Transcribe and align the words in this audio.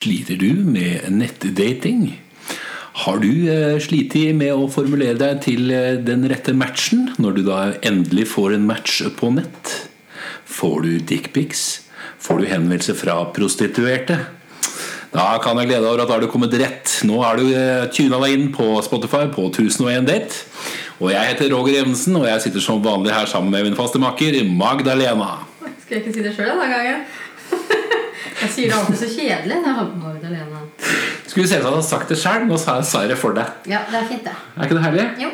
Sliter 0.00 0.38
du 0.40 0.54
med 0.64 1.10
nettdating? 1.12 2.06
Har 3.02 3.18
du 3.20 3.50
eh, 3.52 3.74
slitt 3.84 4.14
med 4.32 4.48
å 4.56 4.70
formulere 4.72 5.18
deg 5.20 5.42
til 5.44 5.68
eh, 5.76 5.98
den 6.00 6.24
rette 6.30 6.54
matchen 6.56 7.10
når 7.20 7.36
du 7.36 7.40
da 7.44 7.58
endelig 7.84 8.24
får 8.32 8.54
en 8.56 8.64
match 8.64 9.02
på 9.18 9.28
nett? 9.36 9.74
Får 10.48 10.86
du 10.86 11.04
dickpics? 11.04 11.66
Får 12.16 12.40
du 12.40 12.48
henvendelse 12.48 12.96
fra 12.96 13.18
prostituerte? 13.36 14.16
Da 15.12 15.28
kan 15.44 15.60
jeg 15.60 15.68
glede 15.68 15.84
deg 15.84 15.92
over 15.92 16.06
at 16.06 16.08
da 16.08 16.16
har 16.16 16.24
du 16.24 16.32
kommet 16.32 16.56
rett. 16.56 16.96
Nå 17.04 17.20
har 17.20 17.36
du 17.36 17.50
eh, 17.52 17.84
tuna 17.92 18.24
deg 18.24 18.38
inn 18.38 18.50
på 18.56 18.72
Spotify 18.88 19.26
på 19.28 19.50
1001 19.52 20.08
Date. 20.08 20.44
Og 21.04 21.12
jeg 21.12 21.34
heter 21.34 21.52
Roger 21.52 21.82
Evensen, 21.82 22.16
og 22.16 22.24
jeg 22.24 22.48
sitter 22.48 22.64
som 22.64 22.80
vanlig 22.80 23.12
her 23.12 23.28
sammen 23.28 23.52
med 23.52 23.68
min 23.68 23.76
faste 23.76 24.00
makker 24.00 24.40
Magdalena. 24.48 25.42
Skal 25.84 25.98
jeg 25.98 26.06
ikke 26.06 26.16
si 26.16 26.24
det 26.24 26.38
sjøl 26.38 26.54
denne 26.54 26.72
gangen? 26.72 27.04
Jeg 28.40 28.52
sier 28.54 28.70
det 28.70 28.76
alltid 28.78 28.98
så 29.00 29.08
kjedelig. 29.12 29.60
Det 29.64 29.70
er 29.70 29.88
Magdalena. 30.00 30.62
Skulle 31.26 31.46
se 31.48 31.58
ut 31.58 31.62
som 31.62 31.70
han 31.70 31.78
har 31.78 31.86
sagt 31.86 32.12
det 32.12 32.18
sjøl. 32.20 32.46
Nå 32.48 32.58
sa 32.60 32.78
jeg 32.80 32.88
sa 32.90 33.02
det 33.10 33.18
for 33.20 33.36
deg. 33.36 33.70
Ja, 33.70 33.84
det 33.90 34.00
er 34.00 34.08
fint, 34.08 34.24
det. 34.26 34.34
Er 34.56 34.68
ikke 34.68 34.78
det 34.78 34.84
herlig? 34.86 35.06
Jo. 35.20 35.30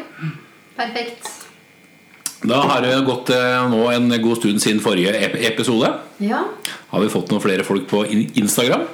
Perfekt. 0.77 1.30
Da 2.47 2.59
har 2.69 2.83
det 2.84 2.92
gått 3.06 3.30
eh, 3.33 3.62
nå 3.73 3.87
en 3.95 4.11
god 4.23 4.41
stund 4.42 4.61
siden 4.62 4.83
forrige 4.84 5.14
episode. 5.48 5.88
Ja. 6.23 6.42
Har 6.92 7.02
vi 7.02 7.09
fått 7.12 7.33
noen 7.33 7.42
flere 7.42 7.64
folk 7.66 7.87
på 7.91 8.02
Instagram. 8.12 8.84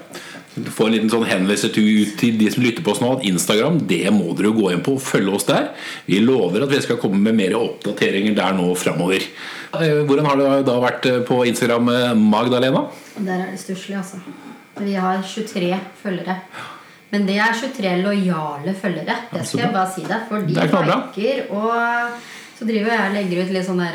Få 0.52 0.84
en 0.86 0.92
liten 0.92 1.08
sånn 1.08 1.24
henvendelse 1.24 1.70
til, 1.72 1.86
til 2.20 2.36
de 2.36 2.50
som 2.52 2.64
lytter 2.64 2.84
på 2.84 2.92
oss 2.92 3.00
nå 3.00 3.14
at 3.14 3.22
Instagram 3.24 3.78
det 3.88 4.04
må 4.12 4.34
dere 4.36 4.50
gå 4.52 4.68
inn 4.74 4.82
på 4.84 4.98
og 4.98 5.04
følge 5.04 5.32
oss 5.38 5.48
der. 5.48 5.70
Vi 6.04 6.18
lover 6.20 6.66
at 6.66 6.74
vi 6.74 6.80
skal 6.84 7.00
komme 7.00 7.20
med 7.24 7.38
mer 7.38 7.56
oppdateringer 7.56 8.36
der 8.36 8.58
nå 8.58 8.66
framover. 8.76 9.24
Eh, 9.80 10.02
Hvordan 10.04 10.28
har 10.28 10.40
det 10.40 10.50
da 10.68 10.76
vært 10.82 11.08
eh, 11.08 11.22
på 11.24 11.40
Instagram, 11.48 11.88
eh, 11.88 12.12
Magdalena? 12.20 12.84
Der 13.16 13.38
er 13.38 13.50
det 13.54 13.62
stusslig, 13.62 13.96
altså. 13.96 14.20
Vi 14.76 14.92
har 15.00 15.24
23 15.24 15.72
følgere. 16.02 16.36
Men 17.12 17.24
det 17.28 17.38
er 17.44 17.56
23 17.56 17.96
lojale 18.04 18.76
følgere. 18.76 19.16
Det 19.32 19.46
skal 19.48 19.66
jeg 19.66 19.74
bare 19.74 19.92
si 19.94 20.04
deg. 20.04 20.28
For 20.28 20.44
de 20.44 20.54
Det 20.56 20.68
er 20.68 20.88
liker, 20.88 21.42
og 21.52 22.20
så 22.58 22.68
driver 22.68 22.92
jeg 22.92 23.08
og 23.08 23.16
legger 23.16 23.42
ut 23.42 23.52
litt 23.56 23.68
sånne 23.68 23.88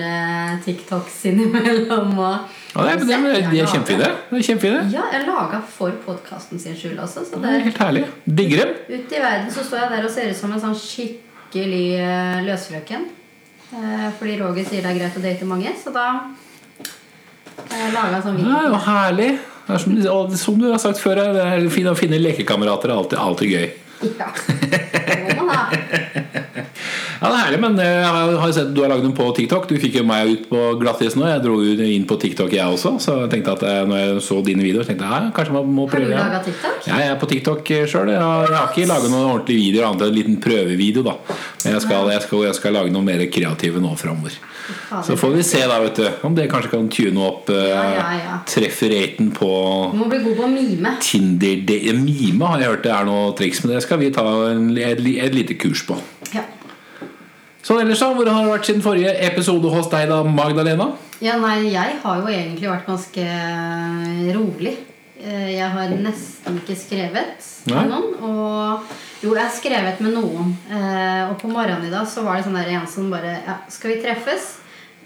TikToks 0.65 1.21
innimellom. 1.31 2.17
Og, 2.17 2.56
Ja, 2.75 2.83
det, 2.83 3.07
det, 3.07 3.15
er, 3.15 3.49
de 3.51 3.59
er 3.63 3.69
kjempefine. 3.71 4.07
De 4.29 4.37
er 4.39 4.43
kjempefine. 4.45 4.81
Ja, 4.93 5.05
jeg 5.13 5.25
laga 5.27 5.61
for 5.71 5.95
podkasten 6.05 6.59
sin 6.61 6.75
skyld 6.77 6.99
også. 7.01 7.23
Så 7.25 7.39
Det 7.39 7.43
det 7.47 7.53
er 7.55 7.63
helt 7.69 7.79
herlig. 7.81 8.03
Digger 8.25 8.63
dem. 8.65 8.73
Ute 8.91 9.15
i 9.17 9.21
verden 9.23 9.51
så 9.55 9.63
står 9.65 9.83
jeg 9.85 9.93
der 9.95 10.09
og 10.09 10.13
ser 10.13 10.29
ut 10.33 10.39
som 10.41 10.53
en 10.53 10.63
sånn 10.65 10.75
skikkelig 10.81 11.85
eh, 12.03 12.41
løsfrøken. 12.47 13.07
Eh, 13.73 14.07
Fordi 14.19 14.37
Roger 14.41 14.67
sier 14.67 14.83
det 14.85 14.91
er 14.93 14.99
greit 14.99 15.17
å 15.17 15.23
date 15.23 15.47
mange, 15.49 15.73
så 15.83 15.93
da 15.95 16.07
jeg 17.71 17.93
laga 17.95 18.21
sånn 18.23 18.37
Det 18.39 18.53
er 18.59 18.69
jo 18.69 18.81
herlig. 18.85 19.31
Det 19.67 19.75
er 19.75 19.83
som, 19.83 19.97
som 20.39 20.59
du 20.61 20.69
har 20.71 20.79
sagt 20.79 21.01
før, 21.03 21.19
det 21.35 21.43
er 21.43 21.69
fint 21.73 21.89
å 21.91 21.95
finne 21.97 22.19
lekekamerater. 22.21 22.93
er 22.93 23.01
alltid, 23.01 23.19
alltid 23.19 23.55
gøy. 23.55 23.67
Ja. 24.19 24.29
Det 24.67 25.33
må 25.39 25.47
man 25.49 25.55
ha. 25.57 25.76
Ja, 27.21 27.29
det 27.31 27.37
er 27.37 27.43
herlig, 27.47 27.59
men 27.63 27.77
jeg 27.81 28.39
har 28.41 28.51
sett 28.53 28.73
du 28.75 28.81
har 28.83 28.91
lagd 28.91 29.03
den 29.07 29.13
på 29.17 29.25
TikTok. 29.37 29.67
Du 29.69 29.75
fikk 29.81 29.95
jo 29.99 30.03
meg 30.07 30.29
ut 30.35 30.43
på 30.51 30.59
glattisen 30.81 31.21
nå. 31.23 31.27
Jeg 31.31 31.43
dro 31.45 31.55
jo 31.63 31.73
inn 31.87 32.05
på 32.09 32.17
TikTok, 32.21 32.51
jeg 32.53 32.65
også. 32.77 32.95
Så 33.01 33.15
jeg 33.23 33.31
tenkte 33.33 33.55
at 33.57 33.63
eh, 33.67 33.79
når 33.89 34.01
jeg 34.03 34.21
så 34.27 34.37
dine 34.45 34.65
videoer, 34.65 34.85
tenkte 34.87 35.07
jeg 35.07 35.27
ja, 35.27 35.31
kanskje 35.35 35.55
man 35.57 35.71
må 35.77 35.87
prøve. 35.89 36.11
Har 36.13 36.29
du 36.29 36.35
laga 36.35 36.43
TikTok? 36.45 36.85
Ja, 36.91 36.99
jeg 37.03 37.13
er 37.15 37.19
på 37.21 37.29
TikTok 37.31 37.71
sjøl. 37.89 38.11
Jeg, 38.13 38.21
har- 38.21 38.47
jeg 38.51 38.57
har 38.59 38.69
ikke 38.73 38.89
laga 38.91 39.09
noen 39.13 39.31
ordentlige 39.31 39.63
videoer 39.65 39.89
annet 39.89 40.05
enn 40.05 40.11
en 40.13 40.19
liten 40.19 40.37
prøvevideo. 40.43 41.03
da 41.07 41.15
Men 41.65 41.73
jeg 41.77 41.81
skal, 41.87 42.11
jeg 42.13 42.25
skal, 42.27 42.43
jeg 42.47 42.59
skal 42.61 42.77
lage 42.77 42.93
noe 42.93 43.07
mer 43.07 43.25
kreative 43.33 43.81
nå 43.83 43.95
framover. 43.97 44.37
Så 45.07 45.15
får 45.15 45.31
vi 45.37 45.43
se 45.47 45.61
da, 45.63 45.77
vet 45.79 45.95
du, 45.95 46.07
om 46.27 46.33
det 46.35 46.49
kanskje 46.51 46.69
kan 46.73 46.89
tune 46.91 47.21
opp 47.23 47.47
uh, 47.53 47.55
Ja, 47.69 47.83
ja, 47.95 48.07
ja. 48.19 48.33
trefferaten 48.51 49.29
på 49.35 49.47
Du 49.93 49.97
må 50.01 50.09
bli 50.11 50.19
god 50.25 50.35
på 50.41 50.49
mime. 50.51 50.91
Tinder 51.01 51.61
det- 51.65 51.95
Mime 51.95 52.45
har 52.51 52.59
jeg 52.59 52.69
hørt 52.73 52.83
det 52.83 52.91
er 52.91 53.05
noe 53.07 53.31
triks, 53.37 53.63
men 53.63 53.73
det 53.73 53.83
skal 53.85 54.01
vi 54.01 54.09
ta 54.11 54.25
en, 54.51 54.69
et, 54.77 54.99
et 54.99 55.33
lite 55.35 55.55
kurs 55.59 55.85
på. 55.87 55.95
Ja. 57.67 57.73
Sånn 57.73 57.81
ellers 57.83 57.99
da, 57.99 58.13
Hvor 58.15 58.27
har 58.31 58.43
det 58.45 58.51
vært 58.53 58.65
siden 58.69 58.81
forrige 58.85 59.13
episode 59.27 59.69
hos 59.73 59.89
deg, 59.91 60.07
da, 60.09 60.21
Magdalena? 60.23 60.85
ja, 61.19 61.33
nei, 61.41 61.69
jeg 61.73 61.97
har 62.03 62.19
jo 62.21 62.27
egentlig 62.31 62.69
vært 62.69 62.85
ganske 62.87 63.25
rolig. 64.35 64.75
Eh, 65.19 65.49
Jeg 65.57 65.69
har 65.73 65.89
nesten 65.89 66.59
ikke 66.61 66.75
skrevet 66.77 67.47
Nei. 67.67 67.81
med 67.81 67.89
noen. 67.89 68.13
Og 68.21 68.79
jo, 69.23 69.33
jeg 69.33 69.43
har 69.43 69.51
skrevet 69.51 69.99
med 69.99 70.13
noen. 70.13 70.55
Eh, 70.69 71.29
Og 71.31 71.37
på 71.41 71.49
morgenen 71.49 71.87
i 71.87 71.91
dag 71.91 72.05
så 72.07 72.23
var 72.23 72.37
det 72.37 72.45
sånn 72.45 72.53
der 72.55 72.69
en 72.69 72.87
som 72.87 73.09
bare 73.11 73.41
Ja, 73.47 73.57
skal 73.69 73.95
vi 73.95 74.01
treffes? 74.01 74.59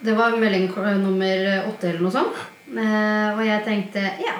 Det 0.03 0.15
var 0.17 0.31
melding 0.37 0.67
nummer 1.01 1.63
åtte 1.69 1.89
eller 1.89 2.01
noe 2.01 2.11
sånt. 2.11 2.35
Eh, 2.75 3.39
Og 3.39 3.45
jeg 3.45 3.63
tenkte 3.65 4.03
ja. 4.21 4.35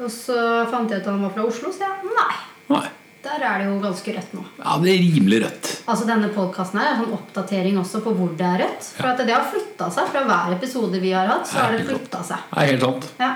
Og 0.00 0.10
så 0.10 0.66
fant 0.70 0.90
jeg 0.90 1.00
ut 1.00 1.06
at 1.06 1.12
han 1.12 1.22
var 1.22 1.30
fra 1.30 1.44
Oslo, 1.46 1.70
så 1.70 1.78
jeg 1.78 2.10
nei. 2.16 2.34
Nei. 2.70 2.88
Der 3.24 3.40
er 3.48 3.62
det 3.62 3.66
jo 3.70 3.78
ganske 3.80 4.12
rødt 4.18 4.34
nå. 4.36 4.42
Ja, 4.60 4.74
det 4.82 4.90
er 4.92 4.98
rimelig 5.00 5.38
rødt. 5.46 5.70
Altså 5.88 6.04
Denne 6.08 6.28
podkasten 6.34 6.80
er 6.82 6.90
en 6.92 7.00
sånn 7.02 7.14
oppdatering 7.16 7.78
også 7.80 8.02
på 8.04 8.12
hvor 8.18 8.34
det 8.36 8.44
er 8.44 8.58
rødt. 8.66 8.90
For 8.98 9.08
at 9.14 9.22
det 9.24 9.32
har 9.32 9.46
flytta 9.48 9.88
seg. 9.96 10.10
Fra 10.12 10.22
hver 10.28 10.54
episode 10.58 11.00
vi 11.00 11.12
har 11.16 11.30
hatt, 11.32 11.48
så 11.48 11.62
har 11.62 11.72
det 11.78 11.86
flytta 11.88 12.20
seg. 12.28 12.44
Det 12.52 12.62
er 12.62 12.70
helt 12.74 12.84
sant. 12.84 13.08
Ja. 13.22 13.32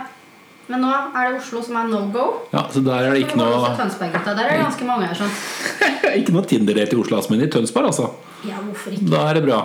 Men 0.68 0.82
nå 0.84 0.88
er 0.92 1.30
det 1.30 1.38
Oslo 1.40 1.62
som 1.64 1.78
er 1.80 1.86
no 1.88 2.02
go. 2.12 2.24
Ja, 2.52 2.66
Så 2.68 2.82
der 2.84 3.06
er 3.08 3.14
det 3.16 3.22
ikke 3.24 3.38
noe, 3.40 3.70
Tønsberg-gutta. 3.78 4.34
Der 4.36 4.44
er 4.44 4.58
det 4.58 4.64
ganske 4.66 4.84
mange 4.84 5.06
her. 5.08 5.16
sånn 5.16 5.32
ikke 6.20 6.34
noe 6.36 6.44
Tinder-date 6.50 6.92
i 6.92 6.98
Oslo, 7.00 7.16
ass, 7.22 7.30
men 7.32 7.40
i 7.40 7.48
Tønsberg, 7.48 7.88
altså. 7.88 8.10
Ja, 8.44 8.60
hvorfor 8.66 8.92
ikke? 8.92 9.08
Da 9.08 9.22
er 9.30 9.38
det 9.40 9.46
bra. 9.46 9.62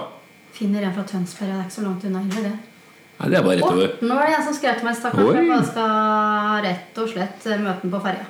Finner 0.56 0.86
en 0.88 0.94
fra 0.96 1.04
Tønsberg. 1.10 1.52
Det 1.52 1.58
er 1.60 1.66
ikke 1.68 1.76
så 1.76 1.84
langt 1.84 2.06
unna 2.08 2.22
heller, 2.24 2.48
det. 2.54 2.56
Nei, 3.20 3.28
det 3.34 3.38
er 3.42 3.44
bare 3.46 3.58
rett 3.60 3.68
over. 3.68 3.92
nå 4.08 4.16
er 4.22 4.32
det 4.32 4.38
en 4.38 4.46
som 4.48 4.56
skrev 4.56 4.80
til 4.80 4.88
meg 4.88 4.96
stakkars. 5.02 5.28
Oi. 5.36 5.44
Jeg 5.52 5.68
skal 5.74 6.64
rett 6.70 7.04
og 7.04 7.12
slett 7.12 7.46
eh, 7.52 7.60
møte 7.68 7.84
den 7.84 7.92
på 7.94 8.02
ferja. 8.08 8.26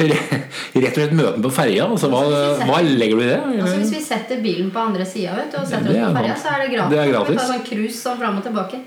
Rett 0.00 0.94
og 0.94 0.96
slett 0.96 1.12
møten 1.16 1.44
på 1.44 1.50
ferja. 1.52 1.86
Altså, 1.90 2.08
hva, 2.12 2.22
hva 2.66 2.78
legger 2.86 3.18
du 3.18 3.24
i 3.24 3.28
det? 3.28 3.38
Altså 3.40 3.76
Hvis 3.82 3.92
vi 3.94 4.00
setter 4.04 4.40
bilen 4.44 4.70
på 4.74 4.82
andre 4.82 5.06
sida 5.08 5.36
og 5.44 5.66
setter 5.68 5.92
er 5.92 6.06
oss 6.06 6.14
på 6.14 6.20
ferja, 6.20 6.38
så 6.40 6.54
er 6.54 6.64
det 6.64 6.70
gratis. 6.74 6.94
Det 6.94 7.02
er 7.02 7.28
Vi 7.30 7.36
tar 7.36 7.50
sånn 7.50 7.66
cruise 7.66 8.00
sånn 8.00 8.18
fram 8.20 8.40
og 8.40 8.46
tilbake. 8.46 8.80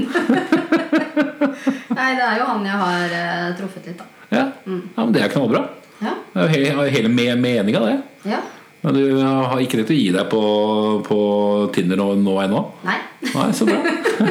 Nei, 1.93 2.09
det 2.17 2.25
er 2.25 2.39
jo 2.41 2.47
han 2.49 2.67
jeg 2.67 2.79
har 2.81 3.15
eh, 3.19 3.47
truffet 3.59 3.87
litt, 3.89 4.01
da. 4.01 4.09
Ja, 4.33 4.45
ja 4.67 5.05
men 5.07 5.13
det 5.15 5.23
er 5.25 5.33
knallbra. 5.33 5.63
Ja. 6.03 6.13
Det 6.33 6.43
er 6.43 6.49
jo 6.49 6.53
hele, 6.57 6.87
hele 6.93 7.11
me- 7.13 7.37
meninga, 7.41 7.81
det. 7.87 7.97
Ja. 8.33 8.41
Men 8.83 8.97
du 8.97 9.03
har 9.23 9.61
ikke 9.63 9.79
rett 9.81 9.89
til 9.93 9.97
å 9.97 10.01
gi 10.03 10.11
deg 10.17 10.27
på, 10.33 10.43
på 11.07 11.19
Tinder 11.75 12.01
nå, 12.01 12.09
nå 12.19 12.35
ennå? 12.43 12.63
Nei, 12.89 12.97
Nei, 13.31 13.49
så 13.55 13.69
bra. 13.69 13.79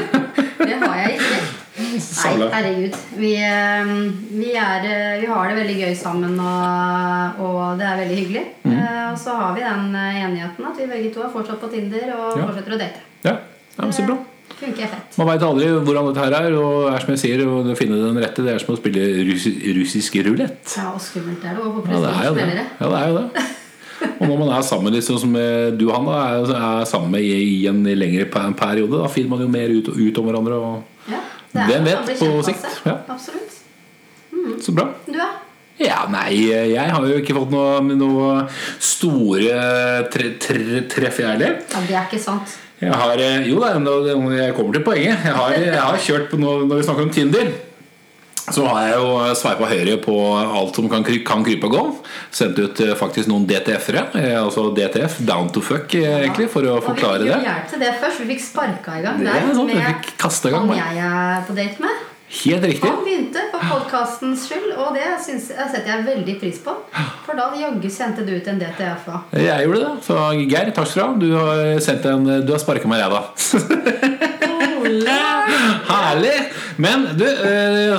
det 0.67 0.75
har 0.81 0.97
jeg 0.99 1.13
ikke. 1.15 1.37
Nei, 1.81 2.01
Sala. 2.03 2.49
herregud. 2.53 2.97
Vi, 3.21 3.31
eh, 3.39 3.93
vi, 4.35 4.49
er, 4.59 4.85
eh, 4.89 5.13
vi 5.23 5.29
har 5.31 5.47
det 5.49 5.57
veldig 5.61 5.77
gøy 5.85 5.95
sammen, 5.97 6.35
og, 6.43 7.39
og 7.47 7.79
det 7.79 7.87
er 7.87 8.01
veldig 8.03 8.17
hyggelig. 8.19 8.43
Mm. 8.67 8.75
Eh, 8.75 8.99
Og 9.11 9.17
så 9.19 9.33
har 9.39 9.55
vi 9.57 9.63
den 9.65 9.95
eh, 9.95 10.19
enigheten 10.27 10.67
at 10.69 10.77
vi 10.83 10.89
begge 10.91 11.09
to 11.15 11.23
er 11.25 11.31
fortsatt 11.33 11.61
på 11.63 11.71
Tinder 11.73 12.11
og 12.17 12.37
Ja. 12.37 12.45
fortsetter 12.49 12.75
å 12.77 12.81
date. 12.83 13.01
Ja, 13.25 13.37
ja 13.77 13.87
men 13.87 13.95
så 13.95 14.05
bra. 14.07 14.19
Man 15.17 15.27
veit 15.31 15.43
aldri 15.45 15.69
hvordan 15.71 16.11
dette 16.11 16.25
her 16.25 16.35
er, 16.37 16.57
og 16.59 16.91
er 16.91 17.01
som 17.01 17.13
jeg 17.15 17.21
sier, 17.23 17.41
å 17.47 17.75
finne 17.77 17.97
den 18.01 18.19
rette, 18.21 18.43
det 18.45 18.53
er 18.53 18.61
som 18.61 18.75
å 18.75 18.77
spille 18.77 19.07
russi, 19.27 19.55
russisk 19.77 20.19
rulett. 20.27 20.61
Ja, 20.77 20.91
og 20.93 21.01
skummelt 21.01 21.43
er 21.45 21.57
det 21.57 21.65
Ja, 21.65 22.03
det 22.05 22.13
er 22.13 22.29
jo 22.29 22.37
det. 22.37 22.67
Ja, 22.77 22.91
det 22.91 23.01
er 23.01 23.09
jo 23.09 23.17
det. 23.17 23.45
Og 24.21 24.27
når 24.29 24.37
man 24.39 24.51
er 24.55 24.63
sammen 24.65 24.93
liksom, 24.95 25.17
som 25.21 25.35
eh, 25.37 25.69
du 25.77 25.85
og 25.87 25.93
han 25.95 26.07
da, 26.09 26.21
er, 26.33 26.55
er 26.57 26.87
sammen 26.89 27.13
med 27.13 27.25
i, 27.25 27.35
i 27.61 27.67
en 27.69 27.83
lengre 27.85 28.25
periode, 28.29 28.97
da 28.97 29.09
finner 29.11 29.35
man 29.35 29.43
jo 29.45 29.51
mer 29.51 29.73
ut, 29.73 29.91
ut 29.93 30.21
om 30.21 30.29
hverandre. 30.29 30.57
Og, 30.57 31.05
Ja, 31.11 31.21
det 31.51 31.61
er 31.61 31.69
Hvem 31.71 31.87
vet 31.89 32.11
på 32.21 32.31
sikt, 32.47 32.67
ja. 32.87 32.97
Absolutt. 33.09 33.61
så 34.61 34.73
bra. 34.77 34.87
Du, 35.05 35.17
er? 35.17 35.37
Ja, 35.81 36.03
nei, 36.11 36.35
jeg 36.45 36.93
har 36.93 37.05
jo 37.09 37.17
ikke 37.21 37.33
fått 37.37 37.53
noe, 37.53 37.79
noe 37.97 38.33
store 38.81 40.03
tre, 40.13 40.35
tre, 40.41 40.83
treff, 40.91 41.21
jeg 41.23 41.33
heller. 41.33 41.57
Ja, 41.71 41.81
det 41.87 41.95
er 41.97 42.05
ikke 42.09 42.21
sant. 42.21 42.57
Jeg 42.81 42.97
har, 42.97 43.19
eh, 43.21 43.43
jo, 43.45 43.59
da, 43.61 43.75
jeg 43.77 44.55
kommer 44.57 44.73
til 44.73 44.85
poenget. 44.85 45.19
Jeg 45.27 45.35
har, 45.37 45.51
jeg 45.53 45.81
har 45.81 45.99
kjørt 46.01 46.31
på 46.31 46.39
noe, 46.41 46.65
Når 46.65 46.79
vi 46.79 46.85
snakker 46.87 47.05
om 47.05 47.13
Tinder, 47.13 47.51
så 48.51 48.65
har 48.65 48.87
jeg 48.87 48.95
jo 48.97 49.09
sveipa 49.37 49.67
høyre 49.69 49.97
på 50.01 50.15
alt 50.41 50.75
som 50.75 50.87
kan, 50.89 51.05
kan 51.05 51.43
krype 51.45 51.69
og 51.69 51.75
gå. 51.75 51.83
Sendt 52.33 52.57
ut 52.59 52.81
eh, 52.83 52.95
faktisk 52.97 53.29
noen 53.29 53.45
DTF-ere. 53.49 54.07
eh, 54.17 54.37
Altså 54.41 54.71
DTF, 54.75 55.19
down 55.27 55.51
to 55.53 55.61
fuck, 55.61 55.93
eh, 55.95 56.23
egentlig, 56.25 56.49
for 56.51 56.65
å 56.65 56.79
forklare 56.81 57.21
forklare 57.21 57.23
vi 57.23 57.29
fikk 57.29 57.45
jo 57.45 57.51
hjelp 57.51 57.69
til 57.69 57.83
det 57.85 57.91
først. 58.01 58.23
Vi 58.23 58.31
fikk 58.33 58.45
sparka 58.49 58.97
i 58.97 59.05
gang 59.05 59.21
Det 59.21 59.29
der 59.29 59.37
er 59.37 59.45
vi 59.45 59.51
med 59.51 59.61
han 59.61 60.73
jeg 60.81 61.11
er 61.11 61.45
på 61.47 61.57
date 61.61 61.85
med. 61.85 62.07
Helt 62.31 62.63
riktig. 62.63 62.87
Han 62.89 63.03
begynte 63.03 63.41
for 63.51 63.59
podkastens 63.73 64.45
skyld, 64.47 64.69
og 64.79 64.93
det 64.95 65.03
synes, 65.25 65.49
jeg 65.51 65.67
setter 65.73 65.89
jeg 65.91 66.05
veldig 66.05 66.35
pris 66.39 66.61
på. 66.63 66.75
For 67.25 67.35
da 67.35 67.49
jaggu 67.59 67.89
sendte 67.91 68.23
du 68.23 68.31
ut 68.37 68.47
en 68.47 68.61
DTF-a 68.61 69.19
Jeg 69.35 69.67
gjorde 69.67 69.81
det. 69.83 69.91
Så 70.07 70.19
Geir, 70.39 70.71
takk 70.75 70.87
skal 70.87 71.01
du 71.01 71.07
ha. 71.07 71.11
Du 71.19 71.29
har, 71.35 71.79
sendt 71.83 72.07
en, 72.07 72.29
du 72.47 72.53
har 72.55 72.61
sparka 72.63 72.87
meg 72.87 73.03
ræva. 73.03 73.25
Herlig! 75.91 76.37
Men 76.81 77.03
du, 77.19 77.25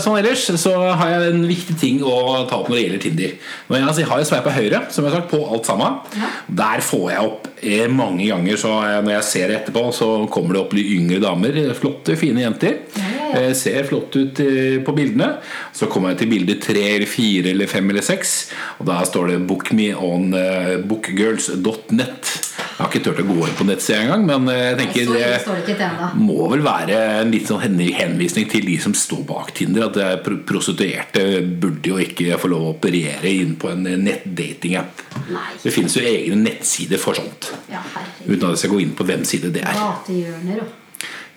sånn 0.02 0.18
ellers 0.18 0.44
så 0.60 0.72
har 0.98 1.12
jeg 1.12 1.32
en 1.32 1.44
viktig 1.46 1.76
ting 1.78 2.00
å 2.02 2.14
ta 2.50 2.58
opp 2.58 2.70
når 2.70 2.76
det 2.78 2.82
gjelder 2.82 3.02
Tinder. 3.04 3.34
Når 3.68 3.78
jeg 4.00 4.08
har 4.10 4.24
sveipa 4.26 4.54
høyre, 4.56 4.82
som 4.90 5.04
jeg 5.06 5.12
har 5.12 5.20
sagt, 5.20 5.30
på 5.32 5.42
alt 5.46 5.68
sammen. 5.68 6.00
Der 6.62 6.82
får 6.84 7.06
jeg 7.12 7.28
opp 7.28 7.48
eh, 7.60 7.86
mange 7.92 8.26
ganger. 8.30 8.58
Så 8.60 8.72
når 8.82 9.12
jeg 9.16 9.28
ser 9.28 9.52
det 9.52 9.60
etterpå, 9.60 9.84
så 9.94 10.10
kommer 10.32 10.56
det 10.56 10.64
opp 10.64 10.74
litt 10.76 10.90
yngre 10.96 11.22
damer. 11.22 11.60
Flotte, 11.78 12.16
fine 12.18 12.42
jenter. 12.44 12.80
Eh, 13.32 13.52
Ser 13.56 13.86
flott 13.88 14.16
ut 14.18 14.40
på 14.84 14.96
bildene. 14.96 15.36
Så 15.76 15.88
kommer 15.92 16.12
jeg 16.12 16.22
til 16.22 16.32
bilde 16.34 16.58
tre 16.62 16.82
eller 16.96 17.08
fire 17.08 17.54
eller 17.54 17.70
fem 17.70 17.88
eller 17.92 18.04
seks. 18.04 18.50
Og 18.80 18.86
da 18.90 19.02
står 19.08 19.32
det 19.32 19.38
'book 19.46 19.72
eh. 22.82 22.88
Jeg 22.88 22.88
har 22.88 22.92
ikke 22.92 23.04
turt 23.06 23.22
å 23.22 23.26
gå 23.28 23.46
inn 23.46 23.56
på 23.58 23.66
nettsida 23.68 24.00
engang, 24.02 24.26
men 24.26 24.50
eh, 24.52 24.62
jeg 24.72 24.78
tenker 24.80 25.12
det 25.12 25.30
står 25.44 25.62
det 25.68 25.88
må 26.18 26.48
vel 26.50 26.64
være 26.66 26.98
en 27.22 27.32
litt 27.32 27.48
sånn 27.50 27.62
henvisning 27.62 28.50
til 28.50 28.66
de 28.66 28.76
som 28.82 28.96
står 28.96 29.22
bak 29.28 29.54
Tinder. 29.56 29.88
At 29.88 30.00
er 30.02 30.20
prostituerte 30.22 31.24
burde 31.42 31.94
jo 31.94 32.02
ikke 32.02 32.38
få 32.42 32.50
lov 32.52 32.66
å 32.66 32.74
operere 32.74 33.30
inn 33.30 33.56
på 33.60 33.70
en 33.72 33.86
nettdatingapp. 34.02 35.06
Det 35.62 35.72
finnes 35.74 35.96
jo 35.96 36.04
egne 36.04 36.42
nettsider 36.42 37.00
for 37.00 37.18
sånt. 37.18 37.52
Ja. 37.70 37.82
Uten 38.26 38.46
at 38.48 38.56
jeg 38.56 38.64
skal 38.64 38.76
gå 38.76 38.84
inn 38.84 38.94
på 38.98 39.06
hvem 39.06 39.26
side 39.28 39.54
det 39.54 39.64
er. 39.64 39.78
Gatehjørner 39.78 40.64
og 40.64 40.81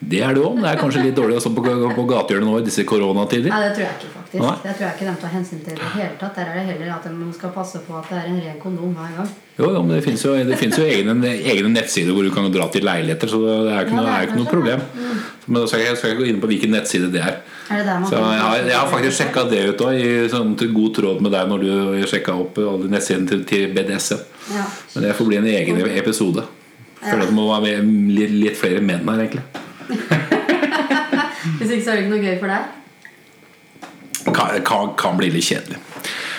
Det 0.09 0.19
er 0.21 0.35
det 0.37 0.43
òg. 0.45 0.59
Det 0.61 0.69
er 0.69 0.79
kanskje 0.81 1.03
litt 1.07 1.15
dårlig 1.17 1.39
også 1.39 1.51
på, 1.55 1.63
på 1.97 2.03
gatehjørnet 2.11 2.47
nå 2.49 2.59
i 2.59 2.65
disse 2.67 2.83
koronatider. 2.87 3.49
Nei, 3.49 3.61
det 3.65 3.71
tror 3.77 3.85
jeg 3.85 3.95
ikke, 3.97 4.11
faktisk. 4.13 4.41
Nei. 4.43 4.53
Det 4.61 4.73
tror 4.75 4.85
jeg 4.85 4.95
ikke 4.97 5.07
de 5.07 5.15
tar 5.23 5.33
hensyn 5.33 5.63
til 5.65 5.73
i 5.73 5.79
det 5.79 5.89
hele 5.95 6.17
tatt. 6.19 6.35
Der 6.37 6.51
er 6.51 6.59
det 6.59 6.65
heller 6.69 6.91
at 6.97 7.07
de 7.09 7.29
skal 7.37 7.53
passe 7.55 7.81
på 7.87 7.97
at 7.97 8.11
det 8.11 8.19
er 8.19 8.27
en 8.29 8.37
ren 8.43 8.59
kondom 8.61 8.93
hver 8.97 9.15
gang. 9.17 9.31
Jo, 9.55 9.69
jo, 9.71 9.81
men 9.87 9.95
det 9.95 10.01
finnes 10.03 10.25
jo, 10.25 10.33
det 10.35 10.59
jo 10.75 10.85
egne, 10.85 11.15
egne 11.53 11.71
nettsider 11.71 12.11
hvor 12.13 12.27
du 12.27 12.31
kan 12.35 12.49
dra 12.51 12.67
til 12.73 12.83
leiligheter, 12.85 13.31
så 13.31 13.39
det 13.39 13.55
er 13.71 13.87
ikke 13.87 13.95
Ja, 13.95 14.01
noe, 14.01 14.05
det 14.05 14.15
er 14.15 14.27
ikke 14.27 14.39
noe 14.41 14.51
problem. 14.51 14.83
problem. 14.91 15.23
Men 15.45 15.61
da 15.61 15.69
skal 15.71 15.83
jeg, 15.85 15.97
skal 16.01 16.11
jeg 16.11 16.19
gå 16.19 16.29
inn 16.29 16.41
på 16.43 16.49
hvilken 16.51 16.75
nettside 16.75 17.09
det 17.13 17.23
er. 17.23 17.39
Er 17.71 17.81
det 17.81 17.85
der 17.87 18.01
man 18.03 18.09
Så 18.11 18.19
jeg 18.19 18.43
har, 18.43 18.57
jeg 18.67 18.77
har 18.77 18.91
faktisk 18.91 19.17
sjekka 19.21 19.45
det 19.49 19.63
ut 19.71 19.85
òg, 19.87 19.95
i 19.95 20.29
sånn 20.29 20.53
god 20.59 20.95
tråd 20.99 21.23
med 21.23 21.33
deg 21.33 21.49
når 21.49 21.65
du 21.65 22.05
sjekka 22.11 22.35
opp 22.45 22.59
alle 22.61 22.91
nettsidene 22.91 23.31
til, 23.31 23.45
til 23.47 23.71
BDSM. 23.73 24.25
Ja. 24.53 24.67
Men 24.93 25.07
det 25.07 25.15
får 25.17 25.31
bli 25.31 25.39
en 25.39 25.49
egen 25.55 25.81
episode. 25.95 26.45
Føler 27.05 27.23
at 27.23 27.31
det 27.31 27.37
må 27.37 27.47
være 27.53 27.79
med 27.85 28.17
litt, 28.17 28.35
litt 28.43 28.59
flere 28.59 28.81
menn 28.83 29.07
her, 29.07 29.23
egentlig. 29.23 29.64
Hvis 31.59 31.71
ikke 31.71 31.83
så 31.85 31.91
er 31.91 31.95
det 31.95 32.03
ikke 32.05 32.13
noe 32.15 32.23
gøy 32.25 32.37
for 32.41 32.49
deg. 32.51 32.61
Kan, 34.35 34.55
kan, 34.65 34.93
kan 34.97 35.17
bli 35.19 35.29
litt 35.33 35.45
kjedelig. 35.45 35.77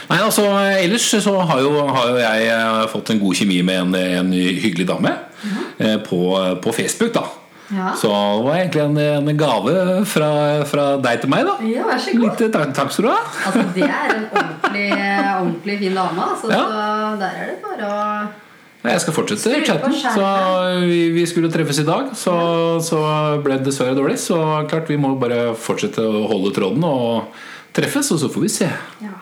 Nei, 0.07 0.19
altså 0.23 0.45
Ellers 0.79 1.07
så 1.23 1.33
har 1.49 1.61
jo, 1.63 1.73
har 1.91 2.11
jo 2.13 2.19
jeg 2.21 2.47
eh, 2.55 2.85
fått 2.93 3.11
en 3.15 3.21
god 3.23 3.35
kjemi 3.39 3.59
med 3.67 3.81
en, 3.81 3.95
en 4.21 4.31
hyggelig 4.35 4.87
dame 4.91 5.11
eh, 5.83 5.97
på, 6.07 6.21
på 6.63 6.75
Facebook. 6.75 7.13
da 7.17 7.25
Ja. 7.75 7.89
Så 7.99 8.07
det 8.07 8.45
var 8.47 8.55
egentlig 8.61 8.83
en, 8.85 8.99
en 9.29 9.39
gave 9.39 9.73
fra, 10.07 10.29
fra 10.71 10.85
deg 11.03 11.25
til 11.25 11.31
meg. 11.33 11.47
da 11.49 11.57
Ja, 11.67 11.83
vær 11.89 11.99
så 11.99 12.13
god. 12.15 12.27
Litt, 12.29 12.45
takk, 12.55 12.75
takk 12.79 12.93
skal 12.95 13.09
du 13.09 13.11
ha. 13.11 13.17
Altså, 13.49 13.65
det 13.75 13.89
er 13.89 14.13
en 14.15 14.27
ordentlig, 14.31 14.91
ordentlig 15.41 15.79
fin 15.81 15.99
dame. 15.99 16.29
Altså, 16.31 16.53
Ja. 16.55 16.63
Så 16.63 17.17
der 17.25 17.41
er 17.43 17.51
det 17.51 17.59
bare 17.65 17.91
å 17.91 17.97
Jeg 18.87 19.01
skal 19.03 19.15
fortsette 19.17 19.61
chatten. 19.67 19.93
Så 19.99 20.31
vi, 20.87 21.01
vi 21.17 21.27
skulle 21.27 21.51
treffes 21.53 21.79
i 21.83 21.87
dag, 21.89 22.11
så, 22.17 22.35
så 22.85 23.01
ble 23.45 23.59
det 23.59 23.67
dessverre 23.71 23.97
dårlig. 23.99 24.19
Så 24.23 24.39
klart 24.71 24.89
vi 24.93 24.97
må 25.01 25.15
bare 25.21 25.55
fortsette 25.59 26.03
å 26.05 26.25
holde 26.31 26.53
tråden 26.57 26.85
og 26.87 27.33
treffes, 27.77 28.11
og 28.15 28.21
så 28.23 28.31
får 28.33 28.47
vi 28.47 28.53
se. 28.61 28.71
ja. 29.05 29.15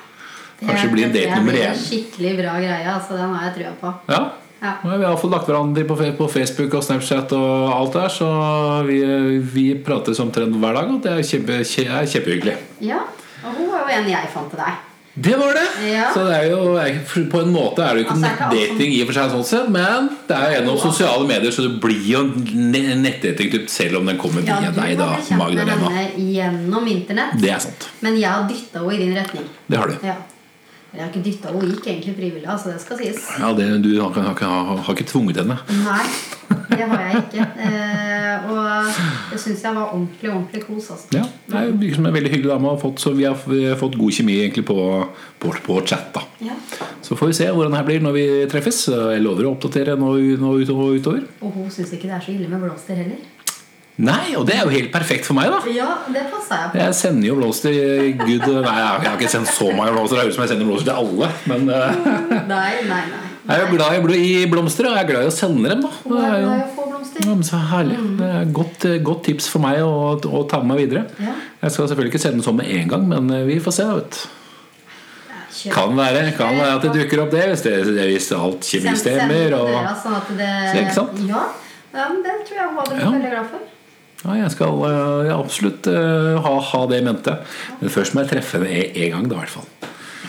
Kanskje 0.65 0.89
blir 0.95 1.05
en 1.09 1.13
date 1.13 1.35
nummer 1.37 1.53
Det 1.53 1.61
én. 1.61 1.67
er 1.67 1.75
en 1.75 1.81
skikkelig 1.83 2.31
bra 2.39 2.53
greie. 2.63 2.85
Altså, 2.89 3.17
den 3.19 3.33
har 3.35 3.49
jeg 3.51 3.55
trua 3.59 3.73
på. 3.83 3.91
Ja. 4.15 4.21
Ja. 4.65 4.71
Vi 4.85 5.05
har 5.05 5.17
fått 5.21 5.33
lagt 5.35 5.49
hverandre 5.51 5.83
på, 5.85 6.27
Facebook 6.33 6.73
og 6.79 6.85
Snapchat 6.87 7.35
og 7.37 7.73
alt 7.75 7.93
der, 7.99 8.09
så 8.15 8.29
vi, 8.87 9.01
vi 9.53 9.65
prates 9.85 10.21
omtrent 10.25 10.57
hver 10.57 10.79
dag, 10.79 10.89
og 10.95 11.03
det 11.05 11.11
er, 11.13 11.21
kjempe, 11.27 11.59
kje- 11.69 11.91
er 11.91 12.07
kjempehyggelig. 12.09 12.55
ja. 12.87 13.03
Og 13.45 13.59
hun 13.59 13.75
er 13.77 13.83
jo 13.83 13.97
en 13.99 14.07
jeg 14.09 14.31
fant 14.33 14.49
til 14.55 14.57
deg. 14.63 14.79
Det 15.15 15.37
var 15.39 15.55
det! 15.55 15.67
Ja. 15.93 16.09
Så 16.15 16.25
det 16.27 16.35
er 16.35 16.49
jo 16.51 17.27
På 17.31 17.41
en 17.45 17.53
måte 17.55 17.85
er 17.85 17.95
det 17.95 18.03
jo 18.03 18.07
ikke 18.09 18.17
Altså, 18.17 18.51
nettdating 18.51 18.95
i 18.97 19.01
og 19.05 19.11
for 19.13 19.15
seg, 19.19 19.31
sånn 19.31 19.47
sett, 19.47 19.69
men 19.71 20.09
det 20.27 20.35
er 20.35 20.49
jo 20.49 20.57
gjennom 20.57 20.81
sosiale 20.83 21.29
medier, 21.29 21.55
så 21.55 21.69
det 21.69 21.73
blir 21.85 22.03
jo 22.11 22.23
ne- 22.51 22.97
nettdating 22.99 23.55
selv 23.71 24.01
om 24.01 24.11
den 24.11 24.19
kommer 24.19 24.43
via 24.43 24.59
ja, 24.67 24.73
deg, 24.75 24.97
da, 24.99 25.13
Magdalena. 25.39 25.93
gjennom 26.19 26.91
internett. 26.91 27.39
Det 27.39 27.53
er 27.55 27.63
sant. 27.63 27.89
Men 28.03 28.19
jeg 28.19 28.31
har 28.31 28.49
dytta 28.51 28.83
henne 28.83 28.95
i 28.97 29.03
din 29.05 29.15
retning. 29.15 29.47
Det 29.71 29.79
har 29.79 29.93
du. 29.93 29.99
Ja. 30.03 30.19
Jeg 30.95 31.03
har 31.03 31.11
ikke 31.11 31.25
dytta 31.27 31.49
henne, 31.51 31.61
hun 31.61 31.71
gikk 31.75 31.87
egentlig 31.91 32.15
frivillig. 32.17 32.47
Altså, 32.47 32.71
det 32.71 32.81
skal 32.85 32.99
sies. 33.01 33.25
Ja, 33.41 33.49
det, 33.59 33.67
Du 33.83 33.89
har, 34.01 34.11
ikke- 34.11 34.23
har, 34.23 34.65
har, 34.69 34.77
har 34.87 34.95
ikke 34.95 35.07
tvunget 35.11 35.41
henne. 35.43 35.57
Nei, 35.83 36.05
det 36.71 36.87
har 36.87 37.03
jeg 37.09 37.23
ikke. 37.25 37.47
Eh, 37.67 38.45
og 38.51 38.93
det 39.33 39.41
syns 39.43 39.63
jeg 39.65 39.75
var 39.75 39.91
ordentlig 39.91 40.31
ordentlig 40.31 40.63
kos. 40.69 40.91
Altså. 40.95 41.09
Ja, 41.19 41.25
det 41.51 41.61
er 41.65 41.73
virker 41.83 41.99
som 41.99 42.07
en 42.07 42.15
veldig 42.15 42.31
hyggelig 42.37 42.53
dame, 42.55 42.77
fått, 42.81 43.03
så 43.03 43.13
vi 43.19 43.25
har, 43.27 43.37
vi 43.51 43.65
har 43.67 43.77
fått 43.81 43.99
god 43.99 44.13
kjemi 44.13 44.39
egentlig 44.45 44.65
på, 44.71 44.79
på, 45.43 45.55
på 45.67 45.81
chat. 45.87 46.13
da 46.15 46.23
Ja. 46.45 46.55
Så 47.03 47.17
får 47.19 47.27
vi 47.27 47.37
se 47.43 47.51
hvordan 47.51 47.75
det 47.75 47.81
her 47.83 47.89
blir 47.91 48.01
når 48.07 48.13
vi 48.17 48.27
treffes. 48.55 48.85
Jeg 48.89 49.21
lover 49.23 49.45
å 49.49 49.55
oppdatere 49.57 49.99
nå, 49.99 50.15
nå 50.41 50.55
utover. 50.63 51.27
Og 51.43 51.51
hun 51.59 51.71
syns 51.75 51.91
ikke 51.93 52.09
det 52.09 52.17
er 52.21 52.25
så 52.25 52.33
ille 52.33 52.49
med 52.49 52.63
blomster 52.63 52.95
heller. 53.03 53.19
Nei, 54.03 54.33
og 54.35 54.43
det 54.49 54.57
er 54.59 54.65
jo 54.67 54.73
helt 54.75 54.89
perfekt 54.91 55.23
for 55.29 55.37
meg, 55.39 55.53
da. 55.55 55.61
Ja, 55.71 55.91
det 56.11 56.25
passa 56.33 56.57
jeg 56.65 56.71
på. 56.73 56.79
Jeg 56.81 56.95
sender 56.99 57.29
jo 57.29 57.37
blomster 57.39 57.77
Gud 58.25 58.47
Nei, 58.49 58.73
jeg 58.81 58.89
har 59.05 59.13
ikke 59.15 59.29
sendt 59.31 59.53
så 59.55 59.69
mange 59.71 59.93
blomster. 59.95 60.17
Det 60.19 60.25
høres 60.25 60.35
ut 60.35 60.39
som 60.41 60.43
jeg 60.43 60.51
sender 60.51 60.67
blomster 60.67 60.89
til 60.91 60.99
alle. 61.05 61.29
Men 61.47 61.69
eh, 61.71 62.01
Nei, 62.51 62.73
nei, 62.91 63.05
nei. 63.13 63.21
jeg 63.47 63.55
er 63.55 63.63
jo 63.63 63.69
glad 63.77 63.95
i 63.95 64.01
bl- 64.03 64.19
i 64.19 64.33
blomster, 64.51 64.89
og 64.91 64.97
jeg 64.99 65.05
er 65.05 65.11
glad 65.13 65.29
i 65.29 65.31
å 65.31 65.35
sende 65.37 65.71
dem. 65.71 65.85
da 65.87 65.93
Og 65.95 66.11
Det 66.17 66.25
er 66.27 66.35
jo 66.41 66.49
glad 66.49 66.59
i 66.59 66.65
å 66.65 66.73
få 66.75 66.89
blomster. 66.91 67.29
ja, 67.29 67.37
så 67.47 67.61
herlig. 67.71 67.99
Det 68.19 68.31
er 68.41 68.49
godt, 68.59 68.87
godt 69.07 69.23
tips 69.29 69.47
for 69.53 69.63
meg 69.63 69.79
å, 69.87 69.93
å 70.19 70.41
ta 70.51 70.59
med 70.65 70.73
meg 70.73 70.81
videre. 70.89 71.05
Ja. 71.23 71.35
Jeg 71.63 71.77
skal 71.77 71.87
selvfølgelig 71.93 72.13
ikke 72.17 72.23
sende 72.25 72.41
den 72.41 72.47
sånn 72.49 72.59
med 72.59 72.73
en 72.75 72.91
gang, 72.97 73.05
men 73.15 73.31
eh, 73.39 73.45
vi 73.53 73.61
får 73.63 73.77
se. 73.79 73.87
da, 73.87 74.01
vet 74.01 74.19
du. 74.19 75.71
Kan 75.71 75.95
være, 75.97 76.25
kan 76.37 76.59
være 76.59 76.73
at 76.81 76.83
det 76.85 76.91
dukker 76.99 77.23
opp 77.23 77.31
det, 77.33 77.45
hvis, 77.53 77.63
det, 77.65 77.77
hvis 78.11 78.27
alt 78.37 78.67
kjemi 78.69 78.97
stemmer. 79.01 79.55
Og, 79.61 79.71
sånn 80.03 80.17
at 80.19 80.33
det, 80.37 80.51
Så, 80.67 80.81
ikke 80.83 80.97
sant? 80.99 81.23
Ja, 81.31 81.45
ja, 81.95 82.09
men 82.11 82.19
det 82.27 82.35
tror 82.49 82.59
jeg 82.59 82.67
hun 82.73 82.81
hadde 82.83 82.91
blitt 82.99 83.07
veldig 83.15 83.31
glad 83.37 83.47
for. 83.55 83.71
Ja, 84.25 84.35
jeg 84.43 84.51
skal 84.55 84.85
eh, 84.89 85.33
absolutt 85.39 85.87
eh, 85.91 86.37
ha, 86.45 86.55
ha 86.73 86.87
det 86.91 87.01
i 87.03 87.05
mente. 87.05 87.35
Men 87.81 87.91
først 87.93 88.15
må 88.17 88.25
jeg 88.25 88.31
treffe 88.37 88.61
en, 88.63 88.69
en 89.05 89.11
gang, 89.19 89.29
da, 89.29 89.37
i 89.37 89.45
hvert 89.45 89.55
fall. 89.59 89.69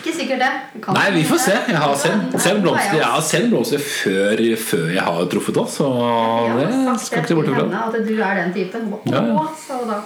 Ikke 0.01 0.13
sikkert 0.19 0.41
det. 0.43 0.49
Nei, 0.93 1.05
vi 1.15 1.23
får 1.25 1.39
se. 1.41 1.53
Jeg 1.71 1.79
har 1.81 1.95
sendt, 1.97 2.35
selv 2.43 2.59
blomster, 2.61 2.99
jeg 2.99 3.07
har 3.09 3.23
selv 3.25 3.47
blomster 3.55 3.81
før, 3.81 4.43
før 4.61 4.83
jeg 4.93 5.01
har 5.07 5.23
truffet 5.31 5.57
oss, 5.63 5.79
så 5.79 5.87
det 6.59 6.67
skal 7.01 7.23
ikke 7.23 7.31
se 7.31 7.37
bort 7.39 7.49
henne 7.49 7.79
at 7.87 7.97
du 8.05 8.13
er 8.21 8.37
den 8.43 8.53
typen. 8.53 8.91
Ja, 9.09 9.23
ja. 9.31 9.47
sa 9.63 9.79
da. 9.89 9.97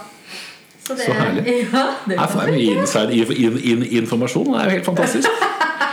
Så, 0.80 0.94
det, 0.96 1.04
Så 1.04 1.12
herlig. 1.18 1.44
Ja, 1.74 1.84
det 2.08 2.16
Her 2.18 2.32
får 2.32 2.48
jeg 2.48 2.54
mye 2.56 2.80
inside 2.80 3.12
in- 3.12 3.36
in- 3.44 3.60
in- 3.74 3.88
informasjon, 4.00 4.48
det 4.54 4.62
er 4.62 4.70
jo 4.70 4.76
helt 4.78 4.88
fantastisk. 4.88 5.28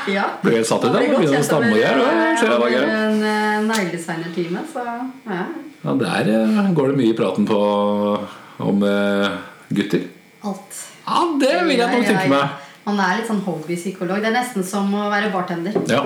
Ja. 0.07 0.23
Ble 0.39 0.53
helt 0.55 0.67
satt 0.69 0.85
ut 0.87 0.93
det. 0.95 1.01
Begynner 1.11 1.41
å 1.41 1.43
stamme 1.43 1.67
og 1.73 1.81
gjøre. 1.81 2.03
eh, 3.27 3.57
negledesignertime, 3.67 4.61
så 4.71 4.85
ja. 4.87 5.41
Ja, 5.83 5.93
der 6.01 6.29
eh, 6.33 6.69
går 6.75 6.93
det 6.93 6.99
mye 6.99 7.13
i 7.13 7.17
praten 7.17 7.45
på 7.47 7.57
om 8.67 8.83
eh, 8.83 9.35
gutter. 9.69 10.07
Alt. 10.47 10.79
Ja, 11.07 11.25
det 11.39 11.51
vil 11.67 11.77
jeg 11.77 11.83
nok 11.83 11.99
Ja, 11.99 11.99
ja, 12.01 12.07
tenke 12.13 12.31
meg. 12.31 12.63
Man 12.87 13.01
er 13.03 13.19
litt 13.19 13.27
sånn 13.29 13.43
hobbypsykolog. 13.43 14.21
Det 14.23 14.29
er 14.31 14.37
nesten 14.37 14.63
som 14.65 14.89
å 14.95 15.09
være 15.11 15.31
bartender. 15.33 15.75
Ja. 15.91 16.01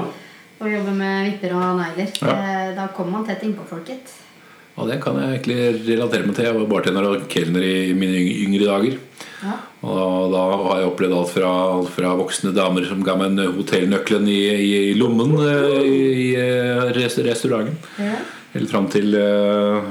Og 0.62 0.70
jobbe 0.70 0.94
med 0.98 1.30
vipper 1.30 1.56
og 1.58 1.80
negler. 1.80 2.10
Ja. 2.22 2.34
Eh, 2.36 2.74
Da 2.78 2.90
kommer 2.96 3.20
man 3.20 3.26
tett 3.30 3.44
innpå 3.46 3.66
folk, 3.70 3.88
gitt. 3.88 4.12
Og 4.80 4.88
det 4.88 5.02
kan 5.04 5.18
jeg 5.20 5.36
egentlig 5.36 5.86
relatere 5.88 6.26
meg 6.26 6.36
til. 6.36 6.48
Jeg 6.48 6.58
var 6.58 6.70
bartender 6.72 7.08
og 7.10 7.26
kelner 7.30 7.64
i 7.66 7.94
mine 7.98 8.22
yngre 8.48 8.68
dager. 8.70 9.00
Ja. 9.42 9.56
Og 9.82 10.32
da 10.32 10.42
har 10.68 10.80
jeg 10.80 10.90
opplevd 10.92 11.16
alt 11.18 11.32
fra, 11.34 11.50
alt 11.76 11.90
fra 11.96 12.14
voksne 12.18 12.54
damer 12.56 12.86
som 12.88 13.02
ga 13.06 13.16
meg 13.20 13.34
en 13.34 13.56
hotellnøkkelen 13.58 14.30
i, 14.30 14.40
i 14.62 14.94
lommen 14.98 15.34
i, 15.82 16.32
i 16.32 16.36
restauranten. 16.98 17.76
Ja. 18.00 18.20
Helt 18.54 18.72
fram 18.72 18.88
til 18.92 19.14
uh, 19.16 19.84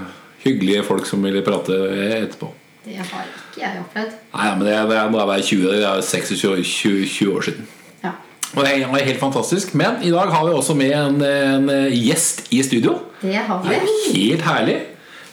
hyggelige 0.44 0.82
folk 0.84 1.06
som 1.08 1.22
ville 1.24 1.42
prate 1.44 1.76
etterpå. 2.20 2.50
Det 2.84 2.96
har 2.96 3.26
ikke 3.28 3.60
jeg 3.60 3.80
opplevd. 3.80 4.16
Nei, 4.34 4.46
ja, 4.46 4.54
men 4.56 4.66
det, 4.66 4.74
det, 4.90 4.98
var 5.12 5.34
jeg 5.38 5.44
20, 5.44 5.68
det 5.72 5.84
er 5.84 6.00
26 6.04 6.64
20, 6.64 7.06
20 7.08 7.36
år 7.36 7.46
siden. 7.48 7.68
Ja. 8.04 8.12
Og 8.56 8.64
det 8.64 8.72
er 8.84 9.04
helt 9.08 9.20
fantastisk. 9.20 9.74
Men 9.74 10.00
i 10.04 10.10
dag 10.12 10.32
har 10.32 10.46
vi 10.48 10.54
også 10.56 10.74
med 10.76 10.92
en, 10.96 11.20
en 11.24 11.70
gjest 11.92 12.46
i 12.50 12.62
studio. 12.66 12.98
Det 13.22 13.34
har 13.36 13.62
Det 13.62 13.80
vi. 13.84 13.94
er 14.08 14.16
helt 14.16 14.42
herlig. 14.48 14.78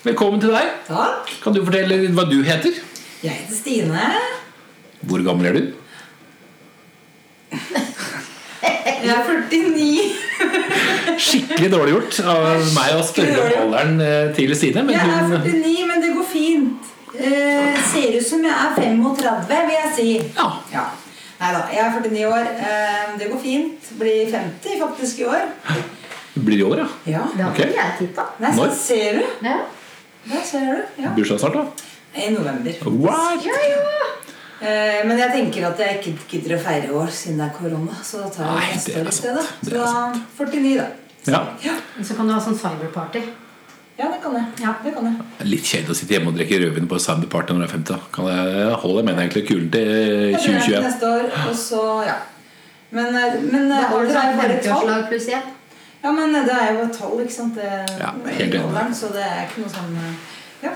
Velkommen 0.03 0.39
til 0.43 0.53
deg. 0.53 0.71
Takk. 0.87 1.31
Kan 1.43 1.55
du 1.55 1.63
fortelle 1.65 1.97
hva 2.15 2.27
du 2.29 2.37
heter? 2.47 2.79
Jeg 3.23 3.31
heter 3.41 3.55
Stine. 3.57 4.07
Hvor 5.07 5.23
gammel 5.25 5.49
er 5.49 5.57
du? 5.57 5.63
Jeg 9.03 9.13
er 9.13 9.23
49. 9.27 10.26
Skikkelig 11.27 11.71
dårlig 11.73 11.93
gjort 11.95 12.19
av 12.29 12.45
meg 12.75 12.93
å 12.97 13.03
spørre 13.05 13.47
om 13.47 13.73
alderen 13.73 13.97
til 14.37 14.53
Stine. 14.55 14.83
Men 14.85 14.95
Jeg 14.97 15.17
er 15.17 15.27
49, 15.33 15.87
men 15.89 16.03
det 16.03 16.13
går 16.15 16.27
fint. 16.29 16.93
Eh, 17.17 17.77
ser 17.89 18.17
ut 18.19 18.25
som 18.27 18.43
jeg 18.45 18.53
er 18.53 18.75
35, 18.77 19.47
vil 19.49 19.77
jeg 19.77 19.93
si. 19.95 20.09
Ja. 20.37 20.49
ja. 20.73 20.85
Nei 21.37 21.49
da, 21.53 21.61
jeg 21.73 21.81
er 21.85 21.95
49 22.01 22.25
år. 22.29 22.49
Eh, 22.67 23.07
det 23.21 23.29
går 23.31 23.41
fint. 23.41 23.89
Blir 23.99 24.29
50 24.33 24.79
faktisk 24.81 25.23
i 25.23 25.27
år. 25.31 25.47
blir 26.37 26.59
i 26.59 26.63
år, 26.67 26.77
ja. 26.83 26.87
Ja. 27.17 27.23
Det 27.33 27.43
har 27.43 27.51
Ok. 27.51 27.59
ikke 27.59 27.81
jeg 27.81 28.09
Når? 28.39 28.53
så 28.53 28.69
ser 28.77 29.19
du. 29.19 29.23
Ja. 29.47 29.57
Der 30.27 30.43
ser 30.45 30.65
du. 30.65 31.01
Ja. 31.03 31.09
Bursdag 31.15 31.39
snart, 31.39 31.53
da. 31.53 31.65
I 32.17 32.29
november. 32.33 32.71
What? 32.85 33.45
Ja, 33.45 33.57
ja. 33.69 34.26
Eh, 34.61 35.03
men 35.05 35.19
jeg 35.21 35.29
tenker 35.35 35.67
at 35.67 35.77
jeg 35.83 35.99
ikke 35.99 36.13
gidder 36.31 36.55
å 36.57 36.61
feire 36.63 36.87
i 36.89 36.93
år 36.97 37.11
siden 37.13 37.37
det 37.37 37.45
er 37.45 37.57
korona. 37.57 37.97
Så 38.03 38.23
da 38.23 38.29
tar 38.33 38.55
jeg 38.61 38.77
neste 38.77 39.01
år 39.01 39.09
i 39.11 39.17
stedet. 39.17 39.43
Så 39.67 39.73
49, 39.73 39.75
da 39.77 40.15
49, 40.37 40.77
da. 40.77 40.87
Ja. 41.27 41.41
Ja, 41.67 41.75
Så 42.03 42.15
kan 42.17 42.27
du 42.27 42.33
ha 42.33 42.39
sånn 42.41 42.57
cyberparty. 42.57 43.21
ja 43.99 44.07
det 44.13 44.21
kan 44.23 44.33
jeg. 44.37 44.45
Ja. 44.63 44.73
Det 44.83 44.93
kan 44.95 45.05
jeg. 45.11 45.47
Litt 45.51 45.63
kjedelig 45.67 45.93
å 45.93 45.97
sitte 45.99 46.13
hjemme 46.17 46.31
og 46.31 46.37
drikke 46.39 46.59
rødvin 46.63 46.87
på 46.89 46.99
Cyberparty 47.01 47.53
når 47.53 47.59
du 47.59 47.67
er 47.67 47.73
50. 47.75 47.93
da. 47.93 47.99
Kan 48.15 48.25
jeg 48.31 48.73
holde 48.85 49.03
med 49.03 49.19
egentlig 49.21 49.45
kulen 49.49 49.69
til 49.73 49.85
Jeg 49.91 50.37
begynner 50.37 50.65
2021? 50.65 50.81
neste 50.87 51.11
år, 51.11 51.29
og 51.49 51.55
så 51.55 51.83
ja. 52.07 52.17
Men, 52.89 53.15
eh, 53.15 53.37
men 53.51 53.69
Da 53.69 53.75
eh, 53.81 53.87
har 53.91 53.99
du 53.99 54.09
er 54.09 54.13
sånn 54.15 54.37
bare 54.41 54.57
tall. 54.63 54.87
50-årslag 54.87 55.07
pluss 55.11 55.27
én. 55.27 55.41
Ja, 56.03 56.11
men 56.13 56.31
det 56.33 56.53
er 56.55 56.73
jo 56.73 56.83
et 56.85 56.93
tall, 56.97 57.17
ikke 57.19 57.33
sant? 57.33 57.55
Det, 57.55 57.71
Ja, 57.99 58.11
helt 58.25 58.53
enig. 58.53 58.95
så 58.95 59.09
det 59.13 59.25
er 59.27 59.45
ikke 59.45 59.61
noe 59.65 59.69
sånn 59.69 59.97
Ja. 60.63 60.71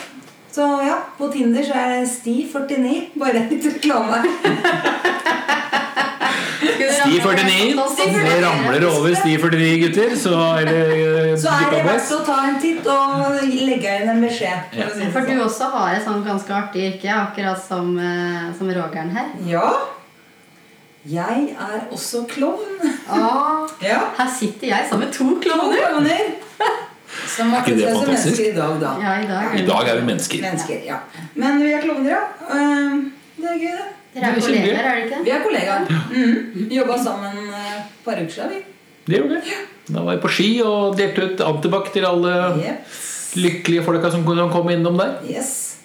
Så 0.52 0.66
ja, 0.84 0.98
på 1.18 1.30
Tinder 1.32 1.64
så 1.64 1.74
er 1.80 1.94
det 1.94 2.10
Sti49. 2.12 2.96
Bare 3.20 3.46
litt 3.48 3.66
reklame. 3.70 4.18
Sti 6.92 7.20
49. 7.24 7.76
Det 8.26 8.36
ramler 8.44 8.84
over 8.90 9.16
sti 9.18 9.38
49, 9.40 9.70
gutter. 9.86 10.12
Så 10.20 10.34
er 10.60 10.68
det 10.68 10.82
eh, 10.98 11.32
Så 11.40 11.54
er 11.56 11.72
det 11.72 11.80
verdt 11.88 12.12
å 12.18 12.20
ta 12.28 12.36
en 12.50 12.60
titt 12.62 12.86
og 12.92 13.40
legge 13.48 13.96
inn 14.02 14.12
en 14.12 14.22
beskjed. 14.26 14.76
for 15.14 15.24
du 15.26 15.32
sånn. 15.32 15.42
også 15.48 15.72
har 15.78 15.96
et 15.96 16.06
sånn 16.06 16.22
ganske 16.28 16.54
artig 16.58 16.86
yrke, 16.92 17.10
akkurat 17.16 17.64
som, 17.64 17.96
eh, 17.98 18.52
som 18.58 18.70
Rogeren 18.76 19.16
her. 19.16 19.32
Ja. 19.48 19.66
Jeg 21.08 21.56
er 21.58 21.88
også 21.90 22.28
klovn. 22.30 22.78
Ah, 23.10 23.66
Ja. 23.82 24.04
her 24.20 24.30
sitter 24.30 24.68
jeg 24.68 24.90
sammen 24.90 25.08
med 25.08 25.14
To 25.18 25.40
klovner. 25.42 26.22
Som 27.36 27.54
har 27.54 27.64
ikke 27.64 27.78
det 27.80 27.94
fantastisk? 27.96 28.42
i 28.44 28.52
dag, 28.56 28.76
da. 28.82 28.92
Ja, 29.02 29.16
i 29.22 29.28
dag. 29.30 29.56
I 29.60 29.66
dag 29.68 29.90
er 29.92 30.00
vi 30.02 30.06
mennesker. 30.10 30.44
Mennesker, 30.44 30.84
ja. 30.86 31.00
Men 31.40 31.62
vi 31.64 31.72
er 31.74 31.82
klovner, 31.86 32.12
ja. 32.12 32.22
Ehm, 32.58 33.12
Det 33.42 33.50
er 33.50 33.60
gøy, 33.62 33.72
det. 33.80 33.90
Dere 34.14 34.28
er 34.28 34.36
Det 34.36 34.44
er 34.44 34.46
kolleger, 34.46 34.76
er 34.76 34.84
dere 34.84 35.04
ikke? 35.06 35.24
Vi 35.24 35.32
er 35.32 35.44
kollegaer. 35.46 35.86
Mm. 36.12 36.68
Vi 36.70 36.76
jobba 36.76 36.98
sammen 37.00 37.38
eh, 37.48 37.74
et 37.78 38.06
par 38.06 38.20
uker 38.20 38.34
siden. 38.36 38.50
vi. 38.50 38.62
Det 39.08 39.18
gjorde 39.22 39.42
vi. 39.46 39.58
Da 39.94 40.04
var 40.06 40.14
jeg 40.18 40.22
på 40.22 40.32
ski 40.36 40.50
og 40.68 40.98
delte 41.00 41.26
ut 41.26 41.44
antibac 41.48 41.92
til 41.94 42.06
alle 42.06 42.34
yes. 42.60 43.02
lykkelige 43.40 43.84
folka 43.88 44.12
som 44.12 44.26
kunne 44.28 44.50
komme 44.52 44.76
innom 44.76 45.00
der. 45.00 45.16
Yes. 45.30 45.78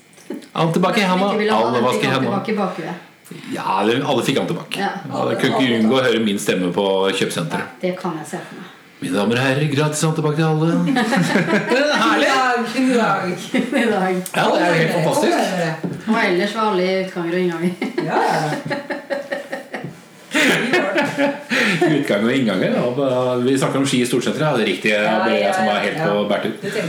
Antibac 0.55 0.99
i 0.99 1.07
henda. 1.07 1.31
Ikke 1.31 1.39
ville 1.45 1.53
ha 1.53 1.69
Alle 1.71 1.83
vasker 1.87 2.11
hendene. 2.13 2.95
Ja, 3.55 3.65
alle 3.81 4.23
fikk 4.23 4.39
antibac. 4.43 4.77
Ja. 4.79 4.93
Ja, 5.11 5.27
kunne 5.41 5.59
ikke 5.59 5.81
unngå 5.81 5.99
å 5.99 6.05
høre 6.05 6.23
min 6.23 6.39
stemme 6.39 6.71
på 6.75 6.87
kjøpesenteret. 7.17 7.79
Det 7.83 7.97
kan 7.99 8.19
jeg 8.21 8.35
se 8.35 8.43
for 8.43 8.61
meg. 8.61 8.76
Mine 9.01 9.13
damer 9.19 9.37
og 9.37 9.43
herrer, 9.45 9.69
gratis 9.77 10.01
tilbake 10.01 10.37
til 10.37 10.47
alle. 10.49 10.69
Herlig! 12.03 12.29
I 12.77 12.95
dag. 12.95 13.27
I 13.53 13.85
dag. 13.91 14.15
Ja, 14.37 14.45
det 14.53 14.63
er 14.63 14.69
jo 14.69 14.75
helt 14.75 14.93
fantastisk. 14.93 15.39
Og 16.09 16.17
ellers 16.29 16.55
var 16.57 16.71
alle 16.71 16.87
utganger 17.05 17.33
og 17.33 17.41
innganger. 17.41 17.71
Ja, 18.07 18.19
ja. 18.33 19.19
Utgang 21.97 22.25
og 22.27 22.33
innganger. 22.33 22.75
ja, 22.77 23.35
Vi 23.43 23.55
snakker 23.59 23.81
om 23.81 23.87
ski 23.89 24.01
i 24.03 24.07
sett, 24.25 24.39
Ja, 24.41 24.53
det 24.57 24.65
er 24.65 24.69
riktig. 24.71 24.93
Ja, 24.93 25.03
ja, 25.27 25.35
jeg 25.41 25.55
som 25.57 25.67
var 25.69 25.81
helt 25.85 25.99
på 26.01 26.13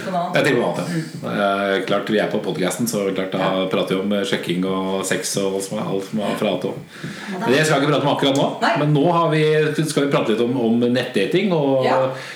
på 0.06 0.14
noe 0.14 0.28
Jeg 0.36 0.44
tenker 0.44 0.60
på 0.60 0.64
noe 0.64 0.72
annet. 0.76 0.86
er 1.34 1.86
Klart 1.88 2.12
Vi 2.14 2.20
er 2.22 2.30
på 2.32 2.42
podkasten, 2.46 2.88
så 2.90 3.06
klart 3.16 3.32
da 3.36 3.66
prater 3.72 3.98
vi 3.98 4.02
om 4.04 4.16
sjekking 4.28 4.66
og 4.70 5.06
sex 5.08 5.36
og 5.42 5.58
alt 5.58 5.68
som 5.68 5.80
er- 5.82 5.90
alt 5.92 6.06
som 6.10 6.20
er 6.28 6.38
prat 6.40 6.66
om. 6.72 6.80
Det 7.48 7.66
skal 7.66 7.80
jeg 7.80 7.84
ikke 7.84 7.92
prate 7.94 8.06
om 8.08 8.14
akkurat 8.16 8.38
nå, 8.38 8.48
Nei. 8.62 8.74
men 8.84 8.94
nå 8.94 9.06
har 9.12 9.30
vi, 9.34 9.44
skal 9.90 10.06
vi 10.08 10.12
prate 10.12 10.30
litt 10.34 10.42
om, 10.42 10.58
om 10.60 10.80
nettdating. 10.80 11.52
Og. 11.52 11.86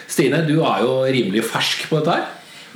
Stine, 0.08 0.46
du 0.48 0.62
er 0.63 0.82
jo 0.84 1.01
rimelig 1.08 1.44
fersk 1.48 1.90
på 1.90 2.00
dette 2.01 2.18
her. 2.18 2.25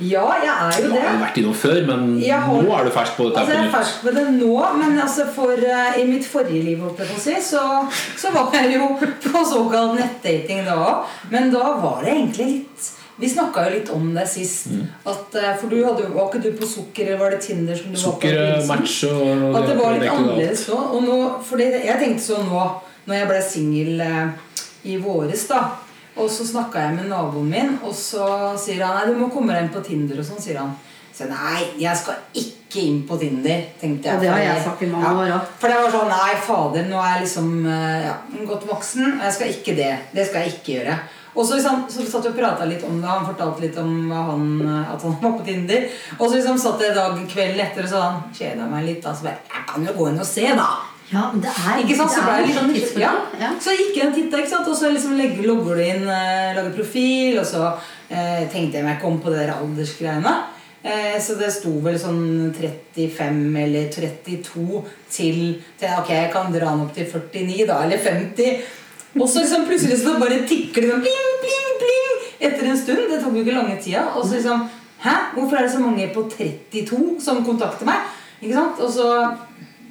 Ja, 0.00 0.26
jeg 0.42 0.52
er 0.52 0.74
jo 0.82 0.88
det. 0.90 1.00
Du 1.00 1.06
har 1.06 1.14
jo 1.14 1.20
vært 1.22 1.38
innom 1.40 1.54
før, 1.56 1.78
men 1.86 2.00
har- 2.28 2.62
nå 2.62 2.72
er 2.78 2.84
du 2.84 2.90
fersk 2.92 3.16
på 3.16 3.28
dette. 3.30 3.40
Altså, 3.40 3.52
jeg 3.54 3.64
er 3.64 3.72
fersk 3.72 4.02
på 4.02 4.12
det 4.14 4.24
nå, 4.34 4.56
men 4.76 4.98
altså 5.00 5.24
for, 5.32 5.52
uh, 5.56 5.98
i 5.98 6.04
mitt 6.04 6.26
forrige 6.28 6.64
liv 6.64 6.78
holdt 6.84 6.98
jeg 6.98 7.08
på 7.08 7.16
å 7.16 7.22
si, 7.22 7.36
så, 7.40 7.62
så 8.20 8.32
var 8.34 8.52
jeg 8.52 8.74
jo 8.74 8.90
på 9.24 9.44
såkalt 9.52 9.96
nettdating 9.96 10.66
da 10.66 10.76
òg. 10.76 11.14
Men 11.30 11.50
da 11.54 11.72
var 11.80 12.02
det 12.04 12.12
egentlig 12.12 12.46
litt 12.52 12.92
Vi 13.18 13.28
snakka 13.32 13.62
jo 13.64 13.70
litt 13.72 13.88
om 13.94 14.10
det 14.12 14.26
sist. 14.28 14.66
Mm. 14.68 14.82
At, 15.08 15.32
uh, 15.40 15.54
for 15.56 15.68
du 15.72 15.78
hadde, 15.86 16.10
Var 16.12 16.26
ikke 16.28 16.42
du 16.42 16.50
på 16.52 16.66
Sukker, 16.68 17.06
eller 17.06 17.16
var 17.22 17.30
det 17.30 17.40
Tinder? 17.46 17.74
som 17.74 17.88
du 17.88 17.96
var 17.96 18.12
på? 18.12 18.28
Sukkermatch 18.28 18.98
og 19.08 19.56
At 19.56 19.70
det 19.70 19.78
var 19.78 19.94
litt 19.94 20.02
er 20.02 20.12
annerledes 20.12 20.66
nå. 20.68 20.76
Og 20.92 21.02
nå 21.06 21.16
fordi 21.48 21.70
jeg 21.86 21.96
tenkte 22.02 22.26
sånn 22.26 22.44
nå, 22.50 22.66
når 23.08 23.14
jeg 23.16 23.28
ble 23.32 23.40
singel 23.48 24.00
uh, 24.04 24.28
i 24.84 24.98
våres, 25.00 25.46
da. 25.48 25.62
Og 26.16 26.30
så 26.32 26.46
snakka 26.48 26.80
jeg 26.86 26.96
med 26.96 27.10
naboen 27.12 27.48
min, 27.52 27.72
og 27.84 27.92
så 27.96 28.26
sier 28.60 28.84
han 28.86 28.96
nei, 28.96 29.08
du 29.12 29.18
må 29.20 29.28
komme 29.32 29.52
deg 29.52 29.66
inn 29.66 29.74
på 29.74 29.82
Tinder. 29.84 30.20
og 30.22 30.28
sånn, 30.28 30.40
sier 30.40 30.62
han. 30.62 30.72
Så 31.16 31.28
nei, 31.30 31.62
jeg 31.80 31.96
skal 31.96 32.16
ikke 32.36 32.82
inn 32.82 33.02
på 33.08 33.16
Tinder, 33.20 33.62
tenkte 33.80 34.08
jeg. 34.08 34.16
Og 34.16 34.24
det 34.24 34.32
har 34.32 34.42
jeg 34.44 34.64
sagt 34.64 34.82
i 34.84 34.88
mange 34.92 35.12
år 35.12 35.30
også. 35.38 35.52
For 35.60 35.72
det 35.72 35.76
var 35.80 35.94
sånn, 35.94 36.10
nei, 36.12 36.32
fader, 36.48 36.88
nå 36.90 36.98
er 37.00 37.12
jeg 37.14 37.22
liksom 37.26 37.52
eh, 37.72 38.08
ja, 38.08 38.16
godt 38.48 38.66
voksen, 38.68 39.06
og 39.14 39.22
jeg 39.24 39.36
skal 39.38 39.54
ikke 39.54 39.76
det. 39.78 39.92
Det 40.16 40.26
skal 40.28 40.44
jeg 40.44 40.56
ikke 40.56 40.74
gjøre. 40.74 40.98
Og 41.36 41.44
så, 41.44 41.56
liksom, 41.58 41.86
så 41.92 42.04
satt 42.08 42.28
vi 42.28 42.32
og 42.32 42.36
prata 42.38 42.68
litt 42.68 42.84
om 42.88 42.96
det, 43.00 43.08
han 43.12 43.28
fortalte 43.28 43.64
litt 43.64 43.80
om 43.80 43.94
han, 44.12 44.44
eh, 44.64 44.92
at 44.92 45.08
han 45.08 45.16
var 45.20 45.38
på 45.38 45.48
Tinder. 45.48 45.88
Og 46.18 46.26
så 46.26 46.34
liksom 46.38 46.60
satt 46.60 46.84
jeg 46.84 46.96
dag 46.96 47.16
kvelden 47.32 47.64
etter 47.64 47.84
og 47.84 47.92
sa 47.92 48.04
han, 48.08 48.20
kjeda 48.36 48.68
meg 48.72 48.88
litt. 48.88 49.02
Da, 49.04 49.12
så 49.16 49.28
bare, 49.28 49.40
jeg 49.52 49.66
kan 49.72 49.88
jo 49.88 49.96
gå 49.96 50.10
inn 50.12 50.20
og 50.24 50.28
se, 50.28 50.48
da. 50.56 50.70
Ja, 51.12 51.28
men 51.32 51.40
det 51.44 51.52
er 51.54 51.80
Ikke 51.84 51.96
sant? 52.00 52.10
Så 52.10 52.22
ble 52.24 52.34
jeg 52.38 52.48
litt 52.48 52.56
sånn 52.58 52.72
tidsspørsmål. 52.74 53.02
ja. 53.04 53.12
Ja. 53.44 53.50
Så 53.62 53.74
gikk 53.76 53.96
jeg 54.00 54.14
titta, 54.16 54.40
ikke 54.42 54.50
sant? 54.50 54.68
og 54.68 54.76
så 54.78 54.90
liksom 54.90 55.14
legger, 55.18 55.46
logger 55.46 55.78
du 55.78 55.82
inn, 55.84 56.08
eh, 56.10 56.54
lager 56.56 56.72
profil, 56.74 57.38
og 57.38 57.46
så 57.46 57.62
eh, 58.10 58.42
tenkte 58.50 58.80
jeg 58.80 58.86
meg 58.86 58.96
ikke 58.98 59.10
om 59.12 59.20
på 59.22 59.30
det 59.30 59.44
der 59.44 59.54
aldersgreiene. 59.54 60.34
Eh, 60.86 61.14
så 61.22 61.34
det 61.38 61.52
sto 61.54 61.72
vel 61.82 61.98
sånn 61.98 62.50
35 62.54 63.38
eller 63.62 63.86
32 63.90 64.82
til, 65.10 65.38
til 65.78 65.94
Ok, 65.98 66.10
jeg 66.14 66.32
kan 66.34 66.52
dra 66.54 66.72
den 66.74 66.84
opp 66.86 66.92
til 66.94 67.06
49, 67.10 67.66
da, 67.70 67.80
eller 67.86 68.02
50. 68.02 68.60
Og 69.16 69.28
så 69.30 69.42
liksom 69.42 69.64
plutselig 69.66 70.00
så 70.02 70.18
bare 70.20 70.42
tikker 70.46 70.84
det 70.84 70.90
sånn 70.92 71.06
pling, 71.06 71.30
pling, 71.42 71.70
pling 71.80 72.50
etter 72.50 72.68
en 72.68 72.78
stund. 72.78 73.06
Det 73.10 73.22
tok 73.22 73.38
jo 73.38 73.46
ikke 73.46 73.56
lange 73.56 73.78
tida. 73.82 74.08
Og 74.16 74.26
så 74.26 74.40
liksom 74.40 74.66
Hæ? 75.06 75.12
Hvorfor 75.34 75.58
er 75.58 75.66
det 75.66 75.72
så 75.74 75.78
mange 75.78 76.06
på 76.14 76.22
32 76.32 77.20
som 77.20 77.42
kontakter 77.44 77.84
meg? 77.86 78.06
Ikke 78.40 78.54
sant? 78.56 78.78
Og 78.80 78.88
så 78.90 79.10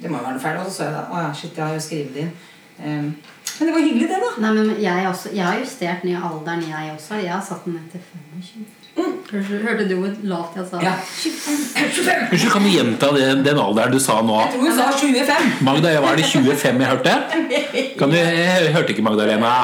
Det 0.02 0.10
må 0.10 0.20
jo 0.20 0.26
være 0.26 0.36
noe 0.36 0.44
feil. 0.44 0.60
Og 0.60 0.68
så 0.68 0.76
så 0.76 0.88
jeg 0.88 0.94
da 0.96 1.02
Å 1.10 1.24
ja, 1.24 1.32
shit, 1.32 1.56
jeg 1.56 1.64
har 1.64 1.74
jo 1.76 1.84
skrevet 1.88 2.14
det 2.14 2.26
inn. 2.26 2.34
Um, 2.76 3.14
men 3.58 3.68
det 3.68 3.74
var 3.74 3.84
hyggelig, 3.86 4.08
det, 4.10 4.16
da. 4.20 4.30
Nei, 4.44 4.50
men 4.56 4.72
jeg, 4.82 5.04
også, 5.08 5.30
jeg 5.32 5.44
har 5.46 5.60
justert 5.62 6.02
ned 6.04 6.18
alderen, 6.28 6.64
jeg 6.68 6.90
også. 6.92 7.20
Jeg 7.22 7.32
har 7.32 7.44
satt 7.44 7.64
den 7.64 7.78
ned 7.78 7.86
til 7.92 8.02
25. 8.04 8.66
Hørte, 8.96 9.56
hørte 9.64 9.86
du 9.88 9.94
hvor 10.00 10.12
lavt 10.28 10.58
jeg 10.60 10.68
sa? 10.70 10.82
Ja. 10.84 10.92
25. 11.00 12.12
Unnskyld, 12.32 12.52
kan 12.52 12.66
du 12.66 12.70
gjenta 12.72 13.10
det, 13.16 13.24
den 13.46 13.62
alderen 13.64 13.96
du 13.96 14.00
sa 14.02 14.18
nå? 14.24 14.36
Jeg 14.44 14.52
tror 14.54 14.66
hun 14.66 14.76
sa 14.76 14.90
25. 14.92 15.48
Magda, 15.68 15.96
var 16.04 16.20
det 16.20 16.28
25 16.28 16.84
jeg 16.84 16.92
hørte? 16.92 17.16
Kan 17.96 18.12
du, 18.12 18.20
jeg 18.20 18.76
hørte 18.76 18.92
ikke 18.92 19.04
Magdalena. 19.08 19.56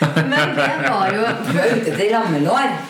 Men 0.00 0.54
det 0.56 0.68
var 0.86 1.10
jo 1.12 1.22
Du 1.46 1.58
er 1.60 1.74
ute 1.76 1.90
etter 1.92 2.06
rammelår. 2.14 2.68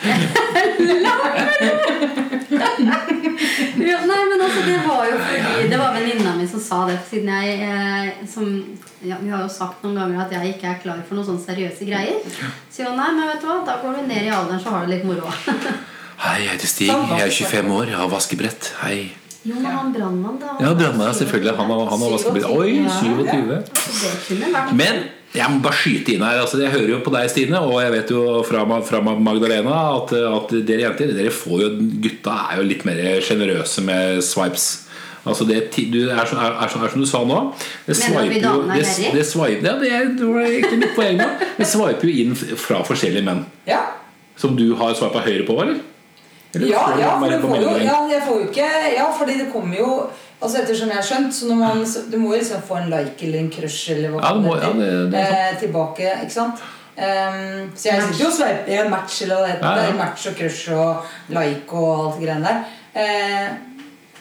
Ja, 3.80 3.98
nei, 4.06 4.18
men 4.30 4.40
altså, 4.44 4.60
det 4.66 4.76
var 4.84 5.04
jo 5.08 5.16
fordi 5.18 5.68
Det 5.70 5.78
var 5.78 5.94
venninna 5.94 6.32
mi 6.36 6.46
som 6.48 6.60
sa 6.62 6.80
det. 6.88 6.98
Siden 7.08 7.28
jeg 7.30 7.60
eh, 7.66 8.26
som, 8.30 8.48
ja, 9.06 9.18
Vi 9.22 9.30
har 9.32 9.44
jo 9.44 9.50
sagt 9.52 9.84
noen 9.84 9.96
ganger 9.98 10.24
at 10.24 10.34
jeg 10.34 10.54
ikke 10.54 10.68
er 10.72 10.80
klar 10.82 11.00
for 11.08 11.18
noen 11.18 11.28
sånne 11.30 11.44
seriøse 11.44 11.88
greier. 11.88 12.18
Så 12.70 12.84
jo, 12.84 12.94
nei, 12.98 13.08
men 13.16 13.30
vet 13.30 13.42
du 13.42 13.48
hva, 13.50 13.60
da 13.66 13.78
går 13.82 14.00
du 14.00 14.10
ned 14.10 14.26
i 14.26 14.34
alderen, 14.34 14.60
så 14.62 14.74
har 14.74 14.86
du 14.86 14.92
litt 14.94 15.06
moro. 15.08 15.30
Hei, 16.24 16.36
jeg 16.44 16.52
heter 16.52 16.68
Stig. 16.74 16.90
Jeg 16.90 17.24
er 17.24 17.32
25 17.32 17.72
år. 17.78 17.94
Jeg 17.94 18.00
har 18.02 18.10
vaskebrett. 18.12 18.72
Hei. 18.82 18.98
Jo, 19.40 19.54
men 19.56 19.70
han 19.72 19.94
brannmann, 19.94 20.36
da. 20.42 20.58
Ja, 20.60 20.74
brannmann, 20.76 21.14
selvfølgelig. 21.16 21.54
Han 21.56 21.70
har, 21.72 21.86
han 21.94 22.04
har 22.04 22.12
vaskebrett. 22.12 22.50
Oi, 22.52 22.74
27. 22.98 23.54
Altså, 23.56 24.10
det 24.10 24.18
kunne 24.26 24.50
vært 24.52 24.74
Men 24.76 25.00
jeg 25.30 25.46
må 25.52 25.60
bare 25.62 25.78
skyte 25.78 26.14
inn 26.16 26.24
her. 26.26 26.40
Altså, 26.42 26.58
jeg 26.58 26.72
hører 26.74 26.94
jo 26.96 27.00
på 27.04 27.12
deg, 27.14 27.28
Stine, 27.30 27.60
og 27.62 27.76
jeg 27.84 27.94
vet 27.94 28.10
jo 28.10 28.22
fra, 28.46 28.64
fra 28.86 29.00
Magdalena 29.06 29.76
at, 30.00 30.14
at 30.18 30.54
dere 30.66 30.88
jenter 30.88 31.12
dere 31.14 31.34
får 31.34 31.64
jo, 31.64 31.68
Gutta 32.02 32.36
er 32.48 32.60
jo 32.60 32.66
litt 32.66 32.86
mer 32.88 33.02
sjenerøse 33.22 33.84
med 33.86 34.24
swipes. 34.26 34.70
Altså 35.20 35.44
det, 35.44 35.58
du 35.92 35.98
er, 36.06 36.16
er, 36.16 36.30
er, 36.32 36.54
er 36.64 36.70
som 36.72 37.02
du 37.02 37.04
sa 37.04 37.18
nå 37.28 37.40
Det 37.84 37.92
swiper 37.98 38.38
jo 38.40 38.52
det, 38.70 38.86
det 39.12 39.24
swiper, 39.28 39.66
ja, 39.68 39.74
det, 39.76 39.90
er, 39.92 40.06
det 40.16 40.24
var 40.24 40.46
egentlig 40.48 40.78
mitt 40.80 40.94
poeng 40.96 41.20
nå. 41.20 41.26
Det 41.58 41.68
swiper 41.68 42.08
jo 42.08 42.24
inn 42.24 42.32
fra 42.38 42.80
forskjellige 42.88 43.26
menn. 43.26 43.44
Ja. 43.68 43.82
Som 44.40 44.56
du 44.56 44.70
har 44.80 44.96
swipa 44.96 45.20
høyre 45.26 45.44
på, 45.44 45.58
eller? 45.60 45.82
Eller 46.56 46.72
Ja, 46.72 46.86
ja, 46.98 47.12
for 47.20 47.30
du 47.30 47.44
får 47.44 47.62
jo, 47.62 47.76
ja, 47.84 47.98
jeg 48.10 48.24
får 48.26 48.40
jo 48.40 48.48
ikke 48.48 48.70
Ja, 48.96 49.06
fordi 49.14 49.36
det 49.42 49.50
kommer 49.52 49.76
jo 49.78 49.92
Altså 50.42 50.58
Ettersom 50.62 50.88
jeg 50.88 50.96
har 50.96 51.04
skjønt, 51.04 51.34
så 51.36 51.46
når 51.50 51.56
man, 51.60 51.80
så 51.86 52.00
du 52.10 52.16
må 52.18 52.30
liksom 52.32 52.62
få 52.64 52.78
en 52.80 52.90
like 52.90 53.22
eller 53.26 53.38
en 53.42 53.50
crush 53.52 53.90
eller 53.92 54.08
hva 54.14 54.22
Ja, 54.24 54.34
må- 54.34 54.56
ja, 54.56 54.70
det- 54.72 55.10
det 55.12 55.20
eh, 55.20 55.58
tilbake. 55.60 56.12
ikke 56.22 56.32
sant? 56.32 56.54
Um, 57.00 57.70
så 57.76 57.84
jeg 57.92 58.02
sitter 58.02 58.24
jo 58.24 58.26
og 58.26 58.32
sveiper 58.36 58.84
en 58.84 58.90
match 58.90 59.22
eller 59.22 59.36
hva 59.36 59.42
det 59.46 59.52
heter. 59.54 59.84
Ja, 59.86 59.92
Match 59.96 60.26
og 60.26 60.34
crush 60.36 60.70
og 60.72 61.04
like 61.28 61.72
og 61.72 62.06
alt 62.06 62.20
det 62.20 62.26
greiene 62.28 62.44
der. 62.44 62.64
Eh, 62.94 63.48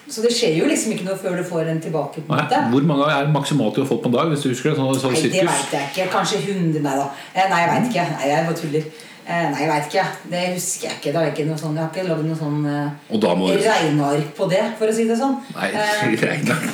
så 0.09 0.21
det 0.21 0.31
skjer 0.31 0.55
jo 0.59 0.65
liksom 0.69 0.91
ikke 0.93 1.05
noe 1.05 1.17
før 1.17 1.35
du 1.37 1.43
får 1.43 1.67
en 1.69 1.81
tilbake. 1.81 2.21
på 2.21 2.33
en 2.33 2.39
måte. 2.39 2.61
hvor 2.71 2.81
mange 2.83 3.09
er 3.11 3.27
maksimalt 3.27 3.75
du 3.75 3.81
har 3.83 3.87
fått 3.89 4.01
på 4.03 4.05
en 4.07 4.11
dag? 4.13 4.27
Hvis 4.31 4.43
du 4.43 4.49
husker 4.49 4.69
det, 4.71 4.77
sånn, 4.77 4.95
sånn 4.99 5.13
Nei, 5.13 5.21
det 5.21 5.45
veit 5.47 5.71
jeg 5.71 5.89
ikke. 5.93 6.11
Kanskje 6.11 6.37
100, 6.45 6.81
nei 6.81 6.95
da. 6.95 7.09
Eh, 7.35 7.49
Nei, 7.49 7.59
jeg 7.65 7.69
veit 7.69 7.91
ikke. 7.93 8.05
Nei, 8.19 8.27
jeg 8.27 8.45
bare 8.45 8.55
tuller. 8.55 8.83
Eh, 9.29 9.45
Nei, 9.53 9.59
jeg 9.61 9.69
vet 9.69 9.87
ikke. 9.91 10.03
Det 10.31 10.39
husker 10.55 10.87
jeg 10.87 10.95
ikke. 10.97 11.11
Det 11.13 11.21
er 11.21 11.27
ikke 11.33 11.43
noe 11.49 11.59
sånn, 11.61 11.75
jeg 11.77 11.83
har 11.85 11.91
ikke 11.93 12.05
lagd 12.09 12.23
noe 12.25 12.37
sånn 12.39 12.59
eh, 12.65 13.35
må 13.37 13.49
regneark 13.53 14.31
på 14.39 14.47
det, 14.49 14.61
for 14.79 14.89
å 14.89 14.95
si 14.97 15.05
det 15.09 15.17
sånn. 15.19 15.35
Nei, 15.53 15.67
Eh, 15.69 16.15
regneark 16.29 16.63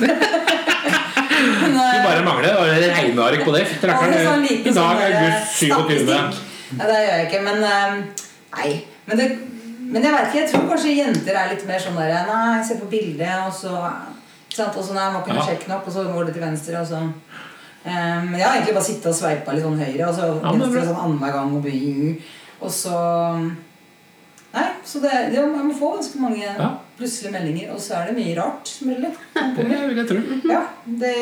Du 1.36 1.76
eh, 1.76 2.04
bare 2.06 2.22
mangler 2.24 2.54
det 2.80 2.88
regneark 2.94 3.42
på 3.44 3.52
det. 3.52 3.64
Trakker, 3.82 4.08
det 4.12 4.22
er 4.22 4.28
sånn 4.30 4.46
I 4.48 4.72
dag 4.72 5.02
er 5.04 5.16
august 5.18 5.58
27. 5.60 5.74
statistikk. 6.06 6.40
Nei, 6.78 6.86
det 6.88 6.96
gjør 7.02 7.12
jeg 7.12 7.26
ikke, 7.28 7.42
men 7.44 7.66
eh, 7.68 7.98
Nei. 8.56 8.70
Men, 9.06 9.20
det, 9.20 9.26
men 9.92 10.02
jeg 10.06 10.14
vet 10.16 10.24
ikke, 10.30 10.38
jeg 10.40 10.48
tror 10.54 10.64
kanskje 10.72 10.94
jenter 10.96 11.36
er 11.38 11.50
litt 11.52 11.66
mer 11.68 11.82
sånn 11.84 11.98
der 12.00 12.14
Nei, 12.30 12.62
se 12.66 12.78
på 12.80 12.88
bildet, 12.90 13.36
og 13.44 13.52
så 13.54 13.74
ikke 14.48 14.56
sant? 14.62 14.78
Og 14.80 14.86
så 14.88 14.96
nei, 14.96 15.10
må 15.12 15.20
kunne 15.26 15.42
Ja. 15.42 15.46
sjekke 15.50 15.68
nok, 15.70 15.84
og 15.86 15.92
så 15.94 16.06
går 16.08 16.30
det 16.30 16.34
til 16.38 16.46
venstre, 16.46 16.80
og 16.80 16.88
så 16.88 17.02
eh, 17.84 18.24
Men 18.24 18.38
jeg 18.40 18.46
har 18.48 18.56
egentlig 18.56 18.78
bare 18.80 18.88
sittet 18.88 19.12
og 19.12 19.18
sveipa 19.20 19.52
litt 19.54 19.66
sånn 19.68 19.78
høyre, 19.84 20.08
og 20.08 20.16
så 20.16 20.32
Ja, 20.32 20.56
venstre 20.56 20.86
sånn 20.88 21.02
annenhver 21.04 21.36
gang, 21.36 21.54
og, 21.60 21.62
by- 21.68 22.16
og 22.60 22.70
så 22.72 22.96
Nei, 24.56 24.62
så 24.88 25.00
det, 25.02 25.10
det, 25.34 25.42
man 25.52 25.66
må 25.68 25.74
få 25.76 25.90
ganske 25.98 26.16
mange 26.22 26.40
Ja. 26.46 26.68
plutselige 26.96 27.32
meldinger, 27.34 27.72
og 27.74 27.80
så 27.82 27.98
er 27.98 28.06
det 28.08 28.14
mye 28.16 28.36
rart 28.38 28.68
som 28.70 28.88
melder. 28.88 29.10
Det 29.34 29.66
vil 29.68 29.98
jeg 29.98 30.06
tro. 30.08 30.20
Ja, 30.54 30.62
det 31.02 31.16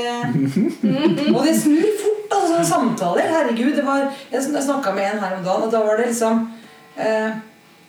Og 1.34 1.40
det 1.42 1.54
snur 1.58 1.88
fort, 2.02 2.28
altså, 2.30 2.52
sånne 2.52 2.68
samtaler. 2.68 3.26
Herregud, 3.32 3.72
det 3.74 3.82
var 3.86 4.04
Jeg 4.30 4.40
sn- 4.44 4.60
snakka 4.62 4.92
med 4.94 5.08
en 5.08 5.18
her 5.24 5.34
om 5.38 5.42
dagen, 5.48 5.62
og 5.66 5.72
da 5.72 5.80
var 5.82 5.96
det 5.98 6.06
liksom 6.12 6.44
eh, 6.96 7.30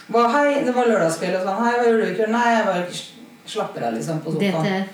var, 0.07 0.29
Hei, 0.33 0.63
det 0.65 0.73
var 0.75 0.89
lørdagskveld, 0.89 1.35
og 1.37 1.45
sånn. 1.45 1.61
Hei, 1.67 1.73
hva 1.77 1.85
gjør 1.91 2.01
du 2.01 2.07
i 2.07 2.15
kveld? 2.17 2.31
Nei, 2.33 2.47
jeg 2.55 2.65
bare 2.65 3.01
slapper 3.45 3.85
av, 3.85 3.93
liksom, 3.99 4.23
på 4.25 4.33
sofaen. 4.33 4.87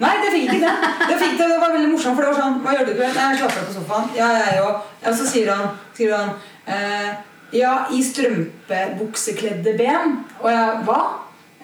Nei, 0.00 0.12
det 0.22 0.30
fikk 0.36 0.46
ikke 0.52 0.60
det. 0.62 0.76
Det, 1.10 1.16
fikk 1.24 1.34
det. 1.40 1.48
det 1.50 1.58
var 1.60 1.74
veldig 1.74 1.90
morsomt, 1.96 2.14
for 2.14 2.22
det 2.24 2.30
var 2.30 2.38
sånn 2.44 2.60
Hva 2.62 2.76
gjør 2.78 2.86
du 2.86 2.92
i 2.94 3.00
kveld? 3.00 3.18
Nei, 3.18 3.26
jeg 3.34 3.42
slapper 3.42 3.64
av 3.64 3.66
på 3.72 3.74
sofaen. 3.80 4.06
Ja, 4.20 4.30
jeg 4.38 4.62
òg. 4.68 4.86
Og 5.10 5.18
så 5.18 5.26
sier 5.34 5.50
han, 5.50 5.74
skriver 5.96 6.16
han 6.22 6.30
eh, 6.70 7.10
Ja, 7.52 7.74
i 7.92 8.02
strømpebuksekledde 8.04 9.74
ben. 9.78 10.18
Og 10.40 10.50
jeg 10.50 10.84
Hva? 10.86 11.00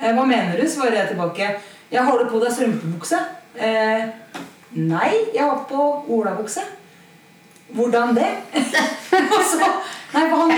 Eh, 0.03 0.13
hva 0.13 0.25
mener 0.27 0.59
du? 0.61 0.67
svarer 0.69 1.01
jeg 1.01 1.09
tilbake. 1.15 1.51
Jeg 1.93 2.05
har 2.05 2.19
du 2.19 2.29
på 2.31 2.41
deg 2.43 2.53
strømpebukse? 2.53 3.21
Eh, 3.57 4.09
nei, 4.75 5.13
jeg 5.35 5.45
har 5.45 5.63
på 5.69 5.87
olabukse. 6.09 6.65
Hvordan 7.77 8.15
det? 8.15 8.29
så, 9.51 9.71
nei, 10.15 10.27
han, 10.29 10.53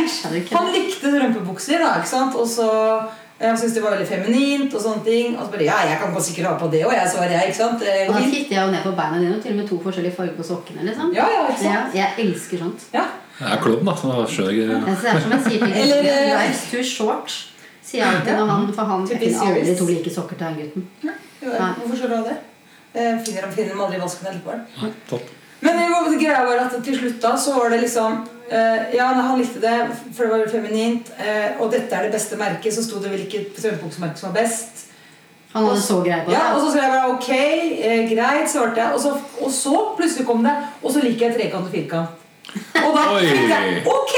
han 0.53 0.73
likte 0.75 1.13
strømpebukser, 1.13 1.85
da, 1.85 1.95
ikke 2.01 2.11
sant? 2.11 2.37
Og 2.37 2.49
så 2.49 2.69
han 3.39 3.59
syntes 3.59 3.77
det 3.77 3.83
var 3.85 3.95
veldig 3.95 4.09
feminint 4.09 4.73
og 4.75 4.83
sånne 4.83 5.05
ting. 5.07 5.37
Og 5.37 5.47
så 5.47 5.53
bare 5.53 5.69
Ja, 5.69 5.79
jeg 5.87 6.01
kan 6.03 6.17
sikkert 6.23 6.51
ha 6.51 6.57
på 6.59 6.71
det 6.73 6.83
òg, 6.87 6.95
jeg, 6.97 7.13
svarer 7.13 7.37
jeg. 7.37 7.53
ikke 7.53 7.61
sant? 7.61 7.85
Det 7.85 7.95
Og 8.09 8.17
da 8.17 8.25
titter 8.25 8.57
jeg 8.57 8.65
jo 8.65 8.73
ned 8.75 8.83
på 8.83 8.97
beina 8.99 9.21
dine, 9.23 9.37
og 9.37 9.43
til 9.45 9.55
og 9.55 9.61
med 9.61 9.69
to 9.69 9.81
forskjellige 9.85 10.17
farger 10.17 10.37
på 10.41 10.49
sokkene. 10.51 10.85
liksom 10.89 11.15
Ja, 11.15 11.29
ja, 11.37 11.47
ikke 11.53 11.65
Ja. 11.69 11.83
Jeg 11.95 12.27
elsker 12.27 12.65
sånt. 12.65 12.89
Ja. 12.93 13.07
Jeg 13.39 13.53
er 13.55 13.61
klovn, 13.63 13.87
da. 13.87 13.95
Så 13.95 14.25
skjønner 14.33 14.53
jeg 14.53 14.65
ikke 14.65 14.79
det 14.89 15.13
er 15.13 15.21
som 15.23 15.33
jeg 15.35 15.43
sier 15.47 15.65
til 15.65 15.77
Eller, 15.83 16.03
gutten 16.03 16.25
eh, 16.27 16.37
Life's 16.41 16.65
too 16.73 16.83
short. 16.83 17.35
Sier 17.89 18.03
jeg 18.03 18.15
alltid 18.17 18.39
når 18.41 18.51
han 18.53 18.73
For 18.75 18.93
han 18.93 19.07
finner 19.09 19.45
aldri 19.47 19.75
to 19.79 19.89
like 19.89 20.15
sokker 20.15 20.37
til 20.41 20.49
han 20.49 20.57
gutten. 20.59 20.89
Ja. 21.05 21.69
Hvorfor 21.79 22.01
skjønner 22.01 22.25
du 22.25 22.31
det? 22.33 22.39
Jeg 22.99 23.21
finner 23.27 23.47
han 23.47 23.55
finner 23.55 23.77
dem 23.77 23.85
aldri 23.85 24.01
i 24.01 24.03
vasken 24.03 24.33
likevel. 24.33 24.65
på 25.11 25.21
den. 25.21 25.37
Men 25.61 25.79
det 25.79 26.19
greia 26.21 26.43
var 26.47 26.61
at 26.65 26.75
til 26.85 26.99
slutt 26.99 27.23
da 27.23 27.33
så 27.39 27.55
var 27.59 27.73
det 27.75 27.81
liksom 27.83 28.21
eh, 28.51 28.95
Ja, 28.97 29.09
han 29.15 29.39
likte 29.39 29.63
det, 29.63 29.77
for 30.15 30.25
det 30.25 30.31
var 30.35 30.53
feminint. 30.53 31.11
eh, 31.19 31.59
og 31.61 31.73
dette 31.73 31.95
er 31.95 32.07
det 32.07 32.13
beste 32.15 32.37
merket. 32.37 32.75
Så 32.75 32.85
sto 32.87 33.01
det 33.03 33.11
hvilket 33.15 33.59
strømpebuksemerke 33.59 34.19
som 34.19 34.33
var 34.33 34.43
best. 34.43 34.85
Han 35.55 35.65
hadde 35.65 35.81
så 35.81 36.03
greit 36.05 36.27
på 36.27 36.31
det. 36.31 36.37
Ja, 36.37 36.55
Og 36.55 36.61
så 36.61 36.71
skrev 36.71 36.83
jeg 36.83 36.93
bare 36.93 37.13
ok, 37.15 37.31
eh, 37.33 38.03
greit, 38.11 38.51
svarte 38.51 38.83
jeg. 38.83 38.95
Og 38.95 39.01
så, 39.01 39.15
og 39.41 39.53
så 39.53 39.77
plutselig 39.97 40.27
kom 40.27 40.45
det. 40.45 40.55
Og 40.83 40.93
så 40.93 41.03
liker 41.03 41.27
jeg 41.29 41.39
trekant 41.39 41.71
og 41.71 41.73
firkant. 41.73 42.18
Og 42.55 42.91
da 42.97 43.05
tenkte 43.21 43.55
jeg 43.55 43.83
ok, 43.93 44.15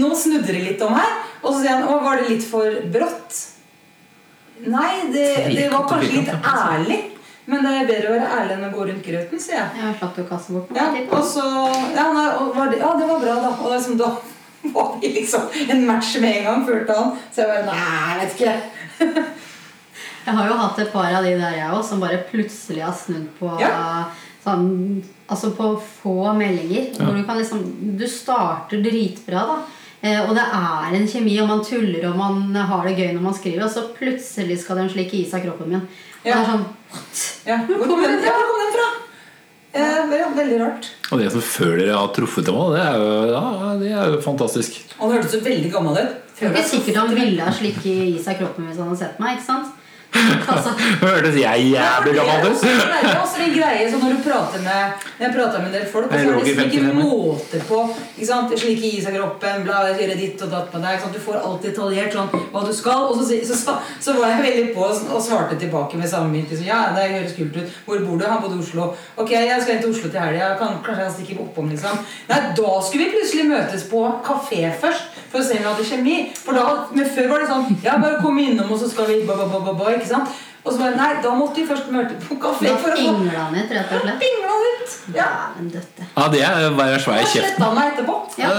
nå 0.00 0.10
snudde 0.18 0.50
det 0.52 0.62
litt 0.68 0.84
om 0.84 0.94
her. 0.98 1.16
Og 1.44 1.52
så 1.52 1.58
sier 1.62 1.76
han 1.76 1.88
å, 1.88 1.98
var 2.04 2.20
det 2.20 2.30
litt 2.32 2.46
for 2.48 2.78
brått. 2.94 3.40
Nei, 4.64 5.10
det, 5.12 5.26
det 5.52 5.66
var 5.72 5.84
kanskje 5.90 6.20
litt 6.22 6.32
ærlig. 6.34 7.00
Men 7.50 7.60
det 7.66 7.72
er 7.76 7.88
bedre 7.88 8.08
å 8.08 8.12
være 8.14 8.28
ærlig 8.38 8.54
enn 8.54 8.68
å 8.70 8.70
gå 8.72 8.84
rundt 8.88 9.04
grøten, 9.04 9.40
sier 9.42 9.58
jeg. 9.58 9.80
Jeg 9.82 9.96
slapp 9.98 10.20
å 10.22 10.24
kaste 10.30 10.54
bort. 10.56 10.70
Ja, 10.72 10.86
og 11.12 11.26
så, 11.28 11.42
ja, 11.92 12.06
nei, 12.16 12.28
og 12.40 12.54
var 12.56 12.70
det, 12.72 12.78
ja, 12.80 12.94
det 12.96 13.08
var 13.10 13.20
bra, 13.20 13.34
da. 13.42 13.50
Og 13.60 13.74
liksom, 13.74 13.98
da 14.00 14.14
var 14.72 14.94
vi 15.02 15.10
liksom 15.18 15.50
en 15.74 15.84
match 15.86 16.14
med 16.24 16.38
en 16.38 16.46
gang, 16.48 16.62
følte 16.70 16.96
han. 16.96 17.10
Så 17.34 17.44
jeg 17.44 17.66
bare 17.66 17.74
Nei, 17.76 17.98
jeg 18.08 18.22
vet 18.22 18.38
ikke. 18.38 19.24
Jeg 20.24 20.38
har 20.38 20.48
jo 20.48 20.54
hatt 20.56 20.78
et 20.80 20.92
par 20.94 21.12
av 21.18 21.26
de 21.28 21.34
der 21.36 21.58
jeg 21.58 21.68
også, 21.68 21.88
som 21.90 22.00
bare 22.00 22.22
plutselig 22.30 22.80
har 22.80 22.94
snudd 22.96 23.26
på 23.36 23.50
Ja. 23.60 23.74
Sånn, 24.44 25.02
Altså 25.30 25.50
på 25.56 25.70
få 25.80 26.34
meldinger. 26.36 26.90
Hvor 27.00 27.14
du 27.16 27.22
kan 27.24 27.38
liksom 27.40 27.62
Du 27.98 28.04
starter 28.06 28.82
dritbra, 28.84 29.46
da. 29.48 29.56
Eh, 30.04 30.20
og 30.28 30.34
det 30.36 30.42
er 30.44 30.94
en 30.98 31.06
kjemi, 31.08 31.38
og 31.40 31.48
man 31.48 31.62
tuller 31.64 32.04
og 32.10 32.16
man 32.18 32.54
har 32.54 32.82
det 32.84 32.96
gøy 32.98 33.14
når 33.14 33.22
man 33.24 33.34
skriver, 33.34 33.64
og 33.64 33.70
så 33.72 33.86
plutselig 33.96 34.58
skal 34.60 34.76
den 34.82 34.90
slikke 34.92 35.16
i 35.16 35.24
seg 35.30 35.46
kroppen 35.46 35.70
min. 35.72 35.80
Og 35.80 36.26
Ja. 36.28 36.34
det 36.34 36.42
er 36.42 36.50
sånn 36.50 36.66
what? 36.92 37.22
Ja, 37.46 37.56
Hvor 37.64 37.86
kom 37.88 38.02
den, 38.02 38.20
fra? 38.20 38.34
hvor 38.36 38.50
kom 38.50 38.60
den 38.60 38.74
fra? 38.76 38.88
Eh, 39.74 40.34
veldig, 40.36 40.58
rart. 40.60 40.90
Og 41.10 41.18
det 41.18 41.32
som 41.32 41.40
før 41.40 41.72
dere 41.78 41.96
har 41.96 42.08
truffet 42.14 42.44
dem 42.46 42.54
òg, 42.54 42.76
det, 42.76 42.82
er 42.84 42.98
jo- 43.00 43.32
ja, 43.32 43.76
det 43.80 43.90
er 43.92 44.12
jo 44.12 44.20
fantastisk. 44.20 44.76
Han 45.00 45.10
hørtes 45.10 45.32
jo 45.32 45.40
veldig 45.40 45.72
gammel 45.72 45.96
ut. 45.98 46.20
Det 46.38 46.46
er 46.50 46.52
ikke 46.52 46.68
sikkert 46.68 46.96
han 47.00 47.14
ville 47.14 47.40
ha 47.42 47.50
slikke 47.50 47.86
i 47.86 48.18
seg 48.22 48.38
kroppen 48.38 48.66
hvis 48.68 48.76
han 48.78 48.88
hadde 48.92 48.98
sett 48.98 49.18
meg. 49.20 49.38
ikke 49.38 49.46
sant? 49.46 49.73
Altså, 50.14 50.70
Hørtes 51.04 51.36
jeg 51.40 51.66
jævlig 51.72 52.14
gammel 52.18 52.52
ut? 52.52 52.60
Det 52.64 52.98
er 53.00 53.18
også 53.18 53.42
en 53.42 53.54
greie 53.54 53.86
så 53.90 53.98
når 53.98 54.14
du 54.14 54.20
prater 54.26 54.62
med 54.62 55.06
Når 55.18 55.26
jeg 55.26 55.34
prater 55.36 55.58
med 55.58 55.66
en 55.70 55.76
del 55.76 55.86
folk, 55.92 56.06
og 56.06 56.12
så 56.12 56.18
er 56.18 56.38
det 56.38 56.44
liksom 56.44 56.70
ikke 56.70 56.94
måte 57.00 57.62
på 57.68 57.80
ikke 58.14 58.28
sant? 58.28 58.54
Slik 58.64 58.84
i 58.86 58.92
seg 59.02 59.16
kroppen, 59.18 59.64
bla, 59.66 59.80
gjøre 59.90 60.16
ditt 60.18 60.42
og 60.46 60.52
datt 60.52 60.74
med 60.74 60.84
deg. 60.86 61.06
Du 61.14 61.20
får 61.22 61.40
alt 61.40 61.66
detaljert 61.66 62.14
sånn 62.14 62.30
hva 62.52 62.62
du 62.64 62.72
skal. 62.76 63.08
Og 63.10 63.18
så, 63.18 63.40
så, 63.48 63.58
så, 63.58 63.76
så 64.06 64.14
var 64.18 64.34
jeg 64.34 64.44
veldig 64.46 64.66
på 64.76 64.86
og 64.86 65.22
svarte 65.22 65.58
tilbake 65.60 65.98
med 66.00 66.10
samme 66.10 66.30
mynt. 66.32 66.52
Liksom, 66.52 66.68
ja, 66.68 66.80
det 66.94 67.08
høres 67.16 67.34
kult 67.38 67.58
ut. 67.58 67.74
Hvor 67.88 68.04
bor 68.06 68.20
du? 68.20 68.26
Han 68.28 68.42
bodde 68.44 68.60
i 68.60 68.64
Oslo. 68.64 68.92
Ok, 69.20 69.34
jeg 69.34 69.58
skal 69.62 69.76
inn 69.76 69.82
til 69.84 69.94
Oslo 69.94 70.12
til 70.12 70.22
helga. 70.22 70.52
Kan, 70.60 70.78
kanskje 70.86 71.08
jeg 71.08 71.16
stikker 71.18 71.42
oppom, 71.46 71.72
liksom. 71.74 72.00
Nei, 72.30 72.40
da 72.60 72.78
skulle 72.86 73.08
vi 73.08 73.16
plutselig 73.16 73.48
møtes 73.50 73.86
på 73.90 74.06
kafé 74.26 74.62
først. 74.80 75.20
For 75.34 75.42
å 75.42 75.46
se 75.46 75.56
om 75.58 75.64
vi 75.64 75.66
hadde 75.66 75.84
kjemi. 75.88 76.16
For 76.38 76.54
da, 76.54 76.64
men 76.94 77.08
før 77.10 77.32
var 77.32 77.42
det 77.42 77.48
sånn 77.50 77.78
Ja, 77.82 77.96
bare 77.98 78.20
kom 78.22 78.36
innom, 78.38 78.70
og 78.70 78.78
så 78.78 78.86
skal 78.90 79.08
vi 79.10 79.16
ba, 79.26 79.34
ba, 79.40 79.48
ba, 79.50 79.58
ba, 79.64 79.72
ba, 79.74 79.90
Ikke 80.04 80.12
sant? 80.12 80.36
Og 80.64 80.72
så 80.72 80.78
bare 80.80 80.96
Nei, 80.96 81.08
da 81.24 81.32
måtte 81.36 81.60
vi 81.60 81.66
først 81.68 81.90
møte 81.92 82.14
på 82.28 82.36
kafé. 82.40 82.70
da 82.70 82.94
pingla 82.94 83.48
han 83.48 83.56
ut, 83.56 83.74
rett 83.78 83.90
og 83.96 84.04
slett. 84.04 84.20
pingla 84.24 84.60
ut. 84.68 84.94
Ja. 85.16 85.26
Ja, 86.14 86.28
det 86.32 86.40
er 86.44 86.68
å 86.68 86.70
være 86.78 87.00
svær 87.02 87.20
i 87.20 87.26
kjeften. 87.26 87.50
sletta 87.56 87.74
meg 87.76 87.92
etterpå. 87.92 88.16
Ja. 88.40 88.54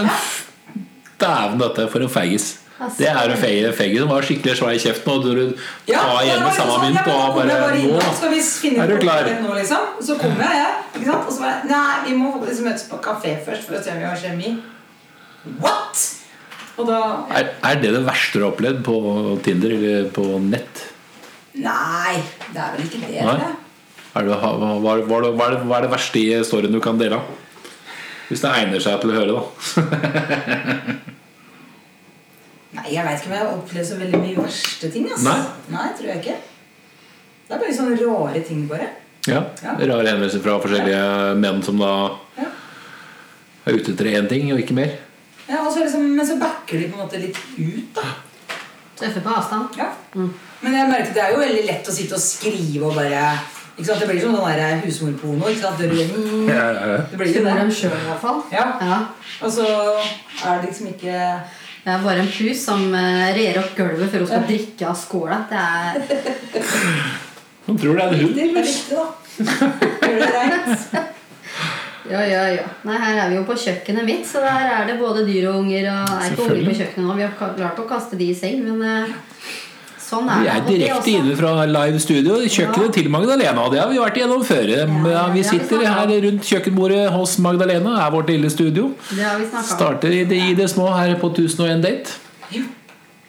Dæven 1.21 1.59
døtte, 1.61 1.87
for 1.93 2.03
en 2.05 2.09
feigis. 2.11 2.47
Altså, 2.75 2.97
Det 2.99 3.07
er 3.07 3.31
en 3.31 3.37
feigis 3.39 3.75
feige 3.77 3.99
som 4.01 4.09
var 4.11 4.25
skikkelig 4.27 4.55
svær 4.59 4.73
i 4.75 4.79
kjeften, 4.83 5.11
og 5.13 5.23
du 5.23 5.53
Ja, 5.87 6.01
tar 6.01 6.25
igjen 6.25 6.41
med 6.43 6.57
samme 6.57 6.73
sånn, 6.73 6.81
mynt 6.89 7.07
ja, 7.07 7.13
og 7.15 7.37
bare, 7.37 7.59
bare 7.61 7.77
innom, 7.79 8.01
Nå 8.03 8.15
Skal 8.17 8.33
vi 8.33 8.41
finne 8.43 8.83
er 8.83 8.91
du 8.91 8.97
klar. 8.99 9.29
nå, 9.45 9.53
liksom? 9.55 9.85
Så 10.03 10.17
kommer 10.19 10.43
jeg, 10.43 10.73
jeg. 11.05 11.13
Og 11.15 11.31
så 11.31 11.45
bare 11.45 11.69
Nei, 11.69 11.93
vi 12.09 12.17
må 12.19 12.33
faktisk 12.35 12.65
møtes 12.67 12.83
på 12.91 12.99
kafé 13.05 13.37
først 13.45 13.63
for 13.69 13.77
å 13.79 13.83
se 13.85 13.93
om 13.95 14.01
vi 14.03 14.09
har 14.09 14.19
kjemi. 14.25 14.51
What?! 15.63 16.03
Og 16.75 16.89
da 16.89 16.99
Er, 17.31 17.53
er 17.63 17.79
det 17.79 17.93
det 17.95 18.03
verste 18.03 18.41
du 18.41 18.43
har 18.43 18.51
opplevd 18.51 18.83
på 18.83 18.95
Tinder 19.45 19.71
eller 19.77 20.09
på 20.11 20.25
nett? 20.43 20.83
Nei, 21.55 22.15
det 22.51 22.59
er 22.59 22.75
vel 22.75 22.85
ikke 22.85 22.99
det. 23.05 23.21
Nei. 23.23 23.51
Er 24.15 24.23
det, 24.23 24.35
hva, 24.39 24.49
hva, 24.55 24.69
hva, 24.79 24.93
er 24.95 25.01
det, 25.01 25.07
hva, 25.35 25.47
er 25.47 25.57
det, 25.57 25.89
er 25.89 25.91
verste 25.91 26.19
i 26.21 26.43
storyen 26.47 26.71
du 26.75 26.79
kan 26.83 26.99
dele 26.99 27.19
av? 27.19 27.23
Hvis 28.29 28.41
det 28.41 28.51
egner 28.57 28.81
seg 28.81 29.01
til 29.01 29.11
å 29.11 29.17
høre, 29.19 29.33
da. 29.35 29.41
Nei, 32.75 32.85
jeg 32.91 33.05
veit 33.05 33.19
ikke 33.19 33.29
om 33.29 33.35
jeg 33.35 33.41
har 33.43 33.51
opplevd 33.53 33.87
så 33.87 33.97
veldig 33.99 34.19
mye 34.21 34.37
verste 34.39 34.91
ting. 34.91 35.07
Altså. 35.11 35.25
Nei? 35.29 35.39
Nei, 35.75 35.87
tror 35.97 36.09
jeg 36.11 36.21
ikke. 36.23 36.37
Det 37.45 37.53
er 37.55 37.61
bare 37.61 37.75
sånne 37.77 37.97
rare 38.01 38.41
ting, 38.47 38.63
bare. 38.71 38.87
Ja. 39.29 39.41
Ja. 39.63 39.75
Rare 39.79 40.09
henvendelser 40.09 40.41
fra 40.43 40.57
forskjellige 40.63 41.03
menn 41.41 41.61
som 41.65 41.79
da 41.81 41.91
Ja. 42.39 42.49
er 43.65 43.77
ute 43.79 43.93
etter 43.93 44.11
én 44.11 44.27
ting 44.29 44.51
og 44.53 44.59
ikke 44.61 44.77
mer. 44.77 44.91
Ja, 45.47 45.61
og 45.65 45.71
så 45.73 45.79
liksom, 45.83 46.15
Men 46.15 46.25
så 46.27 46.39
backer 46.41 46.79
de 46.79 46.89
på 46.89 46.97
en 46.97 47.05
måte 47.05 47.21
litt 47.21 47.37
ut, 47.57 47.93
da. 47.93 48.01
Tøffe 48.97 49.21
på 49.21 49.29
avstand. 49.29 49.77
Ja. 49.77 49.91
Men 50.15 50.77
jeg 50.79 50.89
merket 50.89 51.13
det 51.17 51.23
er 51.25 51.33
jo 51.35 51.41
veldig 51.43 51.65
lett 51.67 51.89
å 51.91 51.93
sitte 51.93 52.15
og 52.17 52.23
skrive 52.23 52.87
og 52.87 52.95
bare 52.97 53.21
ikke 53.75 53.89
sant? 53.89 53.99
Det 53.99 54.07
blir 54.07 54.21
som 54.23 54.35
sånn 54.37 54.55
der 54.55 54.79
husmorporno. 54.85 55.49
ikke 55.51 55.61
sant? 55.65 55.81
Det, 55.81 55.89
mm, 55.91 56.47
Ja, 56.47 56.61
ja, 56.71 56.85
ja. 56.93 56.97
det 57.11 57.17
blir 57.19 57.33
jo 57.35 57.43
dem 57.43 57.59
det. 57.69 57.75
sjøl, 57.75 57.91
i 57.99 58.07
hvert 58.07 58.21
fall. 58.23 58.41
Ja. 58.53 58.65
Ja. 58.79 58.99
Og 59.43 59.51
så 59.51 59.65
er 59.67 60.61
det 60.61 60.69
liksom 60.69 60.87
ikke 60.93 61.17
Det 61.85 61.93
er 61.93 62.01
bare 62.01 62.23
en 62.23 62.31
pus 62.33 62.61
som 62.65 62.87
eh, 62.97 63.33
rer 63.35 63.59
opp 63.61 63.75
gulvet 63.77 64.09
før 64.09 64.23
hun 64.23 64.29
skal 64.31 64.47
drikke 64.47 64.87
av 64.89 64.95
skåla. 64.97 65.41
Det 65.51 65.59
er 65.59 65.91
Hun 67.67 67.77
tror 67.77 67.99
det 67.99 68.05
er 68.05 68.07
en 68.07 68.23
hund. 68.23 68.33
Det 68.35 68.45
er 68.45 68.55
riktig, 68.61 68.95
da. 68.95 69.05
Gjør 70.07 70.23
det 70.23 70.31
reint. 70.39 70.87
Ja, 72.05 72.19
ja, 72.21 72.41
ja. 72.53 72.65
Nei, 72.85 72.97
her 73.01 73.17
er 73.17 73.31
vi 73.31 73.37
jo 73.39 73.45
på 73.47 73.55
kjøkkenet 73.57 74.05
mitt, 74.05 74.27
så 74.29 74.37
der 74.43 74.67
er 74.75 74.83
det 74.85 74.99
både 74.99 75.23
dyr 75.25 75.47
og 75.49 75.63
unger. 75.63 75.87
Og 75.89 76.11
er 76.13 76.27
ikke 76.35 76.43
unger 76.43 76.67
på 76.67 76.75
kjøkkenet 76.77 77.07
nå. 77.07 77.15
Vi 77.17 77.23
har 77.25 77.31
klart 77.57 77.79
å 77.81 77.85
kaste 77.89 78.19
de 78.19 78.27
i 78.29 78.35
seng, 78.37 78.59
men 78.61 78.83
eh, 78.85 79.15
sånn 80.05 80.27
er 80.29 80.41
Vi 80.43 80.47
er 80.53 80.61
direkte 80.67 81.11
inne 81.17 81.35
fra 81.39 81.65
live 81.65 81.99
studio. 81.99 82.35
Kjøkkenet 82.45 82.93
til 82.93 83.09
Magdalena. 83.09 83.65
Det 83.73 83.79
har 83.81 83.89
vi 83.89 83.97
vært 83.97 84.17
igjennom 84.19 84.43
før. 84.45 84.67
ja, 84.69 84.85
Ja, 85.11 85.23
vi 85.33 85.43
sitter 85.43 85.85
her 85.85 86.07
rundt 86.27 86.43
kjøkkenbordet 86.45 87.09
hos 87.11 87.37
Magdalena. 87.39 87.95
er 88.05 88.11
vårt 88.11 88.29
lille 88.29 88.49
studio. 88.49 88.93
Det 89.09 89.23
har 89.23 89.37
vi 89.39 89.45
om. 89.45 89.63
Starter 89.63 90.09
i 90.11 90.23
det, 90.25 90.37
i 90.51 90.53
det 90.53 90.69
små 90.69 90.91
her 90.95 91.15
på 91.19 91.31
1001 91.33 91.81
Date. 91.81 92.11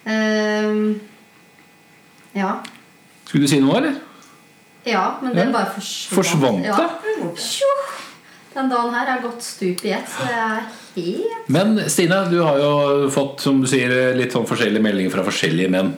Ehm, 0.05 0.99
ja. 2.33 2.59
Skulle 3.25 3.43
du 3.43 3.47
si 3.51 3.59
noe, 3.59 3.77
eller? 3.81 3.95
ja, 4.87 5.17
men 5.21 5.33
den 5.35 5.47
Ja. 5.47 5.53
bare 5.53 5.71
forsvant. 5.75 6.15
Forsvant 6.15 6.63
det? 6.63 6.69
Ja. 6.71 6.89
Den 8.55 8.69
dagen 8.69 8.93
her 8.93 9.17
er 9.17 9.21
gått 9.21 9.41
stup 9.43 9.83
i 9.85 9.91
ett, 9.91 10.07
så 10.09 10.25
det 10.25 10.33
er 10.33 10.61
helt 10.95 11.49
Men 11.49 11.77
Stine, 11.89 12.23
du 12.31 12.41
har 12.41 12.57
jo 12.57 13.09
fått 13.09 13.41
som 13.41 13.59
du 13.61 13.67
sier, 13.67 14.15
litt 14.15 14.31
sånn 14.33 14.47
forskjellige 14.47 14.81
meldinger 14.81 15.11
fra 15.11 15.23
forskjellige 15.27 15.69
menn. 15.69 15.91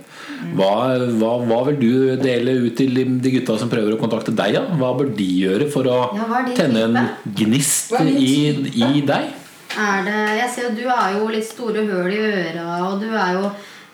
Hva, 0.56 0.72
hva, 1.20 1.32
hva 1.46 1.58
vil 1.68 1.78
du 1.82 2.15
dele 2.22 2.54
ut 2.65 2.76
til 2.80 2.96
de 2.96 3.32
gutta 3.36 3.58
som 3.60 3.70
prøver 3.72 3.96
å 3.96 4.00
kontakte 4.02 4.32
deg? 4.36 4.54
Ja? 4.56 4.62
Hva 4.80 4.94
bør 4.98 5.10
de 5.18 5.28
gjøre 5.44 5.68
for 5.74 5.88
å 5.92 5.98
Ja, 6.15 6.44
tenne 6.58 6.86
en 6.88 6.98
gnist 7.38 7.94
i, 8.02 8.72
i 8.72 9.02
deg? 9.06 9.36
er 9.80 10.00
det 10.08 10.22
Jeg 10.39 10.50
ser 10.56 10.70
at 10.72 10.78
du 10.80 10.86
har 10.89 11.12
jo 11.13 11.28
litt 11.30 11.46
store 11.46 11.84
høl 11.86 12.10
i 12.15 12.22
øra, 12.26 12.70
og 12.89 13.04
du 13.04 13.10
er 13.13 13.36
jo 13.38 13.44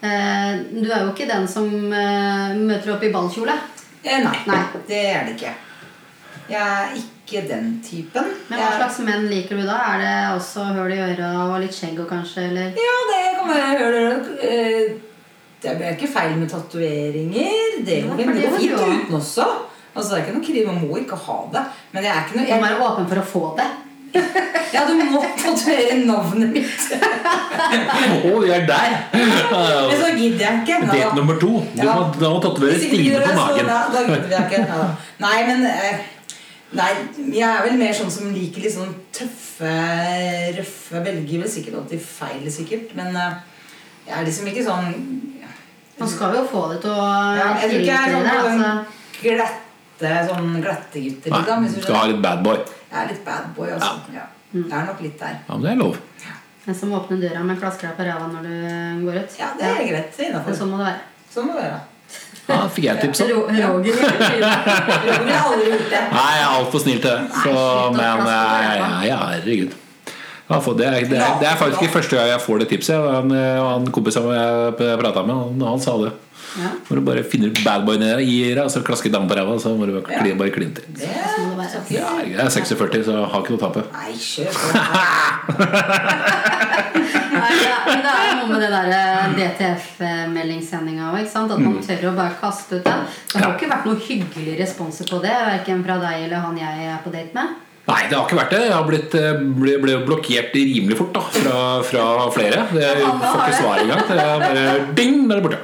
eh, 0.05 0.61
Du 0.71 0.87
er 0.91 1.01
jo 1.03 1.09
ikke 1.11 1.27
den 1.29 1.47
som 1.51 1.67
eh, 1.91 2.53
møter 2.55 2.93
opp 2.95 3.03
i 3.03 3.11
ballkjole. 3.13 3.57
Eh, 4.05 4.21
nei, 4.23 4.37
Nei. 4.47 4.61
det 4.87 5.01
er 5.11 5.25
det 5.27 5.35
ikke. 5.35 5.51
Jeg 6.45 6.61
er 6.61 6.95
ikke 7.01 7.41
den 7.49 7.71
typen. 7.83 8.27
Men 8.51 8.59
hva 8.61 8.69
slags 8.77 8.99
menn 9.01 9.25
liker 9.31 9.57
du 9.57 9.63
da? 9.65 9.79
Er 9.95 10.03
det 10.03 10.13
også 10.37 10.67
høl 10.77 10.93
i 10.93 10.99
øra 11.01 11.31
og 11.47 11.55
litt 11.63 11.73
skjegg 11.73 11.97
og 12.03 12.07
kanskje, 12.11 12.43
eller? 12.51 12.71
Ja, 12.77 12.95
det 13.09 13.21
kan 13.39 13.49
være 13.49 13.79
høl 13.81 13.97
i 13.97 14.53
eh, 14.53 14.95
Det 15.65 15.77
blir 15.79 15.95
ikke 15.95 16.11
feil 16.13 16.35
med 16.39 16.49
tatoveringer. 16.51 17.79
Det 17.87 17.97
Ja, 18.01 18.09
går 18.11 18.21
går 18.21 18.35
må 18.35 18.57
fint 18.59 18.75
du 18.77 18.83
uten 18.85 19.17
også. 19.19 19.47
Altså, 19.95 20.11
det 20.11 20.17
er 20.19 20.23
ikke 20.25 20.35
noe 20.37 20.45
krig, 20.45 20.65
Man 20.67 20.81
må 20.83 20.97
ikke 21.01 21.17
ha 21.25 21.37
det. 21.53 21.63
Men 21.95 22.03
jeg 22.03 22.11
er 22.13 22.23
ikke 22.25 22.37
noe 22.37 22.45
Du 22.45 22.53
må 22.53 22.67
være 22.67 22.87
åpen 22.89 23.09
for 23.11 23.21
å 23.23 23.25
få 23.33 23.43
det. 23.59 23.67
Ja, 24.75 24.81
du 24.89 24.93
må 25.07 25.21
tatovere 25.39 25.93
navnet 26.03 26.49
mitt. 26.51 26.85
Å, 26.91 28.31
vi 28.41 28.49
er 28.51 28.65
der! 28.67 28.95
Men 29.13 29.93
så 30.01 30.09
gidder 30.17 30.41
jeg 30.43 30.57
ikke. 30.65 30.79
Date 30.89 31.13
nummer 31.15 31.37
to. 31.39 31.51
Du 31.75 31.79
Ja. 31.85 31.93
må, 31.95 32.09
da 32.19 32.31
må 32.33 32.41
tatovere 32.43 32.79
Stine 32.81 33.21
på 33.23 33.37
magen. 33.37 33.69
Da, 33.71 33.77
Da 33.93 34.03
gidder 34.09 34.33
jeg 34.35 34.45
ikke. 34.49 34.61
Ja. 34.67 34.89
Nei, 35.23 35.37
men 35.47 35.65
eh, 35.69 36.03
Nei, 36.75 36.89
jeg 37.37 37.45
er 37.47 37.61
vel 37.69 37.77
mer 37.79 37.93
sånn 37.95 38.11
som 38.11 38.33
liker 38.35 38.65
litt 38.65 38.73
sånn 38.75 38.91
tøffe, 39.15 39.69
røffe 40.57 41.03
Velger 41.05 41.43
vel 41.45 41.51
sikkert 41.51 41.77
alltid 41.79 42.01
feil, 42.03 42.43
sikkert. 42.51 42.91
Men 42.99 43.15
eh, 43.15 43.37
jeg 44.05 44.15
er 44.19 44.25
liksom 44.27 44.47
ikke 44.51 44.63
sånn 44.65 44.87
Man 45.99 46.09
skal 46.11 46.33
jo 46.35 46.43
få 46.51 46.65
det 46.73 46.81
til 46.83 46.91
å 46.91 47.05
ja, 47.37 47.51
Jeg 47.61 47.69
tror 47.69 47.79
ikke 47.79 47.91
jeg 47.91 47.99
er 47.99 48.15
sånn, 48.15 48.25
Altså. 48.35 48.71
glette, 49.21 50.11
sånn 50.29 50.49
glattegutter. 50.61 51.31
Nei, 51.31 51.43
Liksom, 51.45 51.79
du 51.79 51.85
skal 51.85 51.95
ha 51.95 52.07
litt 52.11 52.21
bad 52.25 52.43
boy. 52.43 52.57
Jeg 52.91 52.97
er 52.99 53.07
litt 53.13 53.23
bad 53.25 53.47
boy, 53.55 53.69
altså. 53.71 53.93
Ja. 54.13 54.25
Det 54.51 54.65
er 54.71 54.85
nok 54.89 55.01
litt 55.03 55.17
der. 55.19 55.37
Ja, 55.47 55.55
men 55.55 55.63
det 55.63 55.71
er 55.71 55.79
lov. 55.79 55.97
En 56.65 56.75
som 56.75 56.93
åpner 56.97 57.21
døra 57.21 57.43
med 57.47 57.59
flasker 57.61 57.95
på 57.95 58.03
ræva 58.07 58.27
når 58.27 58.45
du 58.49 59.05
går 59.05 59.21
ut. 59.21 59.35
Ja, 59.39 59.53
det 59.59 59.71
er 59.71 59.83
greit. 59.87 60.15
Det 60.17 60.31
er 60.33 60.57
sånn 60.59 60.71
må 60.73 60.81
det 60.81 60.89
være. 60.89 61.01
Sånn 61.31 61.47
må 61.47 61.55
det 61.55 61.65
være. 61.67 61.81
Ja, 62.45 62.59
fikk 62.69 62.85
jeg 62.85 63.01
tips 63.01 63.23
om. 63.25 63.31
Roger. 63.55 64.03
Jeg 64.35 64.43
har 64.43 65.47
aldri 65.49 65.71
gjort 65.71 65.89
det. 65.89 66.03
Nei, 66.17 66.27
jeg 66.35 66.43
er 66.43 66.51
altfor 66.51 66.83
snill 66.83 67.01
til 67.01 67.09
det. 67.09 67.39
Så, 67.39 67.55
men 67.95 68.03
jeg, 68.03 68.21
på 68.21 69.07
ja, 69.07 69.19
herregud. 69.31 69.79
Ja, 70.45 70.59
for 70.61 70.77
det, 70.77 70.85
er, 70.85 71.07
det, 71.09 71.17
er, 71.17 71.39
det 71.41 71.47
er 71.49 71.57
faktisk 71.57 71.81
ikke 71.81 71.97
første 71.97 72.19
gang 72.19 72.27
jeg 72.29 72.41
får 72.43 72.61
det 72.61 72.67
tipset. 72.69 73.07
Han, 73.15 73.33
han 73.33 73.87
kompisen 73.93 74.27
jeg 74.29 74.77
prata 75.01 75.25
med, 75.25 75.33
han, 75.33 75.67
han 75.73 75.81
sa 75.81 75.97
det. 76.03 76.13
Ja, 76.55 76.69
Når 76.87 76.99
du 76.99 77.01
bare 77.03 77.23
finner 77.27 77.51
badboyen 77.65 78.03
i 78.23 78.35
deg, 78.53 78.61
og 78.63 78.69
så 78.71 78.79
klasker 78.85 79.11
damen 79.11 79.27
på 79.27 79.35
ræva, 79.35 79.57
så 79.59 79.73
må 79.75 79.87
du 79.89 79.95
bare 79.97 80.21
kline, 80.21 80.37
bare 80.39 80.53
kline 80.55 80.71
til. 80.77 80.85
Det. 80.95 81.09
Ja, 81.91 82.13
jeg 82.23 82.39
er 82.39 82.49
46, 82.49 83.03
så 83.03 83.17
jeg 83.17 83.31
har 83.33 83.43
ikke 83.43 83.55
noe 83.55 83.59
å 83.59 83.63
tape. 83.65 83.83
Nei, 83.91 84.13
kjør 84.21 84.55
på. 84.55 84.67
Nei, 87.35 87.51
det 87.59 87.67
er, 87.73 87.91
det 88.05 88.13
er 88.13 88.31
noe 88.39 88.47
med 88.53 88.63
det 88.63 88.71
der 88.71 89.35
DTF-meldingssendinga 89.41 91.11
òg. 91.11 91.27
At 91.27 91.59
man 91.59 91.81
tør 91.83 92.09
å 92.11 92.15
bare 92.21 92.39
kaste 92.39 92.79
ut 92.79 92.87
den. 92.87 93.05
Det 93.33 93.43
har 93.43 93.51
ikke 93.57 93.71
vært 93.73 93.89
noen 93.89 94.01
hyggelige 94.07 94.59
responser 94.63 95.11
på 95.11 95.19
det, 95.25 95.35
verken 95.51 95.83
fra 95.83 95.99
deg 96.05 96.27
eller 96.29 96.45
han 96.45 96.59
jeg 96.61 96.89
er 96.93 97.03
på 97.03 97.11
date 97.17 97.35
med. 97.35 97.64
Nei, 97.85 97.99
det 98.09 98.17
har 98.17 98.23
ikke 98.25 98.37
vært 98.39 98.53
det. 98.55 98.61
Jeg 98.65 98.73
har 98.73 98.85
blitt, 98.87 99.15
eh, 99.19 99.41
ble, 99.59 99.75
ble 99.83 99.99
blokkert 100.07 100.55
rimelig 100.57 100.95
fort 100.97 101.11
da, 101.13 101.21
fra, 101.35 101.59
fra 101.85 102.05
flere. 102.33 102.63
Jeg 102.81 103.03
får 103.05 103.43
ikke 103.43 103.59
svar 103.59 103.81
engang. 103.83 104.01
Det 104.09 104.17
er 104.23 104.41
bare 104.41 104.63
ding, 104.97 105.19
da 105.29 105.35
er 105.35 105.41
det 105.41 105.45
borte. 105.45 105.59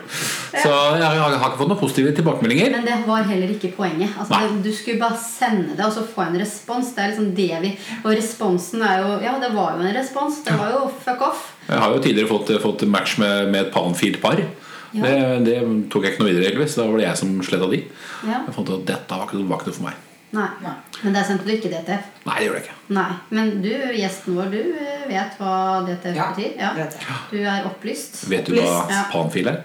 Så 0.52 0.72
jeg 1.00 1.08
har, 1.08 1.34
ikke 1.38 1.58
fått 1.58 1.72
noen 1.72 1.80
positive 1.80 2.12
tilbakemeldinger. 2.20 2.76
Men 2.76 2.86
det 2.86 2.98
var 3.08 3.26
heller 3.26 3.54
ikke 3.56 3.72
poenget. 3.74 4.14
Altså, 4.20 4.38
det, 4.38 4.60
du 4.68 4.70
skulle 4.76 5.02
bare 5.02 5.18
sende 5.18 5.78
det 5.78 5.88
og 5.88 5.96
så 5.96 6.04
få 6.06 6.28
en 6.28 6.38
respons. 6.44 6.92
Det 6.94 7.04
er 7.04 7.14
liksom 7.14 7.32
det 7.38 7.50
vi 7.64 7.72
Og 8.04 8.12
responsen 8.12 8.86
er 8.86 9.02
jo 9.02 9.16
Ja, 9.24 9.34
det 9.42 9.54
var 9.56 9.80
jo 9.80 9.88
en 9.88 9.98
respons. 9.98 10.44
Det 10.46 10.60
var 10.60 10.76
jo 10.76 10.84
fuck 11.02 11.26
off. 11.32 11.48
Jeg 11.70 11.82
har 11.82 11.96
jo 11.96 12.04
tidligere 12.04 12.30
fått, 12.30 12.54
fått 12.62 12.86
match 12.92 13.18
med, 13.24 13.50
med 13.50 13.66
et 13.66 13.74
Palmfield-par. 13.74 14.44
Ja. 14.92 15.08
Det, 15.08 15.18
det 15.48 15.58
tok 15.90 16.06
jeg 16.06 16.14
ikke 16.14 16.26
noe 16.26 16.34
videre, 16.36 16.52
egentlig. 16.52 16.70
Så 16.70 16.84
da 16.84 16.90
var 16.92 17.02
det 17.02 17.10
jeg 17.10 17.24
som 17.24 17.34
sletta 17.48 17.74
de. 17.74 17.84
Ja. 18.28 18.44
Jeg 18.46 18.58
fant 18.60 18.70
ut 18.70 18.78
at 18.78 18.88
dette 18.94 19.22
var 19.24 19.30
ikke, 19.30 19.46
var 19.48 19.64
ikke 19.64 19.72
noe 19.72 19.80
for 19.82 19.90
meg. 19.90 20.08
Nei. 20.32 20.48
Nei. 20.63 20.74
Men 21.04 21.15
der 21.17 21.26
sendte 21.28 21.48
du 21.48 21.52
ikke 21.52 21.72
DTF. 21.72 22.06
Nei, 22.28 22.36
det 22.38 22.46
gjorde 22.46 22.60
jeg 22.62 22.67
ikke. 22.67 22.78
Nei. 22.96 23.08
Men 23.36 23.50
du, 23.63 23.72
gjesten 23.98 24.38
vår, 24.38 24.52
du 24.54 24.60
eh, 24.62 25.02
vet 25.10 25.36
hva 25.41 25.56
DTF 25.88 26.15
Ja, 26.15 26.30
betyr? 26.32 26.54
Ja. 26.60 26.70
vet 26.78 26.96
jeg. 27.02 27.17
Du 27.34 27.38
er 27.41 27.67
opplyst. 27.67 28.22
Vet 28.32 28.48
du 28.48 28.56
hva 28.60 29.04
panfil 29.12 29.52
er? 29.52 29.60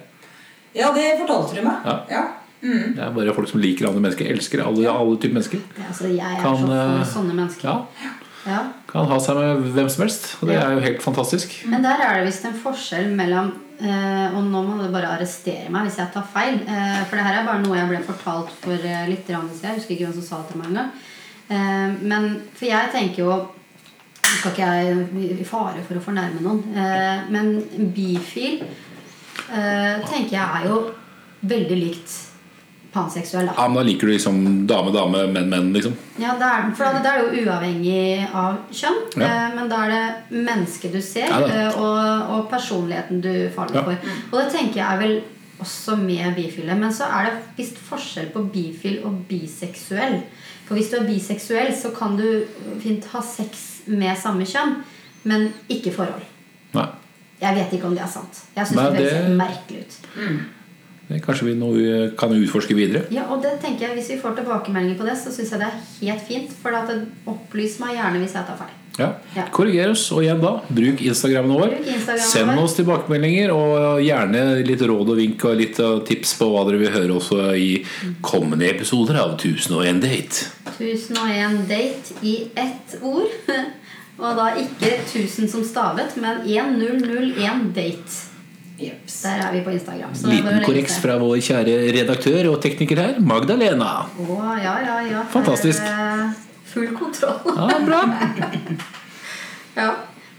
Ja, 0.76 0.90
det 0.96 1.06
fortalte 1.22 1.56
du 1.56 1.62
meg. 1.64 1.86
Ja. 1.86 1.96
Ja. 2.10 2.24
Mm. 2.66 2.96
Det 2.96 3.02
er 3.04 3.10
bare 3.14 3.34
folk 3.36 3.48
som 3.50 3.60
liker 3.62 3.86
andre 3.90 4.02
mennesker. 4.02 4.26
Elsker 4.32 4.64
alle, 4.64 4.88
alle 4.90 5.18
typer 5.22 5.36
mennesker. 5.38 5.62
Ja, 5.78 5.86
altså, 5.92 6.08
jeg 6.10 6.24
er 6.34 6.40
Kan, 6.42 6.56
så 6.58 6.70
for 6.72 6.94
eh, 6.96 7.10
sånne 7.14 7.36
mennesker. 7.36 7.68
Ja, 7.68 8.14
Ja. 8.46 8.60
Kan 8.88 9.06
ha 9.10 9.18
seg 9.20 9.36
med 9.40 9.64
hvem 9.74 9.88
som 9.90 10.04
helst. 10.04 10.36
Og 10.40 10.48
det 10.48 10.54
Ja. 10.56 10.68
er 10.68 10.74
jo 10.76 10.80
helt 10.84 11.02
fantastisk. 11.02 11.56
Men 11.66 11.82
der 11.82 11.98
er 12.00 12.18
det 12.20 12.26
visst 12.28 12.44
en 12.46 12.54
forskjell 12.54 13.08
mellom 13.16 13.52
eh, 13.80 14.36
Og 14.36 14.44
nå 14.44 14.62
må 14.64 14.78
du 14.82 14.88
bare 14.92 15.10
arrestere 15.18 15.68
meg 15.68 15.84
hvis 15.88 15.98
jeg 15.98 16.12
tar 16.14 16.24
feil. 16.32 16.54
Eh, 16.62 17.04
for 17.10 17.16
det 17.16 17.24
her 17.26 17.40
er 17.42 17.46
bare 17.46 17.62
noe 17.62 17.76
jeg 17.76 17.88
ble 17.90 17.98
fortalt 18.06 18.50
for 18.62 18.72
eh, 18.72 19.06
litt 19.10 19.26
siden. 19.26 19.50
Jeg 19.62 19.74
husker 19.80 19.94
ikke 19.96 20.06
hvem 20.06 20.14
som 20.14 20.22
sa 20.22 20.36
det 20.42 20.52
til 20.52 20.62
meg 20.62 20.70
engang. 20.70 20.90
Eh, 21.50 21.96
men 22.02 22.42
for 22.54 22.66
jeg 22.66 22.90
tenker 22.94 23.22
jo 23.24 23.48
skal 24.26 24.52
ikke 24.52 24.66
jeg 24.66 25.40
i 25.40 25.44
fare 25.44 25.82
for 25.86 25.94
å 25.98 26.02
fornærme 26.02 26.40
noen, 26.42 26.62
eh, 26.76 27.20
men 27.30 27.60
bifil 27.94 28.62
eh, 29.52 30.00
tenker 30.08 30.32
jeg 30.34 30.62
er 30.62 30.66
jo 30.68 30.80
veldig 31.46 31.78
likt 31.78 32.16
panseksuell. 32.96 33.46
da 33.46 33.54
Ja, 33.58 33.68
men 33.68 33.76
Da 33.76 33.84
liker 33.90 34.08
du 34.08 34.12
liksom 34.14 34.40
dame, 34.66 34.90
dame, 34.96 35.22
menn, 35.36 35.48
menn, 35.52 35.70
liksom. 35.76 35.94
Ja, 36.18 36.34
det 36.40 36.48
er, 36.48 36.66
for 36.74 36.84
da- 36.96 37.02
det 37.04 37.12
er 37.12 37.22
jo 37.22 37.44
uavhengig 37.44 38.26
av 38.34 38.58
kjønn. 38.72 38.98
Ja. 39.20 39.28
eh, 39.28 39.54
Men 39.54 39.68
da 39.70 39.84
er 39.84 39.94
det 39.94 40.42
mennesket 40.48 40.92
du 40.92 41.00
ser, 41.04 41.28
Ja, 41.28 41.40
eh, 41.46 41.78
og, 41.78 42.30
og 42.34 42.50
personligheten 42.50 43.20
du 43.22 43.32
faller 43.54 43.74
Ja. 43.74 43.82
for. 43.84 44.12
Og 44.32 44.38
det 44.42 44.52
tenker 44.56 44.80
jeg 44.82 44.92
er 44.94 44.98
vel 45.04 45.16
også 45.60 45.96
med 45.96 46.34
bifile. 46.36 46.74
Men 46.76 46.90
så 46.92 47.04
er 47.08 47.30
det 47.30 47.38
visst 47.56 47.78
forskjell 47.78 48.26
på 48.32 48.42
bifil 48.52 48.98
og 49.04 49.22
biseksuell. 49.28 50.22
For 50.66 50.74
hvis 50.76 50.90
du 50.90 50.96
er 50.98 51.06
biseksuell, 51.06 51.72
så 51.72 51.94
kan 51.96 52.16
du 52.18 52.44
fint 52.82 53.04
ha 53.12 53.20
sex 53.22 53.82
med 53.86 54.16
samme 54.18 54.42
kjønn, 54.44 54.82
men 55.24 55.52
ikke 55.70 55.92
forhold. 55.94 56.24
Nei. 56.74 56.86
Jeg 57.40 57.54
vet 57.54 57.72
ikke 57.76 57.84
om 57.86 57.94
det 57.94 58.02
er 58.02 58.08
sant. 58.08 58.42
Jeg 58.56 58.66
syns 58.66 58.92
det 58.96 59.12
høres 59.12 59.36
merkelig 59.36 59.80
ut. 59.84 59.96
Det 61.06 61.20
kanskje 61.22 61.46
vi 61.46 61.54
nå 61.54 61.68
eh, 61.78 62.08
kan 62.18 62.32
utforske 62.34 62.74
videre. 62.74 63.04
Ja, 63.14 63.28
og 63.30 63.44
det 63.44 63.60
tenker 63.62 63.88
jeg, 63.88 63.98
Hvis 64.00 64.10
vi 64.10 64.18
får 64.22 64.40
tilbakemeldinger 64.40 64.98
på 64.98 65.06
det, 65.06 65.14
så 65.20 65.30
syns 65.34 65.52
jeg 65.54 65.62
det 65.62 65.68
er 65.68 65.78
helt 66.00 66.26
fint. 66.26 66.58
For 66.62 66.74
at 66.74 66.90
det 66.90 66.98
opplys 67.30 67.78
meg 67.82 67.94
gjerne 67.94 68.24
hvis 68.24 68.34
jeg 68.34 68.48
tar 68.48 68.58
feil. 68.58 68.74
Ja. 68.96 69.10
Ja. 69.36 69.44
Korriger 69.52 69.90
oss, 69.92 70.06
og 70.16 70.22
igjen 70.24 70.40
da, 70.40 70.54
bruk 70.72 71.02
Instagrammen 71.04 71.52
vår. 71.52 71.74
Bruk 71.74 71.88
Instagrammen 71.92 72.30
Send 72.32 72.62
oss 72.62 72.76
tilbakemeldinger, 72.78 73.52
og 73.52 74.00
gjerne 74.02 74.44
litt 74.66 74.84
råd 74.88 75.12
og 75.12 75.20
vink 75.20 75.46
og 75.46 75.58
litt 75.60 75.80
eh, 75.84 75.96
tips 76.08 76.36
på 76.40 76.48
hva 76.50 76.64
dere 76.66 76.80
vil 76.82 76.94
høre 76.94 77.18
også 77.20 77.50
i 77.60 77.70
kommende 78.24 78.66
episoder 78.70 79.20
av 79.22 79.36
1001 79.36 80.00
Date. 80.02 80.46
1001 80.76 81.66
date 81.70 82.16
i 82.26 82.38
ett 82.56 82.98
ord. 83.02 83.32
Og 84.16 84.32
da 84.32 84.46
ikke 84.56 84.94
1000 84.94 85.50
som 85.52 85.60
stavet, 85.60 86.14
men 86.16 86.38
1001 86.48 87.66
date. 87.76 88.35
Jeps. 88.76 89.22
Der 89.24 89.40
er 89.46 89.52
vi 89.54 89.62
på 89.64 89.72
Instagram. 89.72 90.12
Liten 90.28 90.58
korreks 90.66 90.98
fra 91.00 91.16
vår 91.20 91.38
kjære 91.46 91.76
redaktør 91.96 92.50
og 92.50 92.58
tekniker 92.64 93.00
her, 93.00 93.14
Magdalena. 93.24 94.02
Å, 94.20 94.42
ja, 94.60 94.74
ja, 94.84 94.98
ja. 95.08 95.22
Fantastisk. 95.32 95.80
Er 95.80 96.26
uh, 96.26 96.42
Full 96.74 96.92
kontroll. 96.98 97.56
Ja, 97.56 97.78
bra. 97.86 98.02
ja. 99.80 99.88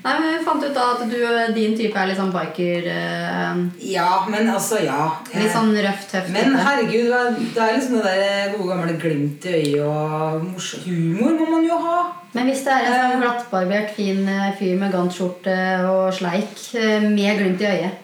Nei, 0.03 0.13
men 0.21 0.27
Vi 0.29 0.43
fant 0.45 0.61
ut 0.63 0.75
da 0.75 0.83
at 0.93 1.01
du, 1.09 1.17
din 1.55 1.73
type 1.75 1.97
er 1.97 2.11
litt 2.11 2.19
sånn 2.19 2.29
biker. 2.31 2.85
uh, 2.93 3.65
Ja, 3.81 4.21
men 4.29 4.53
altså, 4.53 4.83
ja. 4.85 5.09
litt 5.33 5.51
sånn 5.51 5.73
røff, 5.73 6.05
tøff 6.13 6.29
Men 6.31 6.53
herregud, 6.61 7.41
det 7.55 7.65
er 7.65 7.73
liksom 7.73 7.97
det 7.97 8.13
der 8.21 8.53
gode 8.53 8.69
gamle 8.69 8.97
glimt 9.01 9.49
i 9.49 9.57
øyet 9.57 9.81
og 9.81 10.45
morsom 10.53 10.85
humor 10.85 11.33
må 11.41 11.49
man 11.57 11.65
jo 11.65 11.81
ha. 11.89 11.99
Men 12.37 12.51
hvis 12.51 12.67
det 12.67 12.75
er 12.75 12.85
en 12.85 12.99
sånn 13.01 13.23
glattbarbert, 13.25 13.95
fin 13.97 14.27
eh, 14.29 14.51
fyr 14.59 14.77
med 14.77 14.93
gantskjorte 14.93 15.55
og 15.89 16.11
sleik 16.13 16.67
eh, 16.77 17.01
med 17.01 17.41
glimt 17.41 17.65
i 17.65 17.73
øyet 17.73 18.03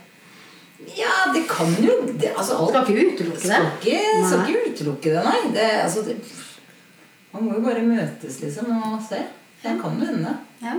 Ja, 0.97 1.13
det 1.33 1.43
kan 1.49 1.69
jo 1.81 1.99
det, 2.07 2.31
altså, 2.37 2.57
alt, 2.57 2.69
Skal 2.69 2.89
ikke 2.93 3.13
utelukke 3.13 3.41
det. 3.41 3.49
Skal 3.49 3.69
ikke, 3.79 3.99
skal 4.29 4.47
ikke 4.47 4.71
utelukke 4.71 5.13
det, 5.15 5.23
nei. 5.25 5.39
Det, 5.55 5.67
altså, 5.83 6.03
det, 6.07 6.17
man 7.33 7.45
må 7.47 7.55
jo 7.57 7.63
bare 7.65 7.81
møtes, 7.85 8.39
liksom, 8.43 8.69
og 8.77 8.99
se. 9.07 9.21
Det 9.63 9.77
kan 9.81 9.99
jo 9.99 10.05
hende. 10.11 10.33
Ja. 10.61 10.75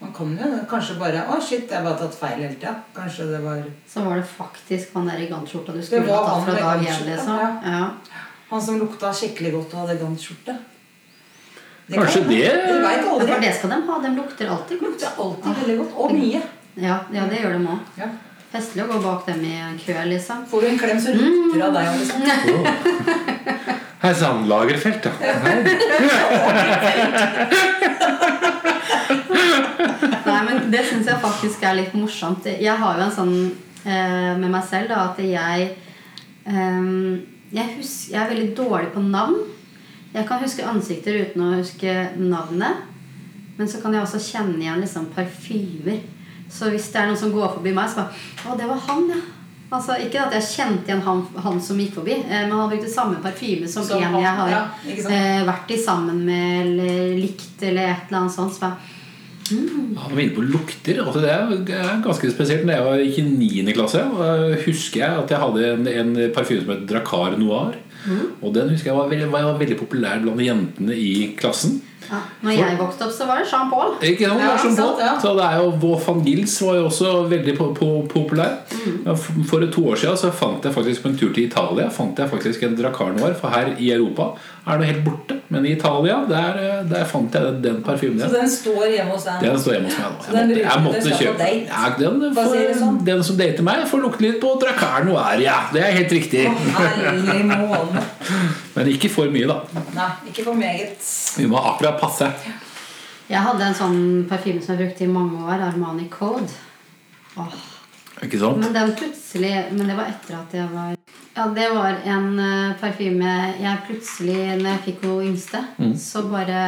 Man 0.00 0.12
kan 0.12 0.32
jo 0.36 0.48
kanskje 0.68 0.98
bare 1.00 1.22
Å, 1.32 1.38
shit, 1.40 1.70
jeg 1.70 1.78
har 1.78 1.84
bare 1.86 1.96
tatt 2.02 2.16
feil 2.18 2.42
hele 2.42 2.52
tida. 2.58 2.74
Kanskje 2.92 3.30
det 3.30 3.38
var 3.40 3.62
Så 3.88 4.02
var 4.04 4.18
det 4.20 4.26
faktisk 4.28 4.92
han 4.98 5.08
der 5.08 5.22
i 5.24 5.28
gantskjorta 5.30 5.72
du 5.72 5.80
skulle 5.80 6.04
ta 6.04 6.18
ha 6.20 6.34
tatt 6.34 6.44
fra 6.50 6.56
dag 6.58 6.84
én, 6.84 6.98
liksom. 7.06 7.38
ja. 7.40 7.48
Ja. 7.64 8.24
han 8.50 8.62
som 8.66 8.76
lukta 8.82 9.12
skikkelig 9.16 9.54
godt 9.54 9.72
og 9.72 9.86
hadde 9.86 9.96
gantskjorte. 10.02 10.58
Det 11.86 11.96
Kanskje 11.96 12.20
kan- 12.20 12.28
det-. 12.28 12.66
For 12.66 13.40
det 13.40 13.54
skal 13.56 13.70
de 13.70 13.80
ha. 13.88 13.98
De 14.02 14.12
lukter 14.18 14.52
alltid 14.52 14.80
godt. 14.80 14.90
lukter 14.90 15.24
alltid 15.24 15.58
veldig 15.62 15.78
godt. 15.78 15.96
Og 15.96 16.12
mye. 16.12 16.42
Ja, 16.76 16.98
ja 17.14 17.26
det 17.30 17.40
gjør 17.40 17.56
de 17.56 17.66
òg. 17.72 17.78
Ja. 17.96 18.08
Festlig 18.56 18.86
å 18.86 18.88
gå 18.88 18.98
bak 19.04 19.26
dem 19.28 19.42
i 19.44 19.52
en 19.60 19.74
kø, 19.76 19.92
liksom. 20.08 20.46
Får 20.48 20.62
du 20.62 20.66
en 20.70 20.78
klem, 20.80 21.00
så 21.02 21.12
rutter 21.12 21.60
av 21.66 21.74
deg. 21.76 21.88
Liksom. 22.00 22.20
Hei 24.00 24.12
sann, 24.16 24.46
Lagerfelt, 24.48 25.04
ja. 25.04 25.12
Nei, 30.24 30.40
men 30.46 30.70
Det 30.72 30.82
syns 30.88 31.10
jeg 31.10 31.20
faktisk 31.20 31.68
er 31.68 31.76
litt 31.82 31.92
morsomt. 31.98 32.48
Jeg 32.48 32.80
har 32.80 32.96
jo 32.96 33.04
en 33.04 33.14
sånn 33.18 33.36
eh, 33.84 34.32
med 34.40 34.48
meg 34.48 34.64
selv 34.70 34.88
da, 34.94 35.04
at 35.10 35.20
jeg 35.20 35.68
eh, 36.48 36.82
jeg, 37.52 37.68
husker, 37.76 38.14
jeg 38.14 38.20
er 38.22 38.32
veldig 38.32 38.50
dårlig 38.56 38.90
på 38.96 39.04
navn. 39.04 39.36
Jeg 40.16 40.24
kan 40.30 40.40
huske 40.40 40.64
ansikter 40.64 41.20
uten 41.26 41.44
å 41.44 41.54
huske 41.58 41.92
navnet. 42.16 42.88
Men 43.60 43.68
så 43.68 43.84
kan 43.84 43.92
jeg 43.92 44.06
også 44.06 44.24
kjenne 44.32 44.62
igjen 44.64 44.80
liksom 44.80 45.12
parfymer. 45.12 46.00
Så 46.56 46.70
hvis 46.72 46.88
det 46.92 47.02
er 47.02 47.10
noen 47.10 47.20
som 47.20 47.34
går 47.34 47.56
forbi 47.58 47.74
meg, 47.76 47.90
så 47.92 48.02
bare 48.04 48.46
Å, 48.46 48.58
det 48.58 48.68
var 48.70 48.80
han, 48.88 49.10
ja. 49.12 49.24
Altså, 49.66 49.96
ikke 49.98 50.20
at 50.22 50.34
jeg 50.36 50.46
kjente 50.46 50.86
igjen 50.86 51.00
han, 51.02 51.24
han 51.42 51.56
som 51.62 51.78
gikk 51.82 51.96
forbi, 51.96 52.20
eh, 52.22 52.44
men 52.46 52.54
han 52.54 52.68
brukte 52.70 52.90
samme 52.90 53.18
parfyme 53.22 53.66
som, 53.66 53.82
Som 53.82 53.98
en 53.98 54.14
han, 54.14 54.20
jeg 54.22 54.34
har 54.40 54.52
ja, 54.52 54.60
eh, 55.10 55.40
vært 55.48 55.72
i 55.74 55.78
sammen 55.82 56.20
med 56.28 56.60
eller 56.60 57.16
likt 57.18 57.64
eller 57.66 57.90
et 57.90 58.04
eller 58.06 58.20
annet 58.20 58.36
sånt. 58.36 58.54
Så 58.54 58.62
bare, 58.62 58.92
Han 59.50 60.12
var 60.12 60.22
inne 60.22 60.36
på 60.36 60.44
lukter. 60.46 61.00
Altså 61.02 61.24
det, 61.24 61.34
er, 61.34 61.98
ganske 62.04 62.30
spesielt. 62.30 62.62
Da 62.66 62.78
jeg 62.78 62.86
var 62.86 63.02
gikk 63.02 63.18
i 63.24 63.26
9. 63.64 63.74
klasse, 63.74 64.04
eh, 64.06 64.54
husker 64.68 65.02
jeg 65.02 65.24
at 65.24 65.34
jeg 65.34 65.42
hadde 65.42 65.66
en, 65.72 65.90
en 66.04 66.14
parfyme 66.36 66.62
som 66.62 66.72
het 66.76 66.86
Dracar 66.86 67.36
Noir. 67.40 67.74
Og 68.38 68.54
den 68.54 68.70
husker 68.70 68.92
jeg 68.92 69.00
var 69.00 69.10
veldig, 69.10 69.32
var 69.32 69.58
veldig 69.58 69.80
populær 69.80 70.22
blant 70.22 70.46
jentene 70.46 70.94
i 70.94 71.32
klassen. 71.38 71.80
Ja, 72.10 72.20
når 72.42 72.56
jeg 72.56 72.78
vokste 72.80 73.06
opp, 73.06 73.14
så 73.16 73.28
var 73.28 73.42
det 73.42 73.48
Jean 73.50 73.70
Paul. 73.70 73.94
Ikke 74.00 74.30
noe, 74.30 74.40
Ja, 74.40 74.50
Det 74.50 74.54
er 74.54 74.62
sånn 74.64 74.76
sant, 74.76 75.02
ja. 75.02 75.12
Så 75.22 75.32
det 75.38 75.46
er 75.46 75.62
jo 75.62 75.70
Vaux 75.82 76.06
van 76.06 76.24
Gils 76.26 76.56
var 76.62 76.80
jo 76.80 76.84
også 76.90 77.14
veldig 77.30 77.56
po 77.58 77.70
po 77.76 77.90
populær. 78.10 78.58
Mm. 78.72 79.44
For 79.50 79.66
to 79.66 79.86
år 79.92 79.96
siden 80.02 80.20
så 80.20 80.32
fant 80.32 80.64
jeg 80.64 80.74
faktisk 80.74 81.02
på 81.02 81.12
en 81.12 81.18
tur 81.18 81.32
til 81.32 81.46
Italia 81.46 81.88
Fant 81.90 82.18
jeg 82.18 82.30
faktisk 82.30 82.62
en 82.62 82.76
Dracar 82.78 83.12
Noir. 83.16 83.34
For 83.38 83.48
her 83.52 83.74
i 83.78 83.90
Europa 83.92 84.32
er 84.66 84.78
det 84.78 84.86
helt 84.90 85.04
borte. 85.06 85.36
Men 85.48 85.66
i 85.66 85.72
Italia 85.76 86.16
der, 86.28 86.58
eh, 86.58 86.84
der 86.90 87.04
fant 87.06 87.34
jeg 87.34 87.42
den, 87.42 87.62
den 87.62 87.82
parfymen. 87.86 88.20
Så 88.20 88.32
den 88.34 88.50
står 88.50 88.86
hjemme 88.90 89.14
hos 89.14 89.24
deg? 89.28 89.40
Den 89.44 89.60
står 89.62 89.76
hjemme 89.76 89.90
hos 89.90 89.98
meg 89.98 90.06
nå. 90.06 90.24
Så 90.26 90.32
Jeg 90.36 90.46
måtte, 90.46 90.62
jeg 90.64 90.82
måtte 90.86 91.18
kjøpe 91.20 91.50
ja, 91.66 91.82
den, 91.98 92.20
du 92.20 92.74
sånn? 92.80 92.98
den 93.06 93.22
som 93.24 93.38
dater 93.38 93.66
meg, 93.66 93.84
får 93.90 94.02
lukte 94.02 94.26
litt 94.26 94.40
på 94.42 94.54
Dracar 94.62 95.06
Noir. 95.06 95.42
Ja, 95.42 95.58
det 95.72 95.84
er 95.86 95.94
helt 96.00 96.16
riktig. 96.16 96.46
Å. 96.50 97.82
Men 98.76 98.90
ikke 98.92 99.08
for 99.12 99.30
mye, 99.32 99.46
da. 99.48 99.84
Nei, 99.96 100.10
ikke 100.32 100.44
for 100.48 100.58
meget. 100.58 100.98
Vi 101.38 101.46
må 101.48 101.60
akkurat 101.62 101.95
passe. 102.00 102.28
Jeg 103.26 103.42
hadde 103.42 103.64
en 103.66 103.74
sånn 103.74 104.02
parfyme 104.30 104.62
som 104.62 104.76
jeg 104.76 104.84
brukte 104.84 105.06
i 105.06 105.10
mange 105.10 105.40
år. 105.46 105.64
Armani 105.66 106.06
Code. 106.12 106.50
Åh. 107.36 107.56
Ikke 108.24 108.38
sant? 108.40 108.62
Men 108.62 108.72
den 108.72 108.94
plutselig 108.96 109.50
Men 109.76 109.90
det 109.90 109.96
var 109.98 110.08
etter 110.08 110.38
at 110.38 110.54
jeg 110.56 110.68
var 110.72 110.94
Ja, 111.36 111.44
det 111.52 111.66
var 111.74 111.98
en 112.08 112.28
eh, 112.40 112.76
parfyme 112.80 113.32
jeg 113.60 113.82
plutselig, 113.84 114.38
når 114.56 114.70
jeg 114.70 114.84
fikk 114.86 115.02
henne 115.04 115.26
yngste, 115.26 115.60
så 116.00 116.22
bare 116.30 116.62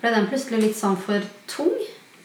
ble 0.00 0.10
den 0.16 0.26
plutselig 0.26 0.64
litt 0.64 0.74
sånn 0.74 0.96
for 0.98 1.22
tung. 1.46 1.76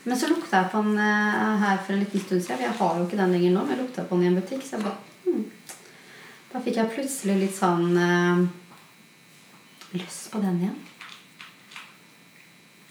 Men 0.01 0.17
så 0.17 0.31
lukta 0.31 0.63
jeg 0.63 0.71
på 0.73 0.81
den 0.81 0.97
eh, 0.97 1.61
her 1.61 1.77
for 1.77 1.93
en 1.93 2.01
liten 2.01 2.23
stund 2.23 2.41
siden. 2.41 2.63
Jeg 2.65 2.73
har 2.79 2.97
jo 2.97 3.05
ikke 3.05 3.19
den 3.19 3.35
lenger 3.35 3.53
nå, 3.53 3.67
men 3.67 3.75
jeg 3.75 3.83
lukta 3.83 4.07
på 4.09 4.17
den 4.17 4.25
i 4.25 4.31
en 4.31 4.39
butikk. 4.39 4.65
Så 4.65 4.79
jeg 4.79 4.87
bare 4.87 4.97
hmm. 5.27 5.45
Da 6.51 6.63
fikk 6.65 6.81
jeg 6.81 6.93
plutselig 6.95 7.37
litt 7.43 7.53
sånn 7.55 8.01
eh, 8.01 8.41
lyst 9.93 10.31
på 10.33 10.41
den 10.41 10.57
igjen. 10.63 10.79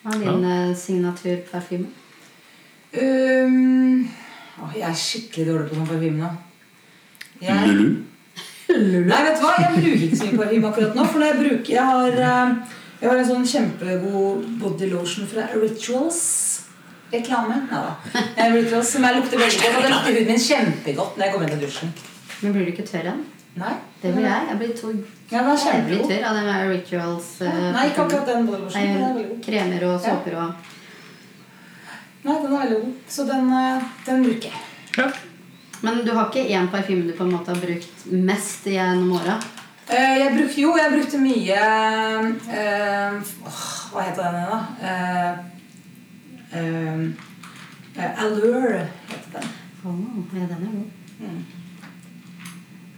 Hva 0.00 0.14
er 0.16 0.22
din 0.22 0.44
ja. 0.48 0.60
signaturparfyme? 0.80 1.90
Um, 2.90 4.06
å, 4.58 4.70
jeg 4.74 4.86
er 4.88 4.96
skikkelig 4.98 5.44
dårlig 5.50 5.66
på 5.68 5.76
sånn 5.76 5.90
parfyme 5.90 6.22
nå. 6.22 6.30
Jeg, 7.40 7.74
Lulu. 7.74 9.04
nei, 9.10 9.20
vet 9.26 9.36
du 9.36 9.44
hva? 9.44 9.52
Jeg 9.60 9.74
bruker 9.76 10.06
ikke 10.06 10.18
så 10.20 10.28
mye 10.30 10.40
parfyme 10.40 10.70
akkurat 10.70 10.96
nå. 10.96 11.04
For 11.12 11.26
jeg 11.26 11.38
bruker 11.42 11.74
Jeg 11.74 11.84
har, 11.90 12.16
eh, 12.16 12.80
jeg 13.00 13.10
har 13.10 13.20
en 13.20 13.28
sånn 13.30 13.46
kjempegod 13.52 14.48
body 14.62 14.90
lotion 14.94 15.28
fra 15.30 15.46
Rituals. 15.54 16.22
Reklame. 17.12 17.60
Ja 17.70 17.84
da. 17.86 18.24
Eh, 18.36 18.56
Rituals, 18.56 18.94
som 18.94 19.04
jeg 19.04 19.18
lukter 19.18 19.44
veldig 19.44 19.62
godt. 19.62 19.76
Og 19.76 19.84
det 19.84 19.92
lukter 19.94 20.16
huden 20.16 20.32
min 20.32 20.44
kjempegodt 20.48 21.16
når 21.16 21.26
jeg 21.26 21.34
kommer 21.34 21.48
inn 21.48 21.56
av 21.58 21.64
dusjen. 21.66 21.94
Men 22.40 22.56
blir 22.56 22.68
du 22.68 22.72
ikke 22.72 22.88
tørr 22.88 23.08
igjen? 23.10 23.24
Nei, 23.60 23.74
Det 24.02 24.12
blir 24.14 24.24
jeg. 24.24 24.46
Jeg 24.48 24.58
blir 24.58 24.76
to 24.76 24.92
Ja, 25.30 25.42
jævlig 25.54 25.98
tørr 26.08 26.24
av 26.26 26.34
der 26.34 26.68
rituals. 26.70 27.40
eh, 27.40 27.72
Nei, 27.72 27.86
ikke 27.90 28.04
akkurat 28.06 28.26
den 28.26 28.46
god. 28.46 29.42
kremer 29.44 29.84
og 29.84 30.00
såper 30.00 30.36
og 30.36 30.54
Nei, 32.24 32.34
den 32.42 32.52
er 32.52 32.58
veldig 32.58 32.80
god. 32.80 32.94
Så 33.08 33.24
den, 33.26 33.52
eh, 33.52 33.82
den 34.06 34.24
bruker 34.24 34.48
jeg. 34.50 34.60
Ja. 34.96 35.10
Men 35.82 36.04
du 36.04 36.12
har 36.12 36.28
ikke 36.28 36.48
én 36.48 36.68
parfyme 36.70 37.06
du 37.06 37.12
på 37.16 37.24
en 37.24 37.32
måte 37.32 37.54
har 37.54 37.60
brukt 37.60 38.06
mest 38.12 38.64
gjennom 38.64 39.12
åra? 39.12 39.38
Eh, 39.88 40.18
Jeg 40.18 40.34
brukte 40.36 40.60
jo 40.60 40.76
Jeg 40.76 40.92
brukte 40.92 41.18
mye 41.18 41.60
åh, 43.46 43.90
Hva 43.92 44.02
heter 44.02 44.22
den 44.22 44.34
igjen, 44.34 44.50
da? 44.50 44.58
Uh, 44.82 45.32
uh, 46.54 47.10
eh, 47.96 48.22
Allure 48.24 48.86
heter 49.08 49.30
den. 49.40 49.48
Oh, 49.84 50.36
ja, 50.36 50.46
den 50.46 50.50
er 50.52 50.72
god. 50.76 50.90
Mm. 51.20 51.59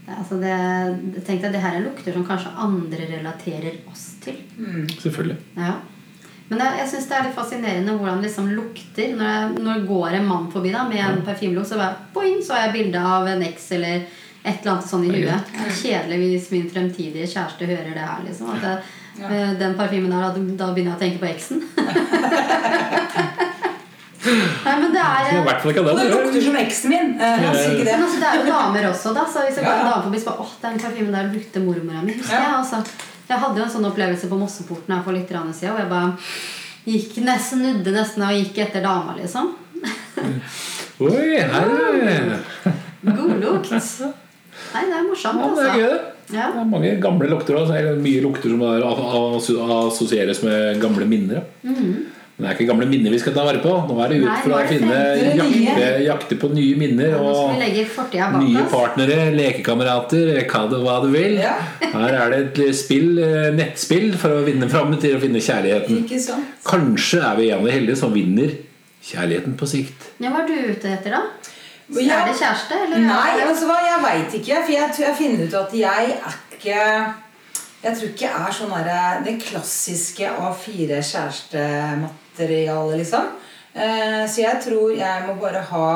Altså 0.09 0.37
det, 0.43 0.51
jeg 0.51 1.23
tenkte 1.27 1.47
at 1.49 1.53
det 1.55 1.61
her 1.63 1.77
er 1.79 1.85
lukter 1.87 2.13
som 2.17 2.25
kanskje 2.27 2.51
andre 2.59 3.07
relaterer 3.13 3.77
oss 3.91 4.09
til. 4.25 4.41
Mm. 4.59 4.89
Selvfølgelig. 4.99 5.37
Ja. 5.57 5.75
Men 6.49 6.59
det, 6.59 6.67
jeg 6.81 6.89
syns 6.91 7.07
det 7.09 7.17
er 7.17 7.29
litt 7.29 7.37
fascinerende 7.37 7.95
hvordan 7.97 8.19
det 8.21 8.27
liksom 8.29 8.49
lukter. 8.53 9.15
Når, 9.17 9.29
jeg, 9.31 9.53
når 9.63 9.79
det 9.79 9.87
går 9.89 10.17
en 10.19 10.27
mann 10.29 10.51
forbi 10.53 10.73
da 10.75 10.83
med 10.89 11.01
en 11.07 11.23
parfymelukt, 11.25 11.71
så 11.71 11.79
bare 11.81 11.97
boing, 12.13 12.43
så 12.45 12.57
har 12.59 12.67
jeg 12.67 12.75
bilde 12.81 13.05
av 13.15 13.31
en 13.31 13.47
eks 13.47 13.71
eller 13.79 14.03
et 14.43 14.59
eller 14.59 14.73
annet 14.75 14.91
sånn 14.91 15.07
i 15.07 15.15
huet. 15.15 15.55
Kjedelig 15.79 16.19
hvis 16.25 16.51
min 16.53 16.67
fremtidige 16.75 17.31
kjæreste 17.31 17.71
hører 17.71 17.95
det 17.95 18.03
her. 18.11 18.27
liksom 18.27 18.51
At 18.57 18.63
jeg, 18.69 18.77
Ja. 19.21 19.29
eh, 19.29 19.55
Den 19.61 19.75
parfymen 19.77 20.11
der, 20.11 20.35
da 20.57 20.73
begynner 20.73 20.97
jeg 20.97 20.99
å 20.99 21.03
tenke 21.05 21.21
på 21.21 21.31
eksen. 21.31 21.63
Nei, 24.23 24.75
men 24.79 24.93
det 24.95 25.03
er 25.03 25.29
I 25.35 25.43
hvert 25.47 25.63
fall 25.63 25.73
ikke 25.73 25.83
Og 25.83 25.89
den. 25.89 25.97
det 25.99 26.11
det 26.13 26.19
lukter 26.25 26.43
som 26.47 26.57
eksen 26.61 26.89
min. 26.93 27.09
Eh, 27.21 27.41
Jeg 27.43 27.55
ikke 27.73 27.87
det. 27.89 27.95
Men 27.97 28.05
altså, 28.07 28.19
det 28.23 28.29
er 28.29 28.37
jo 28.39 28.45
damer 28.53 28.85
også, 28.93 29.15
da. 29.17 29.25
Så 29.33 29.43
hvis 29.47 29.57
jeg 29.59 29.65
går 29.67 29.73
Ja, 29.73 29.81
en 29.83 29.91
dame 29.91 30.03
forbi, 30.07 30.19
så 30.23 30.29
bare 30.31 30.45
åh, 30.45 30.53
den 30.63 30.79
parfymen 30.85 31.13
der 31.17 31.31
brukte 31.33 31.63
mormora 31.65 32.03
mi. 32.07 32.13
Husker 32.21 32.35
Ja. 32.37 32.43
jeg, 32.43 32.55
altså. 32.61 32.77
Jeg 33.29 33.39
hadde 33.43 33.57
jo 33.59 33.65
en 33.65 33.71
sånn 33.75 33.89
opplevelse 33.91 34.29
på 34.29 34.39
Mosseporten 34.39 34.95
her 34.95 35.03
for 35.03 35.13
litt 35.17 35.29
siden, 35.29 35.73
hvor 35.73 35.81
jeg 35.83 35.91
bare 35.91 36.13
gikk 36.87 37.19
nesten, 37.25 37.63
nudde 37.63 37.93
nesten 37.95 38.23
og 38.23 38.35
gikk 38.37 38.59
etter 38.67 38.83
dama, 38.83 39.15
liksom. 39.19 39.55
Oi, 41.01 41.39
hei! 41.41 41.47
er 42.07 42.39
Godlukt. 43.03 43.71
Nei, 43.73 44.83
det 44.87 44.97
er 44.97 45.07
morsomt, 45.09 45.41
Ja, 45.43 45.55
det 45.57 45.67
er 45.67 45.89
det. 45.89 46.01
Ja. 46.33 46.47
Det 46.53 46.61
er 46.63 46.65
mange 46.71 47.01
gamle 47.03 47.29
lukter 47.29 47.57
Altså. 47.59 47.75
mye 48.01 48.23
lukter 48.23 48.49
som 48.55 48.63
er, 48.63 48.85
assosieres 49.91 50.43
med 50.47 50.81
gamle 50.81 51.05
minner. 51.09 51.43
ja. 51.65 51.73
Men 52.43 52.49
det 52.49 52.57
er 52.57 52.59
ikke 52.59 52.73
gamle 52.73 52.87
minner 52.91 53.13
vi 53.15 53.19
skal 53.23 53.35
ta 53.37 53.45
vare 53.47 53.61
på. 53.63 53.73
Nå 53.87 53.97
er 54.03 54.11
det 54.11 54.17
ut. 54.25 54.31
For 54.43 54.55
å 54.57 54.63
finne 54.67 54.97
jakte, 55.39 55.85
jakte 56.03 56.39
på 56.43 56.49
nye 56.51 56.79
minner 56.81 57.15
og 57.21 57.53
nye 57.55 58.65
partnere, 58.73 59.19
lekekamerater, 59.37 60.33
det 60.33 60.81
hva 60.83 60.97
du 61.05 61.07
vil. 61.15 61.39
Ja. 61.39 61.55
Her 61.93 62.19
er 62.25 62.35
det 62.35 62.43
et 62.67 62.75
spill, 62.75 63.15
eh, 63.23 63.53
nettspill 63.55 64.11
for 64.19 64.41
å 64.41 64.43
vinne 64.49 64.67
fram 64.73 64.91
til 64.99 65.15
å 65.15 65.23
finne 65.23 65.39
kjærligheten. 65.39 66.03
Ikke 66.03 66.19
sant? 66.19 66.59
Kanskje 66.67 67.23
er 67.23 67.39
vi 67.39 67.51
en 67.53 67.63
av 67.63 67.71
de 67.71 67.79
heldige 67.79 68.01
som 68.03 68.13
vinner 68.13 68.59
kjærligheten 69.07 69.55
på 69.63 69.71
sikt. 69.71 70.11
Ja, 70.19 70.35
hva 70.35 70.43
er 70.43 70.51
du 70.51 70.73
ute 70.75 70.97
etter, 70.99 71.15
da? 71.15 71.23
Ja. 71.95 72.23
Er 72.25 72.33
det 72.33 72.39
kjæreste, 72.41 72.85
eller? 72.89 73.07
Nei, 73.07 73.43
altså 73.47 73.71
jeg 73.87 74.03
veit 74.03 74.41
ikke. 74.41 74.63
For 74.67 74.75
jeg, 74.75 74.95
jeg 75.07 75.19
finner 75.23 75.47
ut 75.47 75.61
at 75.63 75.75
jeg 75.79 76.17
er 76.19 76.41
ikke 76.59 76.81
Jeg 77.83 77.97
tror 77.99 78.09
ikke 78.13 78.29
er 78.31 78.53
sånn 78.55 78.71
der, 78.87 79.23
Det 79.27 79.33
klassiske 79.43 80.27
A4-kjærestematerialet, 80.31 82.97
liksom. 83.03 83.25
Eh, 83.75 84.23
så 84.29 84.39
jeg 84.45 84.57
tror 84.65 84.93
jeg 84.97 85.23
må 85.27 85.33
bare 85.41 85.61
ha 85.71 85.87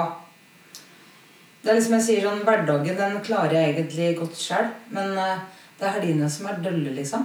Det 1.62 1.68
er 1.70 1.74
liksom 1.76 1.94
jeg 1.98 2.04
sier 2.06 2.22
sånn 2.24 2.40
Hverdagen 2.46 2.96
den 2.96 3.18
klarer 3.26 3.52
jeg 3.58 3.68
egentlig 3.74 4.18
godt 4.20 4.36
sjøl. 4.38 4.66
Men 4.94 5.06
eh, 5.18 5.38
det 5.78 5.84
er 5.88 5.92
helgene 5.98 6.28
som 6.30 6.46
er 6.50 6.56
dølle, 6.64 6.90
liksom. 6.96 7.22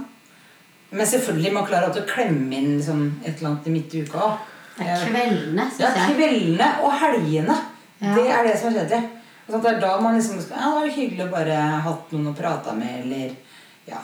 Men 0.91 1.06
selvfølgelig 1.08 1.54
man 1.56 1.65
klarer 1.69 1.86
alltid 1.88 2.04
å 2.04 2.12
klemme 2.13 2.56
inn 2.58 2.71
liksom, 2.78 3.00
et 3.24 3.36
eller 3.38 3.50
annet 3.54 3.67
i 3.69 3.71
midt 3.78 3.91
i 3.95 4.02
uka 4.04 4.17
òg. 4.26 4.36
Kveldene, 4.82 5.63
Ja, 5.80 5.86
syns 5.91 5.95
jeg. 6.00 6.08
kveldene 6.17 6.67
og 6.84 6.91
helgene. 7.00 7.56
Ja. 8.02 8.12
Det 8.17 8.28
er 8.34 8.41
det 8.47 8.56
som 8.60 8.67
er 8.71 8.76
kjedelig. 8.80 9.04
Altså, 9.45 9.58
det 9.62 9.69
er 9.71 9.80
da 9.84 9.91
man 10.02 10.15
liksom 10.17 10.38
skal, 10.41 10.58
Ja, 10.58 10.62
det 10.74 10.80
var 10.82 10.95
hyggelig 10.97 11.24
å 11.28 11.32
bare 11.32 11.58
hatt 11.86 12.06
noen 12.15 12.32
å 12.32 12.38
prate 12.38 12.71
med, 12.76 12.91
eller 13.06 13.30
Ja. 13.88 14.00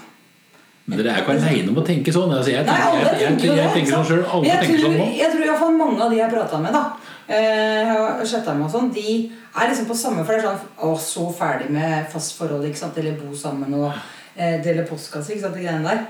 Men 0.88 1.02
dere 1.02 1.12
er 1.12 1.24
ikke 1.24 1.34
aleine 1.36 1.72
om 1.74 1.80
å 1.82 1.84
tenke 1.84 2.12
sånn. 2.16 2.32
Altså, 2.32 2.54
jeg, 2.54 2.64
Nei, 2.64 2.76
tenker, 2.76 2.92
alle 2.94 3.16
jeg, 3.20 3.40
jeg, 3.44 3.56
jeg, 3.60 3.72
tenker 3.76 3.92
sånn 3.92 4.06
sjøl. 4.08 4.22
Alle 4.24 4.48
jeg 4.48 4.62
tenker 4.62 4.78
tror, 4.80 4.86
sånn 4.88 5.02
nå. 5.02 5.08
Jeg 5.20 5.32
tror 5.34 5.44
i 5.44 5.50
hvert 5.50 5.62
fall 5.64 5.74
mange 5.82 6.06
av 6.06 6.14
de 6.14 6.20
jeg 6.22 6.32
prata 6.32 6.60
med, 6.64 6.78
da 6.78 6.84
eh, 7.28 7.42
Jeg 7.44 7.90
har 7.90 8.54
med 8.56 8.68
og 8.70 8.72
sånn, 8.72 8.94
de 8.96 9.16
er 9.28 9.72
liksom 9.72 9.90
på 9.90 9.98
samme 10.00 10.24
For 10.24 10.32
det 10.32 10.40
er 10.40 10.48
sånn 10.48 10.86
Å, 10.88 10.94
så 11.04 11.26
ferdig 11.36 11.68
med 11.76 12.08
fast 12.14 12.38
forhold, 12.40 12.64
ikke 12.70 12.80
sant? 12.80 13.02
Eller 13.02 13.20
bo 13.20 13.36
sammen 13.36 13.76
og 13.82 13.90
eh, 13.92 14.62
dele 14.64 14.88
postkasse, 14.88 15.36
ikke 15.36 15.44
sant? 15.44 15.60
De 15.60 15.66
greiene 15.66 15.84
der. 15.84 16.06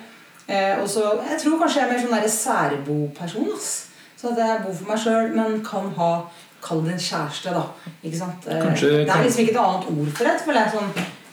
Eh, 0.46 0.76
og 0.78 0.86
så 0.94 1.08
Jeg 1.26 1.42
tror 1.42 1.58
kanskje 1.64 1.82
jeg 1.82 1.88
er 1.88 1.94
mer 1.96 2.06
sånn 2.06 2.38
særboperson, 2.38 3.50
ass. 3.58 3.72
Så 4.18 4.36
at 4.36 4.44
jeg 4.44 4.62
bor 4.66 4.78
for 4.78 4.92
meg 4.92 5.02
sjøl, 5.02 5.34
men 5.34 5.58
kan 5.66 5.90
ha 5.98 6.12
Kall 6.68 6.80
det 6.86 6.96
en 6.96 7.02
kjæreste, 7.02 7.52
da. 7.54 7.66
Ikke 8.02 8.18
sant? 8.18 8.46
Eh, 8.50 8.62
Kanskje- 8.62 8.94
det 9.06 9.10
er 9.14 9.26
liksom 9.26 9.44
ikke 9.44 9.54
et 9.54 9.60
annet 9.62 9.90
ord 9.94 10.14
for 10.18 10.26
det. 10.26 10.38
For 10.42 10.54
det 10.54 10.62
er 10.62 10.72
sånn 10.74 10.90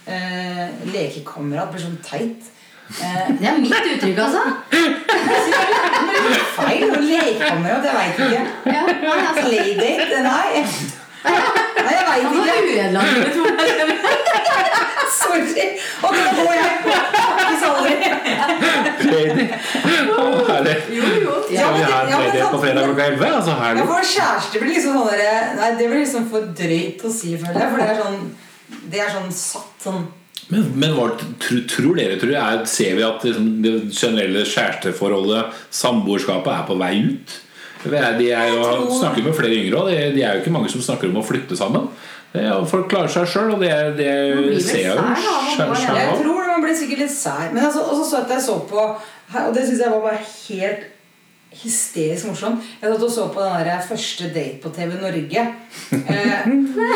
eh, 0.06 0.90
Lekekamerat 0.92 1.72
blir 1.72 1.80
sånn 1.80 1.96
teit. 2.04 2.50
Eh, 2.94 3.28
Det 3.40 3.46
er 3.48 3.56
mitt 3.60 3.86
uttrykk, 3.94 4.18
altså. 4.18 4.42
Feil. 6.56 6.82
og 6.90 7.02
Lekekamerat, 7.02 7.84
jeg 7.84 7.94
veit 7.98 8.18
ikke. 8.18 8.42
Ja, 8.66 8.82
nei, 8.86 9.18
altså. 9.28 9.42
Playdate? 9.42 10.16
Nei. 10.28 10.50
Nei, 11.24 11.92
jeg 11.96 12.04
veit 12.08 12.24
ikke. 12.28 12.86
Sorry. 15.18 15.66
Og 16.02 16.10
da 16.14 16.24
går 16.38 16.52
jeg. 16.58 16.70
Snakkes 17.14 17.62
aldri. 17.68 17.94
Lady. 19.10 19.44
Oh, 20.14 20.36
herlig. 20.48 20.76
Jo, 20.90 21.04
jo. 21.24 21.34
Ja, 21.50 21.60
Skal 21.60 21.72
vi 21.74 21.78
men- 21.78 21.92
ha 21.92 22.02
en 22.02 22.08
ja, 22.08 22.18
men 22.18 22.50
på 22.50 22.58
fredag 22.64 22.82
klokka 22.84 23.04
11? 23.06 23.26
Altså, 23.36 23.50
Ja, 23.50 23.56
herlig. 23.62 23.86
for 23.86 24.00
kjæreste 24.14 24.58
blir 24.60 24.74
liksom 24.74 24.92
sånn 24.98 25.56
Nei, 25.60 25.70
det 25.78 25.88
blir 25.88 25.98
liksom 26.04 26.28
for 26.30 26.40
drøyt 26.60 27.04
å 27.04 27.10
si, 27.12 27.36
føler 27.36 27.60
jeg. 27.60 27.70
For 27.70 27.78
det 27.78 27.88
er 27.90 28.02
sånn 28.02 28.18
Det 28.90 29.00
er 29.00 29.08
sånn 29.16 29.30
satt 29.32 29.82
sånn 29.84 30.06
Men, 30.52 30.66
men 30.76 30.92
hva 30.96 31.08
tror, 31.40 31.62
tror 31.70 31.96
dere 31.96 32.18
tror 32.20 32.34
jeg, 32.34 32.42
er, 32.42 32.64
Ser 32.68 32.98
vi 32.98 33.04
at 33.06 33.24
liksom, 33.24 33.46
det 33.64 33.74
generelle 33.96 34.44
kjæresteforholdet, 34.48 35.60
samboerskapet, 35.72 36.52
er 36.52 36.66
på 36.68 36.78
vei 36.80 36.94
ut? 37.14 37.38
De 37.84 38.30
er 38.32 38.48
jo, 38.48 38.68
snakker 38.96 39.24
med 39.26 39.36
flere 39.36 39.56
yngre 39.60 39.82
òg. 39.82 39.90
De, 40.14 40.22
er 40.22 40.38
jo 40.38 40.42
ikke 40.44 40.52
mange 40.54 40.70
som 40.72 40.84
snakker 40.84 41.10
om 41.10 41.20
å 41.20 41.24
flytte 41.24 41.56
sammen. 41.58 41.90
Det 42.32 42.42
er, 42.42 42.64
folk 42.66 42.88
klarer 42.90 43.12
seg 43.12 43.28
sjøl, 43.30 43.52
og 43.54 43.60
det, 43.62 43.70
det 43.98 44.14
ser 44.64 44.88
jeg 44.88 44.96
jo 44.96 45.66
Jeg 45.84 46.16
tror 46.22 46.48
man 46.48 46.64
blir 46.64 46.74
sikkert 46.78 47.04
litt 47.04 47.12
sær. 47.14 47.52
Men 47.52 47.68
altså, 47.68 47.84
også 47.84 48.02
så 48.04 48.10
så 48.10 48.22
at 48.24 48.34
jeg 48.34 48.44
så 48.46 48.56
på 48.70 48.80
Og 48.80 49.54
det 49.54 49.66
syns 49.66 49.84
jeg 49.84 49.92
var 49.92 50.02
bare 50.08 50.24
helt 50.24 50.90
hysterisk 51.62 52.28
morsom. 52.28 52.56
Jeg 52.80 52.90
satt 52.90 53.04
og 53.06 53.12
så 53.12 53.26
på 53.34 53.42
den 53.44 53.66
der 53.68 53.82
første 53.88 54.28
date 54.34 54.60
på 54.62 54.72
TV 54.74 54.94
Norge. 55.00 55.44
Eh, 55.94 56.48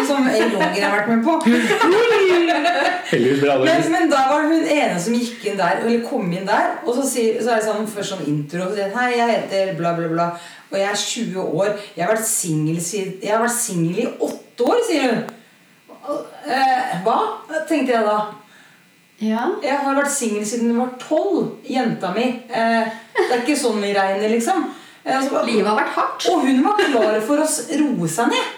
som 0.08 0.26
Øy 0.28 0.42
Långren 0.52 0.82
har 0.82 0.96
vært 0.96 1.08
med 1.12 1.24
på. 1.24 1.38
Men, 3.08 3.84
men 3.92 4.10
da 4.10 4.24
var 4.28 4.42
hun 4.50 4.66
ene 4.68 4.98
som 5.00 5.14
gikk 5.16 5.46
inn 5.48 5.56
der, 5.60 5.80
eller 5.80 6.02
kom 6.04 6.28
inn 6.32 6.48
der. 6.48 6.74
Og 6.84 6.92
så, 6.98 7.06
sier, 7.08 7.38
så 7.40 7.54
er 7.54 7.62
det 7.62 7.68
sånn, 7.68 7.88
først 7.88 8.14
sånn 8.14 8.26
intro. 8.28 8.66
Så 8.68 8.76
sier, 8.76 8.92
Hei, 8.96 9.08
jeg 9.16 9.32
heter 9.32 9.72
bla, 9.78 9.94
bla, 9.96 10.10
bla. 10.12 10.28
Og 10.68 10.76
jeg 10.76 10.90
er 10.90 11.00
20 11.04 11.40
år. 11.62 11.72
Jeg 11.96 12.04
har 12.04 12.12
vært 12.12 13.56
singel 13.62 14.02
i 14.02 14.08
åtte 14.28 14.68
år, 14.68 14.82
sier 14.90 15.08
hun. 15.08 15.24
Eh, 16.48 17.00
hva? 17.04 17.18
tenkte 17.68 17.96
jeg 17.96 18.04
da. 18.04 18.18
Ja. 19.18 19.48
Jeg 19.64 19.78
har 19.82 19.96
vært 19.98 20.12
singel 20.14 20.44
siden 20.46 20.70
hun 20.72 20.84
var 20.84 20.94
tolv. 21.02 21.56
Jenta 21.66 22.12
mi. 22.14 22.28
Eh, 22.46 22.98
det 23.16 23.32
er 23.34 23.42
ikke 23.42 23.58
sånn 23.58 23.80
vi 23.82 23.90
regner, 23.96 24.30
liksom. 24.30 24.68
Eh, 25.02 25.18
så, 25.24 25.42
Livet 25.46 25.66
har 25.66 25.78
vært 25.80 25.96
hardt. 25.96 26.28
og 26.30 26.46
hun 26.46 26.62
var 26.62 26.78
klar 26.84 27.20
for 27.26 27.42
å 27.42 27.48
roe 27.82 28.10
seg 28.12 28.30
ned. 28.30 28.54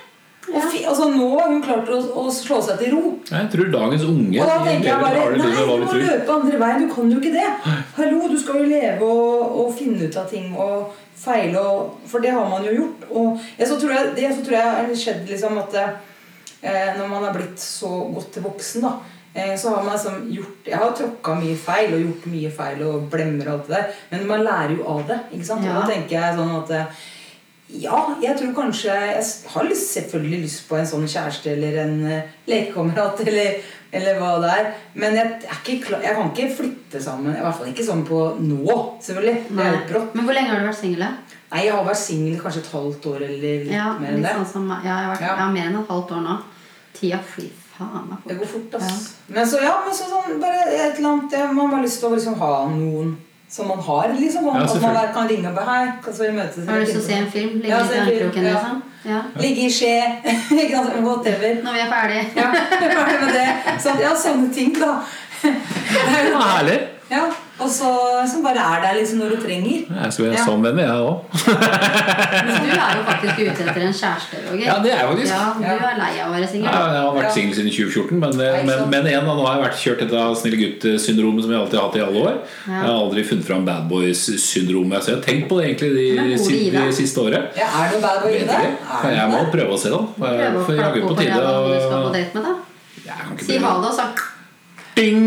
Og 0.50 0.64
fi, 0.66 0.80
altså, 0.88 1.06
nå 1.12 1.26
har 1.36 1.50
hun 1.52 1.60
klart 1.62 1.88
å, 1.92 1.98
å 2.20 2.24
slå 2.32 2.58
seg 2.64 2.80
til 2.80 2.94
ro. 2.96 3.02
Jeg 3.28 3.48
tror 3.52 3.68
dagens 3.70 4.04
unge 4.08 4.40
Og 4.40 4.48
da 4.48 4.56
tenker 4.64 4.88
jeg 4.88 5.02
bare 5.04 5.20
Nei, 5.36 5.36
du 5.36 5.84
må 5.86 5.98
løpe 6.00 6.34
andre 6.34 6.60
veien. 6.64 6.84
Du 6.84 6.94
kan 6.94 7.12
jo 7.12 7.20
ikke 7.20 7.34
det. 7.36 7.76
Hallo, 7.96 8.24
du 8.32 8.36
skal 8.40 8.60
jo 8.60 8.70
leve 8.72 9.06
og, 9.06 9.54
og 9.62 9.70
finne 9.78 10.08
ut 10.08 10.18
av 10.18 10.26
ting 10.32 10.50
og 10.56 10.90
feile. 11.20 11.60
Og, 11.60 12.00
for 12.10 12.24
det 12.24 12.34
har 12.34 12.48
man 12.50 12.66
jo 12.66 12.74
gjort. 12.74 13.06
Og 13.12 13.46
jeg, 13.56 13.68
så 13.70 13.78
tror 13.78 13.94
jeg, 13.96 14.12
det 14.18 14.32
så 14.34 14.44
tror 14.44 14.58
jeg 14.58 14.74
har 14.80 14.92
skjedd 15.04 15.30
liksom 15.30 15.60
at 15.62 15.78
eh, 15.80 16.90
når 16.98 17.06
man 17.06 17.28
har 17.28 17.36
blitt 17.36 17.62
så 17.62 17.92
godt 18.10 18.32
til 18.34 18.48
voksen, 18.48 18.88
da, 18.88 18.96
så 19.56 19.70
har 19.70 19.84
man 19.86 19.94
liksom 19.94 20.16
gjort 20.34 20.66
Jeg 20.66 20.78
har 20.80 20.90
tråkka 20.98 21.34
mye 21.38 21.56
feil 21.56 21.92
og 21.94 22.00
gjort 22.02 22.24
mye 22.32 22.50
feil 22.50 22.80
og 22.88 23.04
blemmer 23.12 23.46
og 23.46 23.52
alt 23.54 23.68
det 23.68 23.76
der, 23.76 23.96
men 24.10 24.26
man 24.26 24.42
lærer 24.42 24.72
jo 24.76 24.86
av 24.90 25.04
det. 25.06 25.18
ikke 25.36 25.46
sant? 25.46 25.64
Ja. 25.64 25.76
Og 25.76 25.84
da 25.84 25.92
tenker 25.92 26.16
jeg 26.18 26.38
sånn 26.40 26.54
at 26.56 26.72
eh, 26.74 27.02
ja, 27.84 28.00
jeg 28.18 28.34
tror 28.40 28.54
kanskje 28.56 28.90
Jeg 28.90 29.22
har 29.52 29.68
lyst, 29.68 29.92
selvfølgelig 29.94 30.40
lyst 30.42 30.64
på 30.66 30.74
en 30.80 30.88
sånn 30.90 31.06
kjæreste 31.06 31.52
eller 31.52 31.76
en 31.84 31.94
uh, 32.02 32.32
lekekamerat 32.50 33.20
eller, 33.28 33.60
eller 33.94 34.18
hva 34.18 34.32
det 34.42 34.50
er. 34.56 34.72
Men 34.98 35.14
jeg, 35.20 35.36
er 35.46 35.78
klar, 35.86 36.02
jeg 36.02 36.16
kan 36.18 36.32
ikke 36.34 36.48
flytte 36.58 37.02
sammen. 37.06 37.36
I 37.38 37.44
hvert 37.46 37.60
fall 37.60 37.70
ikke 37.70 37.86
sånn 37.86 38.02
på 38.10 38.18
nå, 38.42 38.66
selvfølgelig. 39.06 39.36
Det 39.54 39.62
er 39.68 39.76
jo 39.76 39.84
brått. 39.92 40.18
Men 40.18 40.26
hvor 40.26 40.40
lenge 40.40 40.50
har 40.50 40.64
du 40.64 40.66
vært 40.72 40.80
singel? 40.82 41.06
Nei, 41.50 41.62
jeg 41.68 41.76
har 41.76 41.86
vært 41.86 42.02
singel 42.02 42.42
kanskje 42.42 42.64
et 42.64 42.74
halvt 42.74 43.06
år 43.14 43.22
eller 43.28 43.46
litt 43.46 43.72
Ja, 43.78 43.86
mer 44.02 44.16
enn 44.18 44.26
det. 44.26 44.34
sånn 44.40 44.50
som. 44.56 44.68
Ja, 44.74 44.82
jeg 44.82 45.06
har 45.06 45.14
vært 45.14 45.26
Ja. 45.28 45.32
ja, 45.44 45.48
mer 45.54 45.70
enn 45.70 45.78
et 45.84 45.94
halvt 45.94 46.14
år 46.18 46.26
nå. 46.26 46.38
Tida 46.98 47.22
flyr 47.22 47.59
faen 47.80 48.06
meg 48.12 48.28
Det 48.28 48.36
går 48.42 48.50
fort, 48.52 48.76
ass. 48.78 49.00
Men 49.32 49.48
så, 49.48 49.58
ja, 49.64 49.74
men 49.86 49.96
så 49.96 50.06
sånn, 50.12 50.38
bare 50.44 50.62
et 50.68 50.98
eller 51.00 51.08
annet 51.14 51.32
ja, 51.40 51.48
Man 51.56 51.72
har 51.74 51.82
lyst 51.88 52.00
til 52.04 52.10
å 52.10 52.14
liksom 52.14 52.36
ha 52.44 52.52
noen 52.76 53.16
som 53.50 53.66
man 53.66 53.80
har. 53.82 54.12
liksom 54.14 54.44
Ja, 54.46 54.60
At 54.62 54.82
man 54.84 55.08
kan 55.16 55.28
ringe 55.32 55.48
og 55.50 55.56
bare 55.56 55.66
Hei, 55.72 55.86
kan 56.04 56.14
vi 56.20 56.28
møtes? 56.36 56.68
Har 56.68 56.78
du 56.78 56.84
lyst 56.84 56.92
til 56.94 57.02
å 57.02 57.06
se 57.08 57.16
en 57.18 57.30
film? 57.32 57.56
Ligge 57.64 57.72
Ja, 57.72 57.80
i 57.82 57.98
armkroken, 58.04 58.44
ja. 58.46 58.52
liksom? 58.54 58.82
Ja. 59.10 59.20
Ligge 59.40 59.64
i 59.66 59.70
skje. 59.72 59.96
Whatever. 61.08 61.62
Når 61.64 61.72
vi 61.72 61.80
er 61.80 61.90
ferdig. 61.90 62.22
Ja, 62.36 62.48
ferdig 63.00 63.20
med 63.24 63.34
det. 63.34 63.48
Så, 63.82 63.94
ja, 64.04 64.14
sånne 64.14 64.52
ting, 64.54 64.74
da. 64.78 64.92
Det 65.42 65.52
er 66.20 66.28
jo- 66.30 66.40
herlig. 66.44 66.78
Ja, 67.10 67.24
og 67.58 67.66
så 67.68 67.88
som 68.30 68.42
bare 68.44 68.62
er 68.62 68.82
der 68.84 68.92
liksom 69.00 69.18
når 69.18 69.32
du 69.34 69.38
trenger. 69.42 69.80
Jeg 69.90 70.12
skal 70.14 70.24
være 70.28 70.36
Ja. 70.38 70.44
sånn 70.46 70.62
venn, 70.62 70.78
jeg 70.78 70.88
òg. 70.88 71.16
Men 71.34 72.62
du 72.62 72.70
er 72.70 72.92
jo 72.94 73.02
faktisk 73.08 73.40
ute 73.40 73.64
etter 73.66 73.82
en 73.82 73.96
kjæreste, 74.00 74.36
Roger. 74.46 74.62
Ja, 74.68 74.76
det 74.84 74.92
er 74.94 75.00
jeg 75.00 75.08
faktisk. 75.10 75.32
Ja, 75.34 75.48
du 75.58 75.64
er 75.88 75.98
lei 75.98 76.10
av 76.22 76.30
å 76.30 76.34
være 76.36 76.48
singel. 76.52 76.68
Ja, 76.70 76.84
jeg 76.94 77.02
har 77.02 77.16
vært 77.18 77.26
Ja. 77.26 77.34
singel 77.34 77.54
siden 77.58 77.72
2014, 77.74 78.20
men, 78.22 78.30
det, 78.38 78.50
men, 78.68 78.78
men 78.94 79.08
igjen, 79.10 79.26
da, 79.26 79.34
nå 79.34 79.42
har 79.48 79.58
jeg 79.58 79.64
vært 79.66 79.80
kjørt 79.82 80.00
dette 80.06 80.22
snille 80.38 80.58
gutt-syndromet 80.62 81.42
som 81.42 81.50
jeg 81.50 81.60
alltid 81.64 81.78
har 81.80 81.86
hatt 81.90 81.98
i 81.98 82.04
alle 82.06 82.24
år. 82.30 82.38
Ja. 82.38 82.72
Jeg 82.78 82.86
har 82.86 82.96
aldri 83.02 83.26
funnet 83.32 83.44
fram 83.50 83.64
bad 83.66 83.88
boys-syndromet. 83.90 85.02
Så 85.02 85.06
jeg 85.10 85.16
har 85.18 85.26
tenkt 85.26 85.48
på 85.50 85.58
det 85.58 85.66
egentlig 85.66 85.90
de, 85.98 86.08
Men 86.14 86.30
hvor 86.38 86.46
si, 86.46 86.70
de 86.70 86.88
siste 87.02 87.18
året. 87.26 87.42
Ja, 87.58 87.66
er 87.82 87.90
det 87.90 88.02
bad 88.06 88.22
boy 88.22 88.34
i 88.38 88.46
det? 88.46 88.64
Jeg 89.18 89.30
må 89.34 89.44
prøve 89.50 89.74
å 89.74 89.78
se, 89.82 89.90
da. 89.90 90.02
For 90.14 90.78
klappe 90.78 91.02
på 91.02 91.10
på 91.10 91.18
tide 91.18 91.42
å 91.42 91.74
Si 93.40 93.58
ha 93.58 93.80
det, 93.80 93.88
og 93.90 93.94
så 93.98 94.06
Ding! 95.00 95.20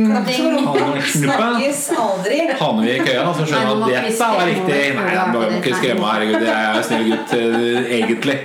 Snakkes 1.02 1.84
aldri. 1.98 2.40
Havner 2.60 2.84
vi 2.88 2.92
i 2.96 3.00
køya, 3.04 3.24
så 3.34 3.46
skjønner 3.48 3.70
jeg 3.70 3.78
at 3.78 3.86
det 3.86 4.02
dette 4.08 4.32
var 4.34 4.50
riktig. 4.50 4.82
Nei, 4.98 5.08
jeg 5.14 5.32
du 5.34 5.38
må 5.40 5.46
ikke 5.60 5.70
det. 5.72 5.78
skremme, 5.82 6.12
herregud. 6.14 6.46
Jeg 6.48 6.66
er 6.66 6.82
en 6.82 6.84
snill 6.90 7.08
gutt, 7.14 7.34
eh, 7.40 7.96
egentlig. 8.00 8.38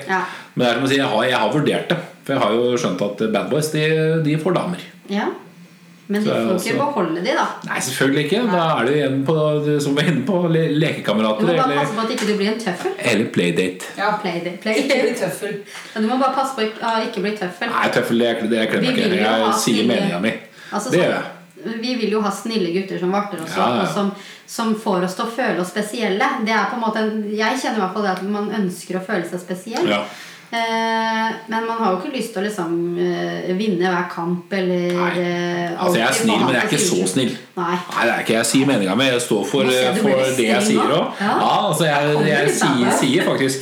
Men 0.55 0.65
det 0.65 0.71
er 0.71 0.79
som 0.79 0.87
å 0.87 0.93
si, 0.95 0.97
jeg 1.03 1.11
har, 1.13 1.27
jeg 1.29 1.39
har 1.43 1.53
vurdert 1.55 1.93
det. 1.93 1.99
For 2.25 2.35
jeg 2.35 2.43
har 2.45 2.57
jo 2.57 2.73
skjønt 2.83 3.05
at 3.09 3.21
bad 3.33 3.51
boys, 3.53 3.69
de, 3.75 3.85
de 4.25 4.39
får 4.41 4.59
damer. 4.63 4.89
ja. 5.13 5.29
Men 6.11 6.23
de 6.25 6.31
får 6.31 6.39
ikke 6.41 6.53
også- 6.57 6.77
beholde 6.79 7.21
de, 7.21 7.33
da. 7.37 7.43
Nei, 7.69 7.81
selvfølgelig 7.85 8.23
ikke. 8.25 8.39
Da 8.49 8.61
er 8.81 8.87
du 8.87 8.93
igjen 8.95 9.17
på, 9.29 9.35
som 9.85 9.95
vi 9.95 10.01
er 10.01 10.07
inne 10.09 10.23
på, 10.25 10.39
le 10.49 10.63
Du 10.65 11.13
må 11.13 11.35
bare 11.37 11.65
eller, 11.67 11.77
passe 11.77 11.93
på 11.93 12.01
at 12.01 12.11
ikke 12.15 12.27
du 12.31 12.33
blir 12.39 12.49
en 12.49 12.59
tøffel. 12.63 12.93
eller 12.99 13.25
playdate. 13.35 13.85
Ja. 13.99 14.15
playdate. 14.23 14.57
playdate. 14.63 14.87
Ikke 14.89 15.03
bli 15.05 15.15
tøffel. 15.21 15.59
Du 15.95 16.07
må 16.09 16.17
bare 16.19 16.33
passe 16.33 16.57
på 16.57 16.65
å 16.65 16.95
ikke- 17.05 17.21
bli 17.21 17.33
tøffel. 17.37 17.69
Nei, 17.69 17.89
tøffel, 17.93 18.19
det, 18.25 18.51
det 18.51 18.71
klemmer 18.71 18.81
Vi 18.81 18.87
jeg 19.03 19.11
ikke. 19.11 19.19
jo 19.21 19.29
ha 19.29 19.51
Jeg 19.53 19.61
sier 19.61 19.85
meninga 19.85 20.21
mi. 20.23 20.33
Altså, 20.71 20.91
Det 20.93 21.03
gjør 21.03 21.15
jeg. 21.17 21.35
Vi 21.83 21.95
vil 21.99 22.13
jo 22.15 22.21
ha 22.23 22.31
snille 22.31 22.71
gutter 22.71 23.01
som 23.01 23.11
varter 23.11 23.41
oss 23.43 23.57
ja, 23.59 23.65
ja. 23.75 23.83
og 23.83 23.89
som, 23.91 24.13
som 24.47 24.77
får 24.79 25.09
oss 25.09 25.17
til 25.19 25.25
å 25.25 25.33
føle 25.41 25.63
oss 25.63 25.73
spesielle. 25.73 26.29
Det 26.47 26.55
er 26.55 26.69
på 26.71 26.79
en 26.79 26.85
måte 26.85 27.03
Jeg 27.35 27.59
kjenner 27.59 27.81
i 27.81 27.83
hvert 27.83 27.97
fall 27.97 28.07
det 28.07 28.13
at 28.13 28.23
man 28.31 28.53
ønsker 28.61 29.01
å 29.01 29.03
føle 29.09 29.27
seg 29.27 29.43
spesiell. 29.43 29.89
Ja. 29.91 30.05
Eh, 30.51 31.29
men 31.47 31.67
man 31.67 31.77
har 31.77 31.91
jo 31.93 31.99
ikke 32.01 32.15
lyst 32.17 32.31
til 32.33 32.41
å 32.41 32.45
liksom 32.47 32.71
eh, 33.05 33.51
vinne 33.59 33.85
hver 33.93 34.07
kamp 34.09 34.49
eller 34.57 34.95
Nei. 34.97 35.11
eh, 35.21 35.77
Altså, 35.77 35.99
jeg 35.99 36.07
er 36.09 36.13
snill, 36.17 36.41
men 36.41 36.55
jeg 36.57 36.63
er 36.63 36.69
ikke 36.71 36.81
så 36.87 37.05
snill. 37.13 37.33
Nei. 37.59 37.75
Nei, 37.77 38.03
det 38.07 38.13
er 38.15 38.21
ikke 38.23 38.37
jeg 38.39 38.47
sier 38.49 38.65
meninga 38.71 38.95
mi. 38.97 39.05
Jeg 39.11 39.21
står 39.27 39.43
for, 39.51 39.65
for 39.99 40.09
det 40.39 40.47
jeg 40.47 40.63
sier 40.71 40.89
òg. 40.95 41.05
Ja. 41.21 41.29
Ja, 41.29 41.69
altså 41.69 41.85
jeg, 41.85 42.01
jeg, 42.15 42.23
jeg 42.33 42.49
sier, 42.57 42.89
sier 43.03 43.23
faktisk 43.29 43.61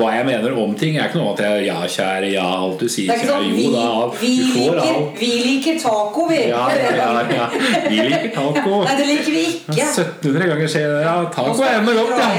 hva 0.00 0.08
jeg 0.16 0.24
mener 0.30 0.50
om 0.56 0.72
ting. 0.80 0.92
Det 0.96 1.02
er 1.02 1.08
ikke 1.10 1.20
noe 1.20 1.32
at 1.34 1.40
jeg 1.44 1.52
ja, 1.66 1.76
kjære, 1.96 2.28
ja, 2.32 2.46
alt 2.62 2.80
du 2.80 2.88
sier, 2.88 3.08
er 3.12 3.16
kjære, 3.20 3.30
sånn 3.34 3.44
jo 3.50 3.54
vi, 3.58 3.66
da, 3.74 3.88
vi, 4.22 4.32
får 4.54 4.74
alt. 4.86 5.12
vi 5.20 5.30
liker 5.44 5.74
taco, 5.82 6.20
vi. 6.30 6.40
Ja, 6.54 6.64
ja, 6.72 6.78
ja, 6.96 7.08
ja. 7.36 7.46
Vi 7.90 7.96
liker 8.00 8.30
taco. 8.34 8.72
Nei, 8.86 8.94
det 8.98 9.06
liker 9.10 9.32
vi 9.34 9.44
ikke. 9.52 9.76
1700 9.76 10.48
ganger 10.54 10.68
skjer 10.72 10.88
det. 10.94 11.00
Ja, 11.04 11.14
taco 11.36 11.60
er 11.66 11.70
ennå 11.82 11.92
godt, 12.00 12.16
ja. 12.16 12.24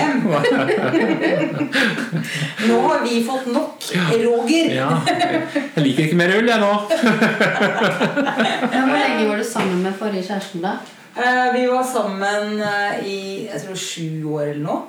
Nå 2.67 2.75
har 2.87 2.99
vi 3.05 3.15
fått 3.27 3.47
nok, 3.53 3.87
Roger. 4.23 4.69
ja. 4.73 4.89
Jeg 5.07 5.83
liker 5.85 6.07
ikke 6.07 6.17
mer 6.19 6.33
øl, 6.37 6.47
jeg 6.49 6.59
nå. 6.63 6.71
Hvor 8.73 8.93
lenge 8.93 9.25
var 9.29 9.37
du 9.41 9.45
sammen 9.47 9.81
med 9.85 9.95
forrige 9.99 10.25
kjæresten, 10.29 10.63
da? 10.65 10.77
Eh, 11.17 11.47
vi 11.55 11.63
var 11.69 11.83
sammen 11.87 12.59
eh, 12.61 12.99
i 13.09 13.17
jeg 13.47 13.61
tror 13.63 13.79
sju 13.81 14.07
år 14.37 14.51
eller 14.51 14.63
noe. 14.67 14.81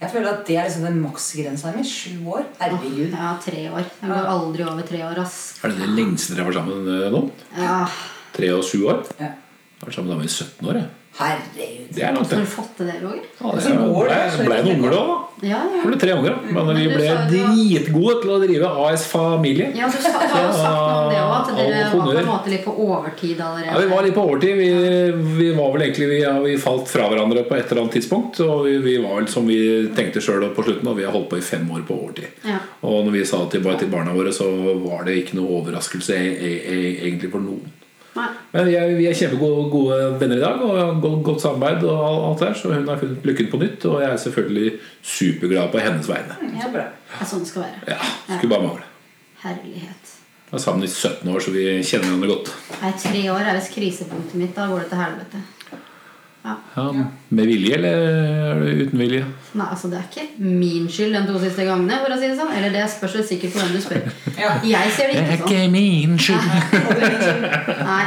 Jeg 0.00 0.08
føler 0.14 0.30
at 0.32 0.46
det 0.48 0.54
er 0.56 0.64
liksom 0.64 0.86
den 0.88 1.00
maksgrensa 1.02 1.74
mi. 1.74 1.82
Sju 1.84 2.22
år. 2.32 2.46
Herregud. 2.60 3.10
Ja, 3.12 3.34
tre 3.44 3.66
år. 3.68 3.84
Jeg 4.00 4.08
går 4.08 4.30
aldri 4.32 4.64
over 4.64 4.86
tre 4.88 5.02
år, 5.04 5.18
ass. 5.20 5.36
Er 5.60 5.74
det 5.74 5.82
det 5.82 5.90
lengste 5.98 6.32
dere 6.38 6.46
har 6.46 6.52
vært 6.54 6.62
sammen 6.62 6.88
eh, 6.94 7.10
nå? 7.12 7.20
Ja, 7.60 7.82
Tre 8.30 8.48
og 8.54 8.62
sju 8.64 8.78
år? 8.88 9.02
Ja. 9.18 9.32
Jeg 9.34 9.82
har 9.82 9.90
vært 9.90 9.98
sammen 9.98 10.16
med 10.22 10.28
i 10.30 10.32
17 10.32 10.70
år, 10.70 10.78
jeg. 10.80 10.88
Herregud. 11.18 11.88
Det 11.90 12.02
er 12.06 12.14
langt, 12.14 12.30
Har 12.30 12.40
du 12.40 12.46
fått 12.46 12.76
til 12.78 12.86
det, 12.86 13.00
Roger? 13.02 13.24
Ja, 13.40 13.50
det 13.56 13.62
Så 13.64 13.72
ble, 13.74 14.46
ble 14.46 14.58
noen 14.62 14.76
unger 14.78 14.92
da. 14.94 15.00
Ja, 15.40 15.58
Det 15.66 15.80
ja. 15.80 15.82
ble 15.88 15.96
tre 15.98 16.12
unger, 16.14 16.36
da. 16.36 16.52
Men 16.54 16.70
vi 16.76 16.84
ble 16.92 17.08
dritgode 17.32 18.14
til 18.22 18.30
å 18.30 18.36
drive 18.44 18.70
AS 18.84 19.06
Familie. 19.10 19.70
Ja, 19.74 19.88
du 19.90 19.96
har 19.96 20.44
jo 20.46 20.52
sagt 20.54 20.62
noe 20.62 21.00
om 21.00 21.10
det 21.10 21.18
òg, 21.18 21.32
at 21.34 21.50
dere 21.56 21.80
var 21.82 21.90
på 21.90 22.14
en 22.14 22.28
måte 22.28 22.52
litt 22.52 22.62
på 22.64 22.74
overtid 22.86 23.42
allerede. 23.42 23.72
Ja, 23.72 23.80
Vi 23.82 23.90
var 23.90 24.06
litt 24.06 24.14
på 24.14 24.26
overtid. 24.28 24.54
Vi, 24.60 24.70
vi 25.40 25.50
var 25.58 25.74
vel 25.74 25.86
egentlig 25.88 26.08
vi, 26.12 26.20
ja, 26.22 26.36
vi 26.44 26.54
falt 26.62 26.86
fra 26.92 27.10
hverandre 27.10 27.44
på 27.48 27.58
et 27.58 27.66
eller 27.66 27.82
annet 27.84 27.98
tidspunkt. 27.98 28.40
Og 28.46 28.64
vi, 28.68 28.78
vi 28.86 28.96
var 29.02 29.18
vel 29.18 29.28
som 29.34 29.50
vi 29.50 29.60
tenkte 29.96 30.22
sjøl 30.24 30.46
på 30.54 30.66
slutten, 30.68 30.92
og 30.92 31.00
vi 31.00 31.08
har 31.08 31.16
holdt 31.16 31.28
på 31.34 31.40
i 31.42 31.44
fem 31.44 31.66
år 31.74 31.82
på 31.88 31.98
overtid. 32.04 32.30
Ja. 32.46 32.62
Og 32.86 33.02
når 33.08 33.18
vi 33.18 33.26
sa 33.28 33.42
til, 33.50 33.66
til 33.82 33.92
barna 33.92 34.14
våre, 34.14 34.32
så 34.36 34.46
var 34.86 35.04
det 35.08 35.18
ikke 35.24 35.40
noe 35.40 35.58
overraskelse 35.58 36.16
e 36.16 36.32
e 36.38 36.56
e 36.70 36.80
egentlig 37.02 37.34
for 37.34 37.42
noen. 37.42 37.80
Men 38.52 38.66
vi 38.66 38.74
er, 38.74 38.88
vi 38.98 39.04
er 39.06 39.14
kjempegode 39.14 39.68
gode 39.70 39.98
venner 40.20 40.36
i 40.36 40.42
dag, 40.42 40.62
og 40.66 40.72
har 40.78 40.94
godt, 41.00 41.20
godt 41.22 41.42
samarbeid. 41.42 41.84
og 41.84 42.30
alt- 42.30 42.40
der, 42.40 42.54
Så 42.54 42.72
hun 42.72 42.88
har 42.88 42.96
funnet 42.98 43.24
lykken 43.24 43.50
på 43.50 43.60
nytt, 43.62 43.84
og 43.86 44.00
jeg 44.02 44.10
er 44.10 44.16
selvfølgelig 44.16 44.72
superglad 45.02 45.70
på 45.72 45.78
hennes 45.78 46.08
vegne. 46.08 46.34
Så 46.62 46.72
bra. 46.72 46.82
Det 46.90 47.20
er 47.20 47.26
sånn 47.30 47.44
det 47.44 47.48
skal 47.48 47.62
være. 47.62 47.80
Ja, 47.88 47.98
Skulle 48.38 48.50
bare 48.56 48.62
mangle. 48.66 48.82
Herlighet. 49.44 50.16
Vi 50.50 50.56
er 50.56 50.58
sammen 50.58 50.82
i 50.82 50.88
17 50.90 51.28
år, 51.30 51.38
så 51.40 51.50
vi 51.54 51.62
kjenner 51.86 52.08
hverandre 52.10 52.28
godt. 52.34 52.50
Nei, 52.82 52.90
tre 52.98 53.22
år 53.30 53.40
er 53.46 53.54
visst 53.60 53.74
krisepunktet 53.74 54.34
mitt. 54.34 54.54
Da 54.56 54.66
går 54.66 54.78
det 54.82 54.88
til 54.88 54.98
helvete. 54.98 55.42
Ja. 56.44 56.54
Ja, 56.76 57.04
med 57.36 57.46
vilje 57.46 57.74
eller 57.76 57.90
er 57.90 58.60
uten 58.80 58.98
vilje? 58.98 59.24
Nei, 59.54 59.66
altså 59.70 59.90
Det 59.90 59.98
er 59.98 60.06
ikke 60.08 60.28
min 60.40 60.86
skyld 60.88 61.12
de 61.12 61.26
to 61.32 61.38
siste 61.38 61.66
gangene. 61.68 61.98
for 62.00 62.14
å 62.14 62.18
si 62.18 62.28
det 62.28 62.38
sånn 62.38 62.52
Eller 62.56 62.70
det 62.72 62.86
spørs 62.90 63.28
sikkert 63.28 63.52
på 63.52 63.58
hvem 63.60 63.72
du 63.76 63.80
spør. 63.84 64.00
Ja. 64.40 64.54
Jeg 64.64 64.90
ser 64.96 65.06
det 65.12 65.16
ikke 65.20 65.36
sånn. 65.36 65.48
Det 65.48 65.58
er 65.58 65.64
ikke 65.64 65.70
min 65.70 66.18
skyld. 66.18 67.84
Nei. 67.84 68.04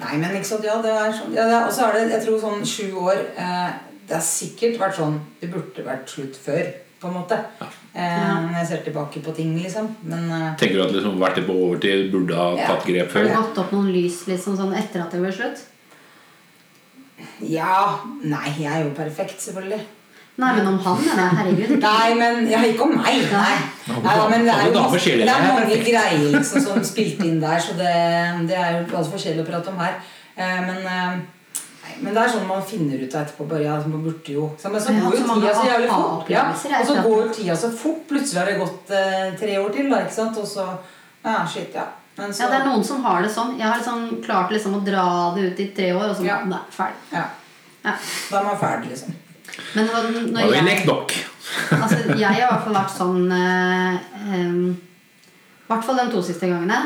Nei, 0.00 0.16
men 0.20 0.34
ikke 0.36 0.44
sant, 0.50 0.64
ja, 0.66 0.74
det 0.84 0.90
er 0.92 1.12
sånn 1.16 1.32
ja, 1.36 1.44
Og 1.66 1.72
så 1.72 1.86
er 1.88 1.94
det, 1.96 2.02
jeg 2.16 2.24
tror 2.26 2.40
sånn 2.42 2.64
sju 2.68 2.96
år 3.00 3.20
eh, 3.38 3.70
Det 4.08 4.16
har 4.18 4.24
sikkert 4.26 4.76
vært 4.82 4.98
sånn 4.98 5.14
Det 5.40 5.48
burde 5.54 5.84
vært 5.86 6.10
slutt 6.12 6.36
før, 6.36 6.66
på 7.00 7.08
en 7.08 7.14
måte. 7.16 7.38
Eh, 7.96 8.26
når 8.44 8.58
jeg 8.58 8.66
ser 8.70 8.82
tilbake 8.84 9.20
på 9.24 9.32
ting, 9.36 9.54
liksom. 9.62 9.88
Men 10.08 10.26
eh, 10.32 10.50
Tenker 10.60 10.76
du 10.76 10.84
at 10.84 10.92
liksom 10.96 11.16
vært 11.22 11.40
det 11.40 11.46
på 11.48 11.56
overtid, 11.66 12.10
burde 12.12 12.36
ha 12.36 12.50
Ja. 12.58 12.66
tatt 12.74 12.84
grep 12.88 13.12
Har 13.14 13.24
det 13.24 13.32
før? 13.32 13.40
gått 13.40 13.58
opp 13.64 13.72
noen 13.76 13.88
lys 13.94 14.22
liksom 14.28 14.56
sånn 14.60 14.74
etter 14.76 15.00
at 15.06 15.10
det 15.16 15.20
ble 15.24 15.32
slutt? 15.32 15.64
ja 17.40 17.98
Nei, 18.22 18.50
jeg 18.58 18.68
er 18.72 18.82
jo 18.84 18.90
perfekt, 18.96 19.40
selvfølgelig. 19.40 19.80
Nei, 20.36 20.50
men 20.56 20.66
om 20.68 20.78
han 20.84 20.98
mener 21.00 21.22
jeg. 21.22 21.36
Herregud. 21.38 21.70
ikke- 21.76 21.80
Nei, 21.90 22.14
men 22.20 22.48
ja, 22.50 22.58
ikke 22.68 22.82
om 22.84 22.90
meg. 22.96 23.22
Nei. 23.32 23.54
Nei, 24.04 24.16
men 24.30 24.44
det 24.44 24.52
er 24.54 24.66
jo 24.66 24.82
masse, 24.82 25.14
det. 25.16 25.28
er 25.28 25.46
mange 25.46 25.78
greier 25.86 26.26
liksom, 26.34 26.60
som 26.66 26.82
spilte 26.84 27.24
inn 27.24 27.40
der, 27.40 27.58
så 27.62 27.72
det, 27.78 27.94
det 28.50 28.58
er 28.58 28.74
jo 28.76 28.82
altfor 28.98 29.14
forskjellig 29.16 29.46
å 29.46 29.48
prate 29.48 29.72
om 29.72 29.78
her. 29.80 29.94
Eh, 30.36 30.60
men, 30.66 30.82
eh, 30.84 31.16
nei, 31.86 31.94
men 32.02 32.12
det 32.18 32.22
er 32.26 32.32
sånn 32.34 32.46
man 32.50 32.60
finner 32.68 33.00
ut 33.00 33.14
av 33.16 33.22
etterpå. 33.24 33.46
Bare, 33.48 33.62
ja, 33.64 33.78
man 33.88 34.02
burde 34.04 34.34
jo 34.36 34.50
så, 34.60 34.68
Men 34.74 34.80
så 34.84 34.92
går 34.92 35.16
jo 35.16 35.24
tida 35.40 35.54
så 35.56 35.66
jævlig 35.70 35.88
fort. 35.94 36.28
Ja, 36.34 36.44
og 36.52 36.86
så 36.90 36.98
går 37.08 37.30
tida 37.38 37.56
så 37.56 37.70
fort. 37.72 38.02
Plutselig 38.12 38.42
har 38.42 38.50
det 38.52 38.58
gått 38.60 38.92
eh, 38.92 39.30
tre 39.40 39.56
år 39.64 39.72
til. 39.72 39.88
Da, 39.94 40.02
ikke 40.04 40.18
sant? 40.20 40.36
Og 40.42 40.46
så 40.52 40.66
Ja, 41.24 41.40
shit, 41.48 41.72
ja. 41.74 41.86
Men 42.18 42.32
så, 42.32 42.44
Ja, 42.44 42.48
det 42.52 42.60
er 42.60 42.68
noen 42.68 42.84
som 42.84 43.00
har 43.04 43.22
det 43.24 43.30
sånn. 43.32 43.56
Jeg 43.58 43.66
har 43.68 43.80
liksom 43.80 44.22
klart 44.24 44.52
liksom 44.52 44.76
å 44.76 44.84
dra 44.84 45.06
det 45.34 45.48
ut 45.50 45.58
i 45.64 45.70
tre 45.76 45.90
år, 45.96 46.10
og 46.12 46.16
så 46.20 46.24
Ja. 46.28 46.42
Nei, 46.44 46.60
ferdig. 46.70 47.00
ja, 47.12 47.24
Ja. 47.84 47.92
da 48.30 48.38
er 48.40 48.44
man 48.44 48.56
ferdig, 48.60 48.90
liksom. 48.92 49.14
Men 49.76 49.88
når, 49.88 50.08
når 50.34 50.54
jeg 50.54 50.68
lekt 50.68 50.86
nok. 50.90 51.16
Altså, 51.76 51.96
jeg 52.18 52.26
har 52.26 52.40
i 52.40 52.42
hvert 52.42 52.64
fall 52.64 52.74
vært 52.74 52.92
sånn 52.92 53.30
eh, 53.32 53.98
em, 54.34 54.56
I 54.74 55.68
hvert 55.70 55.84
fall 55.86 56.00
de 56.00 56.06
to 56.10 56.22
siste 56.26 56.48
gangene. 56.50 56.78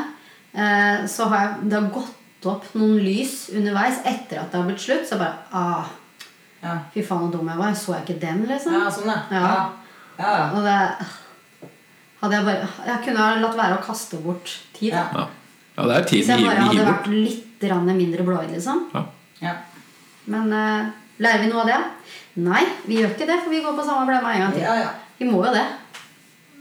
eh, 0.52 1.06
så 1.08 1.30
har 1.32 1.46
jeg, 1.46 1.70
det 1.70 1.78
har 1.78 1.88
gått 1.94 2.48
opp 2.50 2.68
noen 2.76 2.98
lys 3.00 3.48
underveis 3.56 4.02
etter 4.04 4.42
at 4.42 4.52
det 4.52 4.60
har 4.60 4.68
blitt 4.68 4.84
slutt. 4.84 5.08
Så 5.08 5.18
bare 5.20 5.40
ah, 5.56 5.88
Ja, 6.60 6.76
Fy 6.92 7.02
faen, 7.06 7.30
så 7.30 7.32
dum 7.32 7.48
jeg 7.48 7.60
var. 7.62 7.74
Så 7.78 7.96
jeg 7.96 8.06
ikke 8.06 8.20
den, 8.26 8.44
liksom? 8.50 8.76
ja 8.76 8.92
sånn, 8.92 9.08
ja. 9.08 9.18
Ja. 9.32 9.40
ja. 9.40 9.64
ja, 10.20 10.30
ja. 10.36 10.46
Og 10.52 10.68
det 10.68 10.78
hadde 12.20 12.36
jeg 12.36 12.48
bare 12.50 12.70
Jeg 12.90 13.04
kunne 13.06 13.24
ha 13.24 13.36
latt 13.40 13.58
være 13.58 13.78
å 13.78 13.84
kaste 13.84 14.20
bort 14.24 14.56
tid. 14.76 14.92
Ja. 14.92 15.06
Ja, 15.16 15.26
ja 15.78 15.88
det 15.88 15.96
er 15.96 16.08
Hvis 16.10 16.28
jeg 16.28 16.44
bare 16.44 16.66
hadde 16.68 16.88
vært 16.90 17.10
litt 17.14 17.46
mindre 17.96 18.24
blåøyd, 18.24 18.52
liksom. 18.54 18.86
Ja. 18.94 19.04
ja. 19.40 19.54
Men 20.32 20.52
eh, 20.52 20.92
lærer 21.20 21.44
vi 21.44 21.50
noe 21.50 21.64
av 21.64 21.72
det? 21.72 21.80
Nei, 22.36 22.62
vi 22.86 23.00
gjør 23.00 23.10
ikke 23.16 23.26
det, 23.26 23.40
for 23.42 23.50
vi 23.50 23.60
går 23.64 23.74
på 23.76 23.84
samme 23.84 24.06
blemma 24.06 24.32
en 24.34 24.40
gang 24.46 24.52
til. 24.52 24.62
ja, 24.62 24.74
ja. 24.74 24.88
Vi 25.18 25.26
må 25.28 25.44
jo 25.44 25.52
det. 25.52 25.64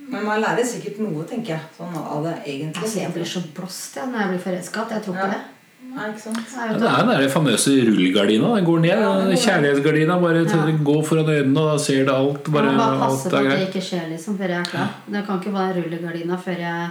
Men 0.09 0.25
man 0.25 0.41
lærer 0.41 0.65
sikkert 0.65 0.97
noe, 0.99 1.23
tenker 1.29 1.53
jeg. 1.53 1.61
Sånn 1.77 1.93
av 1.95 2.23
det 2.25 2.33
egentlig. 2.47 2.81
Altså, 2.83 2.99
jeg 2.99 3.13
blir 3.13 3.25
så 3.29 3.41
blåst 3.55 3.95
ja, 3.95 4.05
når 4.09 4.19
jeg 4.23 4.29
blir 4.33 4.39
forelska 4.47 4.81
at 4.81 4.91
jeg 4.95 5.03
tror 5.05 5.15
ikke 5.15 5.27
Ja. 5.27 5.31
det. 5.35 5.41
Nei, 5.89 6.07
ikke 6.09 6.19
sant? 6.21 6.37
Jeg 6.37 6.81
Ja, 6.81 7.03
det 7.05 7.13
er 7.15 7.21
den 7.21 7.29
famøse 7.29 7.71
rullegardina. 7.87 8.55
Den 8.55 8.65
går 8.65 8.79
ned. 8.79 8.89
Ja, 8.89 8.95
den 8.97 9.21
går 9.21 9.29
ned. 9.29 9.37
Kjærlighetsgardina. 9.45 10.19
Bare 10.21 10.41
Ja. 10.43 10.65
ja. 10.67 10.77
gå 10.89 10.95
foran 11.05 11.29
øynene, 11.29 11.59
og 11.61 11.71
da 11.71 11.77
ser 11.83 12.03
det 12.05 12.13
alt. 12.13 12.43
Jeg 12.43 12.53
Bare, 12.53 12.71
må 12.71 12.77
bare 12.77 12.99
passe 12.99 13.29
på 13.29 13.35
er 13.35 13.39
at 13.51 13.57
det 13.59 13.67
ikke 13.69 13.81
skjer 13.85 14.09
liksom, 14.09 14.37
før 14.37 14.47
jeg 14.49 14.59
er 14.59 14.63
klar. 14.65 14.87
Det 15.07 15.25
kan 15.27 15.39
ikke 15.39 15.53
være 15.53 15.73
rullegardina 15.83 16.37
før 16.37 16.57
jeg 16.57 16.89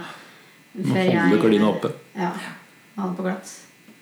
Må 0.73 0.95
holde 0.95 1.41
gardina 1.41 1.67
oppe. 1.69 1.91
Ja. 2.15 2.31
Ha 2.97 3.07
det 3.07 3.17
på 3.17 3.23
glatt. 3.23 3.47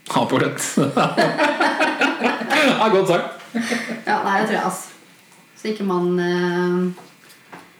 Ha 0.09 0.25
på 0.25 0.37
glatt. 0.37 0.61
ja, 2.79 2.87
godt 2.89 3.07
sagt. 3.07 3.36
Ja, 3.53 4.21
nei, 4.23 4.39
det 4.41 4.47
tror 4.47 4.57
jeg, 4.57 4.63
altså. 4.63 4.95
Så 5.57 5.71
ikke 5.71 5.85
man 5.87 6.19
eh, 6.21 7.03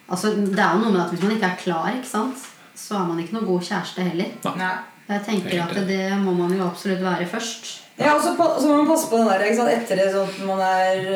Altså, 0.08 0.32
det 0.40 0.60
er 0.60 0.78
jo 0.78 0.86
noe 0.86 0.94
med 0.94 1.02
at 1.04 1.12
hvis 1.12 1.24
man 1.26 1.34
ikke 1.36 1.50
er 1.50 1.58
klar, 1.60 1.90
ikke 1.92 2.08
sant, 2.08 2.46
så 2.78 2.96
er 2.96 3.10
man 3.10 3.18
ikke 3.20 3.36
noe 3.36 3.48
god 3.50 3.66
kjæreste 3.68 4.06
heller. 4.08 4.30
Nei. 4.56 4.76
Jeg 5.08 5.24
tenker 5.24 5.62
at 5.64 5.76
det 5.88 6.06
må 6.20 6.34
man 6.36 6.52
jo 6.56 6.66
absolutt 6.68 7.04
være 7.04 7.28
først. 7.32 7.68
Ja, 7.98 8.14
og 8.14 8.22
så, 8.22 8.34
så 8.36 8.68
må 8.68 8.82
man 8.82 8.90
passe 8.92 9.08
på 9.10 9.18
den 9.18 9.30
der, 9.30 9.44
ikke 9.48 9.58
sant? 9.58 9.72
Etter 9.74 10.00
det, 10.00 10.08
sånn 10.14 10.28
at 10.28 10.42
man 10.46 10.60
er 10.62 11.08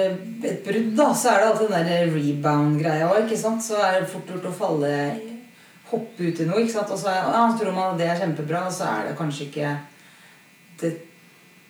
et 0.48 0.64
brudd, 0.66 0.94
da, 0.98 1.10
så 1.14 1.34
er 1.34 1.42
det 1.42 1.50
alltid 1.50 1.74
den 1.76 1.90
der 1.92 2.14
rebound-greia 2.16 3.10
òg. 3.12 3.20
ikke 3.26 3.38
sant? 3.38 3.64
Så 3.66 3.78
er 3.78 4.00
det 4.00 4.10
fort 4.12 4.32
gjort 4.32 4.50
å 4.50 4.56
falle 4.64 4.96
Hoppe 5.92 6.24
ut 6.24 6.40
i 6.40 6.46
noe. 6.48 6.62
ikke 6.64 6.72
sant? 6.72 6.92
Og 6.96 7.00
så 7.02 7.12
ja, 7.12 7.44
tror 7.60 7.76
man 7.76 7.94
at 7.94 8.00
det 8.00 8.08
er 8.08 8.20
kjempebra, 8.22 8.64
og 8.70 8.74
så 8.74 8.88
er 8.88 9.10
det 9.10 9.18
kanskje 9.20 9.50
ikke 9.50 9.74
det, 10.82 10.92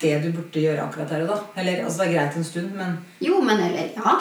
det 0.02 0.16
du 0.24 0.32
burde 0.36 0.64
gjøre 0.64 0.84
akkurat 0.86 1.12
her 1.16 1.26
og 1.26 1.34
da. 1.34 1.40
Eller, 1.62 1.84
altså 1.86 2.02
Det 2.02 2.08
er 2.08 2.14
greit 2.16 2.38
en 2.38 2.48
stund, 2.48 2.72
men 2.78 2.98
Jo, 3.24 3.42
men 3.42 3.60
eller 3.70 3.92
Ja. 3.98 4.18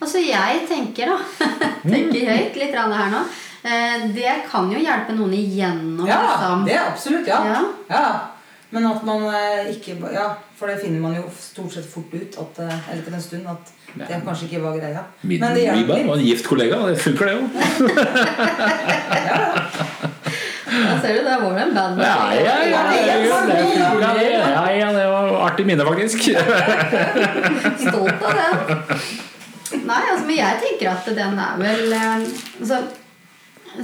Altså, 0.00 0.18
jeg 0.24 0.62
tenker, 0.68 1.10
da 1.12 1.18
Tenker 1.92 2.30
høyt 2.32 2.54
litt 2.56 2.74
her 2.74 3.10
nå. 3.12 3.20
Eh, 3.60 4.06
det 4.16 4.34
kan 4.48 4.70
jo 4.72 4.78
hjelpe 4.80 5.12
noen 5.12 5.34
igjennom. 5.36 6.06
Ja, 6.08 6.20
liksom. 6.24 6.64
det 6.64 6.74
er 6.78 6.86
absolutt. 6.88 7.26
Ja. 7.28 7.40
Ja. 7.44 7.60
ja. 7.90 8.04
Men 8.70 8.86
at 8.86 9.02
man 9.04 9.26
eh, 9.34 9.70
ikke 9.74 9.98
Ja, 10.14 10.30
for 10.56 10.70
det 10.70 10.78
finner 10.80 11.00
man 11.02 11.14
jo 11.18 11.24
stort 11.36 11.74
sett 11.74 11.88
fort 11.90 12.14
ut, 12.14 12.38
at, 12.40 12.58
eh, 12.64 12.88
eller 12.92 13.02
etter 13.02 13.14
en 13.18 13.22
stund, 13.26 13.46
at 13.50 13.74
det 13.98 14.22
kanskje 14.24 14.46
ikke 14.46 14.62
var 14.62 14.78
greia. 14.78 15.02
Min 15.20 15.40
Men 15.40 15.54
det 15.54 15.62
hjelper. 15.66 15.94
hjelper. 15.94 16.08
var 16.08 16.16
en 16.16 16.24
gift 16.24 16.46
kollega. 16.46 16.76
Det 16.86 16.98
funker, 17.02 17.26
det 17.26 17.34
jo. 17.34 17.42
Da 20.66 21.00
ser 21.00 21.16
du, 21.16 21.22
der 21.24 21.40
var 21.40 21.54
det 21.56 21.62
en 21.62 21.74
band. 21.74 22.02
Ja, 22.04 22.34
ja, 22.34 22.56
ja, 22.68 22.82
ja, 22.98 23.16
ja, 23.24 23.40
det, 23.46 24.98
det 24.98 25.06
var 25.08 25.34
artig 25.46 25.66
minne, 25.66 25.86
faktisk. 25.88 26.30
Stolt 27.86 28.24
av 28.28 28.40
den. 28.40 28.84
Nei, 29.86 30.02
altså, 30.10 30.26
men 30.26 30.36
jeg 30.36 30.60
tenker 30.64 30.90
at 30.92 31.08
den 31.14 31.38
er 31.38 31.60
vel 31.60 31.94
eh, 31.94 32.26
altså, 32.60 32.82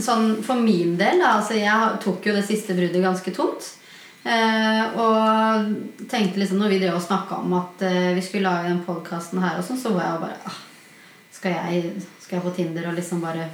Sånn 0.02 0.40
for 0.42 0.58
min 0.58 0.96
del, 0.98 1.20
da, 1.22 1.36
altså 1.38 1.54
jeg 1.54 1.98
tok 2.02 2.24
jo 2.26 2.32
det 2.34 2.42
siste 2.44 2.74
bruddet 2.74 3.04
ganske 3.04 3.30
tungt. 3.32 3.68
Eh, 4.26 4.96
og 4.98 6.06
tenkte 6.10 6.40
liksom 6.40 6.58
når 6.58 6.72
vi 6.72 6.80
drev 6.82 6.96
og 6.98 7.04
snakka 7.04 7.38
om 7.38 7.54
at 7.54 7.84
eh, 7.86 8.10
vi 8.16 8.24
skulle 8.26 8.50
lage 8.50 8.72
den 8.72 8.80
podkasten 8.82 9.38
her, 9.44 9.60
og 9.60 9.66
sånn, 9.68 9.78
så 9.78 9.92
var 9.94 10.08
jeg 10.08 10.22
bare 10.24 10.50
ah, 10.50 10.56
skal, 11.36 11.54
jeg, 11.54 12.02
skal 12.24 12.40
jeg 12.40 12.44
på 12.48 12.54
Tinder 12.58 12.90
og 12.90 12.98
liksom 12.98 13.22
bare 13.22 13.46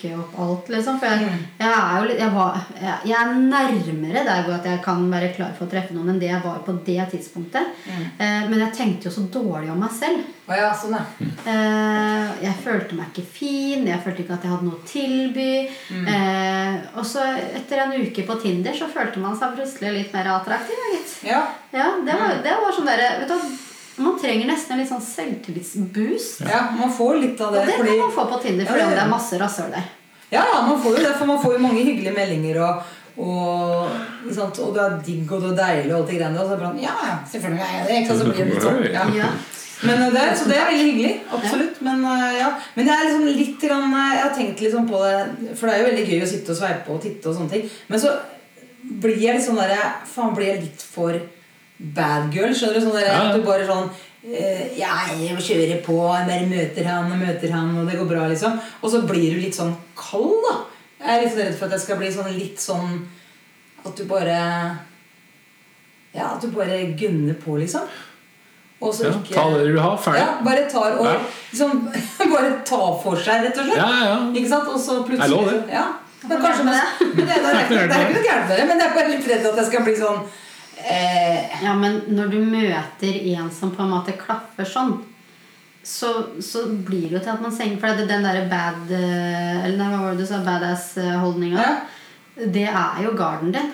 fucke 0.00 0.16
opp 0.18 0.38
alt, 0.38 0.68
liksom? 0.68 0.98
For 1.00 1.06
jeg, 1.06 1.38
jeg 1.58 1.70
er 1.70 1.94
jo 1.98 2.08
litt 2.08 2.20
jeg, 2.20 2.32
var, 2.34 2.58
jeg, 2.80 2.96
jeg 3.10 3.16
er 3.18 3.34
nærmere 3.36 4.24
der 4.26 4.42
hvor 4.44 4.56
at 4.56 4.66
jeg 4.68 4.82
kan 4.84 5.06
være 5.12 5.32
klar 5.36 5.54
for 5.56 5.66
å 5.66 5.70
treffe 5.70 5.94
noen, 5.94 6.12
enn 6.14 6.20
det 6.20 6.30
jeg 6.30 6.42
var 6.44 6.60
på 6.64 6.74
det 6.86 6.98
tidspunktet. 7.12 7.80
Eh, 8.18 8.42
men 8.48 8.58
jeg 8.64 8.76
tenkte 8.76 9.08
jo 9.08 9.14
så 9.14 9.26
dårlig 9.32 9.70
om 9.72 9.80
meg 9.80 9.94
selv. 9.96 10.28
Oh, 10.50 10.56
ja, 10.56 10.70
sånn, 10.74 10.96
ja. 10.96 11.30
Eh, 11.46 12.44
jeg 12.46 12.56
følte 12.64 12.98
meg 12.98 13.12
ikke 13.12 13.26
fin, 13.38 13.86
jeg 13.86 14.02
følte 14.02 14.24
ikke 14.24 14.38
at 14.38 14.46
jeg 14.46 14.54
hadde 14.54 14.66
noe 14.66 14.80
å 14.80 14.88
tilby. 14.88 15.50
Eh, 16.00 16.78
og 16.96 17.06
så 17.06 17.26
etter 17.38 17.84
en 17.84 17.96
uke 18.00 18.26
på 18.26 18.38
Tinder 18.42 18.76
så 18.76 18.90
følte 18.90 19.22
man 19.22 19.38
seg 19.38 19.54
plutselig 19.58 19.94
litt 19.94 20.14
mer 20.16 20.32
attraktiv. 20.34 20.86
gitt. 20.96 21.18
Ja. 21.30 21.44
Ja, 21.70 21.92
det 22.02 22.16
var, 22.18 22.40
det 22.42 22.56
var 22.64 22.74
sånn 22.74 22.88
derre 22.88 23.28
Man 24.00 24.16
trenger 24.20 24.46
nesten 24.48 24.72
en 24.72 24.78
litt 24.82 24.88
sånn 24.90 25.02
selvtillitsboost. 25.04 26.40
ja, 26.48 26.60
man 26.78 26.92
får 26.92 27.20
litt 27.20 27.40
av 27.40 27.52
det. 27.52 27.60
Og 27.60 27.66
det. 27.66 27.72
det 27.72 27.78
fordi 27.80 27.96
kan 27.96 28.06
man 28.06 28.14
få 28.16 28.24
på 28.32 28.42
Tinder 28.42 28.64
Ja, 28.64 28.72
det- 28.72 28.94
det 28.96 29.02
er 29.04 29.08
masse 29.10 29.38
rasshøl 29.38 29.70
der. 29.70 29.84
Ja, 30.30 30.44
ja, 30.54 30.60
man 30.66 30.80
får 30.82 30.96
jo 30.96 31.04
det, 31.04 31.14
for 31.18 31.26
man 31.26 31.42
får 31.42 31.52
jo 31.52 31.58
mange 31.58 31.84
hyggelige 31.84 32.14
meldinger, 32.14 32.60
og, 32.62 32.82
og, 33.18 33.88
sant? 34.34 34.58
og 34.58 34.74
det 34.74 34.82
er 34.84 34.98
digg 35.06 35.32
og 35.32 35.42
det 35.42 35.50
er 35.52 35.62
deilig, 35.62 35.92
og 35.92 35.98
alt 36.00 36.08
det 36.10 36.18
greiene 36.20 36.36
der. 36.38 36.42
Og 36.42 36.48
så 36.48 36.52
er 36.52 36.56
det 36.56 36.66
bare, 36.66 36.82
ja, 36.82 36.94
ja, 37.10 37.16
selvfølgelig 37.32 37.64
er 37.66 37.72
jeg 37.78 37.86
det. 37.88 37.96
Ikke 38.00 38.08
sant? 38.08 38.20
Så 38.20 38.24
blir 38.30 38.44
det 38.44 38.52
litt 38.54 38.62
sånn. 38.68 38.84
Ja. 38.92 39.04
Ja. 39.20 39.30
Men 39.82 40.02
eh, 40.02 40.10
det, 40.12 40.24
så 40.38 40.44
det 40.48 40.56
er 40.60 40.66
veldig 40.70 40.86
hyggelig. 40.92 41.12
Absolutt. 41.32 41.80
Men, 41.82 42.04
eh, 42.04 42.38
ja. 42.38 42.48
Men 42.76 42.86
jeg 42.86 42.94
er 42.96 43.04
liksom 43.08 43.26
litt 43.40 43.60
grann, 43.60 43.94
eh, 43.94 44.14
Jeg 44.14 44.22
har 44.22 44.34
tenkt 44.36 44.60
liksom 44.60 44.88
på 44.88 44.98
det, 45.04 45.56
for 45.56 45.66
det 45.66 45.74
er 45.74 45.80
jo 45.82 45.88
veldig 45.90 46.06
gøy 46.10 46.22
å 46.22 46.30
sitte 46.32 46.52
og 46.52 46.58
sveipe 46.60 46.88
og 46.94 47.00
titte 47.02 47.26
og 47.30 47.36
sånne 47.36 47.50
ting. 47.50 47.70
Men 47.88 47.98
så 48.00 48.12
blir 49.00 49.16
jeg 49.20 49.36
litt 49.36 49.46
sånn 49.46 49.56
derre 49.60 49.78
Faen, 50.06 50.34
blir 50.36 50.46
jeg 50.54 50.62
litt 50.68 50.82
for 50.82 51.16
bad 51.80 52.30
girl? 52.32 52.52
Skjønner 52.52 52.74
du? 52.80 52.86
Sånn 52.86 52.96
der, 52.98 53.06
Ja. 53.08 53.20
at 53.30 53.36
du 53.36 53.42
bare 53.46 53.66
sånn 53.66 53.90
eh, 54.34 54.76
Ja, 54.78 54.98
jeg 55.16 55.36
kjører 55.38 55.82
på, 55.84 55.96
jeg 56.16 56.26
bare 56.28 56.46
møter 56.50 56.84
han 56.84 57.12
og 57.12 57.18
møter 57.18 57.50
han, 57.52 57.70
og 57.78 57.88
det 57.88 57.98
går 57.98 58.08
bra, 58.10 58.26
liksom. 58.28 58.58
Og 58.82 58.90
så 58.92 59.00
blir 59.08 59.34
du 59.34 59.40
litt 59.40 59.54
sånn 59.56 59.74
kald, 59.96 60.44
da. 60.48 60.58
Jeg 61.00 61.16
er 61.16 61.22
litt 61.24 61.32
så 61.32 61.38
redd 61.44 61.58
for 61.58 61.64
at 61.66 61.72
jeg 61.72 61.80
skal 61.86 61.96
bli 61.96 62.10
sånn 62.12 62.34
litt 62.38 62.58
sånn 62.60 63.06
At 63.86 63.96
du 63.96 64.04
bare 64.04 64.36
Ja, 66.12 66.34
at 66.34 66.42
du 66.42 66.48
bare 66.52 66.82
gunner 66.98 67.34
på, 67.44 67.56
liksom. 67.60 67.86
Og 68.80 68.94
så 68.94 69.04
Ja, 69.04 69.10
ikke 69.12 69.34
ta 69.34 69.44
det 69.54 69.66
du 69.66 69.72
vil 69.72 69.80
ha, 69.80 69.96
ferdig. 69.96 70.20
ja, 70.20 70.28
bare 70.44 70.68
tar 70.70 70.98
og 70.98 71.04
Ja. 71.06 71.16
liksom, 71.52 71.88
Bare 72.34 72.52
ta 72.64 72.80
for 73.02 73.16
seg, 73.16 73.44
rett 73.44 73.58
og 73.58 73.64
slett. 73.64 73.76
Ja, 73.76 73.88
ja. 74.04 74.16
Ikke 74.32 74.48
sant? 74.48 74.68
Og 74.68 74.80
så 74.80 75.00
plutselig 75.04 75.28
Jeg 75.28 75.30
lover. 75.30 75.64
Ja. 75.70 75.86
Men 76.28 76.38
kanskje 76.42 76.64
men 76.64 76.74
det, 76.74 77.16
det, 77.16 77.28
er, 77.28 77.64
ikke- 77.64 77.88
det 77.88 77.96
er 77.96 78.06
ikke 78.06 78.14
noe 78.18 78.28
gærent 78.28 78.48
med 78.48 78.56
det, 78.58 78.66
men 78.68 78.78
jeg 78.80 78.88
er 78.90 78.94
bare 78.94 79.08
litt 79.14 79.28
redd 79.28 79.46
at 79.52 79.56
jeg 79.56 79.66
skal 79.66 79.84
bli 79.84 79.94
sånn 79.96 80.20
eh, 80.84 81.62
Ja, 81.64 81.74
men 81.74 82.00
når 82.08 82.30
du 82.30 82.38
møter 82.44 83.14
en 83.36 83.50
som 83.50 83.70
på 83.74 83.82
en 83.82 83.90
måte 83.90 84.12
klaffer 84.18 84.64
sånn, 84.64 84.98
så, 85.84 86.10
så 86.44 86.66
blir 86.84 87.08
det 87.08 87.16
jo 87.18 87.20
til 87.24 87.32
at 87.32 87.40
man 87.42 87.52
senker 87.56 87.80
For 87.80 87.96
det- 87.96 88.08
den 88.08 88.22
derre 88.22 88.42
bad 88.50 88.90
eh, 88.92 89.64
Eller 89.64 89.78
nei, 89.78 89.88
hva 89.94 90.00
var 90.02 90.12
det 90.12 90.18
du 90.20 90.26
sa? 90.28 90.42
Badass-holdninga. 90.44 91.56
Ja. 91.56 92.46
Det 92.46 92.66
er 92.68 93.02
jo 93.04 93.14
garden 93.16 93.52
din. 93.52 93.70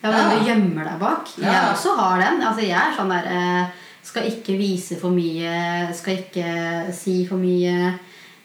Det 0.00 0.08
er 0.08 0.12
Ja. 0.12 0.28
den 0.28 0.38
du 0.38 0.46
gjemmer 0.46 0.84
deg 0.84 0.98
bak. 1.00 1.26
Ja. 1.38 1.52
Jeg 1.52 1.72
også 1.74 1.96
har 1.98 2.18
den. 2.22 2.40
Altså, 2.46 2.62
jeg 2.62 2.78
er 2.78 2.94
sånn 2.96 3.10
der 3.10 3.26
eh, 3.26 3.66
Skal 4.08 4.22
ikke 4.30 4.54
vise 4.56 4.96
for 5.00 5.10
mye. 5.10 5.92
Skal 5.94 6.16
ikke 6.22 6.92
si 6.94 7.26
for 7.28 7.36
mye. 7.36 7.98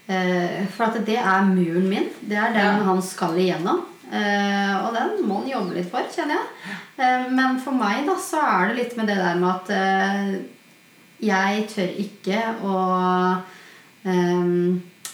Eh, 0.10 0.66
for 0.76 0.90
at 0.90 0.98
det 1.06 1.16
er 1.22 1.46
muren 1.48 1.88
min. 1.88 2.10
Det 2.20 2.36
er 2.36 2.52
den 2.52 2.66
Ja. 2.82 2.84
han 2.84 3.02
skal 3.02 3.38
igjennom. 3.38 3.86
Eh, 4.14 4.74
og 4.86 4.92
den 4.94 5.14
må 5.26 5.40
han 5.42 5.50
jobbe 5.50 5.74
litt 5.78 5.90
for, 5.90 6.06
kjenner 6.14 6.38
jeg. 6.38 6.74
Eh, 7.02 7.24
men 7.34 7.56
for 7.64 7.74
meg 7.74 8.04
da, 8.06 8.14
så 8.22 8.42
er 8.46 8.70
det 8.70 8.76
litt 8.78 8.96
med 9.00 9.10
det 9.10 9.16
der 9.18 9.40
med 9.42 9.50
at 9.50 9.72
eh, 9.74 10.34
jeg 11.24 11.64
tør 11.72 11.94
ikke 12.04 12.42
å 12.68 12.78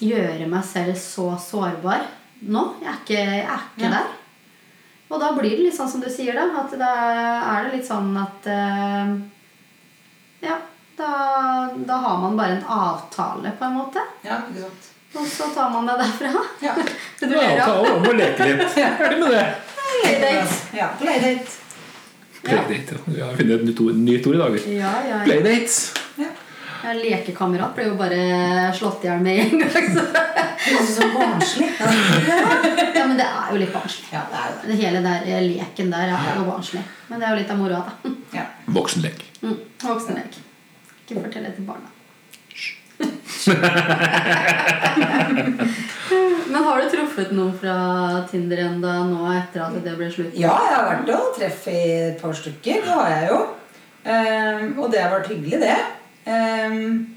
gjøre 0.02 0.48
meg 0.50 0.64
selv 0.66 0.96
så 0.98 1.28
sårbar 1.44 2.08
nå. 2.50 2.64
Jeg 2.82 2.90
er 2.90 2.98
ikke, 3.04 3.20
jeg 3.20 3.44
er 3.46 3.66
ikke 3.68 3.86
Ja. 3.86 3.92
der. 4.00 4.16
Og 5.10 5.20
da 5.22 5.32
blir 5.38 5.54
det 5.56 5.68
litt 5.68 5.78
sånn 5.78 5.90
som 5.92 6.02
du 6.02 6.10
sier, 6.10 6.34
da. 6.34 6.48
At 6.64 6.74
da 6.80 6.90
er 7.54 7.68
det 7.68 7.76
litt 7.78 7.88
sånn 7.88 8.10
at 8.18 8.50
Ja, 10.42 10.58
da, 10.98 11.10
da 11.76 11.98
har 12.08 12.18
man 12.24 12.38
bare 12.40 12.58
en 12.58 12.64
avtale, 12.66 13.52
på 13.60 13.66
en 13.70 13.78
måte. 13.78 14.02
Ja, 14.26 14.42
ikke 14.50 14.66
sant. 14.66 14.89
Og 15.18 15.26
så 15.28 15.48
tar 15.56 15.70
man 15.74 15.88
deg 15.90 15.98
derfra. 16.04 16.44
Ja. 16.62 16.74
Det 17.20 17.28
du 17.32 17.36
Ja, 17.36 17.48
ler 17.48 17.64
av. 17.66 17.88
om 17.96 18.06
og 18.12 18.14
leke 18.20 18.46
litt. 18.46 18.68
Ferdig 19.00 19.18
med 19.24 19.32
det. 19.34 19.46
Playdate. 19.80 20.60
Ja, 20.78 20.90
playdate. 21.00 21.58
Playdate. 22.44 23.00
Ja, 23.18 23.26
har 23.32 23.40
funnet 23.40 23.58
et 23.60 23.66
nytt 23.68 23.82
ord, 23.84 23.98
nytt 24.00 24.28
ord 24.30 24.38
i 24.38 24.44
dag. 24.44 24.60
Ja, 24.76 24.92
ja, 25.04 25.18
ja. 25.18 25.24
Playdates. 25.26 25.80
Ja. 26.22 26.30
Ja, 26.80 26.94
lekekamerat 26.96 27.74
ble 27.76 27.90
jo 27.90 27.96
bare 28.00 28.20
slått 28.78 29.04
i 29.04 29.10
hjel 29.10 29.20
med 29.26 29.42
en 29.44 29.66
gang. 29.66 29.90
Så. 29.98 30.06
Det 30.70 30.76
er 30.76 30.86
så 30.92 31.06
barnslig. 31.16 31.68
Ja. 31.80 31.90
Ja, 32.94 33.04
men 33.08 33.16
det 33.18 33.26
er 33.26 33.48
jo 33.54 33.60
litt 33.62 33.72
barnslig. 33.74 34.06
ja, 34.12 34.22
det 34.30 34.40
er 34.40 34.50
det. 34.52 34.68
Det 34.70 34.76
hele 34.82 35.00
der 35.06 35.24
eh, 35.26 35.40
leken 35.48 35.90
der 35.94 36.12
er 36.14 36.36
jo 36.38 36.44
barnslig. 36.50 36.82
Men 37.08 37.22
det 37.24 37.28
er 37.30 37.32
jo 37.34 37.40
litt 37.40 37.54
av 37.54 37.62
moroa, 37.62 37.80
da. 38.04 38.12
Ja. 38.36 38.44
Voksenlek. 38.76 39.24
Mm, 39.42 39.56
Voksenlek. 39.82 40.36
Ikke 41.08 41.24
fortell 41.24 41.48
det 41.48 41.54
til 41.58 41.66
barna. 41.68 41.90
Men 46.50 46.64
har 46.66 46.82
du 46.82 46.90
truffet 46.90 47.32
noen 47.36 47.54
fra 47.60 47.76
Tinder 48.32 48.58
enda 48.66 48.94
nå 49.06 49.28
etter 49.36 49.62
at 49.68 49.76
det 49.86 49.94
ble 50.00 50.08
slutt? 50.12 50.34
ja, 50.34 50.56
jeg 50.66 50.76
har 50.76 50.88
vært 50.90 51.10
og 51.14 51.36
treffet 51.38 52.10
et 52.10 52.18
par 52.22 52.34
stykker. 52.36 52.82
Det 52.86 52.94
har 52.98 53.10
jeg 53.14 53.30
jo. 53.30 53.40
Um, 54.00 54.80
og 54.80 54.86
det 54.94 55.00
har 55.04 55.12
vært 55.14 55.30
hyggelig, 55.34 55.60
det. 55.62 55.78
Um, 56.26 57.08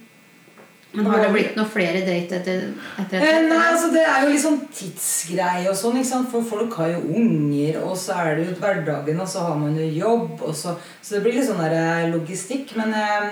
Men 0.92 1.06
har 1.08 1.22
det 1.24 1.30
blitt 1.32 1.54
noen 1.56 1.70
flere 1.72 2.02
date 2.04 2.36
etter, 2.36 2.66
etter 3.00 3.16
etter, 3.16 3.36
et 3.38 3.46
Nei, 3.48 3.62
altså 3.70 3.88
Det 3.94 4.02
er 4.04 4.18
jo 4.26 4.32
litt 4.34 4.42
sånn 4.42 4.58
tidsgreie 4.76 5.70
og 5.70 5.76
sånn. 5.78 5.96
ikke 5.96 6.10
sant? 6.10 6.28
For 6.34 6.44
folk 6.44 6.72
har 6.82 6.88
jo 6.92 7.00
unger, 7.22 7.78
og 7.80 7.94
så 7.96 8.12
er 8.20 8.36
det 8.36 8.44
jo 8.50 8.58
hverdagen, 8.60 9.22
og 9.24 9.28
så 9.32 9.38
har 9.46 9.56
man 9.62 9.72
jo 9.80 9.86
jobb. 9.88 10.34
Og 10.42 10.52
så, 10.58 10.70
så 11.00 11.14
det 11.16 11.22
blir 11.24 11.34
litt 11.38 11.48
sånn 11.48 11.62
der 11.64 11.74
eh, 11.78 12.10
logistikk. 12.12 12.66
Men 12.76 12.92
eh, 12.98 13.24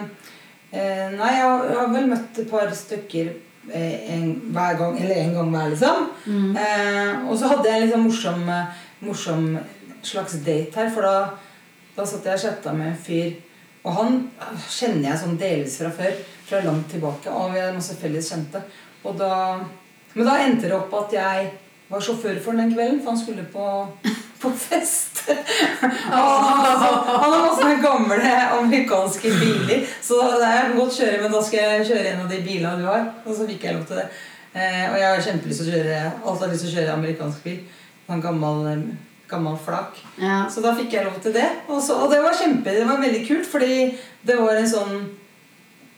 eh, 0.73 1.07
nei, 1.17 1.31
jeg 1.37 1.45
har, 1.45 1.69
jeg 1.69 1.79
har 1.81 1.93
vel 1.95 2.09
møtt 2.11 2.41
et 2.43 2.51
par 2.51 2.73
stykker 2.75 3.31
eh, 3.73 4.15
en, 4.17 4.33
hver 4.55 4.79
gang, 4.81 4.97
eller 5.01 5.23
en 5.25 5.37
gang 5.37 5.53
hver, 5.55 5.69
liksom. 5.75 6.09
Eh, 6.57 7.13
og 7.29 7.37
så 7.39 7.53
hadde 7.53 7.69
jeg 7.71 7.87
en 7.87 7.93
sånn 7.95 8.09
morsom, 8.09 8.51
morsom 9.05 9.47
slags 10.03 10.41
date 10.47 10.77
her, 10.81 10.91
for 10.95 11.07
da, 11.07 11.17
da 11.97 12.07
satt 12.09 12.29
jeg 12.29 12.39
og 12.39 12.45
chatta 12.45 12.75
med 12.77 12.93
en 12.93 13.01
fyr. 13.09 13.39
Og 13.81 13.97
han 13.97 14.19
kjenner 14.69 15.09
jeg 15.09 15.21
sånn 15.23 15.39
delvis 15.41 15.79
fra 15.81 15.91
før, 15.97 16.17
fra 16.49 16.61
langt 16.67 16.91
tilbake. 16.93 17.33
Og 17.33 17.55
vi 17.55 17.63
er 17.63 17.77
masse 17.77 17.97
felles 18.01 18.29
kjente. 18.29 18.61
Og 19.09 19.17
da, 19.17 19.33
men 20.15 20.29
da 20.29 20.37
endte 20.45 20.69
det 20.69 20.77
opp 20.77 20.93
at 20.99 21.15
jeg 21.17 21.47
var 21.91 22.05
sjåfør 22.05 22.41
for 22.45 22.61
den 22.61 22.75
kvelden, 22.75 23.01
for 23.01 23.15
han 23.15 23.21
skulle 23.21 23.47
på, 23.51 23.65
på 24.41 24.51
fest. 24.57 25.23
Han, 26.11 27.33
har 27.33 27.43
masse 27.45 27.75
gamle 27.83 28.33
amerikanske 28.59 29.33
biler, 29.41 29.85
så 30.03 30.23
det 30.41 30.49
er 30.49 30.75
godt 30.77 30.97
kjøre, 30.97 31.21
men 31.23 31.35
da 31.35 31.43
skal 31.45 31.61
jeg 31.61 31.87
kjøre 31.91 32.15
en 32.15 32.25
av 32.25 32.33
de 32.33 32.41
bilene 32.47 32.81
du 32.81 32.89
har. 32.89 33.07
Og 33.25 33.37
så 33.37 33.47
fikk 33.51 33.69
jeg 33.69 33.79
lov 33.79 33.87
til 33.91 34.01
det. 34.01 34.09
Eh, 34.51 34.87
og 34.89 34.97
jeg 34.99 35.07
har 35.07 35.23
kjempelyst 35.29 35.63
til 35.63 35.71
å 35.71 35.77
kjøre 35.77 36.01
alltid 36.27 36.53
lyst 36.55 36.67
til 36.67 36.73
å 36.73 36.77
kjøre 36.79 36.97
amerikansk 36.97 37.47
bil. 37.47 37.61
En 38.11 38.25
gammel, 38.25 38.67
eh, 38.73 38.85
gammel 39.31 39.59
flak. 39.67 40.01
Ja. 40.19 40.43
Så 40.51 40.65
da 40.65 40.75
fikk 40.79 40.97
jeg 40.97 41.07
lov 41.07 41.21
til 41.23 41.37
det. 41.37 41.47
Og, 41.69 41.79
så, 41.83 42.01
og 42.03 42.11
det 42.11 42.23
var 42.25 42.35
kjempe, 42.35 42.75
det 42.75 42.89
var 42.89 43.03
veldig 43.05 43.23
kult, 43.29 43.47
fordi 43.47 43.75
det 44.27 44.39
var 44.41 44.59
en 44.59 44.71
sånn 44.71 44.97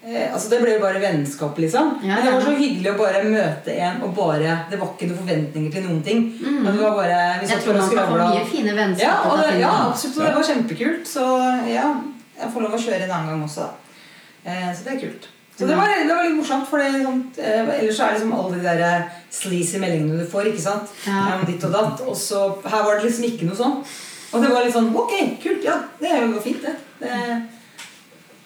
eh, 0.07 0.29
Altså 0.33 0.51
Det 0.53 0.61
ble 0.63 0.77
jo 0.77 0.83
bare 0.83 1.01
vennskap, 1.03 1.59
liksom. 1.65 1.91
Ja, 2.03 2.17
Men 2.17 2.27
det 2.27 2.33
var 2.37 2.47
så 2.47 2.55
hyggelig 2.59 2.93
å 2.93 2.99
bare 2.99 3.25
møte 3.27 3.77
en 3.77 4.01
og 4.07 4.15
bare 4.17 4.57
Det 4.71 4.81
var 4.81 4.95
ikke 4.95 5.11
noen 5.11 5.21
forventninger 5.25 5.75
til 5.77 5.87
noen 5.89 6.01
ting. 6.07 6.25
Men 6.43 6.71
det 6.73 6.83
var 6.83 6.97
bare 6.99 7.21
vi 7.43 7.51
Jeg 7.53 7.63
tror 7.67 7.79
man 7.79 7.93
kan 7.93 8.11
få 8.15 8.23
mye 8.23 8.47
fine 8.51 8.75
vennskap 8.79 9.07
Ja, 9.07 9.15
og 9.31 9.43
det, 9.43 9.53
ja, 9.61 9.75
absolutt. 9.91 10.19
Det 10.23 10.35
var 10.39 10.49
kjempekult. 10.51 11.07
Så 11.09 11.29
ja, 11.71 11.93
jeg 12.41 12.51
får 12.57 12.67
lov 12.67 12.75
å 12.75 12.83
kjøre 12.87 13.07
en 13.07 13.15
annen 13.19 13.33
gang 13.35 13.47
også, 13.47 13.69
da. 13.69 13.79
Eh, 14.43 14.69
så 14.75 14.85
det 14.89 14.97
er 14.97 15.01
kult. 15.05 15.29
Så 15.59 15.67
det 15.69 15.77
var, 15.77 15.91
det 15.93 16.11
var 16.11 16.25
litt 16.25 16.35
morsomt, 16.35 16.65
for 16.67 16.81
det, 16.81 17.03
sånn, 17.05 17.19
eh, 17.39 17.69
ellers 17.77 17.99
er 18.01 18.15
det 18.15 18.17
liksom 18.17 18.33
alle 18.35 18.57
de 18.57 18.63
der 18.65 18.81
eh, 18.87 19.19
sleazy 19.31 19.79
meldingene 19.79 20.25
du 20.25 20.27
får. 20.27 20.49
ikke 20.51 20.65
sant? 20.65 20.95
Ja. 21.07 21.37
Om 21.37 21.45
ditt 21.47 21.63
og 21.69 21.75
datt. 21.77 22.01
Og 22.09 22.17
så 22.19 22.41
her 22.65 22.87
var 22.87 22.97
det 22.99 23.05
liksom 23.11 23.27
ikke 23.29 23.47
noe 23.51 23.59
sånn. 23.59 23.77
Og 24.33 24.43
det 24.43 24.49
var 24.49 24.65
litt 24.65 24.75
sånn 24.75 24.89
Ok, 24.97 25.13
kult. 25.43 25.63
Ja, 25.69 25.77
det 26.01 26.09
er 26.09 26.25
jo 26.25 26.41
fint, 26.43 26.65
det. 26.65 26.73
det 27.03 27.13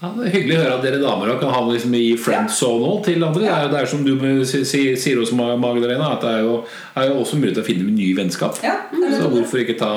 Ja, 0.03 0.11
det 0.13 0.27
er 0.27 0.33
Hyggelig 0.35 0.57
å 0.59 0.61
høre 0.61 0.75
at 0.77 0.83
dere 0.85 0.99
damer 1.01 1.31
kan 1.41 1.53
ha 1.55 1.61
liksom 1.71 1.95
i 1.97 2.17
friendzone 2.21 2.85
òg 2.91 2.99
til 3.07 3.23
andre. 3.25 3.41
Det 3.41 3.49
er, 3.49 3.63
jo- 3.65 3.71
det 3.73 3.79
er 3.81 3.87
som 3.87 4.05
du 4.05 4.45
si- 4.45 4.65
si- 4.69 4.97
sier 5.01 5.17
også, 5.23 5.33
Magdalena, 5.59 6.13
at 6.13 6.21
det 6.21 6.33
er 6.37 6.43
jo, 6.45 6.59
er 6.97 7.09
jo 7.09 7.15
også 7.23 7.39
mulighet 7.41 7.55
til 7.55 7.65
å 7.65 7.67
finne 7.71 7.91
nye 7.97 8.15
vennskap. 8.19 8.61
Ja, 8.63 8.75
det 8.93 9.15
Så 9.17 9.31
hvorfor 9.33 9.63
ikke 9.65 9.79
ta, 9.79 9.93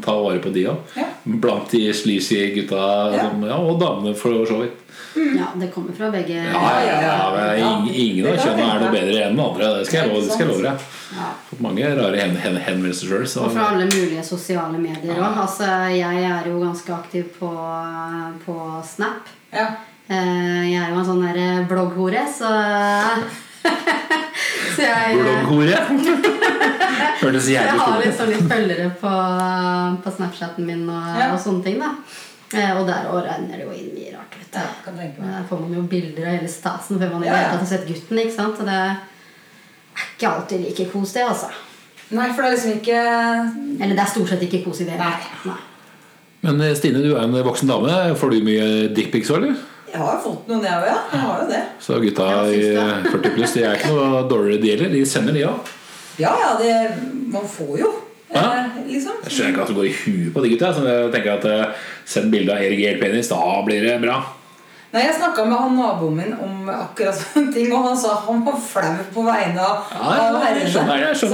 ta 0.00 0.12
vare 0.22 0.40
på 0.40 0.52
de 0.54 0.64
òg? 0.72 0.76
Ja. 0.96 1.10
Blant 1.26 1.70
de 1.74 1.92
sleazy 1.94 2.52
gutta 2.54 2.76
Ja. 3.12 3.20
som, 3.30 3.42
ja, 3.42 3.56
og 3.58 3.80
damene, 3.80 4.14
for 4.14 4.44
så 4.46 4.60
vidt. 4.62 4.82
Ja, 5.16 5.46
det 5.56 5.70
kommer 5.72 5.92
fra 5.96 6.10
begge 6.12 6.34
Ja, 6.36 6.60
ja, 6.84 6.96
ja, 7.02 7.54
ingen, 7.56 7.88
ingen 7.94 8.26
av 8.30 8.36
kjønnene 8.36 8.66
er 8.74 8.82
noe 8.84 8.92
bedre 8.92 9.22
enn 9.24 9.34
den 9.36 9.40
andre. 9.46 9.70
Det 9.78 9.86
skal 9.88 9.98
jeg 10.02 10.08
love, 10.12 10.20
det 10.26 10.32
skal 10.36 10.46
jeg 10.46 10.52
love 10.52 10.62
deg. 10.66 10.84
Ja. 11.16 11.28
Fått 11.48 11.62
mange 11.64 11.90
rare 11.96 12.20
hen, 12.20 12.36
hen, 12.44 12.56
henvendelser 12.66 13.08
sjøl. 13.10 13.24
Og 13.46 13.52
fra 13.56 13.66
alle 13.72 13.88
mulige 13.88 14.22
sosiale 14.28 14.78
medier 14.78 15.16
òg. 15.16 15.40
Altså, 15.46 15.70
jeg 15.96 16.22
er 16.30 16.46
jo 16.50 16.60
ganske 16.60 16.94
aktiv 16.94 17.24
på, 17.40 17.50
på 18.44 18.56
Snap. 18.84 19.32
Ja. 19.56 19.66
Eh, 20.08 20.70
Jeg 20.70 20.78
er 20.84 20.92
jo 20.92 21.00
en 21.00 21.08
sånn 21.08 21.66
blogghore, 21.66 22.22
så 22.30 22.52
Så 24.76 24.82
jeg 24.84 25.16
Blogghore. 25.20 25.78
Hørtes 27.22 27.46
Jeg 27.48 27.56
jævlig 27.56 27.80
har 27.80 27.86
kult 27.86 27.98
ut. 27.98 28.06
liksom 28.06 28.30
litt 28.32 28.48
følgere 28.50 28.88
på, 29.00 29.12
på 30.04 30.12
Snapchaten 30.18 30.66
min 30.68 30.82
og, 30.88 31.06
Ja. 31.16 31.30
og 31.34 31.40
sånne 31.42 31.64
ting. 31.64 31.78
da 31.82 31.94
Eh, 32.54 32.76
Og 32.78 32.86
der 32.86 33.08
og 33.10 33.24
renner 33.26 33.56
det 33.58 33.64
jo 33.66 33.72
inn 33.74 33.88
mye 33.96 34.12
rart. 34.14 34.34
vet 34.38 34.52
du 34.52 34.58
Ja, 34.60 34.66
kan 34.84 34.94
tenke 34.94 35.18
meg. 35.20 35.32
Der 35.34 35.46
får 35.48 35.60
man 35.64 35.72
jo 35.74 35.82
bilder 35.90 36.26
av 36.28 36.36
hele 36.36 36.48
stasen 36.48 37.00
før 37.00 37.10
man 37.16 37.24
i 37.24 37.26
Ja, 37.26 37.32
det 37.32 37.40
ja. 37.40 37.48
hele 37.48 37.50
tatt 37.58 37.64
har 37.64 37.72
sett 37.72 37.88
gutten. 37.88 38.18
ikke 38.22 38.36
sant? 38.36 38.60
Og 38.60 38.66
det 38.66 38.76
er 38.76 38.96
ikke 40.16 40.30
alltid 40.30 40.60
like 40.62 40.86
kos, 40.92 41.12
det. 41.12 41.24
altså 41.26 41.48
Nei, 42.10 42.28
for 42.32 42.42
det 42.42 42.50
er 42.52 42.54
liksom 42.54 42.76
ikke 42.78 43.00
Eller 43.82 43.94
det 43.96 44.04
er 44.04 44.12
stort 44.12 44.28
sett 44.30 44.42
ikke 44.46 44.62
kos 44.64 44.80
i 44.80 44.84
det. 44.86 44.98
Nei. 45.00 45.16
Nei. 45.50 45.56
Men 46.46 46.60
eh, 46.60 46.74
Stine, 46.78 47.02
du 47.02 47.16
er 47.16 47.24
en 47.24 47.32
voksen 47.42 47.66
dame. 47.68 48.14
Får 48.14 48.30
du 48.30 48.40
mye 48.46 48.68
dickpics 48.94 49.30
òg, 49.34 49.42
eller? 49.42 49.56
Jeg 49.92 50.00
har 50.02 50.16
jo 50.16 50.22
fått 50.24 50.48
noen, 50.50 50.64
jeg 50.66 50.80
òg. 50.80 50.86
Ja. 50.88 50.96
Jeg 51.12 51.20
har 51.22 51.42
jo 51.42 51.48
det. 51.50 51.62
Så 51.84 52.00
gutta 52.02 52.30
i 52.50 52.62
40 53.10 53.32
pluss 53.36 53.54
de 53.56 53.64
er 53.64 53.78
ikke 53.78 53.92
noe 53.94 54.24
dårligere, 54.30 54.62
de 54.62 54.72
heller. 54.74 54.94
De 54.96 55.04
sender, 55.08 55.36
de 55.36 55.46
òg. 55.48 55.72
Ja, 56.20 56.32
ja, 56.40 56.52
det 56.60 56.72
Man 57.32 57.44
får 57.48 57.78
jo. 57.82 57.92
Ja. 58.32 58.42
Eh, 58.42 58.80
liksom. 58.88 59.20
Jeg 59.24 59.32
skjønner 59.32 59.52
ikke 59.52 59.62
at 59.62 59.70
det 59.70 59.76
går 59.76 59.88
i 59.88 59.94
huet 60.00 60.32
på 60.34 60.42
de 60.42 60.50
gutta. 60.54 60.72
Så 60.74 60.86
jeg 60.86 61.12
tenker 61.14 61.36
at 61.36 61.46
eh, 61.50 61.84
Send 62.06 62.32
bilde 62.34 62.54
av 62.54 62.62
erigert 62.62 63.00
penis, 63.02 63.30
da 63.30 63.38
blir 63.66 63.82
det 63.82 63.96
bra. 64.02 64.20
Nei, 64.92 65.02
Jeg 65.02 65.16
snakka 65.18 65.44
med 65.44 65.58
han 65.58 65.74
naboen 65.76 66.14
min 66.16 66.34
om 66.40 66.68
akkurat 66.70 67.16
sånne 67.18 67.52
ting, 67.52 67.72
og 67.74 67.88
han 67.88 67.96
sa 67.98 68.14
han 68.28 68.44
var 68.46 68.60
flau 68.62 68.92
på 69.12 69.24
vegne 69.26 69.60
av 69.60 69.90
Ja, 69.92 70.12
ja, 70.22 70.52
det. 70.54 70.70
Så, 71.18 71.32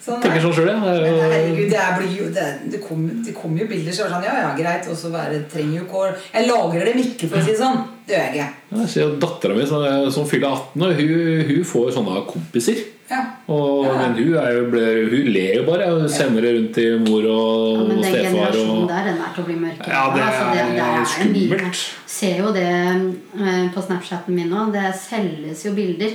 så 0.00 0.14
nei. 0.16 0.20
Tenker 0.24 0.40
sånn 0.46 0.54
sjøl, 0.56 0.68
jeg. 0.70 0.76
Er 0.80 1.02
Herregud, 1.20 1.70
det, 1.70 1.80
er, 1.80 1.96
blir 1.98 2.12
jo, 2.16 2.28
det, 2.32 2.44
det 2.72 2.80
kommer 2.84 3.18
det 3.26 3.34
kommer 3.36 3.60
jo 3.60 3.66
bilder 3.68 3.92
så 3.92 4.06
er 4.06 4.14
sånn 4.14 4.24
Ja, 4.24 4.36
ja, 4.46 4.52
greit. 4.56 4.86
Og 4.88 4.96
så 4.96 5.10
trenger 5.52 5.74
jo 5.80 5.84
ikke 5.84 6.06
Jeg 6.32 6.46
lagrer 6.48 6.88
dem 6.92 7.02
ikke, 7.04 7.28
for 7.28 7.40
å 7.40 7.44
si 7.44 7.52
det 7.52 7.58
sånn. 7.60 7.82
Det 8.06 8.16
gjør 8.16 8.24
jeg 8.24 8.32
ikke. 8.38 8.78
Jeg 8.80 8.88
ser 8.94 9.04
jo 9.04 9.10
Dattera 9.22 9.54
mi 9.58 9.66
som, 9.68 9.84
som 10.14 10.24
fyller 10.30 10.54
18 10.56 10.86
og 10.88 11.02
hun, 11.02 11.44
hun 11.50 11.68
får 11.68 11.92
sånne 11.98 12.22
kompiser. 12.30 12.80
Ja. 13.10 13.20
Og, 13.50 13.84
Ja. 13.84 13.92
Men 13.98 14.12
hun, 14.14 14.34
er 14.38 14.52
jo, 14.54 14.64
ble- 14.70 15.10
hun 15.10 15.28
ler 15.34 15.54
jo 15.58 15.62
bare. 15.66 15.88
Hun 15.90 16.08
sender 16.08 16.44
det 16.46 16.52
rundt 16.56 16.74
til 16.78 17.00
mor 17.02 17.26
og, 17.26 17.74
Ja, 17.74 17.84
men 17.88 17.98
og 17.98 18.04
den 18.04 18.14
generasjonen 18.14 18.76
Og, 18.84 18.88
der, 18.88 19.08
den 19.10 19.18
er 19.20 19.32
til 19.34 19.42
å 19.42 19.46
bli 19.48 19.56
mørkere. 19.58 19.90
Ja, 19.90 20.04
det 20.14 20.22
Altså, 20.28 20.46
er 20.54 20.70
det 20.70 20.86
er 20.86 21.10
skummelt. 21.12 21.82
Ser 22.10 22.40
jo 22.44 22.52
det 22.54 22.66
eh, 22.70 23.66
på 23.74 23.82
Snapchaten 23.84 24.38
min 24.38 24.50
nå. 24.54 24.68
Det 24.74 24.88
selges 25.02 25.66
jo 25.66 25.74
bilder. 25.76 26.14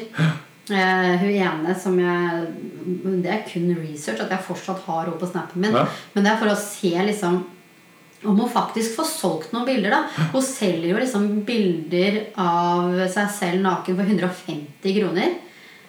Eh, 0.65 1.15
hun 1.21 1.29
ene 1.29 1.73
som 1.77 1.97
jeg 2.01 2.45
Det 3.21 3.29
er 3.29 3.43
kun 3.45 3.67
research 3.77 4.23
at 4.23 4.31
jeg 4.33 4.45
fortsatt 4.47 4.81
har 4.87 5.03
henne 5.05 5.19
på 5.21 5.29
snappen 5.29 5.61
min. 5.61 5.75
Ja. 5.75 5.85
Men 6.13 6.25
det 6.25 6.31
er 6.31 6.39
for 6.41 6.53
å 6.53 6.57
se 6.59 6.93
liksom 7.09 7.43
om 8.25 8.39
hun 8.39 8.49
faktisk 8.49 8.95
får 8.97 9.05
solgt 9.05 9.51
noen 9.53 9.67
bilder. 9.67 9.93
da 9.93 10.29
Hun 10.33 10.41
selger 10.41 10.89
jo 10.89 11.01
liksom 11.01 11.27
bilder 11.45 12.21
av 12.41 12.95
seg 13.13 13.29
selv 13.35 13.61
naken 13.61 13.99
for 13.99 14.15
150 14.15 14.95
kroner. 14.97 15.35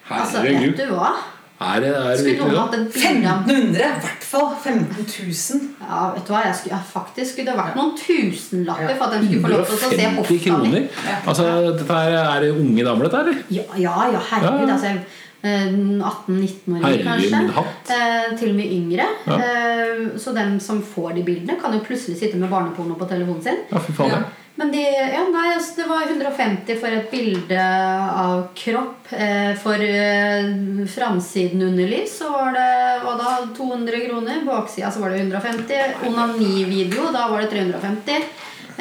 Altså, 0.07 0.43
vet 0.45 0.77
du 0.77 0.85
hva? 0.91 1.15
Er 1.57 1.79
det, 1.81 1.89
er 1.89 2.09
det 2.11 2.17
Skulle 2.19 2.31
virkelig 2.31 2.53
noen 2.53 2.59
hatt 2.61 2.75
et 2.77 2.93
bilde 2.93 3.29
1500, 3.33 3.77
i 3.81 4.01
hvert 4.03 4.25
fall. 4.29 4.49
15 4.61 5.05
000. 5.09 5.61
Ja, 5.81 6.01
vet 6.13 6.27
du 6.27 6.33
hva? 6.33 6.41
Jeg 6.45 6.55
skulle, 6.59 6.75
ja, 6.75 6.81
faktisk 6.91 7.31
skulle 7.33 7.49
det 7.49 7.57
vært 7.57 7.77
noen 7.79 7.93
tusenlapper 7.97 8.91
for 8.99 9.05
at 9.07 9.15
de 9.15 9.25
skulle 9.25 9.41
få 9.41 9.53
lov 9.53 9.63
til 9.65 9.73
å 9.73 9.79
se 9.81 9.87
150 9.87 10.51
hofta 10.53 10.73
mi. 10.75 10.83
Altså, 11.31 11.47
dette 11.79 12.01
er, 12.03 12.17
Er 12.35 12.45
det 12.45 12.51
unge 12.53 12.85
damer, 12.85 13.07
dette, 13.07 13.23
eller? 13.23 13.39
Ja, 13.57 13.65
ja, 13.87 13.95
ja, 14.13 14.21
herregud. 14.31 14.67
Ja. 14.67 14.75
Altså, 14.75 14.93
eh, 15.41 15.67
18-19-åringer, 16.11 17.03
kanskje. 17.09 17.43
hatt. 17.57 17.93
Eh, 17.97 18.37
til 18.37 18.49
og 18.53 18.59
med 18.61 18.75
yngre. 18.77 19.07
Ja. 19.25 19.37
Eh, 19.41 20.03
så 20.21 20.35
dem 20.37 20.59
som 20.59 20.83
får 20.83 21.15
de 21.17 21.23
bildene, 21.23 21.57
kan 21.61 21.73
jo 21.73 21.81
plutselig 21.87 22.19
sitte 22.19 22.37
med 22.37 22.53
barneporno 22.53 22.99
på 22.99 23.09
telefonen 23.09 23.41
sin. 23.43 23.63
Ja, 23.71 23.81
fy 23.81 23.97
faen. 23.97 24.13
Ja. 24.13 24.21
Men 24.57 24.71
de, 24.73 24.81
ja, 24.81 25.21
nei, 25.29 25.51
altså, 25.53 25.75
det 25.77 25.85
var 25.85 26.07
150 26.09 26.79
for 26.81 26.89
et 26.97 27.11
bilde 27.11 27.61
av 27.61 28.39
kropp. 28.57 29.11
Eh, 29.13 29.51
for 29.61 29.83
eh, 29.85 30.47
framsiden 30.89 31.61
underliv 31.67 32.07
så 32.09 32.31
var 32.33 32.55
det 32.55 32.71
hva 33.03 33.13
da, 33.19 33.35
200 33.53 34.01
kroner. 34.07 34.41
Baksida 34.47 34.89
så 34.93 35.03
var 35.03 35.13
det 35.13 35.21
150. 35.27 36.01
Onanivideo, 36.09 37.11
da 37.13 37.27
var 37.29 37.45
det 37.45 37.51
350. 37.53 38.25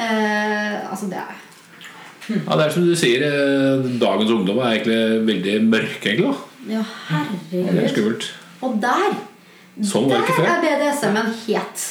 Eh, 0.01 0.79
altså, 0.89 1.11
det 1.13 1.21
er 1.21 1.43
Ja, 2.27 2.57
det 2.57 2.65
er 2.65 2.73
som 2.75 2.89
du 2.89 2.97
sier, 2.99 3.23
eh, 3.29 3.87
dagens 4.01 4.33
ungdom 4.33 4.59
er 4.65 4.79
egentlig 4.79 4.99
veldig 5.29 5.61
mørke, 5.69 6.09
egentlig. 6.09 6.33
da 6.33 6.81
Ja, 6.81 6.83
Det 7.53 7.61
er 7.61 7.73
herregud. 7.73 7.93
skummelt. 7.93 8.33
Og 8.63 8.81
der 8.81 9.17
Sånn 9.85 10.09
Der 10.09 10.25
er 10.25 10.61
BDSM-en 10.65 11.35
het. 11.47 11.83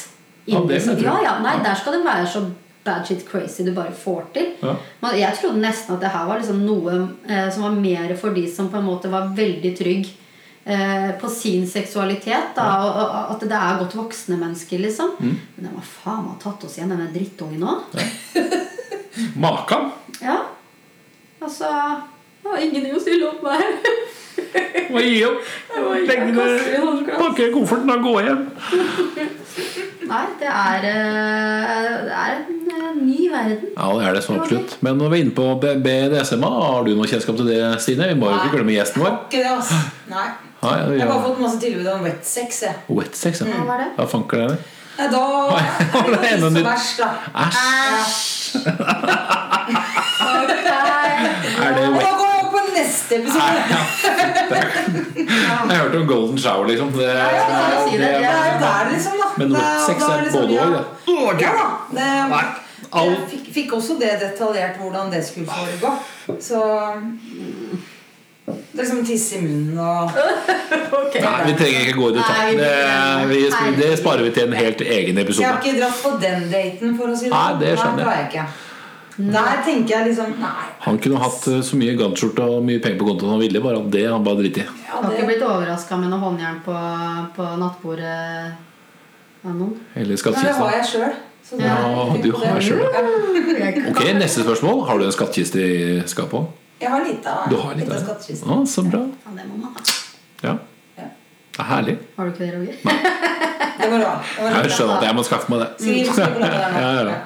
Ja, 0.46 0.60
det 0.66 0.82
ja, 1.02 1.18
ja, 1.22 1.38
nei, 1.38 1.62
Der 1.62 1.74
skal 1.74 1.92
det 1.92 2.04
være 2.04 2.26
så 2.26 2.42
bad 2.86 3.06
shit 3.08 3.24
crazy 3.28 3.64
du 3.66 3.72
bare 3.76 3.94
får 3.94 4.28
til. 4.34 4.52
Ja. 4.62 4.76
Men 5.02 5.18
jeg 5.20 5.38
trodde 5.40 5.62
nesten 5.62 5.96
at 5.96 6.04
det 6.04 6.12
her 6.14 6.28
var 6.28 6.40
liksom 6.40 6.62
noe 6.66 6.94
eh, 7.28 7.48
som 7.54 7.66
var 7.66 7.76
mer 7.76 8.14
for 8.20 8.36
de 8.36 8.46
som 8.50 8.70
på 8.72 8.80
en 8.80 8.88
måte 8.88 9.10
var 9.12 9.32
veldig 9.36 9.72
trygg 9.78 10.08
eh, 10.64 11.10
på 11.20 11.30
sin 11.32 11.66
seksualitet. 11.70 12.54
Da, 12.56 12.66
og, 12.86 13.00
og 13.04 13.36
at 13.36 13.46
det 13.46 13.60
er 13.60 13.80
godt 13.82 13.98
voksne 13.98 14.40
mennesker, 14.40 14.82
liksom. 14.86 15.16
Mm. 15.20 15.38
Men 15.56 15.76
var 15.76 15.88
faen 15.92 16.26
meg 16.30 16.40
tatt 16.42 16.66
oss 16.68 16.78
igjen, 16.78 16.94
denne 16.94 17.12
drittungen 17.14 17.66
òg. 17.74 18.02
Makan! 19.42 19.92
Ja. 20.16 20.38
Altså 21.44 21.68
Jeg 22.46 22.52
har 22.52 22.62
ingenting 22.68 22.94
å 22.94 23.00
stille 23.02 23.26
opp 23.28 23.40
med 23.42 23.52
her. 23.60 23.70
Må 24.92 25.00
gi 25.02 25.16
opp. 25.26 25.40
Jeg 25.76 26.06
Legge 26.06 26.26
ned 26.30 26.76
håndklær. 26.84 27.16
Pakke 27.20 27.48
kofferten 27.54 27.90
og 27.96 28.04
gå 28.06 28.14
hjem. 28.26 28.42
Nei, 30.10 30.20
det 30.38 30.46
er, 30.52 30.84
eh, 30.86 31.94
det 32.06 32.14
er 32.14 32.34
en 32.36 32.44
eh, 32.70 32.90
ny 33.00 33.24
verden. 33.32 33.72
Ja, 33.74 33.86
det 33.98 34.04
er 34.06 34.12
det 34.14 34.22
så 34.22 34.36
absolutt. 34.38 34.76
Men 34.86 35.00
når 35.00 35.10
vi 35.10 35.16
er 35.18 35.24
inne 35.26 35.34
på 35.34 35.46
BDSM, 35.64 36.44
har 36.46 36.86
du 36.86 36.92
noe 36.94 37.08
kjennskap 37.10 37.36
til 37.40 37.48
det, 37.50 37.58
Stine? 37.82 38.06
Vi 38.12 38.18
må 38.20 38.28
jo 38.30 38.36
ikke 38.38 38.52
glemme 38.60 38.76
gjesten 38.76 39.02
vår. 39.02 39.12
Ikke 39.26 39.40
det, 39.42 39.50
altså. 39.56 39.80
Nei. 40.12 40.28
Nei, 40.62 40.76
Jeg 40.94 41.02
har 41.02 41.10
bare 41.10 41.24
fått 41.26 41.42
masse 41.42 41.58
tilbud 41.64 41.88
om 41.96 42.06
wet 42.06 42.22
sex. 42.26 42.62
Jeg. 42.68 42.74
Wet 42.88 43.14
sex, 43.18 43.42
ja. 43.42 43.46
Hva 43.66 43.74
er 43.76 43.82
det? 43.82 43.90
Hva 43.98 44.06
fanker 44.14 44.36
det? 44.44 44.56
Nei, 44.96 45.08
da 45.12 45.24
er 45.52 45.64
det 46.08 46.30
enda 46.30 46.30
ikke 46.30 46.40
så 46.40 46.48
nytt. 46.54 46.68
verst, 46.70 46.96
da. 47.02 47.08
Æsj! 47.42 48.26
Ok. 50.26 50.52
Er 51.66 51.70
det 51.76 51.84
wet 51.96 52.15
da 52.76 53.16
episode. 53.16 53.40
Nei, 53.40 53.56
ja. 53.72 53.80
neste. 54.52 55.24
Jeg 55.70 55.80
hørte 55.80 55.98
om 56.02 56.06
Golden 56.06 56.38
Shower, 56.38 56.68
liksom. 56.70 56.92
Det, 56.92 57.08
skulle 57.16 57.88
si 57.88 57.96
det. 57.96 58.04
Det 58.04 58.28
er 58.28 58.46
jo 58.52 58.60
der, 58.66 58.92
liksom, 58.92 59.18
da. 59.22 59.32
men 59.40 59.58
sex 59.86 60.06
er 60.08 60.22
liksom, 60.22 60.40
både 60.40 60.54
ja. 60.54 60.84
òg, 61.16 61.42
Ja 61.42 61.56
da. 61.58 61.66
Det, 61.96 62.12
Nei, 62.34 62.46
jeg 62.86 63.18
fikk, 63.32 63.50
fikk 63.54 63.76
også 63.80 63.98
det 64.00 64.14
detaljert 64.22 64.80
hvordan 64.80 65.12
det 65.12 65.24
skulle 65.26 65.48
foregå. 65.50 65.92
Så 66.40 66.62
mm, 67.02 67.84
det 68.46 68.52
er 68.52 68.84
liksom 68.84 69.02
tisse 69.06 69.38
i 69.38 69.42
munnen 69.42 69.78
og 69.80 70.12
okay. 71.00 71.22
Nei, 71.24 71.38
vi 71.48 71.56
trenger 71.58 71.80
ikke 71.82 71.96
gå 71.96 72.10
i 72.12 72.14
detalj. 72.18 72.60
Det, 72.60 72.76
vi, 73.32 73.40
det 73.80 73.90
sparer 73.98 74.22
vi 74.28 74.30
til 74.36 74.46
en 74.46 74.56
helt 74.60 74.84
egen 74.86 75.18
episode. 75.18 75.46
jeg 75.46 75.54
har 75.54 75.64
ikke 75.64 75.80
dratt 75.80 76.04
på 76.04 76.14
den 76.22 76.46
daten, 76.52 76.94
for 76.98 77.10
å 77.10 77.18
si 77.18 77.26
det 77.26 77.34
Nei, 77.34 77.42
sånn. 77.48 77.60
det 77.64 77.74
skjønner 77.80 78.12
jeg. 78.12 78.46
Der 79.16 79.62
tenker 79.64 79.94
jeg 79.94 80.08
liksom 80.10 80.34
Nei. 80.42 80.64
Han 80.84 80.98
kunne 81.00 81.20
hatt 81.22 81.46
eh, 81.48 81.60
så 81.64 81.76
mye 81.80 81.94
gantskjorte 81.96 82.44
og 82.44 82.64
mye 82.66 82.82
penger 82.84 82.98
på 83.00 83.06
kontoen 83.08 83.32
han 83.32 83.40
ville, 83.40 83.62
bare 83.64 83.80
det 83.92 84.02
han 84.10 84.24
bare 84.26 84.42
driti 84.42 84.60
i. 84.60 84.66
Ja, 84.86 84.98
Har 85.00 85.14
ikke 85.14 85.28
blitt 85.30 85.44
overraska 85.46 85.96
med 86.02 86.12
noe 86.12 86.20
håndjern 86.20 86.58
på, 86.66 86.74
på 87.38 87.46
nattbordet 87.62 88.18
av 89.46 89.54
noen. 89.56 89.72
Eller 89.96 90.20
skattkista? 90.20 90.52
det 90.52 90.60
har 90.60 90.76
jeg 90.76 90.86
sjøl. 90.92 91.16
Ja, 91.62 91.76
du 92.22 92.30
har 92.34 92.60
selv. 92.60 92.82
Ok, 93.92 94.00
Neste 94.18 94.42
spørsmål. 94.42 94.80
Har 94.88 94.98
du 94.98 95.04
en 95.06 95.12
skattkiste 95.14 95.62
i 95.62 95.76
skapet 96.10 96.40
òg? 96.40 96.46
Jeg 96.82 96.90
har 96.92 97.04
lita, 97.06 97.34
Du 97.48 97.54
har 97.56 97.76
lita 97.78 97.94
det? 97.94 98.00
skattkiste. 98.02 98.48
Ah, 98.52 98.64
så 98.68 98.82
bra. 98.84 99.00
Ja, 99.24 99.30
det 99.38 99.44
må 99.48 99.60
man 99.62 99.72
ha. 99.72 99.84
Ja. 100.42 100.56
Ja. 100.98 101.06
Det 101.56 101.62
er 101.62 101.68
herlig. 101.70 101.94
Har 102.18 102.26
du 102.28 102.34
ikke 102.34 102.44
det, 102.44 102.50
Roger? 102.58 102.74
Det 102.82 103.88
var 103.92 104.02
bra. 104.02 104.12
Det 104.36 104.42
var 104.42 104.58
Jeg 104.66 104.74
skjønner 104.74 104.98
at 104.98 105.06
jeg 105.06 105.16
må 105.16 105.24
skaffe 105.24 105.52
meg 105.54 105.62
det. 105.62 105.70
Skriv, 105.80 106.10
skriv 106.12 106.36
på. 106.36 106.50
Ja, 106.82 106.90
ja. 106.98 107.16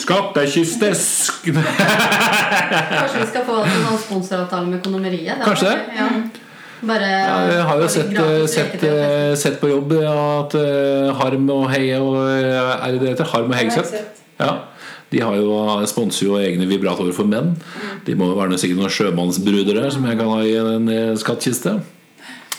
Skattkiste 0.00 0.90
sk... 0.98 1.50
Kanskje 1.54 3.20
vi 3.20 3.28
skal 3.30 3.44
få 3.46 3.60
en 3.62 3.76
sånn 3.86 4.00
sponsoravtale 4.06 4.66
med 4.70 4.82
er 4.84 5.44
Kanskje 5.44 5.70
det. 5.70 5.98
Ja. 5.98 6.08
Bare, 6.84 7.08
Ja, 7.08 7.36
jeg 7.48 7.64
har 7.64 7.80
jo 7.80 7.88
sett, 7.88 8.18
sett, 8.52 8.82
sett 9.40 9.56
på 9.60 9.70
jobb 9.70 9.94
at 10.04 10.56
eh, 10.58 11.14
Harm 11.16 11.48
og 11.54 11.70
Heie 11.72 11.96
og 12.02 12.18
eh, 12.28 12.74
Er 12.74 12.92
det 12.92 13.00
det 13.00 13.14
heter? 13.14 13.30
Harm 13.32 13.48
og 13.48 13.56
Hegseth? 13.56 13.94
Ja. 14.40 14.52
De 15.14 15.20
har 15.22 15.36
jo, 15.38 15.54
sponser 15.86 16.26
jo 16.26 16.38
egne 16.40 16.66
vibratorer 16.66 17.14
for 17.14 17.28
menn. 17.30 17.52
De 18.04 18.16
må 18.18 18.32
jo 18.32 18.38
være 18.38 18.52
noe, 18.52 18.60
sikkert 18.60 18.80
noen 18.82 18.92
sjømannsbruder 18.92 19.78
der 19.78 19.92
som 19.94 20.06
jeg 20.08 20.18
kan 20.18 20.32
ha 20.32 20.40
i 20.42 20.56
en 20.58 20.90
eh, 20.90 21.12
skattkiste. 21.20 21.78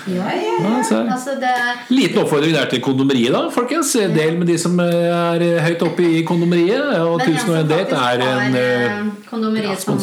Ja, 0.07 0.27
ja, 0.29 0.55
Ja, 0.61 0.83
så 0.83 0.95
er. 0.99 1.11
Altså, 1.15 1.35
det 1.41 1.53
Liten 1.89 2.19
oppfordring 2.21 2.53
der 2.53 2.69
til 2.69 2.81
kondomeriet, 2.81 3.33
da, 3.33 3.47
folkens. 3.53 3.93
Del 3.93 4.37
med 4.37 4.47
de 4.47 4.57
som 4.61 4.79
eh, 4.79 5.09
er 5.09 5.59
høyt 5.65 5.85
oppe 5.85 6.05
i 6.05 6.21
kondomeriet. 6.27 6.99
Og 7.01 7.17
Men 7.17 7.27
en 7.27 7.33
tusen 7.33 7.53
og 7.53 7.59
en 7.59 7.71
date 7.71 7.95
er 7.95 8.21
en 8.21 8.27
har, 8.27 8.59
eh, 8.59 8.85
eh, 8.85 9.09
kondomeriet 9.29 9.73
ja, 9.73 9.79
som 9.81 9.99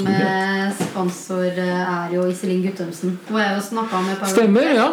sponsor, 0.81 1.45
er 1.45 2.15
jo 2.15 2.27
Iselin 2.31 2.65
Guttormsen. 2.67 3.19
Hun 3.29 3.39
har 3.39 3.49
jeg 3.49 3.61
jo 3.61 3.67
snakka 3.69 4.03
med 4.07 4.17
et 4.17 4.25
par 4.25 4.35
Stemmer, 4.35 4.75
ja. 4.75 4.89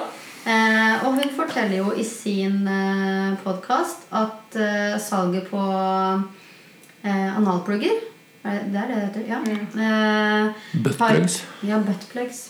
Eh, 0.49 1.05
og 1.05 1.17
hun 1.17 1.33
forteller 1.35 1.77
jo 1.77 1.91
i 1.97 2.03
sin 2.03 2.67
eh, 2.67 3.33
podkast 3.43 4.07
at 4.15 4.55
eh, 4.55 4.95
salget 5.01 5.49
på 5.51 5.65
eh, 7.03 7.37
analplugger 7.37 7.97
er 8.43 8.59
det 8.63 8.71
det 8.71 8.79
er 8.79 8.87
det 8.87 8.95
det 8.95 9.03
heter? 9.05 9.23
Ja. 9.27 9.39
Eh, 10.45 10.51
Buttplugs. 10.83 11.45
Har, 11.61 11.69
ja, 11.69 11.77
buttplugs. 11.77 12.49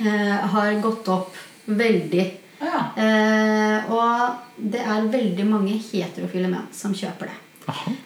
Eh, 0.00 0.36
har 0.54 0.80
gått 0.82 1.08
opp 1.08 1.36
veldig. 1.66 2.26
ja. 2.64 2.82
Eh, 2.96 3.92
og 3.92 4.44
det 4.56 4.80
er 4.80 5.08
veldig 5.10 5.46
mange 5.48 5.78
heterofile 5.78 6.48
menn 6.48 6.68
som 6.72 6.94
kjøper 6.94 7.30
det. 7.30 7.40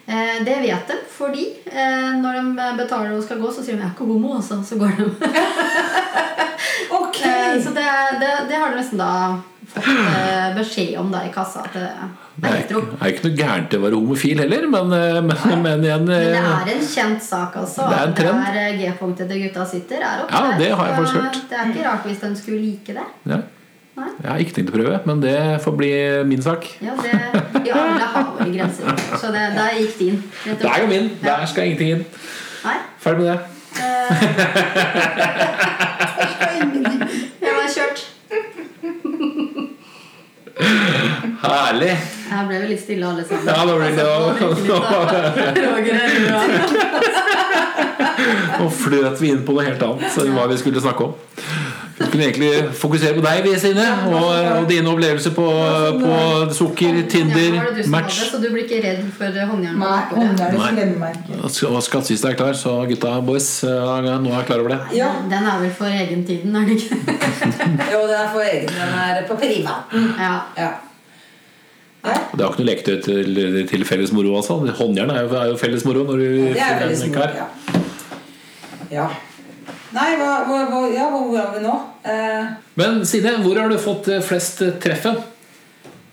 Eh, 0.07 0.43
det 0.45 0.55
vet 0.63 0.87
de 0.87 0.95
fordi 1.11 1.45
eh, 1.65 2.11
når 2.15 2.39
de 2.39 2.67
betaler 2.79 3.13
og 3.15 3.23
skal 3.23 3.41
gå, 3.41 3.51
så 3.51 3.63
sier 3.63 3.75
de 3.75 3.81
'jeg 3.81 3.89
er 3.89 3.95
ikke 3.95 4.07
homo', 4.07 4.37
og 4.37 4.43
så, 4.43 4.61
så 4.63 4.79
går 4.79 4.95
de. 4.97 5.05
okay. 7.01 7.57
Eh, 7.57 7.63
så 7.63 7.69
det, 7.75 7.87
det, 8.21 8.31
det 8.49 8.55
har 8.55 8.69
du 8.71 8.77
nesten 8.79 8.97
da 8.97 9.39
fått 9.73 9.87
eh, 9.89 10.49
beskjed 10.57 10.93
om 11.01 11.07
da 11.13 11.19
i 11.27 11.31
kassa. 11.33 11.59
At 11.67 11.73
det, 11.75 11.81
Det 12.35 12.41
det 12.41 12.49
er, 12.49 12.53
er 12.55 12.57
Det 12.69 12.75
er 13.01 13.07
ikke 13.13 13.25
noe 13.27 13.37
gærent 13.37 13.73
i 13.73 13.75
å 13.79 13.81
være 13.83 13.97
homofil 13.99 14.37
heller, 14.43 14.63
men, 14.71 14.85
eh, 14.97 15.19
men, 15.25 15.37
men 15.65 15.79
igjen 15.85 16.03
Men 16.07 16.15
det 16.15 16.39
eh, 16.39 16.49
er 16.55 16.67
en 16.75 16.85
kjent 16.95 17.21
sak, 17.25 17.51
altså. 17.61 17.81
Det 17.89 17.95
er 17.99 18.05
en 18.09 18.17
trend. 18.17 18.39
Der 18.57 18.69
G-punktet 18.81 19.25
til 19.31 19.39
gutta 19.45 19.61
sitter, 19.69 19.99
er 20.09 20.15
oppe 20.25 20.33
Ja, 20.33 20.39
det 20.61 20.69
har 20.73 20.83
jeg 20.91 20.95
faktisk 20.99 21.17
hørt. 21.21 21.37
Det 21.51 21.57
er 21.61 21.65
ikke 21.73 21.85
rart 21.87 22.03
hvis 22.09 22.21
de 22.25 22.29
skulle 22.41 22.61
like 22.65 22.91
det. 22.99 23.07
ja. 23.33 23.39
Nei. 23.99 24.11
Jeg 24.23 24.29
har 24.31 24.39
ikke 24.39 24.53
tenkt 24.55 24.69
å 24.71 24.73
prøve, 24.77 24.95
men 25.09 25.17
det 25.19 25.35
får 25.59 25.73
bli 25.75 25.91
min 26.29 26.39
sak. 26.43 26.63
Ja, 26.79 26.93
det, 27.03 27.11
Vi 27.65 27.69
alle 27.75 28.05
har 28.13 28.23
våre 28.29 28.47
grenser. 28.53 28.85
Så 29.19 29.27
det, 29.33 29.43
der 29.57 29.69
gikk 29.75 29.93
det 29.99 30.05
inn. 30.13 30.19
jo 30.47 30.53
min. 30.87 31.09
Ja. 31.19 31.25
Der 31.33 31.43
skal 31.51 31.63
ingenting 31.67 31.89
inn. 31.97 32.03
Nei. 32.63 32.77
Ferdig 33.03 33.21
med 33.25 33.29
det. 33.33 33.39
Jeg 37.43 37.51
var 37.55 37.67
kjørt. 37.75 37.99
Herlig. 40.59 41.93
Her 42.29 42.47
ble 42.49 42.57
vi 42.59 42.67
litt 42.73 42.81
stille 42.83 43.07
alle 43.07 43.23
sammen. 43.23 43.47
Ja, 43.47 43.63
nå 43.65 43.73
blir 43.79 43.95
det 43.95 44.03
Roger 45.65 45.95
er. 45.95 46.09
Nå 48.59 48.67
fløt 48.75 49.21
vi 49.21 49.27
inn 49.31 49.45
på 49.47 49.55
noe 49.55 49.63
helt 49.69 49.83
annet 49.85 50.17
enn 50.19 50.33
hva 50.35 50.43
vi 50.51 50.57
skulle 50.59 50.83
snakke 50.83 51.01
om. 51.07 51.13
Vi 51.99 52.07
kunne 52.07 52.23
egentlig 52.29 52.49
fokusere 52.79 53.13
på 53.17 53.21
deg, 53.25 53.41
vi, 53.43 53.53
Stine, 53.59 53.85
og, 54.07 54.27
og 54.61 54.67
dine 54.69 54.87
opplevelser 54.87 55.33
på, 55.35 55.47
på 55.99 56.13
sukker, 56.55 57.01
Tinder, 57.11 57.57
Ja, 57.59 57.65
match. 57.91 58.21
så 58.31 58.39
du 58.39 58.47
blir 58.53 58.63
ikke 58.63 58.79
redd 58.85 59.01
for 59.17 59.35
håndjern? 59.51 59.75
Nei, 59.81 59.97
håndjern 60.13 60.55
Nei. 60.55 60.69
skremmer 60.71 61.01
meg 61.03 61.17
ikke. 61.19 61.71
Og 61.73 61.83
skattkista 61.83 62.31
er 62.31 62.39
klar, 62.39 62.55
så 62.55 62.77
gutta 62.87 63.17
boys, 63.27 63.49
eh, 63.67 64.09
nå 64.23 64.31
er 64.31 64.37
jeg 64.37 64.47
klar 64.47 64.63
over 64.63 64.75
det. 64.77 64.79
Ja. 64.95 65.11
Den 65.29 65.49
er 65.51 65.59
vel 65.65 65.73
for 65.75 65.91
egentiden, 65.91 66.55
er 66.55 66.69
det 66.71 66.79
ikke? 66.79 66.99
Jo, 67.93 68.05
den 68.07 68.15
er 68.15 68.29
for 68.31 68.47
egen. 68.47 68.71
Den 68.79 68.99
er 69.03 69.25
på 69.27 69.35
privaten. 69.43 70.11
Ja. 70.17 70.35
Ja. 70.57 70.71
Ja, 71.99 72.13
Det 72.31 72.39
er 72.39 72.45
jo 72.45 72.51
ikke 72.53 72.61
noe 72.63 72.69
leketøy 72.69 73.01
til, 73.03 73.39
til 73.67 73.81
felles 73.85 74.13
moro, 74.15 74.37
altså. 74.39 74.55
Håndjern 74.79 75.11
er 75.11 75.25
jo, 75.25 75.33
er 75.35 75.49
jo 75.51 75.57
felles 75.59 75.83
moro 75.83 76.05
når 76.07 76.21
du 76.21 76.29
det 76.55 76.61
er 76.63 76.79
får 76.79 77.09
en 77.09 77.17
kar. 77.17 77.35
Ja. 77.35 77.49
ja. 79.01 79.09
Nei, 79.95 80.09
hva, 80.19 80.31
hva, 80.45 80.59
hva, 80.69 80.81
ja, 80.93 81.07
hvor 81.09 81.33
er 81.39 81.47
vi 81.55 81.61
nå? 81.63 81.75
Eh, 82.05 82.49
Men 82.77 82.99
Sine, 83.09 83.31
hvor 83.41 83.57
har 83.57 83.71
du 83.71 83.77
fått 83.81 84.07
eh, 84.13 84.21
flest 84.21 84.61
eh, 84.61 84.75
treffen? 84.81 85.17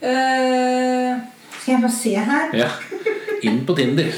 eh, 0.00 1.12
skal 1.60 1.74
jeg 1.74 1.82
bare 1.82 1.92
se 1.92 2.14
her? 2.30 2.54
Ja. 2.56 2.70
Inn 3.44 3.60
på 3.68 3.76
Tinder. 3.76 4.08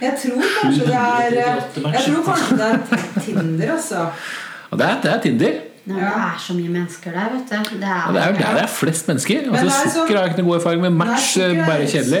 Jeg 0.00 0.14
tror 0.16 0.44
kanskje 0.62 0.86
det 0.86 0.96
er 0.96 1.34
Jeg 1.40 2.04
tror 2.06 2.22
kanskje 2.24 2.54
det 2.56 2.68
er 2.70 2.78
Tinder, 3.20 3.72
altså. 3.74 4.06
Det, 4.70 4.86
er, 4.86 4.94
det 5.02 5.10
er 5.12 5.18
Tinder. 5.26 5.58
Nei, 5.90 6.00
men 6.00 6.12
det 6.14 6.22
er 6.26 6.38
så 6.46 6.54
mye 6.56 6.70
mennesker 6.74 7.14
der, 7.16 7.28
vet 7.34 7.50
du. 7.50 7.76
Det 7.80 7.88
er, 7.90 8.12
det 8.14 8.20
er 8.22 8.30
jo 8.30 8.38
der 8.40 8.54
det 8.56 8.62
er 8.62 8.70
flest 8.74 9.08
mennesker. 9.10 9.40
Men 9.46 9.54
Altså, 9.60 9.66
er 9.66 9.90
sånn- 9.90 9.94
sukker 9.96 10.18
har 10.20 10.28
ikke 10.30 10.42
noe 10.42 10.48
god 10.50 10.58
erfaring 10.60 10.80
med. 10.84 10.92
Match 11.02 11.36
Nei, 11.36 11.44
er- 11.46 11.66
bare 11.66 11.86
kjedelig. 11.92 12.20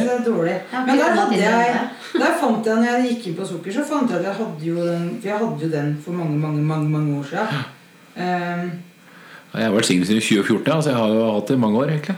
Ja, 0.72 0.84
Men 0.86 0.98
der 0.98 1.10
hadde 1.20 1.36
jeg 1.40 1.88
Der 2.20 2.32
fant 2.40 2.66
jeg, 2.66 2.74
når 2.76 2.84
jeg 2.90 3.02
gikk 3.10 3.26
inn 3.30 3.34
på 3.38 3.46
sukker, 3.46 3.72
så 3.72 3.84
fant 3.86 4.10
jeg 4.10 4.18
at 4.18 4.24
jeg 4.24 4.34
hadde 4.34 4.64
jo 4.66 4.74
den, 4.86 5.04
for 5.20 5.28
jeg 5.28 5.38
hadde 5.38 5.62
jo 5.62 5.68
den 5.70 5.92
for 6.04 6.12
mange 6.12 6.38
mange, 6.38 6.62
mange, 6.62 6.88
mange 6.90 7.18
år 7.18 7.24
siden. 7.24 7.60
Um, 8.16 8.72
Jeg 9.54 9.64
har 9.66 9.72
vært 9.72 9.84
singel 9.86 10.06
siden 10.06 10.20
2014, 10.22 10.66
ja, 10.66 10.80
så 10.80 10.90
jeg 10.90 10.96
har 10.98 11.08
jo 11.14 11.32
hatt 11.34 11.46
det 11.48 11.54
i 11.56 11.60
mange 11.60 11.78
år. 11.78 11.88
egentlig 11.94 12.16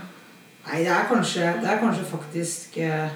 nei, 0.67 0.79
det 0.79 0.89
er 0.89 1.05
kanskje, 1.11 1.41
det 1.61 1.69
er 1.71 1.79
kanskje 1.83 2.05
faktisk 2.09 2.79
eh, 2.79 3.09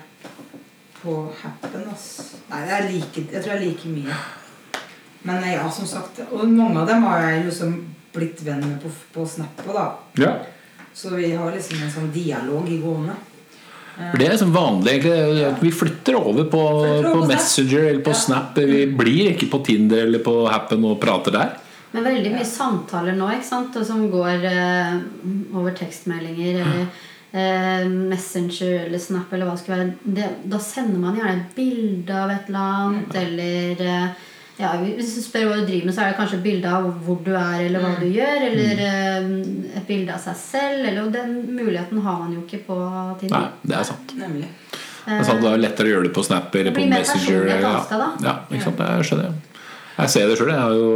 på 1.03 1.33
Happen, 1.43 1.85
ass. 1.93 2.35
Nei, 2.51 2.61
det 2.67 2.93
like, 2.93 3.25
jeg 3.33 3.43
tror 3.45 3.53
det 3.53 3.61
er 3.63 3.67
like 3.67 3.89
mye. 3.89 4.17
Men 5.23 5.43
eh, 5.45 5.53
ja, 5.55 5.69
som 5.71 5.87
sagt 5.87 6.21
Og 6.33 6.49
mange 6.49 6.81
av 6.81 6.87
dem 6.89 7.03
har 7.03 7.21
jeg 7.29 7.45
liksom 7.47 7.73
blitt 8.17 8.43
venn 8.47 8.65
med 8.65 8.77
på, 8.83 8.91
på 9.15 9.27
Snap 9.29 9.63
da. 9.69 9.87
Ja. 10.21 10.35
Så 10.97 11.13
vi 11.15 11.31
har 11.37 11.53
liksom 11.53 11.83
en 11.83 11.93
sånn 11.93 12.13
dialog 12.15 12.69
i 12.73 12.81
gående. 12.81 13.17
For 13.97 14.19
Det 14.21 14.27
er 14.27 14.35
liksom 14.35 14.53
vanlig 14.53 14.93
egentlig 14.93 15.45
at 15.49 15.63
vi 15.65 15.71
flytter 15.73 16.19
over 16.19 16.49
på, 16.53 16.63
Flytter 16.69 17.07
over 17.09 17.15
på 17.15 17.21
på 17.23 17.29
Messenger 17.31 17.85
eller 17.91 18.03
på 18.05 18.13
Ja. 18.13 18.21
Snap. 18.23 18.59
Vi 18.59 18.83
blir 18.93 19.31
ikke 19.33 19.49
på 19.53 19.63
Tinder 19.65 20.05
eller 20.05 20.21
på 20.25 20.35
Happen 20.53 20.85
og 20.85 21.01
prater 21.01 21.33
der. 21.33 21.55
Men 21.93 22.05
veldig 22.05 22.33
mye 22.35 22.45
samtaler 22.45 23.17
nå 23.17 23.29
ikke 23.33 23.49
sant? 23.49 23.77
Og 23.81 23.87
som 23.89 24.03
går 24.13 24.45
eh, 24.51 24.97
over 25.57 25.73
tekstmeldinger 25.79 26.61
eller 26.61 26.83
eh, 27.33 27.89
Messenger 27.89 28.87
eller 28.87 29.01
Snap 29.01 29.33
eller 29.33 29.49
hva 29.49 29.57
det 29.57 29.63
skulle 29.63 29.79
være. 29.81 30.15
Det, 30.19 30.31
da 30.53 30.61
sender 30.61 31.01
man 31.01 31.17
gjerne 31.17 31.37
et 31.39 31.57
bilde 31.57 32.19
av 32.25 32.35
et 32.35 32.51
eller 32.51 32.75
annet, 32.81 33.21
eller 33.23 33.85
eh, 33.87 34.25
ja, 34.59 34.71
Hvis 34.81 35.15
du 35.17 35.21
spør 35.21 35.49
hva 35.51 35.57
du 35.61 35.67
driver 35.69 35.85
med, 35.91 35.95
så 35.95 36.01
er 36.05 36.11
det 36.13 36.17
kanskje 36.21 36.39
et 36.39 36.43
bilde 36.47 36.71
av 36.73 36.87
hvor 37.05 37.19
du 37.25 37.33
er, 37.37 37.59
eller 37.67 37.83
hva 37.85 37.91
du 38.01 38.07
gjør. 38.09 38.45
Eller 38.51 38.81
eh, 38.87 39.27
et 39.77 39.87
bilde 39.89 40.15
av 40.15 40.23
seg 40.23 40.37
selv. 40.41 40.87
Eller, 40.89 41.03
og 41.05 41.13
den 41.13 41.35
muligheten 41.57 42.01
har 42.07 42.19
man 42.23 42.33
jo 42.33 42.41
ikke 42.47 42.63
på 42.67 42.79
Tinder. 43.21 43.37
Nei, 43.37 43.51
det 43.69 43.77
er 43.77 43.83
sant. 43.91 44.15
Nemlig. 44.17 44.49
Det 45.07 45.13
er, 45.21 45.23
sant, 45.29 45.41
det 45.45 45.53
er 45.53 45.61
lettere 45.63 45.87
å 45.87 45.93
gjøre 45.93 46.09
det 46.09 46.15
på 46.17 46.25
Snap 46.27 46.55
eller 46.59 46.73
Det 46.73 46.81
på 46.81 46.89
Messenger. 46.91 47.45
et 47.47 47.63
Ja, 47.63 48.09
ja, 48.25 48.33
ikke 48.51 48.65
sant? 48.65 48.81
Jeg 48.83 49.05
skjønner 49.11 49.29
jeg. 49.29 49.35
Jeg 49.97 50.11
ser 50.13 50.27
det 50.29 50.39
sjøl. 50.41 50.51
Jeg 50.51 50.61
har 50.65 50.75
jo 50.75 50.89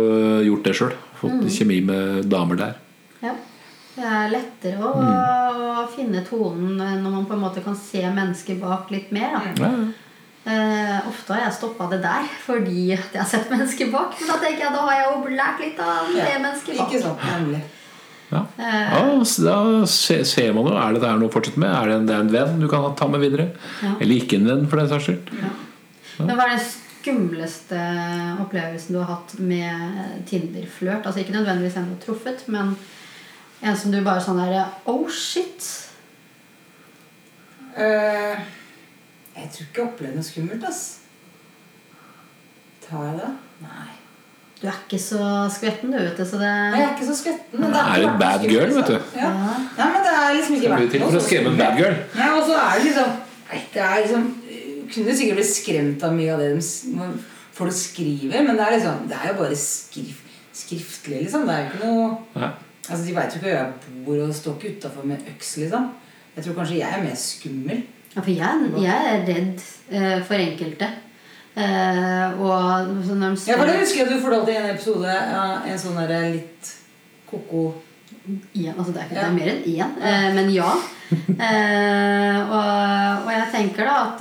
gjort 0.49 0.65
det 0.67 0.75
sjøl. 0.81 0.97
Fått 1.21 1.37
Mm. 1.39 1.49
kjemi 1.53 1.81
med 1.85 2.25
damer 2.33 2.57
der. 2.57 2.75
Ja. 3.23 3.35
Det 3.95 4.05
er 4.05 4.29
lettere 4.33 4.79
å, 4.81 4.91
Mm. 4.97 5.85
å 5.85 5.89
finne 5.95 6.25
tonen 6.25 6.77
når 7.03 7.11
man 7.11 7.27
på 7.27 7.35
en 7.35 7.41
måte 7.45 7.63
kan 7.63 7.77
se 7.77 8.01
mennesker 8.03 8.59
bak 8.61 8.91
litt 8.91 9.13
mer. 9.13 9.31
Da. 9.33 9.41
Ja, 9.65 9.71
ja. 9.71 9.93
Eh, 10.49 11.09
ofte 11.09 11.35
har 11.35 11.43
jeg 11.45 11.53
stoppa 11.59 11.87
det 11.91 11.99
der 12.01 12.25
fordi 12.47 12.87
at 12.97 13.13
jeg 13.13 13.21
har 13.21 13.29
sett 13.29 13.51
mennesker 13.53 13.91
bak. 13.93 14.15
Men 14.21 14.31
da 14.33 14.39
tenker 14.41 14.65
jeg, 14.65 14.73
da 14.73 14.87
har 14.87 14.95
jeg 14.97 15.11
jo 15.11 15.35
lært 15.37 15.61
litt 15.61 15.83
av 15.85 16.09
det 16.15 16.25
Ja, 16.25 16.39
mennesket 16.41 16.79
bak. 16.79 16.89
Ikke 16.89 17.03
sant, 17.03 17.27
nemlig. 17.29 17.61
Ja. 18.31 18.41
Eh, 18.57 18.93
Ja, 18.95 19.03
da 19.45 19.87
ser 19.91 20.53
man 20.57 20.69
jo 20.71 20.77
er 20.79 20.95
det 20.97 21.03
der 21.03 21.19
noe 21.21 21.29
å 21.29 21.35
fortsette 21.35 21.61
med. 21.61 21.69
Er 21.75 21.91
det 21.91 21.97
en, 21.99 22.07
det 22.09 22.15
er 22.17 22.25
en 22.25 22.33
venn 22.33 22.61
du 22.63 22.69
kan 22.73 22.87
ta 22.97 23.09
med 23.11 23.21
videre? 23.21 23.51
Ja. 23.83 23.97
Eller 24.01 24.17
ikke 24.23 24.39
en 24.41 24.49
venn, 24.49 24.69
for 24.71 24.81
den 24.81 24.89
saks 24.89 25.09
skyld. 25.11 25.35
Men 26.21 26.37
hva 26.39 26.47
er 26.47 26.55
den 26.57 26.65
skumleste 26.69 27.81
opplevelsen 28.43 28.97
du 28.97 29.01
har 29.03 29.11
hatt 29.17 29.35
med 29.41 30.25
Tinder-flørt? 30.31 31.05
Altså 31.05 31.21
ikke 31.23 31.37
nødvendigvis 31.37 31.77
en 31.81 31.91
du 31.91 31.95
har 31.97 32.03
truffet, 32.07 32.47
men 32.49 32.75
en 33.61 33.77
som 33.77 33.93
du 33.93 34.01
bare 34.05 34.23
sånn 34.25 34.41
der 34.41 34.73
Oh 34.89 35.05
shit! 35.13 35.69
Eh, 37.77 38.41
jeg 39.41 39.51
tror 39.55 39.67
ikke 39.67 39.81
jeg 39.83 39.89
opplevde 39.89 40.17
noe 40.21 40.27
skummelt, 40.31 40.65
ass. 40.69 40.83
Tar 42.85 43.07
jeg 43.09 43.17
det? 43.21 43.31
Nei. 43.65 43.89
Du 44.61 44.67
er 44.69 44.77
ikke 44.77 44.99
så 45.01 45.25
skvetten, 45.55 45.93
du, 45.95 45.97
vet 45.97 46.19
du. 46.19 46.25
Så 46.29 46.37
det 46.41 46.49
Jeg 46.51 46.83
er 46.85 46.91
ikke 46.93 47.07
så 47.09 47.15
skvetten. 47.17 47.61
Men 47.63 47.73
Det 47.73 47.81
er 47.81 47.93
er 47.95 48.07
et 48.11 48.19
bad 48.21 48.43
girl, 48.45 48.73
vet 48.77 48.91
du. 48.91 48.95
altså. 48.99 49.17
Ja. 49.17 49.31
Nei, 49.79 49.87
men 49.95 50.03
det 50.05 50.15
er 50.17 50.35
liksom 50.37 50.57
ikke 50.59 50.73
Skal 50.75 50.91
til 50.93 51.01
noe 51.05 51.13
så 51.15 51.23
skremme 51.25 51.53
en 51.55 51.61
bad 51.61 51.79
girl. 51.81 51.97
Nei, 52.19 52.27
og 52.37 52.43
så 52.49 52.57
er 52.61 52.75
det 52.75 52.89
liksom 52.91 53.13
nei, 53.51 53.61
Det 53.75 53.85
er 53.87 54.03
liksom 54.05 54.27
Kunne 54.91 55.15
sikkert 55.17 55.39
blitt 55.39 55.53
skremt 55.55 56.03
av 56.05 56.17
mye 56.19 56.35
av 56.35 56.43
det 56.43 56.51
de 56.59 57.07
folk 57.61 57.73
skriver, 57.77 58.43
men 58.43 58.57
det 58.59 58.65
er 58.67 58.75
liksom 58.77 59.07
Det 59.09 59.17
er 59.21 59.31
jo 59.31 59.39
bare 59.39 59.57
skrif, 59.63 60.21
skriftlig, 60.61 61.23
liksom. 61.25 61.47
Det 61.49 61.55
er 61.57 61.63
jo 61.65 61.71
ikke 61.71 61.87
noe 61.87 62.43
Ja. 62.43 62.51
Altså, 62.91 63.05
De 63.07 63.15
veit 63.17 63.33
jo 63.35 63.39
ikke 63.41 63.47
hvor 63.49 63.57
jeg 63.57 64.05
bor, 64.05 64.21
og 64.27 64.35
står 64.35 64.57
ikke 64.59 64.77
utafor 64.77 65.07
med 65.07 65.25
øks, 65.31 65.57
liksom. 65.63 65.89
Jeg 66.37 66.45
tror 66.45 66.55
kanskje 66.61 66.79
jeg 66.83 66.91
er 66.99 67.03
mer 67.05 67.17
skummel. 67.17 67.83
Ja, 68.11 68.23
for 68.23 68.33
jeg, 68.35 68.53
jeg 68.83 69.01
er 69.13 69.21
redd 69.29 69.59
uh, 69.93 70.19
for 70.27 70.43
enkelte. 70.43 70.89
Uh, 71.55 72.41
og 72.41 72.91
så 73.07 73.15
når 73.19 73.37
de 73.37 73.41
Ja, 73.51 73.57
for 73.59 73.67
det 73.69 73.81
husker 73.83 73.99
jeg 74.05 74.11
du 74.11 74.23
fortalte 74.23 74.55
i 74.55 74.59
en 74.59 74.73
episode. 74.73 75.15
Ja, 75.15 75.45
en 75.67 75.81
sånn 75.81 76.01
der 76.01 76.29
litt 76.35 76.63
ko-ko 77.31 77.63
Ja, 78.55 78.73
altså 78.77 78.93
det, 78.95 79.01
er 79.03 79.07
ikke, 79.09 79.17
det 79.17 79.25
er 79.25 79.33
mer 79.35 79.49
enn 79.51 79.65
én, 79.71 79.91
uh, 79.99 80.29
men 80.37 80.47
ja. 80.55 80.71
Og, 81.11 82.67
og 83.25 83.31
jeg 83.35 83.47
tenker 83.51 83.83
da 83.89 83.95
at 84.05 84.21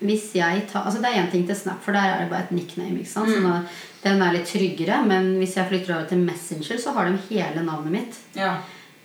hvis 0.00 0.30
jeg 0.32 0.62
tar 0.70 0.86
Altså 0.88 1.02
Det 1.02 1.10
er 1.10 1.18
én 1.20 1.30
ting 1.32 1.46
til 1.46 1.56
Snap, 1.56 1.82
for 1.84 1.92
der 1.92 2.14
er 2.14 2.18
det 2.22 2.30
bare 2.30 2.46
et 2.48 2.52
nickname. 2.56 2.98
ikke 2.98 3.10
sant? 3.10 3.28
Så 3.28 3.40
da, 3.44 3.60
den 4.04 4.22
er 4.22 4.32
litt 4.32 4.48
tryggere. 4.48 5.00
Men 5.06 5.34
hvis 5.40 5.56
jeg 5.58 5.68
flytter 5.68 5.94
over 5.94 6.06
til 6.08 6.22
Messenger, 6.24 6.78
så 6.80 6.94
har 6.96 7.08
de 7.08 7.18
hele 7.28 7.64
navnet 7.66 7.92
mitt. 7.92 8.20
Ja. 8.36 8.54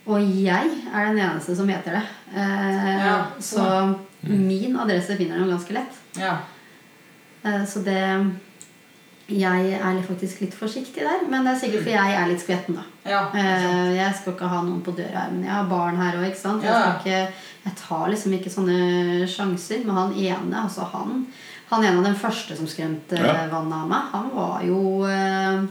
Og 0.06 0.20
jeg 0.22 0.70
er 0.94 1.06
den 1.10 1.18
eneste 1.18 1.56
som 1.58 1.68
heter 1.68 1.96
det. 1.98 2.02
Eh, 2.34 3.06
Ja, 3.06 3.16
så 3.40 3.94
min 4.22 4.76
adresse 4.78 5.16
finner 5.16 5.38
de 5.38 5.48
ganske 5.50 5.72
lett. 5.74 5.96
ja. 6.18 6.36
Eh, 7.44 7.64
så 7.66 7.82
det 7.84 8.34
Jeg 9.28 9.72
er 9.74 10.02
faktisk 10.06 10.40
litt 10.40 10.54
forsiktig 10.54 11.02
der. 11.02 11.24
Men 11.28 11.42
det 11.44 11.52
er 11.56 11.58
sikkert 11.58 11.82
fordi 11.82 11.96
jeg 11.96 12.14
er 12.14 12.28
litt 12.30 12.40
skvetten, 12.44 12.74
da. 12.76 12.82
ja. 13.10 13.24
Eh, 13.34 13.96
jeg 13.96 14.14
skal 14.14 14.32
ikke 14.34 14.48
ha 14.48 14.60
noen 14.62 14.82
på 14.86 14.94
døra 14.94 15.24
her, 15.24 15.30
men 15.32 15.42
jeg 15.42 15.50
har 15.52 15.64
barn 15.66 15.96
her 15.96 16.16
òg. 16.16 16.22
Jeg, 16.28 16.36
skal 16.36 16.60
Ja. 16.62 16.92
ikke- 16.94 17.32
jeg 17.64 17.74
tar 17.76 18.08
liksom 18.08 18.32
ikke 18.34 18.50
sånne 18.54 19.26
sjanser. 19.26 19.84
Men 19.84 19.96
han 19.96 20.12
ene, 20.14 20.54
altså 20.62 20.84
han 20.92 21.26
Han 21.68 21.82
ene 21.82 21.98
av 21.98 22.04
den 22.04 22.14
første 22.14 22.56
som 22.56 22.66
skremte 22.66 23.18
Ja. 23.18 23.48
vannet 23.50 23.72
av 23.74 23.88
meg, 23.88 24.02
han 24.12 24.30
var 24.32 24.60
jo 24.62 25.02
eh, 25.04 25.66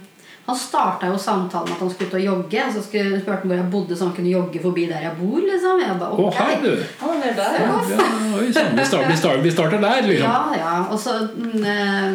Han 0.46 0.58
starta 0.58 1.08
jo 1.10 1.18
samtalen 1.18 1.72
med 1.72 1.74
at 1.74 1.82
han 1.82 1.90
skulle 1.90 2.10
ut 2.12 2.18
og 2.20 2.26
jogge. 2.26 2.66
Og 2.68 2.74
så 2.76 2.82
skulle, 2.86 3.22
spurte 3.22 3.40
han 3.42 3.50
hvor 3.50 3.58
jeg 3.58 3.70
bodde, 3.74 3.96
så 3.98 4.06
han 4.06 4.14
kunne 4.18 4.34
jogge 4.34 4.62
forbi 4.62 4.84
der 4.92 5.08
jeg 5.08 5.18
bor. 5.18 5.40
liksom 5.42 5.82
Jeg 5.82 5.98
bare, 6.02 6.12
Å, 6.12 6.28
ok. 6.28 6.38
her, 6.38 6.54
du! 6.62 6.84
Han 7.02 7.26
er 7.30 7.40
der, 7.40 7.58
ja. 7.64 7.80
Ja, 7.90 8.06
oi, 8.38 8.46
sann, 8.54 8.78
vi, 8.78 8.86
starter, 8.86 9.10
vi, 9.10 9.18
starter, 9.24 9.42
vi 9.48 9.56
starter 9.56 9.82
der, 9.82 10.06
liksom. 10.12 10.30
Ja, 10.30 10.60
ja. 10.60 10.76
Og 10.94 11.02
så 11.02 11.18
eh, 11.18 12.06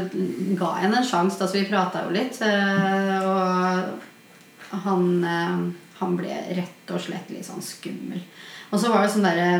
ga 0.60 0.70
jeg 0.76 0.86
henne 0.86 1.02
en 1.02 1.10
sjanse, 1.10 1.40
da, 1.40 1.50
så 1.50 1.58
vi 1.58 1.66
prata 1.72 2.04
jo 2.06 2.14
litt. 2.14 2.38
Uh, 2.38 3.18
og 3.26 4.80
han, 4.86 5.10
uh, 5.26 5.92
han 5.98 6.16
ble 6.20 6.40
rett 6.60 6.94
og 6.94 7.02
slett 7.02 7.34
litt 7.34 7.50
sånn 7.50 7.66
skummel. 7.66 8.22
Og 8.70 8.78
så 8.78 8.94
var 8.94 9.06
det 9.06 9.14
sånn 9.16 9.26
derre 9.26 9.52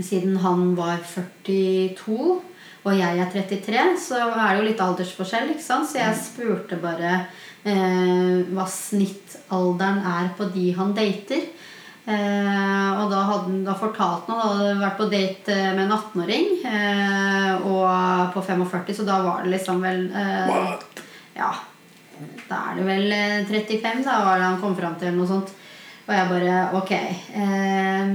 Siden 0.00 0.38
han 0.40 0.70
var 0.78 1.02
42 1.04 2.38
og 2.80 2.96
jeg 2.96 3.20
er 3.20 3.28
33, 3.28 3.82
så 4.00 4.20
er 4.30 4.54
det 4.54 4.60
jo 4.60 4.66
litt 4.70 4.80
aldersforskjell. 4.80 5.50
ikke 5.52 5.64
sant? 5.64 5.88
Så 5.90 6.00
jeg 6.00 6.16
spurte 6.16 6.78
bare 6.80 7.26
hva 7.64 8.64
snittalderen 8.70 9.98
er 10.06 10.30
på 10.38 10.46
de 10.54 10.70
han 10.78 10.94
dater. 10.96 11.42
Eh, 12.10 12.90
og 12.96 13.10
da, 13.12 13.18
hadde, 13.28 13.44
han- 13.44 13.64
da 13.66 13.74
fortalte 13.78 14.32
han 14.32 14.40
at 14.40 14.46
han 14.46 14.58
hadde 14.58 14.80
vært 14.80 14.96
på 14.98 15.08
date 15.12 15.52
eh, 15.52 15.74
med 15.76 15.84
en 15.84 15.92
18-åring. 15.98 16.46
Eh, 16.64 17.66
og 17.68 18.32
på 18.34 18.42
45, 18.46 18.94
så 18.96 19.04
da 19.06 19.20
var 19.22 19.44
det 19.44 19.52
liksom 19.58 19.82
vel 19.84 20.06
eh, 20.10 20.72
Ja, 21.36 21.52
da 22.48 22.56
er 22.70 22.80
det 22.80 22.86
vel 22.88 23.12
eh, 23.12 23.44
35, 23.48 24.02
da 24.08 24.18
var 24.24 24.38
det 24.40 24.48
han 24.48 24.60
kom 24.60 24.74
fram 24.76 24.96
til, 24.98 25.08
eller 25.12 25.20
noe 25.20 25.28
sånt. 25.30 25.52
Og 26.08 26.14
jeg 26.16 26.28
bare 26.32 26.60
Ok. 26.80 26.92
Eh, 26.96 28.14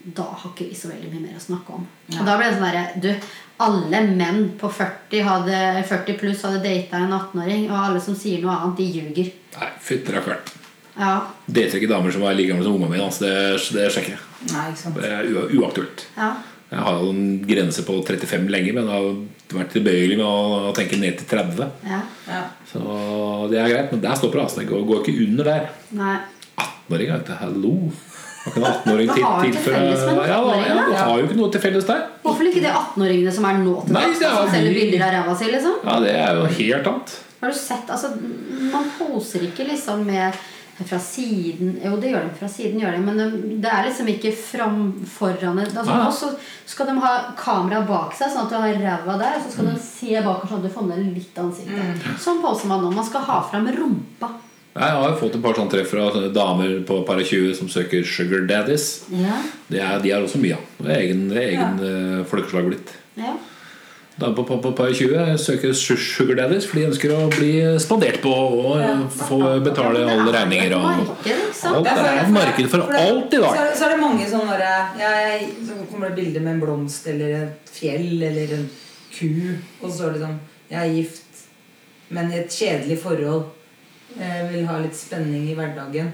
da 0.00 0.24
har 0.32 0.48
ikke 0.52 0.68
vi 0.70 0.76
så 0.78 0.88
veldig 0.88 1.10
mye 1.12 1.26
mer 1.26 1.36
å 1.36 1.42
snakke 1.44 1.74
om. 1.76 1.82
Og 2.14 2.22
da 2.24 2.36
ble 2.38 2.46
det 2.46 2.54
sånn 2.56 2.68
derre 2.68 2.84
Du, 3.02 3.10
alle 3.60 4.00
menn 4.16 4.40
på 4.60 4.70
40, 4.72 5.20
hadde, 5.26 5.58
40 5.88 6.16
pluss 6.20 6.42
hadde 6.46 6.62
data 6.64 7.00
en 7.04 7.12
18-åring, 7.16 7.66
og 7.70 7.76
alle 7.84 8.00
som 8.04 8.16
sier 8.16 8.40
noe 8.44 8.54
annet, 8.56 8.76
de 8.80 8.88
ljuger. 8.98 9.32
Nei, 9.58 9.68
fytti 9.84 10.14
rakkeren. 10.16 10.56
Ja. 11.00 11.14
Dater 11.46 11.78
ikke 11.78 11.88
damer 11.90 12.12
som 12.12 12.24
er 12.28 12.34
like 12.36 12.50
gamle 12.50 12.64
som 12.66 12.74
ungene 12.76 12.90
mine. 12.92 13.04
Altså, 13.06 13.24
det, 13.24 13.34
det 13.76 13.90
sjekker 13.94 14.16
jeg. 14.16 14.22
Nei, 14.52 14.64
ikke 14.72 14.82
sant. 14.82 14.96
Det 15.00 15.10
er 15.16 15.28
ua- 15.34 15.50
uaktuelt. 15.60 16.06
ja. 16.16 16.32
Jeg 16.70 16.84
har 16.86 17.00
jo 17.02 17.08
en 17.10 17.22
grense 17.48 17.82
på 17.82 17.96
35 18.06 18.44
lenge, 18.54 18.72
men 18.76 18.86
har 18.86 19.06
vært 19.50 19.72
tilbøyelig 19.74 20.14
med 20.20 20.22
å, 20.22 20.68
tenke 20.76 21.00
ned 21.02 21.16
til 21.18 21.26
30. 21.32 21.64
ja. 21.90 21.98
Ja. 22.30 22.42
Så 22.70 22.78
det 23.50 23.58
er 23.58 23.72
greit, 23.72 23.88
men 23.90 24.04
der 24.04 24.14
stopper 24.14 24.38
det. 24.38 24.44
Altså. 24.44 24.60
Det 24.60 24.68
går, 24.70 24.84
går 24.86 25.00
ikke 25.02 25.24
under 25.24 25.48
der. 25.50 25.64
18-åring, 26.62 27.10
vet 27.10 27.26
du. 27.26 27.32
Hallo! 27.40 27.72
Hva 28.40 28.52
kan 28.54 28.62
en 28.64 28.70
18-åring 28.72 29.10
til, 29.12 29.24
tilføre 29.44 29.80
Ja, 29.84 30.26
ja, 30.26 30.36
18-åring, 30.40 30.84
du 30.86 30.92
da? 30.94 31.00
har 31.04 31.18
jo 31.20 31.26
ikke 31.28 31.36
noe 31.40 31.50
til 31.52 31.60
felles 31.66 31.88
der. 31.90 32.06
Hvorfor 32.24 32.48
ikke 32.48 32.62
de 32.64 32.70
18-åringene 32.70 33.34
som 33.36 33.48
er 33.50 33.58
nå 33.60 33.74
til 33.84 33.92
Nei, 33.98 34.04
dags, 34.06 34.22
det 34.22 34.30
som 34.36 34.54
selger 34.54 34.78
bilder 34.78 35.04
av 35.08 35.12
ræva 35.18 35.34
si, 35.36 35.50
liksom? 35.56 35.74
Ja, 35.84 35.98
det 36.04 36.14
er 36.22 36.38
jo 36.40 36.46
helt 36.60 36.88
annet. 36.94 37.18
Har 37.40 37.52
du 37.52 37.56
sett, 37.56 37.90
altså 37.92 38.14
Man 38.72 38.88
poser 38.98 39.44
ikke 39.48 39.68
liksom 39.68 40.06
med 40.08 40.40
fra 40.80 40.96
siden 41.04 41.74
Jo, 41.84 41.98
det 42.00 42.08
gjør 42.14 42.22
de 42.24 42.36
fra 42.38 42.48
siden, 42.48 42.80
gjør 42.80 42.94
de, 42.96 43.00
men 43.04 43.18
det 43.60 43.68
er 43.68 43.84
liksom 43.84 44.08
ikke 44.08 44.30
fram 44.32 44.78
foran 45.04 45.58
altså, 45.60 45.84
Ah. 45.84 46.06
Og 46.06 46.14
så 46.16 46.30
skal 46.66 46.88
de 46.88 46.94
ha 47.02 47.10
kamera 47.36 47.82
bak 47.84 48.14
seg, 48.16 48.32
sånn 48.32 48.46
at 48.46 48.52
du 48.52 48.56
har 48.56 48.78
ræva 48.80 49.18
der, 49.20 49.36
og 49.36 49.44
så 49.44 49.52
skal 49.52 49.68
de 49.68 49.74
se 49.84 50.14
bakover 50.24 50.48
sånn 50.54 50.62
at 50.62 50.68
du 50.70 50.72
får 50.78 50.86
med 50.88 51.02
litt 51.18 51.36
ansiktet. 51.42 52.06
Sånn 52.24 52.40
poser 52.40 52.70
man 52.72 52.80
nå. 52.86 52.94
Man 52.96 53.04
skal 53.04 53.26
ha 53.28 53.42
fram 53.50 53.68
rumpa. 53.76 54.30
Jeg 54.70 54.94
har 55.02 55.16
fått 55.18 55.34
et 55.34 55.42
par 55.42 55.56
sånne 55.58 55.72
treff 55.72 55.88
fra 55.90 56.04
damer 56.30 56.76
på 56.86 57.00
par 57.06 57.18
og 57.18 57.26
20 57.26 57.54
som 57.58 57.68
søker 57.68 58.04
sugar 58.06 58.44
daddies. 58.46 58.84
Ja. 59.10 59.40
Det 59.66 59.80
er, 59.82 59.96
de 60.04 60.12
er 60.14 60.22
også 60.22 60.38
mye 60.38 60.54
av. 60.58 60.66
Det 60.78 60.90
er 60.94 61.00
egen, 61.04 61.24
det 61.32 61.40
er 61.40 61.48
egen 61.56 61.80
ja. 61.82 62.24
folkeslag 62.30 62.68
blitt. 62.70 62.92
ja. 63.18 63.36
Damer 64.20 64.34
på, 64.36 64.42
på, 64.44 64.56
på 64.60 64.70
par 64.76 64.90
og 64.92 64.96
20 64.98 65.38
søker 65.40 65.70
sugar 65.72 66.36
daddies 66.36 66.66
for 66.68 66.76
de 66.76 66.82
ønsker 66.90 67.12
å 67.16 67.28
bli 67.32 67.52
spandert 67.80 68.18
på 68.20 68.28
og 68.34 68.74
ja. 68.82 68.90
få 69.16 69.38
betale 69.64 70.02
alle 70.12 70.34
regninger. 70.34 70.74
Og. 70.76 71.14
Alt 71.70 71.88
er 71.88 72.08
et 72.26 72.32
marked 72.34 72.68
for 72.68 72.84
alt 72.98 73.32
i 73.32 73.40
dag. 73.40 73.54
Så 73.56 73.62
er, 73.62 73.70
det- 73.70 73.78
så 73.78 73.86
er 73.86 73.94
det 73.94 74.00
mange 74.02 74.26
sånne 74.28 74.58
jeg, 75.00 75.48
Så 75.66 75.78
kommer 75.90 76.10
det 76.10 76.18
bilder 76.20 76.44
med 76.44 76.52
en 76.52 76.60
blomst 76.66 77.06
eller 77.08 77.32
et 77.38 77.72
fjell 77.72 78.20
eller 78.28 78.52
en 78.58 78.68
ku. 79.14 79.30
Og 79.80 79.88
så 79.88 79.94
står 79.96 80.12
det 80.18 80.20
sånn 80.26 80.36
Jeg 80.70 80.80
er 80.82 80.92
gift, 80.98 81.40
men 82.10 82.30
i 82.34 82.38
et 82.42 82.52
kjedelig 82.60 83.00
forhold. 83.00 83.48
Jeg 84.18 84.48
vil 84.52 84.66
ha 84.66 84.78
litt 84.78 84.96
spenning 84.96 85.46
i 85.50 85.54
hverdagen. 85.54 86.10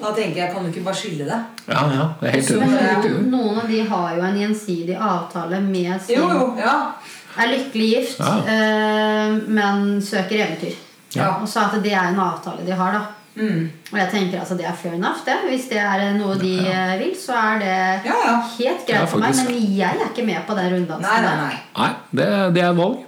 Da 0.00 0.10
tenker 0.12 0.40
jeg, 0.42 0.52
kan 0.52 0.64
du 0.64 0.70
ikke 0.72 0.84
bare 0.84 0.98
skille 0.98 1.24
det? 1.28 1.40
Ja, 1.68 1.82
ja, 1.94 2.06
det 2.20 2.28
er 2.28 2.32
helt 2.32 2.44
Så- 2.48 2.58
Men 2.58 2.70
noen, 2.74 3.30
noen 3.30 3.58
av 3.62 3.68
de 3.70 3.80
har 3.88 4.14
jo 4.16 4.22
en 4.22 4.38
gjensidig 4.40 4.96
avtale 4.98 5.60
med 5.62 6.00
sin 6.02 6.16
Jo, 6.18 6.28
jo, 6.28 6.54
ja. 6.58 6.92
Er 7.38 7.48
lykkelig 7.48 7.90
gift, 7.94 8.18
Ja. 8.18 8.38
eh, 8.46 9.36
men 9.48 10.00
søker 10.02 10.36
eventyr. 10.46 10.74
Ja. 11.14 11.28
Og 11.40 11.48
så 11.48 11.60
at 11.64 11.82
det 11.82 11.92
er 11.92 12.08
en 12.08 12.18
avtale 12.18 12.66
de 12.66 12.72
har, 12.72 12.92
da. 12.92 13.00
Mm. 13.36 13.70
Og 13.92 13.98
jeg 13.98 14.10
tenker 14.10 14.38
altså 14.40 14.56
det 14.56 14.66
er 14.66 14.72
fair 14.72 14.92
enough, 14.94 15.18
det. 15.26 15.34
Hvis 15.48 15.68
det 15.68 15.78
er 15.78 16.12
noe 16.18 16.34
de 16.38 16.58
eh, 16.58 16.98
vil, 16.98 17.14
så 17.18 17.32
er 17.34 17.58
det 17.58 18.06
Ja, 18.06 18.14
ja. 18.26 18.36
helt 18.58 18.88
Ja, 18.88 18.98
greit 18.98 19.08
for 19.08 19.18
meg. 19.18 19.34
Men 19.36 19.76
jeg 19.76 19.90
er 20.00 20.06
ikke 20.10 20.26
med 20.26 20.46
på 20.46 20.54
den 20.56 20.72
runddansen. 20.74 21.02
Nei, 21.02 21.20
nei, 21.22 21.36
nei. 21.36 21.56
Nei, 21.78 21.90
det, 22.14 22.54
det 22.54 22.62
er 22.62 22.70
et 22.70 22.76
valg. 22.76 22.98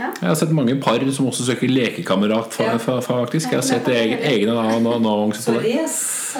Ja. 0.00 0.08
Jeg 0.16 0.28
har 0.30 0.36
sett 0.40 0.52
mange 0.56 0.74
par 0.80 1.02
som 1.12 1.26
også 1.28 1.44
søker 1.44 1.68
lekekamerat. 1.68 2.54
Ja. 2.58 2.76
faktisk 3.04 3.50
Jeg 3.50 3.58
har 3.58 3.66
sett 3.66 3.88
egen, 3.92 4.22
egne 4.24 4.54
annonser 4.94 5.52
på 5.52 5.60
det. 5.60 5.74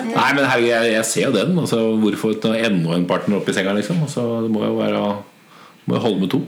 Nei, 0.07 0.31
men 0.37 0.47
herregud, 0.47 0.69
jeg, 0.71 0.93
jeg 0.95 1.05
ser 1.05 1.27
jo 1.27 1.35
den. 1.35 1.59
Altså, 1.59 1.81
hvorfor 2.01 2.39
ta 2.41 2.55
enda 2.57 2.97
en 2.97 3.07
partner 3.11 3.41
opp 3.41 3.51
i 3.51 3.57
senga, 3.57 3.75
liksom? 3.77 4.01
Altså, 4.07 4.25
det 4.47 4.51
må 4.55 4.65
jo 4.65 4.79
være 4.79 5.05
Må 5.85 5.97
jo 5.97 6.01
holde 6.01 6.21
med 6.21 6.31
to. 6.31 6.41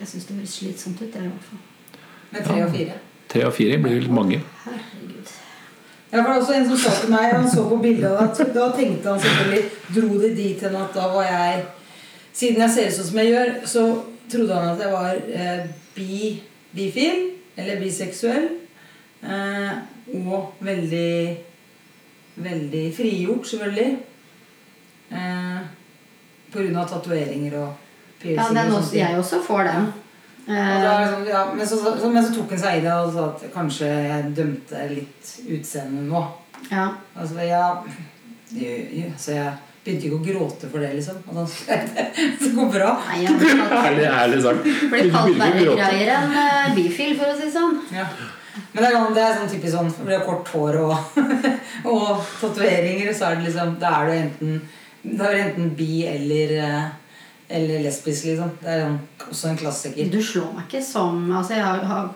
Jeg 0.00 0.08
syns 0.08 0.24
det 0.28 0.36
høres 0.36 0.56
slitsomt 0.60 1.02
ut. 1.02 1.12
Det, 1.12 1.20
i 1.20 1.28
hvert 1.28 1.48
fall. 1.50 1.62
Med 2.30 2.48
tre 2.48 2.64
og 2.64 2.74
fire. 2.74 2.98
Tre 3.34 3.46
og 3.48 3.54
fire 3.56 3.78
blir 3.82 4.00
litt 4.00 4.12
mange. 4.14 4.40
Herregud. 4.64 5.30
Ja, 6.12 6.22
for 6.22 6.22
det 6.22 6.26
var 6.30 6.40
også 6.40 6.54
en 6.54 6.66
som 6.68 6.78
sa 6.78 6.90
til 7.00 7.10
meg 7.10 7.32
Han 7.34 7.48
så 7.50 7.64
på 7.68 7.76
bildet 7.82 8.12
og 8.12 8.42
da 8.54 8.66
tenkte 8.76 9.10
han 9.10 9.22
selvfølgelig 9.24 9.62
Dro 9.96 10.18
det 10.20 10.28
dit 10.36 10.60
hen 10.62 10.76
at 10.78 10.92
da 10.94 11.08
var 11.10 11.24
jeg 11.26 11.64
Siden 12.34 12.62
jeg 12.62 12.70
ser 12.70 12.86
ut 12.86 12.94
sånn 12.98 13.08
som 13.08 13.18
jeg 13.18 13.32
gjør, 13.32 13.50
så 13.70 13.82
trodde 14.30 14.58
han 14.58 14.68
at 14.72 14.84
jeg 14.84 14.92
var 14.92 15.18
eh, 15.38 15.66
bi, 15.94 16.42
bifil. 16.74 17.30
Eller 17.56 17.80
biseksuell. 17.80 18.48
Eh, 19.24 19.74
og 20.26 20.54
veldig 20.60 21.10
Veldig 22.34 22.88
frigjort, 22.96 23.46
selvfølgelig. 23.46 23.98
Eh, 25.14 25.58
av 26.76 26.88
tatoveringer 26.88 27.58
og 27.60 28.24
Ja, 28.24 28.48
den 28.48 28.72
også, 28.72 28.96
jeg 28.96 29.18
også 29.18 29.38
får 29.46 29.62
den. 29.68 29.86
Og 30.48 30.54
da, 30.54 30.90
Eh, 30.92 31.00
liksom, 31.00 31.26
ja, 31.28 31.54
men, 31.54 31.66
så, 31.66 31.76
så, 32.00 32.10
men 32.10 32.24
så 32.24 32.34
tok 32.34 32.50
han 32.50 32.58
seg 32.58 32.78
i 32.78 32.80
det 32.84 32.92
og 32.92 33.12
sa 33.12 33.26
at 33.30 33.44
kanskje 33.52 33.86
jeg 33.86 34.32
dømte 34.36 34.82
litt 34.90 35.30
utseendet 35.48 36.08
nå. 36.10 36.24
ja. 36.70 36.88
Altså, 37.16 37.38
ja, 37.40 37.68
jo, 38.52 39.12
Så 39.16 39.32
jeg 39.32 39.52
begynte 39.84 40.08
ikke 40.08 40.18
å 40.18 40.24
gråte 40.24 40.70
for 40.72 40.80
det, 40.84 40.92
liksom. 40.96 41.18
Og 41.28 41.36
da 41.36 41.44
så 41.50 41.76
det 42.40 42.52
går 42.56 42.70
bra. 42.72 42.92
Nei, 43.10 43.18
ja, 43.24 43.34
blir 43.40 43.60
Ærlig, 43.80 44.06
ærlig 44.08 44.38
sagt. 44.46 44.70
blir 44.94 45.10
kalt 45.12 45.38
verre 45.42 45.76
greier 45.80 46.14
enn 46.18 46.38
eh, 46.44 46.72
bifil, 46.78 47.12
for 47.20 47.32
å 47.32 47.36
si 47.36 47.46
det 47.48 47.52
sånn. 47.56 47.76
Ja. 47.94 48.08
Men 48.72 48.84
det 48.84 48.88
er, 48.88 48.96
sånn- 48.96 49.14
det 49.16 49.22
er 49.26 49.38
sånn 49.40 49.48
typisk 49.50 49.72
sånn 49.74 49.88
For 49.90 50.10
det 50.12 50.20
kort 50.22 50.50
hår 50.54 50.76
og, 50.78 51.16
og 51.90 52.10
tatoveringer, 52.38 53.08
så 53.18 53.32
er 53.32 53.40
det 53.40 53.48
liksom 53.48 53.72
Da 53.82 53.90
er 53.98 54.06
du 54.06 54.12
enten 54.14 54.52
Da 55.02 55.26
er 55.26 55.34
du 55.34 55.40
enten 55.48 55.72
bi 55.74 56.04
eller 56.06 56.52
eh, 56.62 56.84
eller 57.54 57.82
lesbisk, 57.84 58.24
liksom. 58.24 58.54
Det 58.62 58.70
er 58.72 58.80
sånn, 58.86 58.94
også 59.28 59.48
en 59.50 59.58
klassiker. 59.60 60.06
Du 60.10 60.16
slår 60.24 60.54
meg 60.56 60.64
ikke 60.64 60.80
som 60.86 61.18
altså 61.28 61.58
Jeg 61.58 61.64
har, 61.66 61.82
har, 61.90 62.06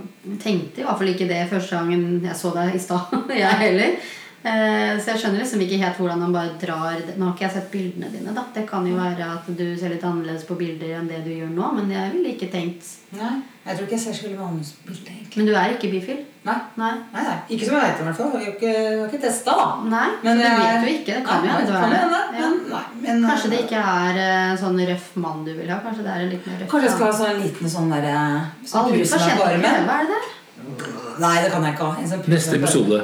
tenkte 0.40 0.80
i 0.80 0.86
hvert 0.86 0.98
fall 1.02 1.10
ikke 1.12 1.28
det 1.28 1.42
første 1.50 1.76
gangen 1.76 2.24
jeg 2.24 2.38
så 2.38 2.52
deg 2.54 2.78
i 2.78 2.80
stad. 2.82 3.12
Jeg 3.42 3.60
heller. 3.60 3.98
Eh, 4.44 4.94
Så 5.02 5.10
jeg 5.10 5.18
skjønner 5.18 5.40
liksom 5.42 5.60
ikke 5.64 5.78
helt 5.82 5.96
hvordan 5.98 6.20
han 6.22 6.32
bare 6.32 6.52
drar 6.62 7.00
Nå 7.18 7.24
har 7.26 7.32
ikke 7.34 7.42
jeg 7.48 7.54
sett 7.56 7.70
bildene 7.72 8.06
dine, 8.12 8.30
da. 8.36 8.44
Det 8.54 8.62
kan 8.70 8.86
jo 8.86 8.94
være 8.94 9.26
at 9.34 9.46
du 9.58 9.64
ser 9.76 9.90
litt 9.90 10.04
annerledes 10.06 10.44
på 10.46 10.54
bilder 10.58 10.94
enn 11.00 11.08
det 11.10 11.24
du 11.24 11.30
gjør 11.34 11.50
nå, 11.50 11.72
men 11.74 11.90
jeg 11.90 12.12
ville 12.14 12.34
ikke 12.36 12.50
tenkt 12.52 12.86
Nei, 13.18 13.32
jeg 13.66 13.76
tror 13.76 13.86
ikke 13.88 13.96
jeg 13.96 14.04
ser 14.04 14.12
så 14.14 14.26
veldig 14.28 14.38
på 14.38 14.48
bildet, 14.86 15.08
egentlig. 15.08 15.36
Men 15.40 15.46
du 15.48 15.52
er 15.56 15.70
ikke 15.74 15.90
bifil? 15.90 16.18
Nei. 16.44 16.56
Nei. 16.76 16.90
Nei, 17.12 17.22
nei. 17.24 17.36
Ikke 17.48 17.66
som 17.66 17.74
jeg 17.78 17.88
vet 17.88 17.98
om, 17.98 18.04
i 18.04 18.08
hvert 18.08 18.18
fall. 18.18 18.32
Jeg 18.36 18.44
har 18.44 18.54
ikke, 18.54 18.72
jeg 18.78 18.98
har 19.00 19.08
ikke 19.08 19.20
testa, 19.24 19.54
da. 19.58 19.66
Nei, 19.88 20.08
Men 20.22 20.38
så 20.38 20.44
jeg- 20.44 20.58
vet 20.60 20.84
du 20.84 20.88
ikke. 20.92 21.14
Det 21.18 21.24
kan 21.26 21.44
jo 21.44 21.50
hende 21.50 21.72
er 21.72 21.90
det. 21.90 22.00
Ja. 22.38 22.48
Men, 22.48 22.70
nei, 22.70 22.82
men, 23.02 23.24
eh, 23.24 23.30
Kanskje 23.30 23.50
det 23.50 23.60
ikke 23.64 23.80
er 23.82 24.18
eh, 24.22 24.50
en 24.52 24.58
sånn 24.62 24.78
røff 24.92 25.08
mann 25.16 25.44
du 25.44 25.52
vil 25.54 25.68
ha? 25.72 25.80
Kanskje 25.80 26.04
det 26.06 26.12
er 26.14 26.20
en 26.20 26.30
litt 26.30 26.46
mer 26.46 26.58
røff 26.60 26.70
Kanskje 26.70 26.88
jeg 26.88 26.94
skal 26.96 27.06
ha 27.12 27.18
sånn 27.18 27.42
liten 27.42 27.68
sånn 27.74 27.90
derre 27.90 28.14
Hva 29.88 29.98
er 29.98 30.06
det 30.06 30.14
det? 30.14 30.37
Nei, 31.18 31.42
det 31.42 31.50
kan 31.50 31.64
jeg 31.66 31.74
ikke 31.74 31.84
ha. 31.88 31.94
Neste 32.30 32.56
episode. 32.60 32.98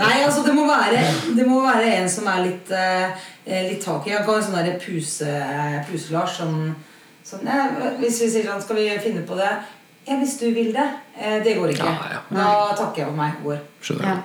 Nei, 0.00 0.16
altså 0.24 0.42
det 0.46 0.54
må 0.56 0.66
være, 0.68 1.00
det 1.36 1.46
må 1.48 1.60
være 1.64 1.90
en 2.00 2.08
som 2.10 2.28
er 2.32 2.42
litt, 2.46 2.70
eh, 2.72 3.26
litt 3.70 3.82
tak 3.84 4.06
i. 4.06 4.12
Jeg 4.14 4.24
kan 4.24 4.34
ha 4.34 4.40
en 4.40 4.46
sånn 4.46 4.58
der 4.60 4.78
puse, 4.82 5.36
puse-Lars 5.88 6.36
som, 6.40 6.74
som 7.26 7.44
ja, 7.46 7.66
Hvis 8.00 8.20
vi 8.24 8.30
sier 8.32 8.46
sånn, 8.48 8.62
skal 8.64 8.78
vi 8.80 8.88
finne 9.02 9.24
på 9.28 9.38
det? 9.38 9.50
Ja, 10.06 10.16
hvis 10.20 10.36
du 10.40 10.46
vil 10.54 10.72
det. 10.74 10.86
Eh, 11.18 11.38
det 11.44 11.56
går 11.58 11.72
ikke. 11.74 11.86
Ja, 11.90 12.10
ja. 12.16 12.20
Da 12.30 12.76
takker 12.78 13.02
jeg 13.02 13.08
for 13.10 13.18
meg. 13.18 13.40
Går. 13.44 13.58
Skjønner. 13.82 14.20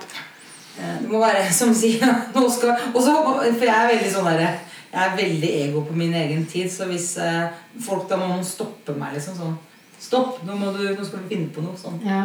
Eh, 0.78 0.94
Det 1.02 1.08
må 1.10 1.18
være 1.20 1.48
som 1.52 1.72
sier 1.76 2.06
nå 2.34 2.46
skal, 2.50 2.76
og 2.94 3.02
så- 3.02 3.18
For 3.58 3.66
jeg 3.66 3.74
er 3.74 3.90
veldig 3.96 4.12
sånn 4.14 4.30
derre 4.30 4.52
Jeg 4.92 5.00
er 5.08 5.16
veldig 5.16 5.50
ego 5.66 5.82
på 5.88 5.94
min 5.96 6.14
egen 6.14 6.46
tid, 6.46 6.68
så 6.72 6.84
hvis 6.88 7.16
eh, 7.18 7.48
folk 7.80 8.08
da 8.10 8.16
må 8.20 8.38
stoppe 8.44 8.92
meg 8.96 9.14
liksom 9.16 9.36
sånn 9.38 9.54
Stopp! 10.02 10.40
Nå, 10.46 10.56
må 10.58 10.72
du, 10.74 10.82
nå 10.96 11.04
skal 11.06 11.22
du 11.22 11.28
finne 11.30 11.48
på 11.54 11.62
noe 11.64 11.78
sånn. 11.78 12.00
Ja. 12.06 12.24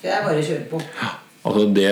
For 0.00 0.10
jeg 0.10 0.26
bare 0.26 0.42
kjører 0.46 0.66
på. 0.70 0.82
Altså 1.46 1.68
det, 1.74 1.88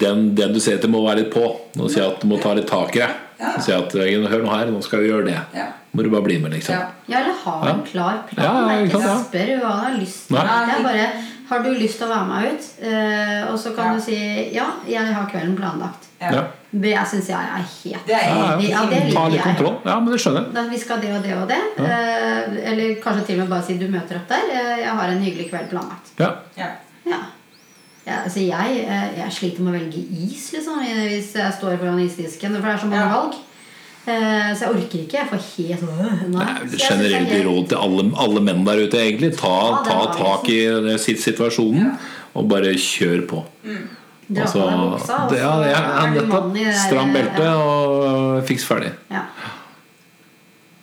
den, 0.00 0.26
den 0.36 0.54
du 0.56 0.60
ser 0.64 0.78
etter, 0.78 0.88
må 0.92 1.02
være 1.04 1.24
litt 1.24 1.32
på. 1.34 1.44
Nå 1.76 1.88
sier 1.92 2.04
jeg 2.04 2.12
at 2.14 2.22
du 2.24 2.28
må 2.30 2.38
ta 2.40 2.54
litt 2.56 2.68
tak 2.70 2.94
i 2.96 3.02
deg. 3.02 3.20
Ja. 3.40 3.52
Si 3.60 3.72
at 3.74 3.92
hør 3.96 4.44
nå 4.44 4.52
her, 4.52 4.70
nå 4.72 4.80
skal 4.84 5.02
vi 5.04 5.10
gjøre 5.10 5.26
det. 5.28 5.38
Ja. 5.56 5.66
Må 5.94 6.02
du 6.06 6.10
bare 6.10 6.24
bli 6.26 6.38
med, 6.42 6.54
liksom. 6.56 6.74
Ja. 6.74 6.88
Ja, 7.10 7.20
eller 7.20 7.36
ha 7.44 7.54
en 7.70 7.82
klar 7.86 8.22
plan. 8.30 8.44
Ja, 8.44 8.52
ja, 8.56 8.76
Jeg 8.78 8.88
ikke 8.88 9.02
ja. 9.04 9.14
spør 9.22 9.52
hva 9.62 9.72
du 9.74 9.82
har 9.84 9.96
lyst 10.00 10.26
til. 10.28 10.36
Det 10.38 10.76
er 10.78 10.84
bare 10.88 11.08
Har 11.50 11.60
du 11.60 11.70
lyst 11.76 11.98
til 12.00 12.06
å 12.06 12.10
være 12.14 12.28
med 12.30 12.52
ut? 12.54 12.68
Eh, 12.88 13.40
og 13.52 13.58
så 13.60 13.74
kan 13.76 13.90
Ja. 13.90 13.94
du 13.98 14.00
si 14.06 14.16
ja, 14.54 14.66
jeg 14.88 15.14
har 15.18 15.26
kvelden 15.30 15.56
planlagt. 15.58 16.08
Ja. 16.20 16.46
Ja. 16.74 16.80
Det 16.80 17.08
syns 17.10 17.28
jeg 17.28 17.38
er 17.38 17.62
helt 17.62 18.06
Det 18.06 18.14
er 18.14 18.24
Ja, 18.28 18.46
helt 18.58 18.68
Ja, 18.70 18.80
det 18.90 19.14
Ta 19.14 19.28
litt 19.28 19.42
kontroll. 19.42 19.76
Ja, 19.86 20.00
men 20.00 20.12
det 20.12 20.20
skjønner 20.20 20.48
jeg. 20.54 20.70
Vi 20.72 20.78
skal 20.82 21.00
det 21.00 21.12
og 21.16 21.22
det 21.22 21.34
og 21.38 21.48
det. 21.48 21.60
Eh, 21.78 22.70
eller 22.72 22.94
kanskje 23.04 23.26
til 23.26 23.34
og 23.38 23.44
med 23.44 23.48
bare 23.54 23.62
si 23.68 23.78
du 23.78 23.86
møter 23.88 24.16
opp 24.18 24.28
der. 24.28 24.44
Eh, 24.50 24.80
jeg 24.82 24.90
har 24.98 25.08
en 25.14 25.22
hyggelig 25.22 25.48
kveld 25.50 25.70
planlagt. 25.70 26.10
Ja. 26.18 26.30
Ja. 26.58 26.70
Ja. 27.06 27.20
Ja, 28.06 28.18
altså 28.24 28.40
jeg, 28.44 28.84
eh, 28.84 29.18
jeg 29.20 29.32
sliter 29.32 29.62
med 29.64 29.74
å 29.74 29.78
velge 29.78 30.02
is 30.26 30.50
liksom, 30.52 30.82
hvis 30.84 31.30
jeg 31.38 31.52
står 31.60 31.78
foran 31.80 32.00
isdisken. 32.04 32.56
For 32.58 32.66
det 32.68 32.74
er 32.74 32.78
så 32.82 32.86
mange 32.90 33.04
Ja. 33.06 33.14
valg. 33.14 33.34
Eh, 34.06 34.50
så 34.52 34.60
jeg 34.66 34.68
orker 34.74 34.98
ikke. 34.98 35.16
Jeg 35.16 35.28
får 35.30 35.40
helt 35.56 35.82
øh, 35.82 36.28
nei. 36.28 36.54
Det 36.68 36.74
er 36.82 36.88
generelt 36.90 37.30
er 37.30 37.34
helt- 37.38 37.46
råd 37.46 37.68
til 37.68 37.78
alle, 37.78 38.10
alle 38.18 38.40
menn 38.40 38.64
der 38.66 38.82
ute, 38.86 38.98
egentlig. 39.00 39.36
Ta, 39.38 39.54
Ja, 39.70 39.82
ta 39.84 40.12
tak 40.12 40.48
i 40.50 40.98
sitt 40.98 41.20
situasjonen 41.22 41.96
og 42.34 42.48
bare 42.48 42.74
kjør 42.74 43.26
på. 43.30 43.44
Dra 44.28 44.46
Altså, 44.46 44.60
på 44.60 44.68
deg 44.68 44.78
buksa, 44.94 45.16
og 45.26 45.34
ja, 45.36 45.50
så 45.52 45.66
ja, 45.68 45.80
er 46.00 46.14
du 46.14 46.26
mann 46.30 46.54
i 46.56 46.64
det 46.64 46.76
Stram 46.80 47.10
belte 47.12 47.44
ja. 47.44 47.56
og 47.60 48.46
fiks 48.48 48.64
ferdig. 48.64 48.94
Ja. 49.12 49.26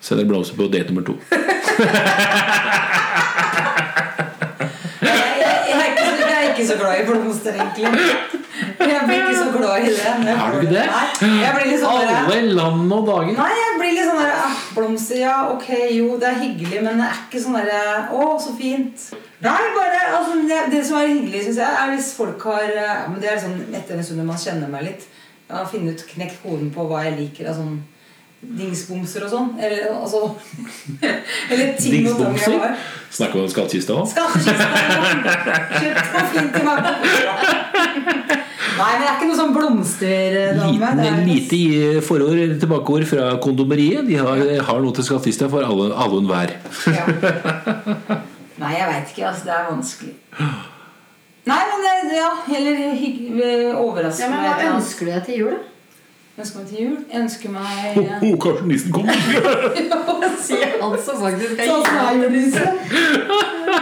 Send 0.02 0.22
en 0.22 0.30
blomster 0.30 0.58
på 0.60 0.68
date 0.74 0.94
nummer 0.94 1.08
to. 1.08 1.18
Jeg, 5.02 6.48
er 6.48 6.54
ikke 6.54 6.68
så, 6.68 6.76
glad 6.78 7.00
i 7.02 7.06
blomster, 7.06 7.54
egentlig. 7.54 7.90
Jeg 8.80 9.02
blir 9.06 9.16
ikke 9.16 9.38
så 9.38 9.48
glad 9.58 9.80
i 9.80 9.90
det. 9.90 9.98
Jeg 10.02 10.36
Er 10.36 10.52
du 10.52 10.60
ikke 10.60 10.74
det? 10.74 10.86
Nei, 10.92 11.78
sånn 11.82 11.92
Alle 11.92 12.42
land 12.54 12.94
og 12.94 13.08
dager. 13.08 13.34
Nei, 13.38 13.50
jeg 13.58 13.74
blir 13.80 13.96
litt 13.98 14.10
sånn 14.10 14.22
der 14.22 14.56
Blomster, 14.76 15.20
ja, 15.22 15.36
ok, 15.52 15.68
jo, 15.96 16.14
det 16.22 16.30
er 16.30 16.40
hyggelig, 16.44 16.82
men 16.86 17.02
det 17.02 17.10
er 17.10 17.20
ikke 17.26 17.42
sånn 17.44 17.58
derre 17.58 17.82
Å, 18.14 18.30
så 18.42 18.54
fint. 18.58 19.10
Nei, 19.42 19.62
bare 19.74 20.02
altså, 20.20 20.36
det, 20.46 20.58
det 20.72 20.82
som 20.86 21.00
er 21.00 21.08
hyggelig, 21.10 21.40
syns 21.48 21.58
jeg, 21.64 21.78
er 21.84 21.94
hvis 21.96 22.12
folk 22.14 22.44
har 22.46 22.68
eh, 22.70 22.82
ja, 22.84 23.08
men 23.10 23.18
Det 23.24 23.30
er 23.32 23.40
sånn 23.42 23.58
etter 23.74 23.98
en 23.98 24.06
stund 24.06 24.22
når 24.22 24.28
man 24.34 24.42
kjenner 24.44 24.70
meg 24.70 24.86
litt. 24.86 25.08
Jeg 25.48 25.58
har 25.58 25.66
funnet 25.72 25.98
ut, 25.98 26.04
knekt 26.14 26.38
koden 26.44 26.70
på 26.76 26.86
hva 26.88 27.02
jeg 27.08 27.18
liker 27.18 27.50
av 27.52 27.58
sånn 27.58 27.80
dingsbomser 28.42 29.26
og 29.28 29.34
sånn. 29.34 29.50
Eller 29.62 29.90
altså 29.94 30.22
Eller 31.52 31.74
ting 31.78 32.08
og 32.10 32.22
tang 32.22 32.38
jeg 32.40 32.62
har. 32.62 32.78
Snakker 33.12 33.40
vi 33.40 33.44
om 33.48 33.52
skattkista 33.52 33.98
nå? 33.98 34.06
Skattkista. 34.10 34.70
Kjøpt 35.82 36.14
på 36.14 36.24
fint 36.36 36.56
til 36.56 36.66
meg. 36.70 36.80
Nei, 38.72 38.88
men 38.88 39.04
det 39.04 39.08
er 39.10 39.14
ikke 39.18 39.28
noe 39.30 39.38
sånn 39.38 39.54
blomsterdame. 39.54 40.72
Liten, 40.72 41.02
det 41.02 41.10
er- 41.12 41.24
lite 41.28 41.60
i 41.60 42.02
forord 42.06 42.56
tilbakeord 42.62 43.06
fra 43.10 43.32
kondomeriet. 43.44 44.06
De 44.08 44.18
har, 44.22 44.42
har 44.70 44.82
noe 44.86 44.96
til 44.98 45.06
skattkista 45.12 45.50
for 45.52 45.66
alle 45.68 45.92
og 45.94 46.20
enhver. 46.22 46.56
Ja. 46.90 48.22
Nei, 48.62 48.76
jeg 48.78 48.88
veit 48.92 49.12
ikke. 49.14 49.26
altså 49.32 49.48
Det 49.48 49.54
er 49.58 49.68
vanskelig. 49.72 50.16
Nei, 51.50 51.60
men 51.72 52.12
ja, 52.14 52.30
heller 52.48 53.76
overraske 53.82 54.30
meg. 54.30 54.44
ja, 54.46 54.56
men 54.58 54.68
hva 54.68 54.76
ønsker 54.78 55.08
du 55.08 55.12
deg 55.16 55.24
til 55.26 55.40
jul, 55.42 55.56
da? 55.58 55.71
Ønsker 56.40 56.60
meg 56.62 56.68
til 56.70 56.78
jul? 56.80 56.94
Jeg 57.12 57.22
ønsker 57.26 57.52
meg 57.52 57.98
Ho, 57.98 58.04
ho, 58.22 58.30
kanskje 58.46 58.68
nissen 58.70 58.94
kommer! 58.96 59.14
Sier 60.42 60.78
han 60.82 60.96
som 61.04 61.20
faktisk 61.22 61.60
Sånn 61.60 61.84
som 61.86 61.98
er. 62.02 62.12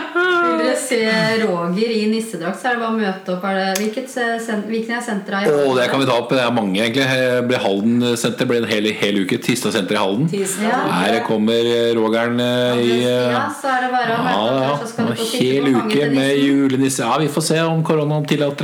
Vil 0.09 0.57
dere 0.59 0.73
se 0.79 0.97
Roger 1.43 1.91
i 1.93 1.99
nissedrakt, 2.11 2.57
så 2.59 2.71
er 2.71 2.75
det 2.75 2.81
bare 2.81 2.89
å 2.91 2.97
møte 2.97 3.33
opp. 3.35 3.45
Er 3.47 3.55
det, 3.59 3.67
hvilket 3.79 4.15
eh, 4.19 4.33
sen- 4.43 4.65
er 4.67 5.47
Å, 5.53 5.75
det 5.77 5.85
kan 5.91 6.01
vi 6.01 6.07
ta 6.09 6.17
opp. 6.19 6.33
Det 6.33 6.41
er 6.43 6.51
mange, 6.55 6.81
egentlig. 6.83 7.05
Ble 7.47 7.59
Halden 7.63 8.03
senter 8.19 8.49
ble 8.49 8.59
en 8.63 8.67
hel, 8.69 8.89
hel 8.99 9.21
uke. 9.23 9.39
Tista 9.45 9.71
senter 9.71 9.95
i 9.95 10.01
Halden. 10.01 10.27
Ja. 10.65 10.81
Her 10.99 11.19
kommer 11.27 11.69
Rogeren 11.97 12.41
eh, 12.43 12.81
i 12.81 12.97
eh, 13.05 13.29
Ja, 13.31 13.45
så 13.55 13.71
er 13.71 13.85
det 13.85 13.91
bare 13.93 14.17
å 14.17 14.25
møte 14.25 14.67
opp 14.73 14.83
så 14.83 14.87
skal 14.91 15.03
du 15.07 15.15
få 15.21 15.29
hel 15.37 15.63
uke 15.77 16.09
med 16.17 16.31
julenisse. 16.43 17.01
Ja, 17.05 17.15
vi 17.21 17.29
får 17.31 17.47
se 17.51 17.61
om 17.69 17.79
koronaen 17.87 18.27
tillater 18.29 18.63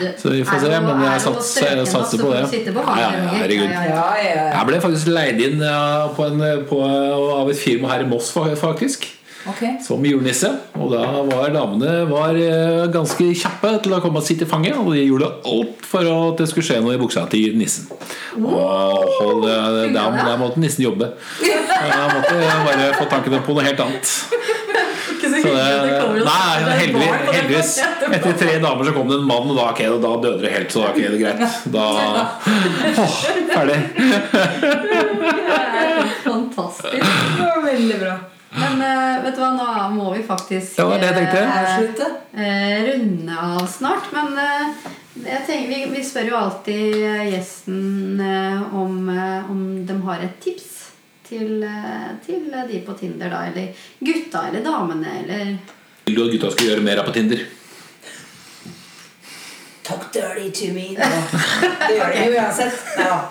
det. 0.00 0.14
Så 0.22 0.32
vi 0.32 0.40
får 0.46 0.56
er 0.56 0.64
se, 0.64 0.72
det 0.72 0.80
men 0.86 1.04
jeg 1.04 1.14
er 1.16 1.84
satser 1.92 2.18
på 2.24 2.32
det. 2.32 2.44
sitte 2.54 2.70
på 2.76 2.80
Ja, 2.86 2.96
ja. 3.04 3.15
Herregud. 3.34 3.66
Ja, 3.66 3.82
ja, 3.82 3.84
ja. 3.84 3.96
Ja, 3.96 4.08
ja, 4.22 4.32
ja. 4.36 4.48
Jeg 4.56 4.70
ble 4.70 4.80
faktisk 4.84 5.12
leid 5.12 5.42
inn 5.44 5.62
på 6.16 6.30
en, 6.30 6.48
på, 6.68 6.80
av 7.36 7.52
et 7.52 7.60
firma 7.60 7.94
her 7.94 8.06
i 8.06 8.10
Moss, 8.10 8.32
faktisk. 8.60 9.08
Okay. 9.46 9.76
Som 9.82 10.02
julenisse. 10.02 10.48
Og 10.74 10.90
da 10.90 11.04
var 11.28 11.52
damene 11.54 12.00
var 12.10 12.34
eh, 12.40 12.86
ganske 12.92 13.28
kjappe 13.38 13.76
til 13.84 13.94
å 13.94 14.00
komme 14.02 14.18
og 14.18 14.26
sitte 14.26 14.46
i 14.46 14.50
fanget. 14.50 14.78
Og 14.80 14.90
de 14.94 15.04
gjorde 15.04 15.30
alt 15.46 15.86
for 15.86 16.10
at 16.10 16.42
det 16.42 16.48
skulle 16.50 16.66
skje 16.66 16.80
noe 16.82 16.96
i 16.96 17.00
buksa 17.00 17.26
til 17.30 17.54
nissen. 17.58 17.86
Og 18.40 19.06
hold, 19.20 19.46
der, 19.46 19.94
der 19.94 20.40
måtte 20.40 20.62
nissen 20.62 20.82
jobbe. 20.86 21.12
Jeg 21.46 22.10
måtte 22.10 22.40
bare 22.66 22.90
få 22.96 23.06
tankene 23.10 23.42
på 23.46 23.54
noe 23.54 23.66
helt 23.68 23.84
annet. 23.86 24.16
Ikke 25.26 25.32
så 25.32 25.46
Så 25.46 25.48
hyggelig 25.48 25.72
det 25.72 25.90
det, 25.90 25.96
kommer 26.02 26.20
og 26.20 26.26
nei, 26.30 26.76
heldig, 26.80 27.08
heldigvis. 27.32 27.72
Etter 28.18 28.38
tre 28.42 28.54
damer 28.62 28.88
så 28.88 28.94
kom 28.96 29.10
det 29.10 29.18
en 29.20 29.26
mann, 29.30 29.50
og 29.50 29.58
da, 29.58 29.66
okay, 29.72 29.90
da 30.04 30.12
døde 30.22 30.38
det 30.44 30.52
helt. 30.54 30.70
Så 30.72 30.84
da 30.84 30.92
er 30.94 31.16
det 31.16 31.20
greit. 31.24 31.42
Da 31.74 31.86
åh, 33.04 33.18
Ferdig. 33.52 33.80
Det 33.96 35.58
er 35.82 36.14
fantastisk. 36.24 37.02
Det 37.02 37.42
var 37.42 37.62
veldig 37.66 38.00
bra. 38.04 38.16
Men 38.56 38.78
uh, 38.80 39.24
vet 39.24 39.34
du 39.36 39.40
hva, 39.42 39.50
nå 39.52 39.64
må 39.92 40.12
vi 40.14 40.22
faktisk 40.24 40.78
Det 40.78 40.84
det 41.02 41.24
uh, 41.28 41.34
eh, 41.36 42.46
eh, 42.46 42.86
runde 42.86 43.40
av 43.42 43.66
snart. 43.68 44.08
Men 44.16 44.38
eh, 44.40 44.86
jeg 45.24 45.42
tenker, 45.48 45.68
vi, 45.70 45.78
vi 45.94 46.04
spør 46.04 46.30
jo 46.30 46.38
alltid 46.38 46.96
eh, 47.00 47.26
gjesten 47.32 48.20
eh, 48.20 48.74
om, 48.76 48.98
eh, 49.08 49.50
om 49.50 49.62
de 49.88 49.96
har 50.04 50.24
et 50.26 50.40
tips 50.44 50.85
til, 51.28 51.62
eh, 51.62 52.08
til 52.26 52.46
de 52.70 52.80
på 52.86 52.94
Tinder, 52.98 53.30
da. 53.30 53.44
Eller 53.50 53.72
gutta 54.04 54.46
eller 54.48 54.64
damene, 54.64 55.12
eller 55.24 55.56
Vil 56.06 56.14
du 56.16 56.24
at 56.24 56.32
gutta 56.32 56.50
skal 56.54 56.66
gjøre 56.70 56.84
mer 56.86 57.02
av 57.02 57.08
på 57.08 57.14
Tinder? 57.16 57.44
Talk 59.86 60.12
dirty 60.12 60.50
to 60.50 60.72
me. 60.74 60.88
Det 60.98 61.94
gjør 61.96 62.12
de 62.14 62.24
jo 62.26 62.40
uansett. 62.40 62.80
Ja. 62.98 63.20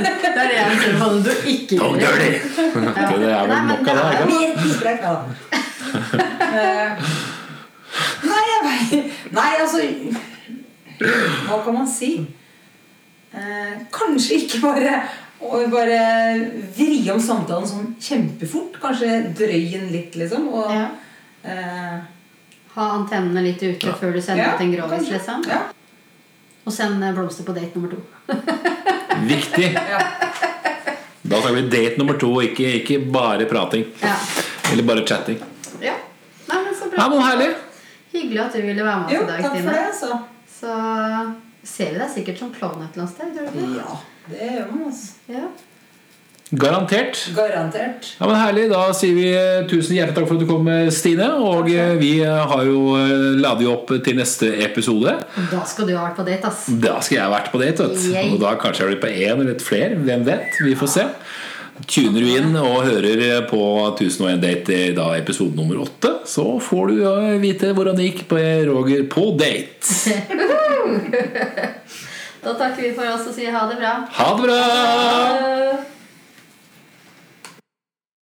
Det 0.00 0.28
er 0.30 0.46
det 0.48 0.54
jeg 0.54 0.76
ser 0.80 0.92
på 1.00 1.06
det 1.10 1.22
du 1.24 1.48
ikke 1.50 1.76
Talk 1.80 1.96
gjør. 2.00 2.20
dirty! 2.20 2.38
Ok, 2.78 3.00
det 3.20 3.30
er 3.34 3.48
vel 3.50 3.64
nok 3.68 3.88
av 3.90 3.96
det? 3.98 4.10
ikke? 4.20 5.14
Nei. 5.90 6.10
Eh, 6.50 7.08
Nei, 8.30 8.42
jeg 8.50 8.60
veit 8.66 9.32
Nei, 9.34 9.48
altså 9.60 9.80
Hva 11.48 11.58
kan 11.64 11.74
man 11.80 11.88
si? 11.90 12.12
Eh, 13.34 13.74
kanskje 13.94 14.38
ikke 14.44 14.62
bare 14.64 14.94
å 15.40 15.60
bare 15.72 15.98
vri 16.76 17.10
om 17.12 17.20
samtalen 17.20 17.66
sånn 17.68 17.94
kjempefort. 18.00 18.76
Kanskje 18.82 19.34
drøyen 19.38 19.90
litt, 19.92 20.16
liksom. 20.20 20.48
Og, 20.52 20.70
Ja. 20.72 20.88
eh, 21.44 22.00
Ha 22.74 22.84
antennene 22.94 23.42
litt 23.42 23.62
ute 23.62 23.92
før 23.98 24.12
du 24.14 24.20
sender 24.22 24.44
ja, 24.44 24.54
ut 24.54 24.60
en 24.60 24.72
grovis, 24.72 24.90
kanskje. 25.08 25.12
liksom. 25.16 25.42
Ja. 25.48 25.62
Og 26.66 26.72
send 26.72 27.02
eh, 27.02 27.12
blomster 27.16 27.42
på 27.44 27.54
date 27.56 27.74
nummer 27.74 27.90
to. 27.90 27.98
Viktig. 29.26 29.72
Ja. 29.74 29.98
Da 31.22 31.40
tar 31.40 31.52
vi 31.56 31.62
date 31.68 31.98
nummer 31.98 32.14
to, 32.20 32.30
ikke, 32.44 32.68
ikke 32.80 33.00
bare 33.12 33.44
prating. 33.50 33.84
Ja. 34.02 34.14
Eller 34.72 34.82
bare 34.86 35.02
chatting. 35.06 35.40
ja. 35.82 35.94
Nei, 36.48 36.62
men 36.64 36.74
så 36.74 36.86
bra. 36.90 37.02
Ja, 37.02 37.08
men 37.08 37.20
herlig. 37.22 37.50
Hyggelig 38.12 38.40
at 38.44 38.52
du 38.54 38.62
ville 38.62 38.82
være 38.86 39.00
med 39.00 39.06
oss 39.06 39.22
i 39.22 39.26
dag, 39.26 39.42
takk 39.42 39.50
for 39.50 39.58
Stine. 39.58 39.72
det, 39.72 39.82
altså. 39.90 40.18
så 40.60 40.70
ser 41.74 41.92
vi 41.92 41.98
deg 42.00 42.10
sikkert 42.14 42.38
som 42.40 42.50
klovn 42.54 42.82
et 42.82 42.96
eller 42.96 43.04
annet 43.04 43.14
sted. 43.14 43.34
Tror 43.36 43.50
du? 43.54 43.76
Ja, 43.78 43.98
det 44.30 44.54
gjør 44.54 44.70
man, 44.70 44.86
altså. 44.90 45.12
Ja. 45.30 45.48
Garantert. 46.50 47.28
Garantert. 47.36 48.16
Ja, 48.18 48.26
men 48.26 48.34
Herlig. 48.34 48.64
Da 48.72 48.88
sier 48.96 49.14
vi 49.14 49.28
eh, 49.30 49.60
tusen 49.70 49.94
hjertelig 49.94 50.16
takk 50.16 50.26
for 50.26 50.34
at 50.34 50.42
du 50.42 50.48
kom, 50.48 50.66
eh, 50.72 50.88
Stine. 50.90 51.28
Og 51.46 51.70
eh, 51.70 51.92
vi 52.00 52.16
har 52.26 52.64
jo 52.66 52.96
lader 53.38 53.62
jo 53.68 53.74
opp 53.76 53.92
til 54.02 54.18
neste 54.18 54.50
episode. 54.66 55.14
Da 55.52 55.62
skal 55.70 55.86
du 55.86 55.94
ha 55.94 56.08
vært 56.08 56.18
på 56.18 56.26
date, 56.26 56.50
ass. 56.50 56.66
Da 56.82 56.96
skal 56.98 57.20
jeg 57.20 57.22
ha 57.28 57.30
vært 57.36 57.52
på 57.54 57.62
date. 57.62 57.86
vet 57.94 58.34
Og 58.34 58.42
da 58.42 58.56
kanskje 58.58 58.82
jeg 58.82 58.96
blir 58.96 59.02
på 59.04 59.12
én 59.14 59.36
eller 59.36 59.54
et 59.54 59.62
flere. 59.62 59.94
Hvem 59.94 60.26
vet? 60.26 60.58
Vi 60.66 60.74
får 60.80 60.92
se. 60.96 61.06
Tuner 61.86 62.18
du 62.18 62.32
inn 62.34 62.56
og 62.58 62.82
hører 62.84 63.46
på 63.48 63.62
1001 63.94 64.42
Date 64.42 64.74
i 64.90 64.90
da 64.92 65.06
episode 65.16 65.56
nummer 65.56 65.78
åtte, 65.86 66.10
så 66.28 66.58
får 66.60 66.90
du 66.90 66.98
vite 67.40 67.70
hvordan 67.72 67.96
det 67.96 68.10
gikk 68.10 68.26
på 68.28 68.42
Roger 68.68 69.06
på 69.08 69.30
date. 69.38 70.18
Da 72.40 72.54
takker 72.56 72.82
vi 72.82 72.92
for 72.96 73.04
oss 73.12 73.26
og 73.28 73.34
sier 73.36 73.52
ha 73.52 73.66
det 73.68 73.76
bra. 73.80 73.94
Ha 74.16 74.28
det 74.36 74.44
bra! 74.46 74.60
Ha 74.60 75.32
det. 75.40 75.80